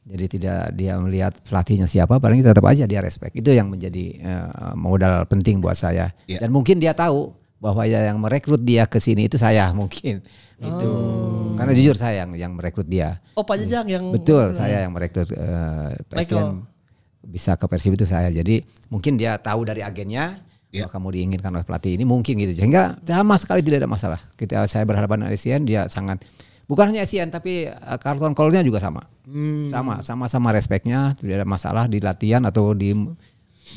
Jadi 0.06 0.26
tidak 0.38 0.70
dia 0.78 1.02
melihat 1.02 1.34
pelatihnya 1.42 1.90
siapa, 1.90 2.22
paling 2.22 2.46
tetap 2.46 2.62
aja 2.70 2.86
dia 2.86 3.02
respect. 3.02 3.34
Itu 3.34 3.50
yang 3.50 3.74
menjadi 3.74 4.06
eh, 4.22 4.48
modal 4.78 5.26
penting 5.26 5.58
buat 5.58 5.74
saya. 5.74 6.14
Iya. 6.30 6.46
Dan 6.46 6.54
mungkin 6.54 6.78
dia 6.78 6.94
tahu 6.94 7.34
bahwa 7.58 7.82
ya 7.90 8.14
yang 8.14 8.22
merekrut 8.22 8.62
dia 8.62 8.86
ke 8.86 9.02
sini 9.02 9.26
itu 9.26 9.42
saya 9.42 9.74
mungkin. 9.80 10.22
Itu. 10.62 10.90
Karena 11.58 11.72
jujur 11.74 11.98
saya 11.98 12.24
yang 12.24 12.38
yang 12.38 12.52
merekrut 12.54 12.86
dia. 12.86 13.18
Oh 13.34 13.42
Pak 13.42 13.66
Jajang 13.66 13.90
yang 13.90 14.14
Betul, 14.14 14.54
saya 14.54 14.86
yang 14.86 14.94
merekrut 14.94 15.34
eh, 15.34 15.98
Presiden 16.06 16.70
bisa 17.26 17.58
ke 17.58 17.66
Persib 17.66 17.98
itu 17.98 18.06
saya. 18.06 18.30
Jadi 18.30 18.62
mungkin 18.94 19.18
dia 19.18 19.42
tahu 19.42 19.66
dari 19.66 19.82
agennya 19.82 20.46
Iya. 20.76 20.92
bahwa 20.92 21.00
kamu 21.00 21.08
diinginkan 21.16 21.52
oleh 21.56 21.66
pelatih 21.66 21.96
ini 21.96 22.04
mungkin 22.04 22.36
gitu. 22.36 22.52
Sehingga 22.52 23.00
sama 23.08 23.40
sekali 23.40 23.64
tidak 23.64 23.88
ada 23.88 23.90
masalah. 23.90 24.20
Kita 24.36 24.68
saya 24.68 24.84
berhadapan 24.84 25.24
dengan 25.24 25.32
Asian 25.32 25.64
dia 25.64 25.88
sangat 25.88 26.20
bukan 26.66 26.92
hanya 26.94 27.06
Asian 27.06 27.30
tapi 27.30 27.70
eh, 27.70 27.98
karton 28.02 28.34
call-nya 28.34 28.62
juga 28.62 28.78
sama. 28.82 29.06
Sama, 29.74 30.06
sama-sama 30.06 30.54
respectnya, 30.54 31.18
tidak 31.18 31.42
ada 31.42 31.48
masalah 31.50 31.90
di 31.90 31.98
latihan 31.98 32.46
atau 32.46 32.78
di 32.78 32.94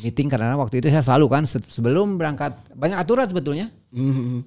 meeting 0.04 0.28
karena 0.28 0.52
waktu 0.54 0.84
itu 0.84 0.92
saya 0.92 1.00
selalu 1.00 1.26
kan 1.32 1.42
se- 1.48 1.64
sebelum 1.64 2.20
berangkat 2.20 2.52
banyak 2.76 3.00
aturan 3.00 3.24
sebetulnya. 3.24 3.72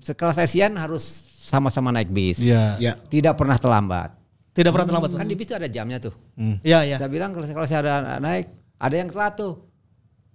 Sekelas 0.06 0.38
Asian 0.38 0.78
harus 0.78 1.02
sama-sama 1.42 1.90
naik 1.90 2.14
bis. 2.14 2.38
Iya. 2.38 2.78
Ya. 2.78 2.94
Tidak 2.94 3.34
pernah 3.34 3.58
terlambat. 3.58 4.14
tidak 4.52 4.76
pernah 4.76 4.88
terlambat. 4.94 5.16
Kan 5.16 5.26
di 5.26 5.34
bis 5.34 5.48
itu 5.48 5.56
ada 5.56 5.66
jamnya 5.66 5.98
tuh. 5.98 6.14
Iya 6.62 6.86
iya. 6.86 6.96
Saya 7.02 7.10
bilang 7.10 7.32
kalau, 7.34 7.48
kalau 7.50 7.66
saya 7.66 7.82
ada 7.82 8.20
naik, 8.20 8.46
ada 8.78 8.96
yang 9.00 9.10
telat 9.10 9.34
tuh. 9.40 9.54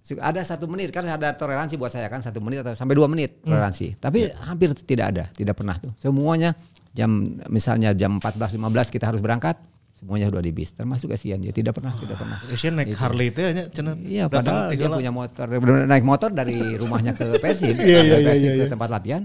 Ada 0.07 0.39
satu 0.43 0.71
menit 0.71 0.87
kan 0.91 1.03
ada 1.03 1.35
toleransi 1.35 1.75
buat 1.75 1.91
saya 1.91 2.07
kan 2.07 2.23
satu 2.23 2.39
menit 2.39 2.63
atau 2.63 2.71
sampai 2.75 2.95
dua 2.95 3.07
menit 3.11 3.39
toleransi. 3.43 3.99
Tapi 3.99 4.31
hampir 4.43 4.71
tidak 4.83 5.05
ada, 5.15 5.23
tidak 5.31 5.55
pernah 5.55 5.75
tuh. 5.79 5.91
Semuanya 5.99 6.55
jam 6.97 7.11
misalnya 7.53 7.93
jam 7.93 8.17
14.15 8.17 8.57
kita 8.89 9.05
harus 9.13 9.21
berangkat, 9.21 9.53
semuanya 9.93 10.33
sudah 10.33 10.41
di 10.41 10.49
bis. 10.49 10.73
Termasuk 10.73 11.13
Asian 11.13 11.37
dia 11.37 11.53
tidak 11.53 11.77
pernah, 11.77 11.93
tidak 11.93 12.17
pernah. 12.17 12.41
Asian 12.49 12.73
naik 12.73 12.97
Harley 12.97 13.29
itu 13.29 13.45
hanya 13.45 13.69
cenah. 13.69 13.93
Iya, 14.01 14.25
padahal 14.25 14.73
dia 14.73 14.89
lah. 14.89 14.97
punya 14.97 15.13
motor, 15.13 15.45
naik 15.85 16.05
motor 16.05 16.29
dari 16.33 16.57
rumahnya 16.73 17.13
ke 17.13 17.37
Persib, 17.43 17.77
Iya, 17.77 18.01
iya, 18.01 18.17
iya, 18.17 18.33
iya, 18.33 18.51
ke 18.57 18.65
iya. 18.65 18.67
tempat 18.67 18.89
latihan, 18.89 19.23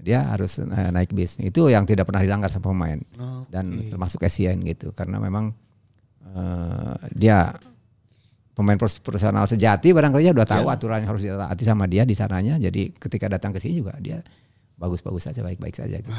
dia 0.00 0.24
harus 0.32 0.56
eh, 0.56 0.88
naik 0.88 1.12
bis. 1.12 1.36
Itu 1.36 1.68
yang 1.68 1.84
tidak 1.84 2.08
pernah 2.08 2.24
dilanggar 2.24 2.48
sama 2.48 2.72
pemain 2.72 2.98
Oh, 3.20 3.44
dan 3.52 3.76
termasuk 3.84 4.24
Asian 4.24 4.56
gitu, 4.64 4.96
karena 4.96 5.20
memang 5.20 5.52
eh, 6.32 6.94
dia 7.12 7.52
pemain 8.52 8.76
profesional 8.76 9.48
sejati 9.48 9.96
barangkali 9.96 10.28
dia 10.28 10.34
udah 10.36 10.44
tahu 10.44 10.64
Iya. 10.68 10.76
aturan 10.76 10.98
yang 11.00 11.08
harus 11.08 11.22
ditaati 11.24 11.64
sama 11.64 11.84
dia 11.88 12.04
di 12.04 12.12
sananya. 12.12 12.60
Jadi 12.60 12.92
ketika 12.96 13.28
datang 13.28 13.52
ke 13.52 13.60
sini 13.60 13.80
juga 13.80 13.96
dia 13.96 14.20
bagus-bagus 14.76 15.30
saja, 15.30 15.40
baik-baik 15.40 15.72
saja. 15.72 15.96
Gitu. 16.02 16.12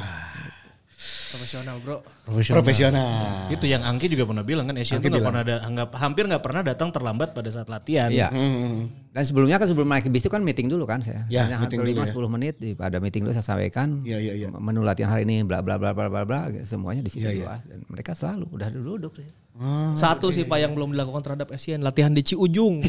Profesional 1.34 1.76
bro. 1.82 1.98
Profesional. 2.24 2.56
Profesional. 2.62 3.50
Itu 3.50 3.66
yang 3.66 3.82
Angki 3.82 4.06
juga 4.06 4.30
pernah 4.30 4.46
bilang 4.46 4.70
kan 4.70 4.78
Asian 4.78 5.02
Angki 5.02 5.10
itu 5.10 5.18
nggak 5.18 5.26
pernah 5.26 5.42
ada, 5.42 5.56
nggak 5.66 5.88
hampir 5.98 6.24
nggak 6.30 6.44
pernah 6.46 6.62
datang 6.62 6.94
terlambat 6.94 7.34
pada 7.34 7.50
saat 7.50 7.66
latihan. 7.68 8.14
Iya. 8.14 8.30
Hmm. 8.30 8.94
Dan 9.14 9.24
sebelumnya 9.26 9.58
kan 9.58 9.66
sebelum 9.66 9.90
naik 9.90 10.10
bis 10.10 10.22
itu 10.22 10.30
kan 10.30 10.42
meeting 10.42 10.70
dulu 10.70 10.86
kan 10.86 11.02
saya. 11.02 11.26
Ya, 11.30 11.46
Hanya 11.46 11.62
meeting 11.62 11.82
hampir 11.82 11.94
dulu 11.94 12.06
5 12.06 12.10
ya. 12.10 12.30
10 12.30 12.36
menit 12.38 12.54
di 12.58 12.70
pada 12.74 12.98
meeting 12.98 13.26
dulu 13.26 13.34
saya 13.34 13.46
sampaikan 13.46 14.02
Iya, 14.02 14.18
iya, 14.18 14.34
iya. 14.34 14.48
menu 14.50 14.82
latihan 14.82 15.10
hari 15.10 15.26
ini 15.26 15.42
bla 15.42 15.62
bla 15.62 15.78
bla 15.78 15.94
bla 15.94 16.10
bla 16.10 16.22
bla 16.26 16.40
semuanya 16.66 17.02
di 17.02 17.10
situ 17.10 17.22
Iya, 17.22 17.30
iya. 17.30 17.46
dibahas. 17.46 17.62
dan 17.66 17.80
mereka 17.86 18.12
selalu 18.14 18.46
udah 18.50 18.68
duduk 18.70 19.14
sih. 19.18 19.26
Satu 19.94 20.34
sih 20.34 20.46
Pak 20.46 20.58
yang 20.58 20.74
belum 20.74 20.98
dilakukan 20.98 21.22
terhadap 21.22 21.54
Asian 21.54 21.86
latihan 21.86 22.10
di 22.10 22.26
Ciujung. 22.26 22.82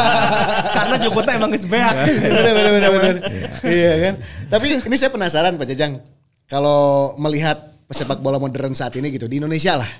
Karena 0.76 0.94
Jogotnya 1.02 1.34
emang 1.34 1.50
geus 1.50 1.66
beak. 1.72 1.94
bener 1.98 2.52
bener 2.54 2.72
bener 2.72 2.90
bener. 2.92 3.14
Iya 3.62 3.92
kan. 4.00 4.14
Tapi 4.46 4.64
ini 4.82 4.94
saya 4.94 5.10
penasaran 5.10 5.58
Pak 5.58 5.66
Jajang. 5.66 5.98
Kalau 6.46 7.10
melihat 7.18 7.58
pesepak 7.86 8.18
bola 8.20 8.36
modern 8.36 8.74
saat 8.74 8.94
ini 8.98 9.14
gitu 9.14 9.30
di 9.30 9.38
Indonesia 9.38 9.78
lah. 9.78 9.90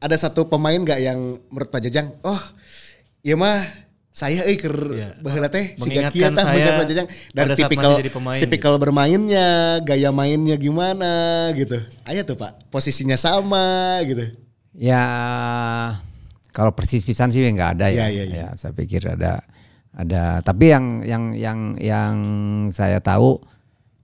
Ada 0.00 0.28
satu 0.28 0.46
pemain 0.48 0.76
nggak 0.76 1.00
yang 1.00 1.18
menurut 1.48 1.68
Pak 1.72 1.80
Jajang, 1.88 2.12
oh 2.24 2.40
iya 3.24 3.34
mah 3.40 3.64
saya 4.14 4.46
euy 4.46 4.54
keur 4.54 4.94
Iya. 4.94 5.10
baheula 5.18 5.50
teh 5.50 5.74
siga 5.74 6.06
kieu 6.06 6.30
tah 6.30 6.46
Pak 6.46 6.86
Jajang 6.86 7.08
dari 7.10 7.34
pada 7.34 7.54
saat 7.58 7.60
tipikal 7.66 7.90
masih 7.90 8.02
jadi 8.06 8.12
pemain 8.14 8.40
tipikal 8.40 8.72
bermainnya, 8.78 9.48
gaya 9.82 10.14
mainnya 10.14 10.54
gimana 10.54 11.12
gitu. 11.58 11.82
Ayo 12.06 12.22
tuh 12.22 12.38
Pak, 12.38 12.70
posisinya 12.70 13.18
sama 13.18 13.98
gitu. 14.06 14.30
Ya 14.76 15.02
kalau 16.54 16.70
persis 16.70 17.02
pisan 17.02 17.34
sih 17.34 17.42
nggak 17.42 17.80
ada 17.80 17.90
ya. 17.90 18.06
Iya, 18.06 18.06
iya, 18.12 18.24
iya. 18.28 18.36
Ya, 18.38 18.48
saya 18.54 18.70
pikir 18.70 19.02
ada 19.02 19.42
ada 19.94 20.38
tapi 20.46 20.70
yang 20.70 21.02
yang 21.02 21.24
yang 21.34 21.58
yang 21.78 22.14
saya 22.70 23.02
tahu 23.02 23.42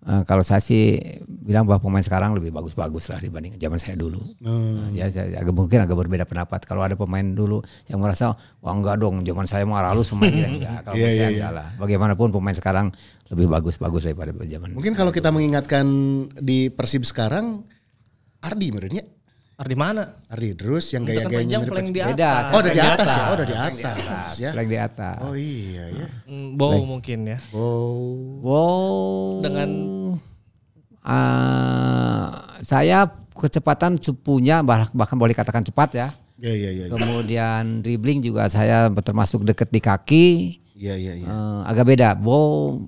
eh, 0.07 0.23
kalau 0.25 0.41
saya 0.41 0.61
sih 0.65 0.97
bilang 1.27 1.67
bahwa 1.67 1.83
pemain 1.83 2.05
sekarang 2.05 2.33
lebih 2.37 2.55
bagus-bagus 2.55 3.11
lah 3.11 3.19
dibanding 3.19 3.59
zaman 3.59 3.77
saya 3.81 3.97
dulu. 3.99 4.21
Hmm. 4.41 4.89
Nah, 4.89 4.89
ya, 4.95 5.11
saya 5.11 5.41
agak 5.41 5.53
mungkin 5.53 5.83
agak 5.83 5.97
berbeda 5.97 6.25
pendapat. 6.25 6.65
Kalau 6.65 6.81
ada 6.85 6.95
pemain 6.95 7.25
dulu 7.25 7.61
yang 7.91 7.99
merasa 8.01 8.33
wah 8.61 8.73
enggak 8.73 9.01
dong 9.01 9.25
zaman 9.27 9.45
saya 9.45 9.67
mau 9.67 9.77
halus 9.81 10.09
pemain 10.13 10.31
kita 10.31 10.49
enggak. 10.49 10.79
Kalau 10.87 10.97
Iya, 10.97 11.09
iya, 11.09 11.11
saya 11.11 11.21
iya. 11.21 11.29
enggak 11.37 11.53
lah. 11.53 11.69
Bagaimanapun 11.81 12.29
pemain 12.33 12.57
sekarang 12.57 12.87
lebih 13.31 13.47
bagus-bagus 13.47 14.11
daripada 14.11 14.31
zaman. 14.47 14.75
Mungkin 14.75 14.95
kalau 14.95 15.13
kita 15.15 15.31
mengingatkan 15.31 15.87
di 16.41 16.71
Persib 16.73 17.07
sekarang 17.07 17.63
Ardi 18.41 18.73
menurutnya 18.73 19.05
Ardi 19.61 19.77
mana? 19.77 20.17
Ardi 20.33 20.57
terus 20.57 20.89
yang 20.97 21.05
gaya-gayanya 21.05 21.61
panjang 21.61 21.61
mirip 21.61 21.73
paling 21.77 21.89
di 21.93 22.01
Beda. 22.01 22.31
atas. 22.33 22.49
Oh, 22.49 22.59
udah 22.65 22.73
di 22.73 22.81
Flag 22.81 22.97
atas 22.97 23.11
ya. 23.13 23.21
Oh, 23.21 23.35
udah 23.37 23.45
di 23.47 23.53
Flag 23.53 23.69
atas 23.69 24.33
ya. 24.41 24.51
Di 24.57 24.79
atas. 24.81 25.17
Oh 25.21 25.35
iya 25.37 25.85
ya. 25.93 26.07
Hmm, 26.25 26.49
Bow 26.57 26.81
mungkin 26.89 27.19
ya. 27.29 27.39
Oh. 27.53 28.41
Wow. 28.41 29.45
Dengan 29.45 29.71
Ah, 31.01 32.61
saya 32.61 33.09
kecepatan 33.33 33.97
punya 34.21 34.61
bah- 34.61 34.93
bahkan 34.93 35.17
boleh 35.17 35.33
katakan 35.33 35.65
cepat 35.65 35.89
ya. 35.93 36.09
Ya 36.37 36.53
ya 36.53 36.71
ya. 36.73 36.85
ya. 36.89 36.93
Kemudian 36.93 37.81
dribbling 37.81 38.21
juga 38.21 38.49
saya 38.49 38.89
termasuk 38.95 39.45
deket 39.45 39.69
di 39.69 39.81
kaki. 39.81 40.29
Iya 40.77 40.97
iya 40.97 41.13
iya. 41.21 41.27
Eh, 41.29 41.61
agak 41.69 41.85
beda. 41.85 42.17
Wow 42.17 42.85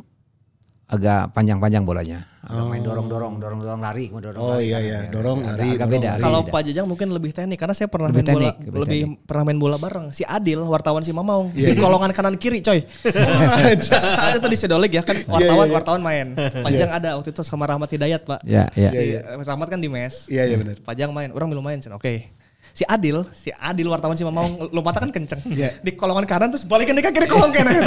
agak 0.89 1.33
panjang-panjang 1.33 1.85
bolanya. 1.85 2.29
Agak 2.43 2.67
main 2.67 2.83
dorong-dorong, 2.83 3.39
dorong-dorong 3.39 3.79
lari, 3.79 4.11
dorong 4.11 4.35
Oh, 4.37 4.59
lari. 4.59 4.67
iya, 4.67 4.79
iya. 4.79 4.99
Agak- 5.01 5.15
Dorong, 5.15 5.39
agak- 5.39 5.51
lari, 5.53 5.63
agak 5.63 5.79
dorong, 5.79 5.93
beda. 5.93 6.03
lari. 6.03 6.19
agak 6.19 6.27
Kalau. 6.27 6.41
Pak 6.45 6.61
Jajang 6.67 6.87
mungkin 6.87 7.09
lebih 7.09 7.31
teknik 7.31 7.55
karena 7.57 7.71
saya 7.73 7.87
pernah 7.87 8.09
Lebih 8.09 8.19
main 8.19 8.27
bola 8.29 8.43
teknik, 8.43 8.57
lebih 8.59 8.81
lebih 8.83 9.01
teknik. 9.01 9.19
pernah 9.23 9.43
main 9.45 9.59
bola 9.61 9.77
bareng 9.79 10.07
si 10.11 10.23
Adil 10.25 10.59
wartawan 10.65 11.03
si 11.03 11.13
Mamaung 11.13 11.49
Iya, 11.53 11.71
di 11.71 11.79
kolongan 11.79 12.11
kanan 12.11 12.35
kiri 12.37 12.59
coy. 12.59 12.83
Saat 13.87 14.33
itu 14.37 14.49
di 14.49 14.59
Sedolik 14.59 14.91
ya 14.91 15.03
kan 15.03 15.15
wartawan 15.25 15.67
iya. 15.67 15.73
wartawan 15.73 16.01
main. 16.01 16.27
Pajang 16.67 16.91
ada 16.93 17.15
waktu 17.15 17.31
itu 17.31 17.43
sama 17.43 17.63
Rahmat 17.65 17.89
Hidayat 17.89 18.23
Pak. 18.23 18.43
Ya, 18.43 18.67
ya. 18.73 18.91
Iya, 18.91 19.21
Rahmat 19.39 19.69
kan 19.69 19.79
di 19.79 19.87
mes. 19.87 20.27
Iya 20.27 20.43
iya 20.45 20.57
benar. 20.57 20.83
Pajang 20.83 21.11
main, 21.11 21.31
orang 21.31 21.47
belum 21.49 21.63
main 21.63 21.79
Cen. 21.79 21.95
Oke. 21.95 22.27
Si 22.73 22.89
Adil, 22.89 23.21
si 23.37 23.53
Adil 23.53 23.85
wartawan 23.85 24.17
si 24.17 24.25
Mamaung 24.25 24.73
lompatnya 24.73 25.05
kan 25.05 25.13
kenceng. 25.13 25.41
Iya. 25.45 25.77
Di 25.85 25.93
kolongan 25.93 26.25
kanan 26.25 26.49
terus 26.49 26.65
balikin 26.65 26.97
di 26.97 27.05
kiri 27.05 27.29
kolong 27.29 27.53
kanan. 27.53 27.85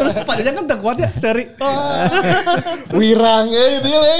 terus 0.00 0.16
Pak 0.24 0.34
Jajang 0.40 0.64
kan 0.64 0.80
kuat 0.80 0.96
ya 1.00 1.08
seri. 1.12 1.44
Oh. 1.60 2.96
Wirang 2.96 3.44
ya 3.52 3.64
itu 3.76 3.88
ya. 3.88 4.14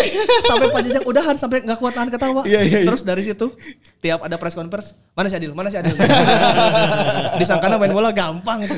Sampai 0.45 0.69
Pak 0.69 0.81
Jajang 0.85 1.05
udahan 1.09 1.37
sampai 1.41 1.65
nggak 1.65 1.79
kuat 1.81 1.97
tahan 1.97 2.13
ketawa. 2.13 2.45
Iya, 2.45 2.61
iya, 2.61 2.79
iya. 2.85 2.89
Terus 2.89 3.03
dari 3.09 3.23
situ 3.25 3.49
tiap 4.05 4.21
ada 4.21 4.37
press 4.37 4.53
conference, 4.53 4.93
mana 5.17 5.33
si 5.33 5.37
Adil? 5.41 5.57
Mana 5.57 5.73
si 5.73 5.81
Adil? 5.81 5.97
Disangkana 7.41 7.81
main 7.81 7.89
bola 7.89 8.13
gampang. 8.13 8.69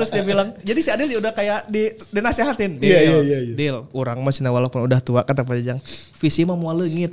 Terus 0.00 0.08
dia 0.08 0.24
bilang, 0.24 0.56
jadi 0.64 0.80
si 0.80 0.88
Adil 0.88 1.20
udah 1.20 1.36
kayak 1.36 1.68
di 1.68 1.92
dinasehatin. 2.08 2.80
Iya, 2.80 3.00
iya, 3.04 3.18
iya, 3.20 3.38
iya. 3.44 3.52
Dil, 3.52 3.76
orang 3.92 4.16
mah 4.24 4.32
cenah 4.32 4.48
walaupun 4.48 4.88
udah 4.88 5.04
tua 5.04 5.28
kata 5.28 5.44
Pak 5.44 5.54
Jajang, 5.60 5.78
visi 6.16 6.48
mah 6.48 6.56
mual 6.56 6.80
leungit. 6.80 7.12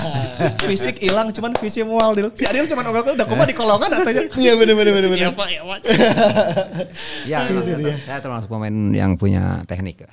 Fisik 0.68 0.96
hilang 1.04 1.28
cuman 1.32 1.52
visi 1.66 1.82
mual 1.82 2.14
Dil. 2.14 2.30
Si 2.38 2.46
Adil 2.46 2.70
cuman 2.70 2.84
ogok 2.94 3.18
udah 3.18 3.26
kumaha 3.26 3.50
di 3.50 3.56
kolongan 3.58 3.90
atanya. 3.90 4.22
Iya 4.46 4.52
benar 4.54 4.74
benar 4.78 4.92
benar 4.94 5.08
benar. 5.10 5.22
Iya 5.26 5.30
Pak, 5.34 5.48
ya 5.50 5.62
Pak. 5.66 5.78
Ya, 7.30 7.38
saya, 7.50 7.98
saya 8.06 8.18
termasuk 8.22 8.46
pemain 8.46 8.94
yang 8.94 9.18
punya 9.18 9.66
teknik. 9.66 10.06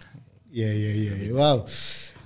Iya 0.49 0.69
iya 0.73 0.91
iya. 0.97 1.13
iya. 1.29 1.31
Wow. 1.33 1.61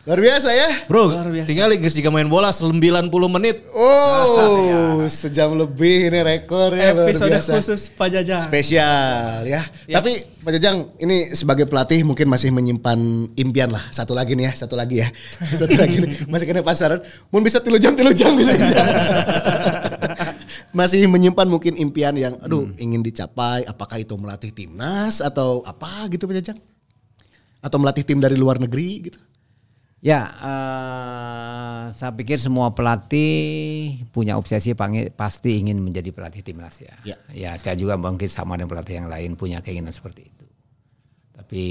Luar 0.08 0.24
biasa 0.24 0.56
ya. 0.56 0.88
Bro, 0.88 1.12
Luar 1.12 1.28
biasa. 1.28 1.48
tinggal 1.52 1.68
guys 1.76 1.92
jika 1.92 2.08
main 2.08 2.32
bola 2.32 2.56
90 2.56 3.12
menit. 3.28 3.60
Oh, 3.76 5.04
sejam 5.12 5.52
lebih 5.52 6.08
ini 6.08 6.24
rekornya 6.24 6.96
luar 6.96 7.12
Episode 7.12 7.36
biasa. 7.36 7.52
khusus 7.60 7.92
Pak 7.92 8.16
Jajang. 8.16 8.40
Spesial 8.40 9.44
ya. 9.44 9.68
Tapi 9.68 10.24
Pak 10.48 10.52
Jajang 10.56 10.96
ini 11.04 11.36
sebagai 11.36 11.68
pelatih 11.68 12.08
mungkin 12.08 12.32
masih 12.32 12.56
menyimpan 12.56 12.96
impian 13.36 13.68
lah. 13.68 13.84
Satu 13.92 14.16
lagi 14.16 14.40
nih 14.40 14.48
ya, 14.48 14.54
satu 14.56 14.80
lagi 14.80 15.04
ya. 15.04 15.12
Satu 15.60 15.76
lagi 15.76 16.00
nih. 16.00 16.24
Masih 16.32 16.48
kena 16.48 16.64
pasaran. 16.64 17.04
Mau 17.28 17.44
bisa 17.44 17.60
tilu 17.60 17.76
jam, 17.76 17.92
tilu 17.92 18.16
jam 18.16 18.32
gitu. 18.40 18.48
masih 20.80 21.04
menyimpan 21.12 21.52
mungkin 21.52 21.76
impian 21.76 22.16
yang 22.16 22.40
aduh 22.40 22.72
ingin 22.80 23.04
dicapai. 23.04 23.68
Apakah 23.68 24.00
itu 24.00 24.16
melatih 24.16 24.56
timnas 24.56 25.20
atau 25.20 25.68
apa 25.68 26.08
gitu 26.08 26.32
Pak 26.32 26.36
Jajang? 26.40 26.60
Atau 27.60 27.76
melatih 27.84 28.08
tim 28.08 28.24
dari 28.24 28.40
luar 28.40 28.56
negeri 28.56 29.12
gitu. 29.12 29.20
Ya, 29.98 30.30
eh, 30.30 31.84
saya 31.98 32.14
pikir 32.14 32.38
semua 32.38 32.69
pelatih 32.69 34.06
punya 34.14 34.38
obsesi 34.38 34.78
pangi- 34.78 35.10
pasti 35.10 35.57
ingin 35.57 35.82
menjadi 35.82 36.14
pelatih 36.14 36.45
timnas 36.45 36.78
ya. 36.86 36.94
Ya. 37.02 37.18
Ya, 37.34 37.52
saya 37.57 37.74
juga 37.74 37.98
mungkin 37.98 38.30
sama 38.30 38.53
dengan 38.61 38.69
pelatih 38.78 39.02
yang 39.02 39.10
lain 39.10 39.34
punya 39.34 39.57
keinginan 39.65 39.90
seperti 39.90 40.30
itu. 40.30 40.45
Tapi 41.34 41.64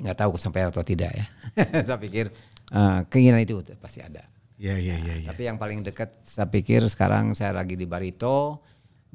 nggak 0.00 0.16
tahu 0.16 0.40
kesampaian 0.40 0.72
atau 0.72 0.80
tidak 0.80 1.12
ya. 1.12 1.26
saya 1.88 2.00
pikir 2.00 2.32
eh, 2.72 3.00
keinginan 3.12 3.44
itu 3.44 3.60
pasti 3.76 4.00
ada. 4.00 4.24
Iya 4.56 4.80
iya 4.80 4.96
iya 4.96 5.14
iya. 5.20 5.28
Tapi 5.28 5.44
yang 5.44 5.60
paling 5.60 5.84
dekat 5.84 6.16
saya 6.24 6.48
pikir 6.48 6.80
sekarang 6.88 7.36
saya 7.36 7.52
lagi 7.52 7.76
di 7.76 7.84
Barito 7.84 8.64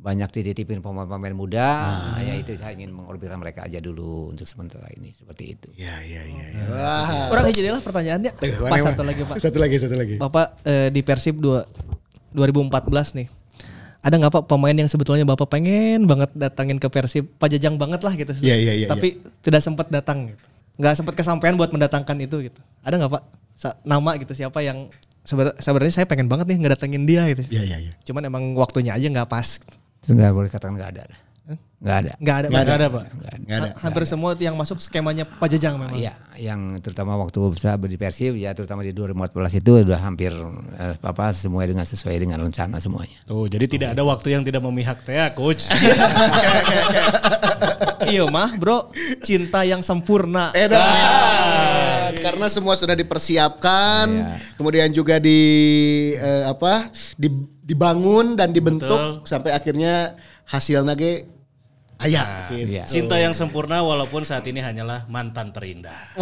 banyak 0.02 0.34
dititipin 0.34 0.82
pemain-pemain 0.82 1.30
muda, 1.30 1.70
ya 2.26 2.34
itu 2.34 2.58
saya 2.58 2.74
ingin 2.74 2.90
mengorbitkan 2.90 3.38
mereka 3.38 3.70
aja 3.70 3.78
dulu 3.78 4.34
untuk 4.34 4.50
sementara 4.50 4.90
ini 4.98 5.14
seperti 5.14 5.54
itu. 5.54 5.70
Ya 5.78 5.94
ya 6.02 6.26
ya. 6.26 6.46
ya. 6.50 6.64
Wah. 6.74 7.30
Orang 7.30 7.46
hiji 7.46 7.70
lah 7.70 7.78
pertanyaannya. 7.86 8.34
Eh, 8.42 8.50
Pas 8.58 8.82
mana, 8.82 8.90
satu 8.90 9.06
mana? 9.06 9.10
lagi 9.14 9.22
Pak. 9.30 9.36
Satu 9.38 9.58
lagi, 9.62 9.76
satu 9.78 9.94
lagi. 9.94 10.16
Bapak 10.18 10.58
eh, 10.66 10.90
di 10.90 11.06
Persib 11.06 11.38
dua- 11.38 11.70
2014 12.34 13.14
nih. 13.14 13.28
Ada 14.02 14.18
nggak 14.18 14.34
Pak 14.34 14.44
pemain 14.50 14.74
yang 14.74 14.90
sebetulnya 14.90 15.22
Bapak 15.22 15.46
pengen 15.46 16.10
banget 16.10 16.34
datangin 16.34 16.82
ke 16.82 16.90
Persib, 16.90 17.30
pajajang 17.38 17.78
banget 17.78 18.02
lah 18.02 18.14
gitu. 18.18 18.34
Iya, 18.42 18.58
iya, 18.58 18.74
iya, 18.74 18.88
Tapi 18.90 19.22
tidak 19.46 19.62
sempat 19.62 19.94
datang 19.94 20.34
gitu. 20.34 20.42
Nggak 20.82 20.98
sempat 20.98 21.14
kesampaian 21.14 21.54
buat 21.54 21.70
mendatangkan 21.70 22.18
itu 22.26 22.50
gitu. 22.50 22.58
Ada 22.82 22.98
nggak 22.98 23.12
Pak 23.14 23.24
Sa- 23.54 23.78
nama 23.86 24.18
gitu 24.18 24.34
siapa 24.34 24.66
yang 24.66 24.90
sebenarnya 25.62 25.94
saya 25.94 26.10
pengen 26.10 26.26
banget 26.26 26.50
nih 26.50 26.58
ngedatengin 26.66 27.06
dia 27.06 27.30
gitu. 27.30 27.46
Iya 27.54 27.62
iya 27.62 27.78
iya. 27.78 27.94
Cuman 28.02 28.26
emang 28.26 28.58
waktunya 28.58 28.98
aja 28.98 29.06
nggak 29.06 29.30
pas. 29.30 29.62
Itu 30.02 30.18
nggak 30.18 30.34
boleh 30.34 30.50
katakan 30.50 30.74
nggak 30.78 30.92
ada. 30.98 31.06
Nggak 31.82 31.98
ada. 31.98 32.14
Nggak 32.22 32.36
ada. 32.38 32.48
Nggak 32.48 32.62
Pak. 32.62 32.78
ada. 32.78 32.88
Pak. 32.94 33.06
Nggak 33.42 33.58
ada. 33.58 33.70
Ha- 33.74 33.78
Hampir 33.82 34.04
semua 34.06 34.38
yang 34.38 34.54
masuk 34.54 34.78
skemanya 34.78 35.26
Pajajang 35.26 35.82
memang. 35.82 35.98
Iya, 35.98 36.14
yang 36.38 36.78
terutama 36.78 37.18
waktu 37.18 37.42
saya 37.58 37.74
di 37.82 37.98
Persib 37.98 38.38
ya 38.38 38.54
terutama 38.54 38.86
di 38.86 38.94
2014 38.94 39.66
itu 39.66 39.82
udah 39.82 39.98
hampir 39.98 40.30
eh, 40.78 40.96
apa 41.02 41.34
semua 41.34 41.66
dengan 41.66 41.82
sesuai 41.82 42.22
dengan 42.22 42.38
rencana 42.38 42.78
semuanya. 42.78 43.18
Tuh, 43.26 43.50
jadi 43.50 43.66
tidak 43.66 43.90
ada 43.98 44.06
waktu 44.06 44.38
yang 44.38 44.46
tidak 44.46 44.62
memihak 44.62 45.02
teh, 45.02 45.18
ya, 45.18 45.34
coach. 45.34 45.74
iya 48.14 48.30
mah 48.30 48.54
bro, 48.62 48.94
cinta 49.26 49.66
yang 49.66 49.82
sempurna. 49.82 50.54
Edan. 50.54 50.78
Karena 52.22 52.46
semua 52.48 52.78
sudah 52.78 52.94
dipersiapkan, 52.94 54.06
kemudian 54.56 54.94
juga 54.94 55.18
di 55.18 55.42
eh, 56.16 56.46
apa? 56.46 56.88
di- 57.18 57.50
dibangun 57.62 58.36
dan 58.36 58.52
dibentuk 58.52 59.24
sampai 59.24 59.56
akhirnya 59.56 60.14
hasilnya 60.44 60.94
ge 60.98 61.24
ayah 62.02 62.50
gitu. 62.50 62.74
Iya. 62.74 62.84
Cinta 62.90 63.16
yang 63.22 63.32
sempurna 63.32 63.86
walaupun 63.86 64.26
saat 64.26 64.44
ini 64.50 64.60
hanyalah 64.60 65.06
mantan 65.08 65.54
terindah. 65.54 66.18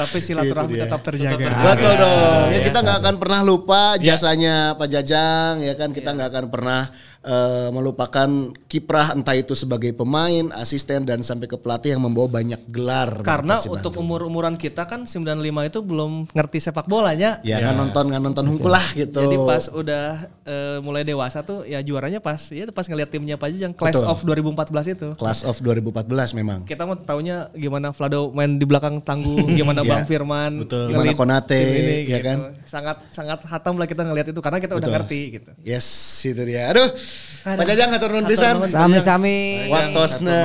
Tapi 0.00 0.18
silaturahmi 0.22 0.70
Itu 0.70 0.76
dia. 0.78 0.84
tetap 0.86 1.00
terjaga. 1.02 1.50
Betul 1.74 1.94
dong. 1.98 2.46
Ya 2.54 2.58
kita 2.62 2.78
nggak 2.80 2.98
akan 3.02 3.14
pernah 3.18 3.40
lupa 3.42 3.98
jasanya 3.98 4.78
Pak 4.78 4.88
Jajang 4.88 5.60
ya 5.60 5.74
kan 5.74 5.90
kita 5.90 6.14
nggak 6.14 6.28
akan 6.30 6.46
pernah 6.48 6.88
eh, 7.20 7.68
melupakan 7.68 8.28
kiprah 8.64 9.12
entah 9.12 9.36
itu 9.36 9.52
sebagai 9.52 9.92
pemain, 9.92 10.48
asisten 10.56 11.04
dan 11.04 11.20
sampai 11.20 11.46
ke 11.46 11.60
pelatih 11.60 11.96
yang 11.96 12.02
membawa 12.02 12.40
banyak 12.40 12.60
gelar. 12.72 13.20
Karena 13.20 13.60
untuk 13.68 13.92
umur-umuran 14.00 14.56
kita 14.56 14.88
kan 14.88 15.04
95 15.04 15.68
itu 15.68 15.78
belum 15.84 16.12
ngerti 16.32 16.58
sepak 16.64 16.88
bolanya. 16.88 17.42
ya 17.44 17.60
nggak 17.60 17.76
nonton 17.76 18.04
nggak 18.08 18.22
nonton 18.24 18.44
hungkul 18.48 18.72
lah 18.72 18.86
gitu. 18.96 19.20
Jadi 19.20 19.36
pas 19.44 19.64
udah 19.68 20.06
eh, 20.48 20.78
mulai 20.80 21.04
dewasa 21.04 21.44
tuh 21.44 21.68
ya 21.68 21.84
juaranya 21.84 22.24
pas 22.24 22.40
ya 22.48 22.64
pas 22.72 22.86
ngeliat 22.88 23.10
timnya 23.12 23.36
Pak 23.36 23.48
Jajang 23.52 23.74
Class 23.76 24.00
Betul. 24.00 24.08
of 24.08 24.18
2014 24.24 24.94
itu. 24.96 25.08
Class 25.20 25.40
of 25.44 25.56
2014 25.60 26.36
memang. 26.36 26.64
Kita 26.64 26.88
mau 26.88 26.96
taunya 26.96 27.52
gimana 27.52 27.92
Vlado 27.92 28.32
main 28.32 28.56
di 28.56 28.64
belakang 28.64 29.02
tanggung, 29.04 29.44
gimana 29.52 29.82
Ya. 29.90 29.96
Bang 29.96 30.04
Firman, 30.06 30.52
Betul. 30.62 30.94
Gimana 30.94 31.12
Konate, 31.18 31.58
ini, 31.58 31.96
ya 32.06 32.20
gitu. 32.20 32.28
kan? 32.30 32.38
Sangat 32.62 32.96
sangat 33.10 33.42
hatam 33.48 33.74
lah 33.74 33.88
kita 33.90 34.06
ngeliat 34.06 34.30
itu 34.30 34.38
karena 34.38 34.62
kita 34.62 34.78
udah 34.78 34.86
Betul. 34.86 34.96
ngerti 35.02 35.20
gitu. 35.40 35.50
Yes, 35.66 35.86
itu 36.22 36.42
dia. 36.46 36.70
Aduh, 36.70 36.94
Pak 37.40 37.64
Jajang 37.64 37.88
hatur 37.88 38.12
nuhun 38.12 38.28
pisan. 38.28 38.60
Sami-sami. 38.68 39.66
Waktosna. 39.72 40.40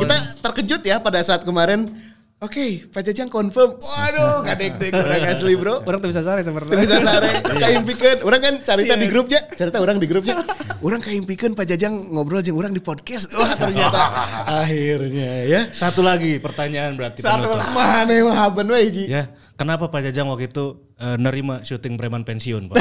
Kita 0.00 0.16
terkejut 0.40 0.80
ya 0.80 0.96
pada 0.98 1.20
saat 1.20 1.44
kemarin. 1.44 2.07
Oke, 2.38 2.86
Pak 2.94 3.02
Jajang 3.02 3.26
confirm. 3.34 3.82
Waduh, 3.82 4.46
kadek-dek 4.46 4.94
orang 4.94 5.26
asli 5.26 5.58
bro. 5.58 5.82
Orang 5.82 5.98
tuh 5.98 6.06
bisa 6.06 6.22
sare 6.22 6.46
sebenarnya. 6.46 6.86
Bisa 6.86 7.02
sare, 7.02 7.42
kaimpikeun. 7.66 8.22
Orang 8.22 8.38
kan 8.38 8.54
cerita 8.62 8.94
di 8.94 9.10
grupnya, 9.10 9.42
cerita 9.58 9.82
orang 9.82 9.98
di 9.98 10.06
grupnya. 10.06 10.38
Orang 10.78 11.02
kaimpikeun 11.02 11.58
Pak 11.58 11.66
Jajang 11.66 11.98
ngobrol 12.14 12.38
jeung 12.46 12.54
orang 12.54 12.70
di 12.70 12.78
podcast. 12.78 13.34
Wah, 13.34 13.58
ternyata 13.58 13.98
akhirnya 14.62 15.50
ya. 15.50 15.60
Satu 15.74 16.06
lagi 16.06 16.38
pertanyaan 16.38 16.94
berarti 16.94 17.26
Satu 17.26 17.58
mana 17.74 18.14
yang 18.14 18.30
haben 18.30 18.70
we 18.70 18.86
hiji. 18.86 19.10
Ya, 19.10 19.34
kenapa 19.58 19.90
Pak 19.90 20.06
Jajang 20.06 20.30
waktu 20.30 20.46
itu 20.46 20.78
eh, 20.94 21.18
nerima 21.18 21.66
syuting 21.66 21.98
preman 21.98 22.22
pensiun, 22.22 22.70
Pak? 22.70 22.78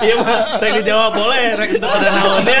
Iya, 0.00 0.16
Pak. 0.16 0.64
Rek 0.64 0.72
dijawab 0.80 1.12
boleh, 1.12 1.44
rek 1.60 1.70
itu 1.76 1.84
pada 1.84 2.08
naonnya. 2.08 2.60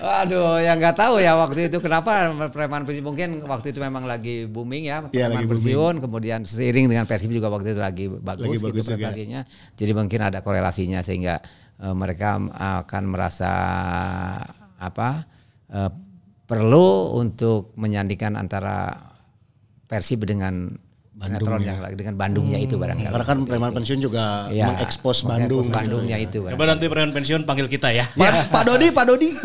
Aduh, 0.00 0.56
yang 0.58 0.80
nggak 0.80 0.96
tahu 0.96 1.20
ya 1.20 1.36
waktu 1.36 1.68
itu 1.68 1.76
kenapa 1.76 2.32
preman 2.48 2.88
pensiun 2.88 3.04
mungkin 3.04 3.28
waktu 3.44 3.76
itu 3.76 3.84
memang 3.84 4.08
lagi 4.08 4.48
booming 4.48 4.88
ya 4.88 5.04
Iya, 5.12 5.28
preman 5.28 5.36
lagi 5.36 5.46
pensiun 5.52 5.94
kemudian 6.00 6.40
seiring 6.42 6.88
dengan 6.88 7.04
Persib 7.04 7.28
juga 7.28 7.52
waktu 7.52 7.76
itu 7.76 7.80
lagi 7.84 8.04
bagus, 8.08 8.48
Lagi 8.48 8.56
gitu 8.56 8.64
bagus 8.72 8.84
juga. 8.88 8.96
prestasinya. 8.96 9.40
Jadi 9.76 9.92
mungkin 9.92 10.20
ada 10.24 10.40
korelasinya 10.40 11.04
sehingga 11.04 11.36
eh, 11.78 11.94
mereka 11.94 12.40
akan 12.80 13.02
merasa 13.04 13.52
apa 14.80 15.28
eh, 15.68 15.90
perlu 16.48 17.14
untuk 17.20 17.76
menyandingkan 17.76 18.34
antara 18.34 18.96
Persib 19.84 20.24
dengan 20.24 20.70
Bandung 21.20 21.60
yang 21.60 21.76
dengan 21.92 22.14
Bandungnya 22.16 22.58
itu 22.64 22.80
barangkali. 22.80 23.12
Karena 23.12 23.26
kan 23.28 23.38
preman 23.44 23.70
pensiun 23.76 24.00
juga 24.00 24.48
Ya, 24.48 24.72
mengekspos 24.72 25.28
Bandung. 25.28 25.68
Bandungnya 25.68 26.16
itu. 26.16 26.48
Coba 26.48 26.64
nanti 26.64 26.88
preman 26.88 27.12
pensiun 27.12 27.44
panggil 27.44 27.68
kita 27.68 27.92
ya. 27.92 28.08
Pak, 28.16 28.48
Pak 28.48 28.62
Dodi, 28.64 28.88
Pak 28.88 29.04
Dodi. 29.04 29.28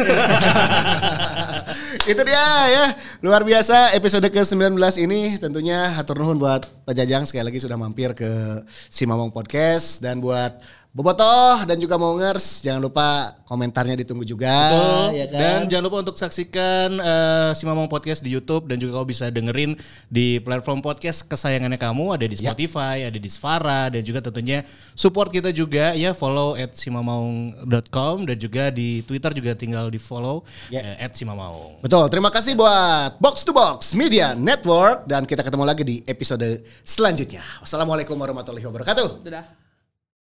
Itu 2.05 2.21
dia 2.21 2.45
ya. 2.69 2.85
Luar 3.19 3.41
biasa 3.41 3.91
episode 3.97 4.29
ke-19 4.29 4.77
ini 5.01 5.35
tentunya 5.41 5.89
hatur 5.91 6.21
nuhun 6.21 6.37
buat 6.37 6.63
Pak 6.85 6.93
Jajang 6.95 7.25
sekali 7.25 7.49
lagi 7.49 7.59
sudah 7.59 7.75
mampir 7.75 8.13
ke 8.13 8.61
Simamong 8.93 9.33
Podcast 9.33 9.99
dan 10.05 10.21
buat 10.21 10.55
Bobotoh 10.95 11.67
dan 11.67 11.75
juga 11.75 11.99
Mongers 11.99 12.63
jangan 12.63 12.79
lupa 12.79 13.35
komentarnya 13.43 13.99
ditunggu 13.99 14.23
juga 14.23 14.47
Betul. 14.47 15.05
ya 15.11 15.25
kan? 15.27 15.39
Dan 15.43 15.59
jangan 15.67 15.83
lupa 15.83 15.97
untuk 15.99 16.15
saksikan 16.15 16.87
eh, 16.95 17.51
si 17.51 17.67
Mamong 17.67 17.91
Podcast 17.91 18.23
di 18.23 18.31
YouTube 18.31 18.71
dan 18.71 18.79
juga 18.79 18.95
kamu 18.95 19.07
bisa 19.11 19.27
dengerin 19.27 19.75
di 20.07 20.39
platform 20.39 20.79
podcast 20.79 21.27
kesayangannya 21.27 21.75
kamu 21.75 22.15
ada 22.15 22.23
di 22.23 22.39
Ya. 22.39 22.47
Spotify, 22.47 23.11
ada 23.11 23.19
di 23.19 23.27
Svara 23.27 23.91
dan 23.91 24.01
juga 24.01 24.23
tentunya 24.23 24.63
support 24.95 25.29
kita 25.29 25.51
juga 25.51 25.91
ya 25.91 26.15
follow 26.15 26.55
at 26.55 26.71
simamaung.com 26.73 28.23
dan 28.23 28.37
juga 28.39 28.71
di 28.71 29.03
Twitter 29.03 29.35
juga 29.35 29.51
tinggal 29.51 29.91
di 29.91 29.99
follow 29.99 30.47
Ya. 30.71 30.95
eh, 30.95 31.03
at 31.03 31.11
simamaung. 31.11 31.75
Betul, 31.83 32.07
terima 32.07 32.31
kasih 32.31 32.55
buat 32.55 33.19
Box 33.19 33.43
to 33.43 33.51
Box 33.51 33.91
Media 33.91 34.31
Network 34.31 35.03
dan 35.05 35.27
kita 35.27 35.43
ketemu 35.43 35.67
lagi 35.67 35.83
di 35.83 35.95
episode 36.07 36.63
selanjutnya. 36.87 37.43
Wassalamualaikum 37.59 38.15
warahmatullahi 38.15 38.63
wabarakatuh. 38.63 39.27
Dadah. 39.27 39.64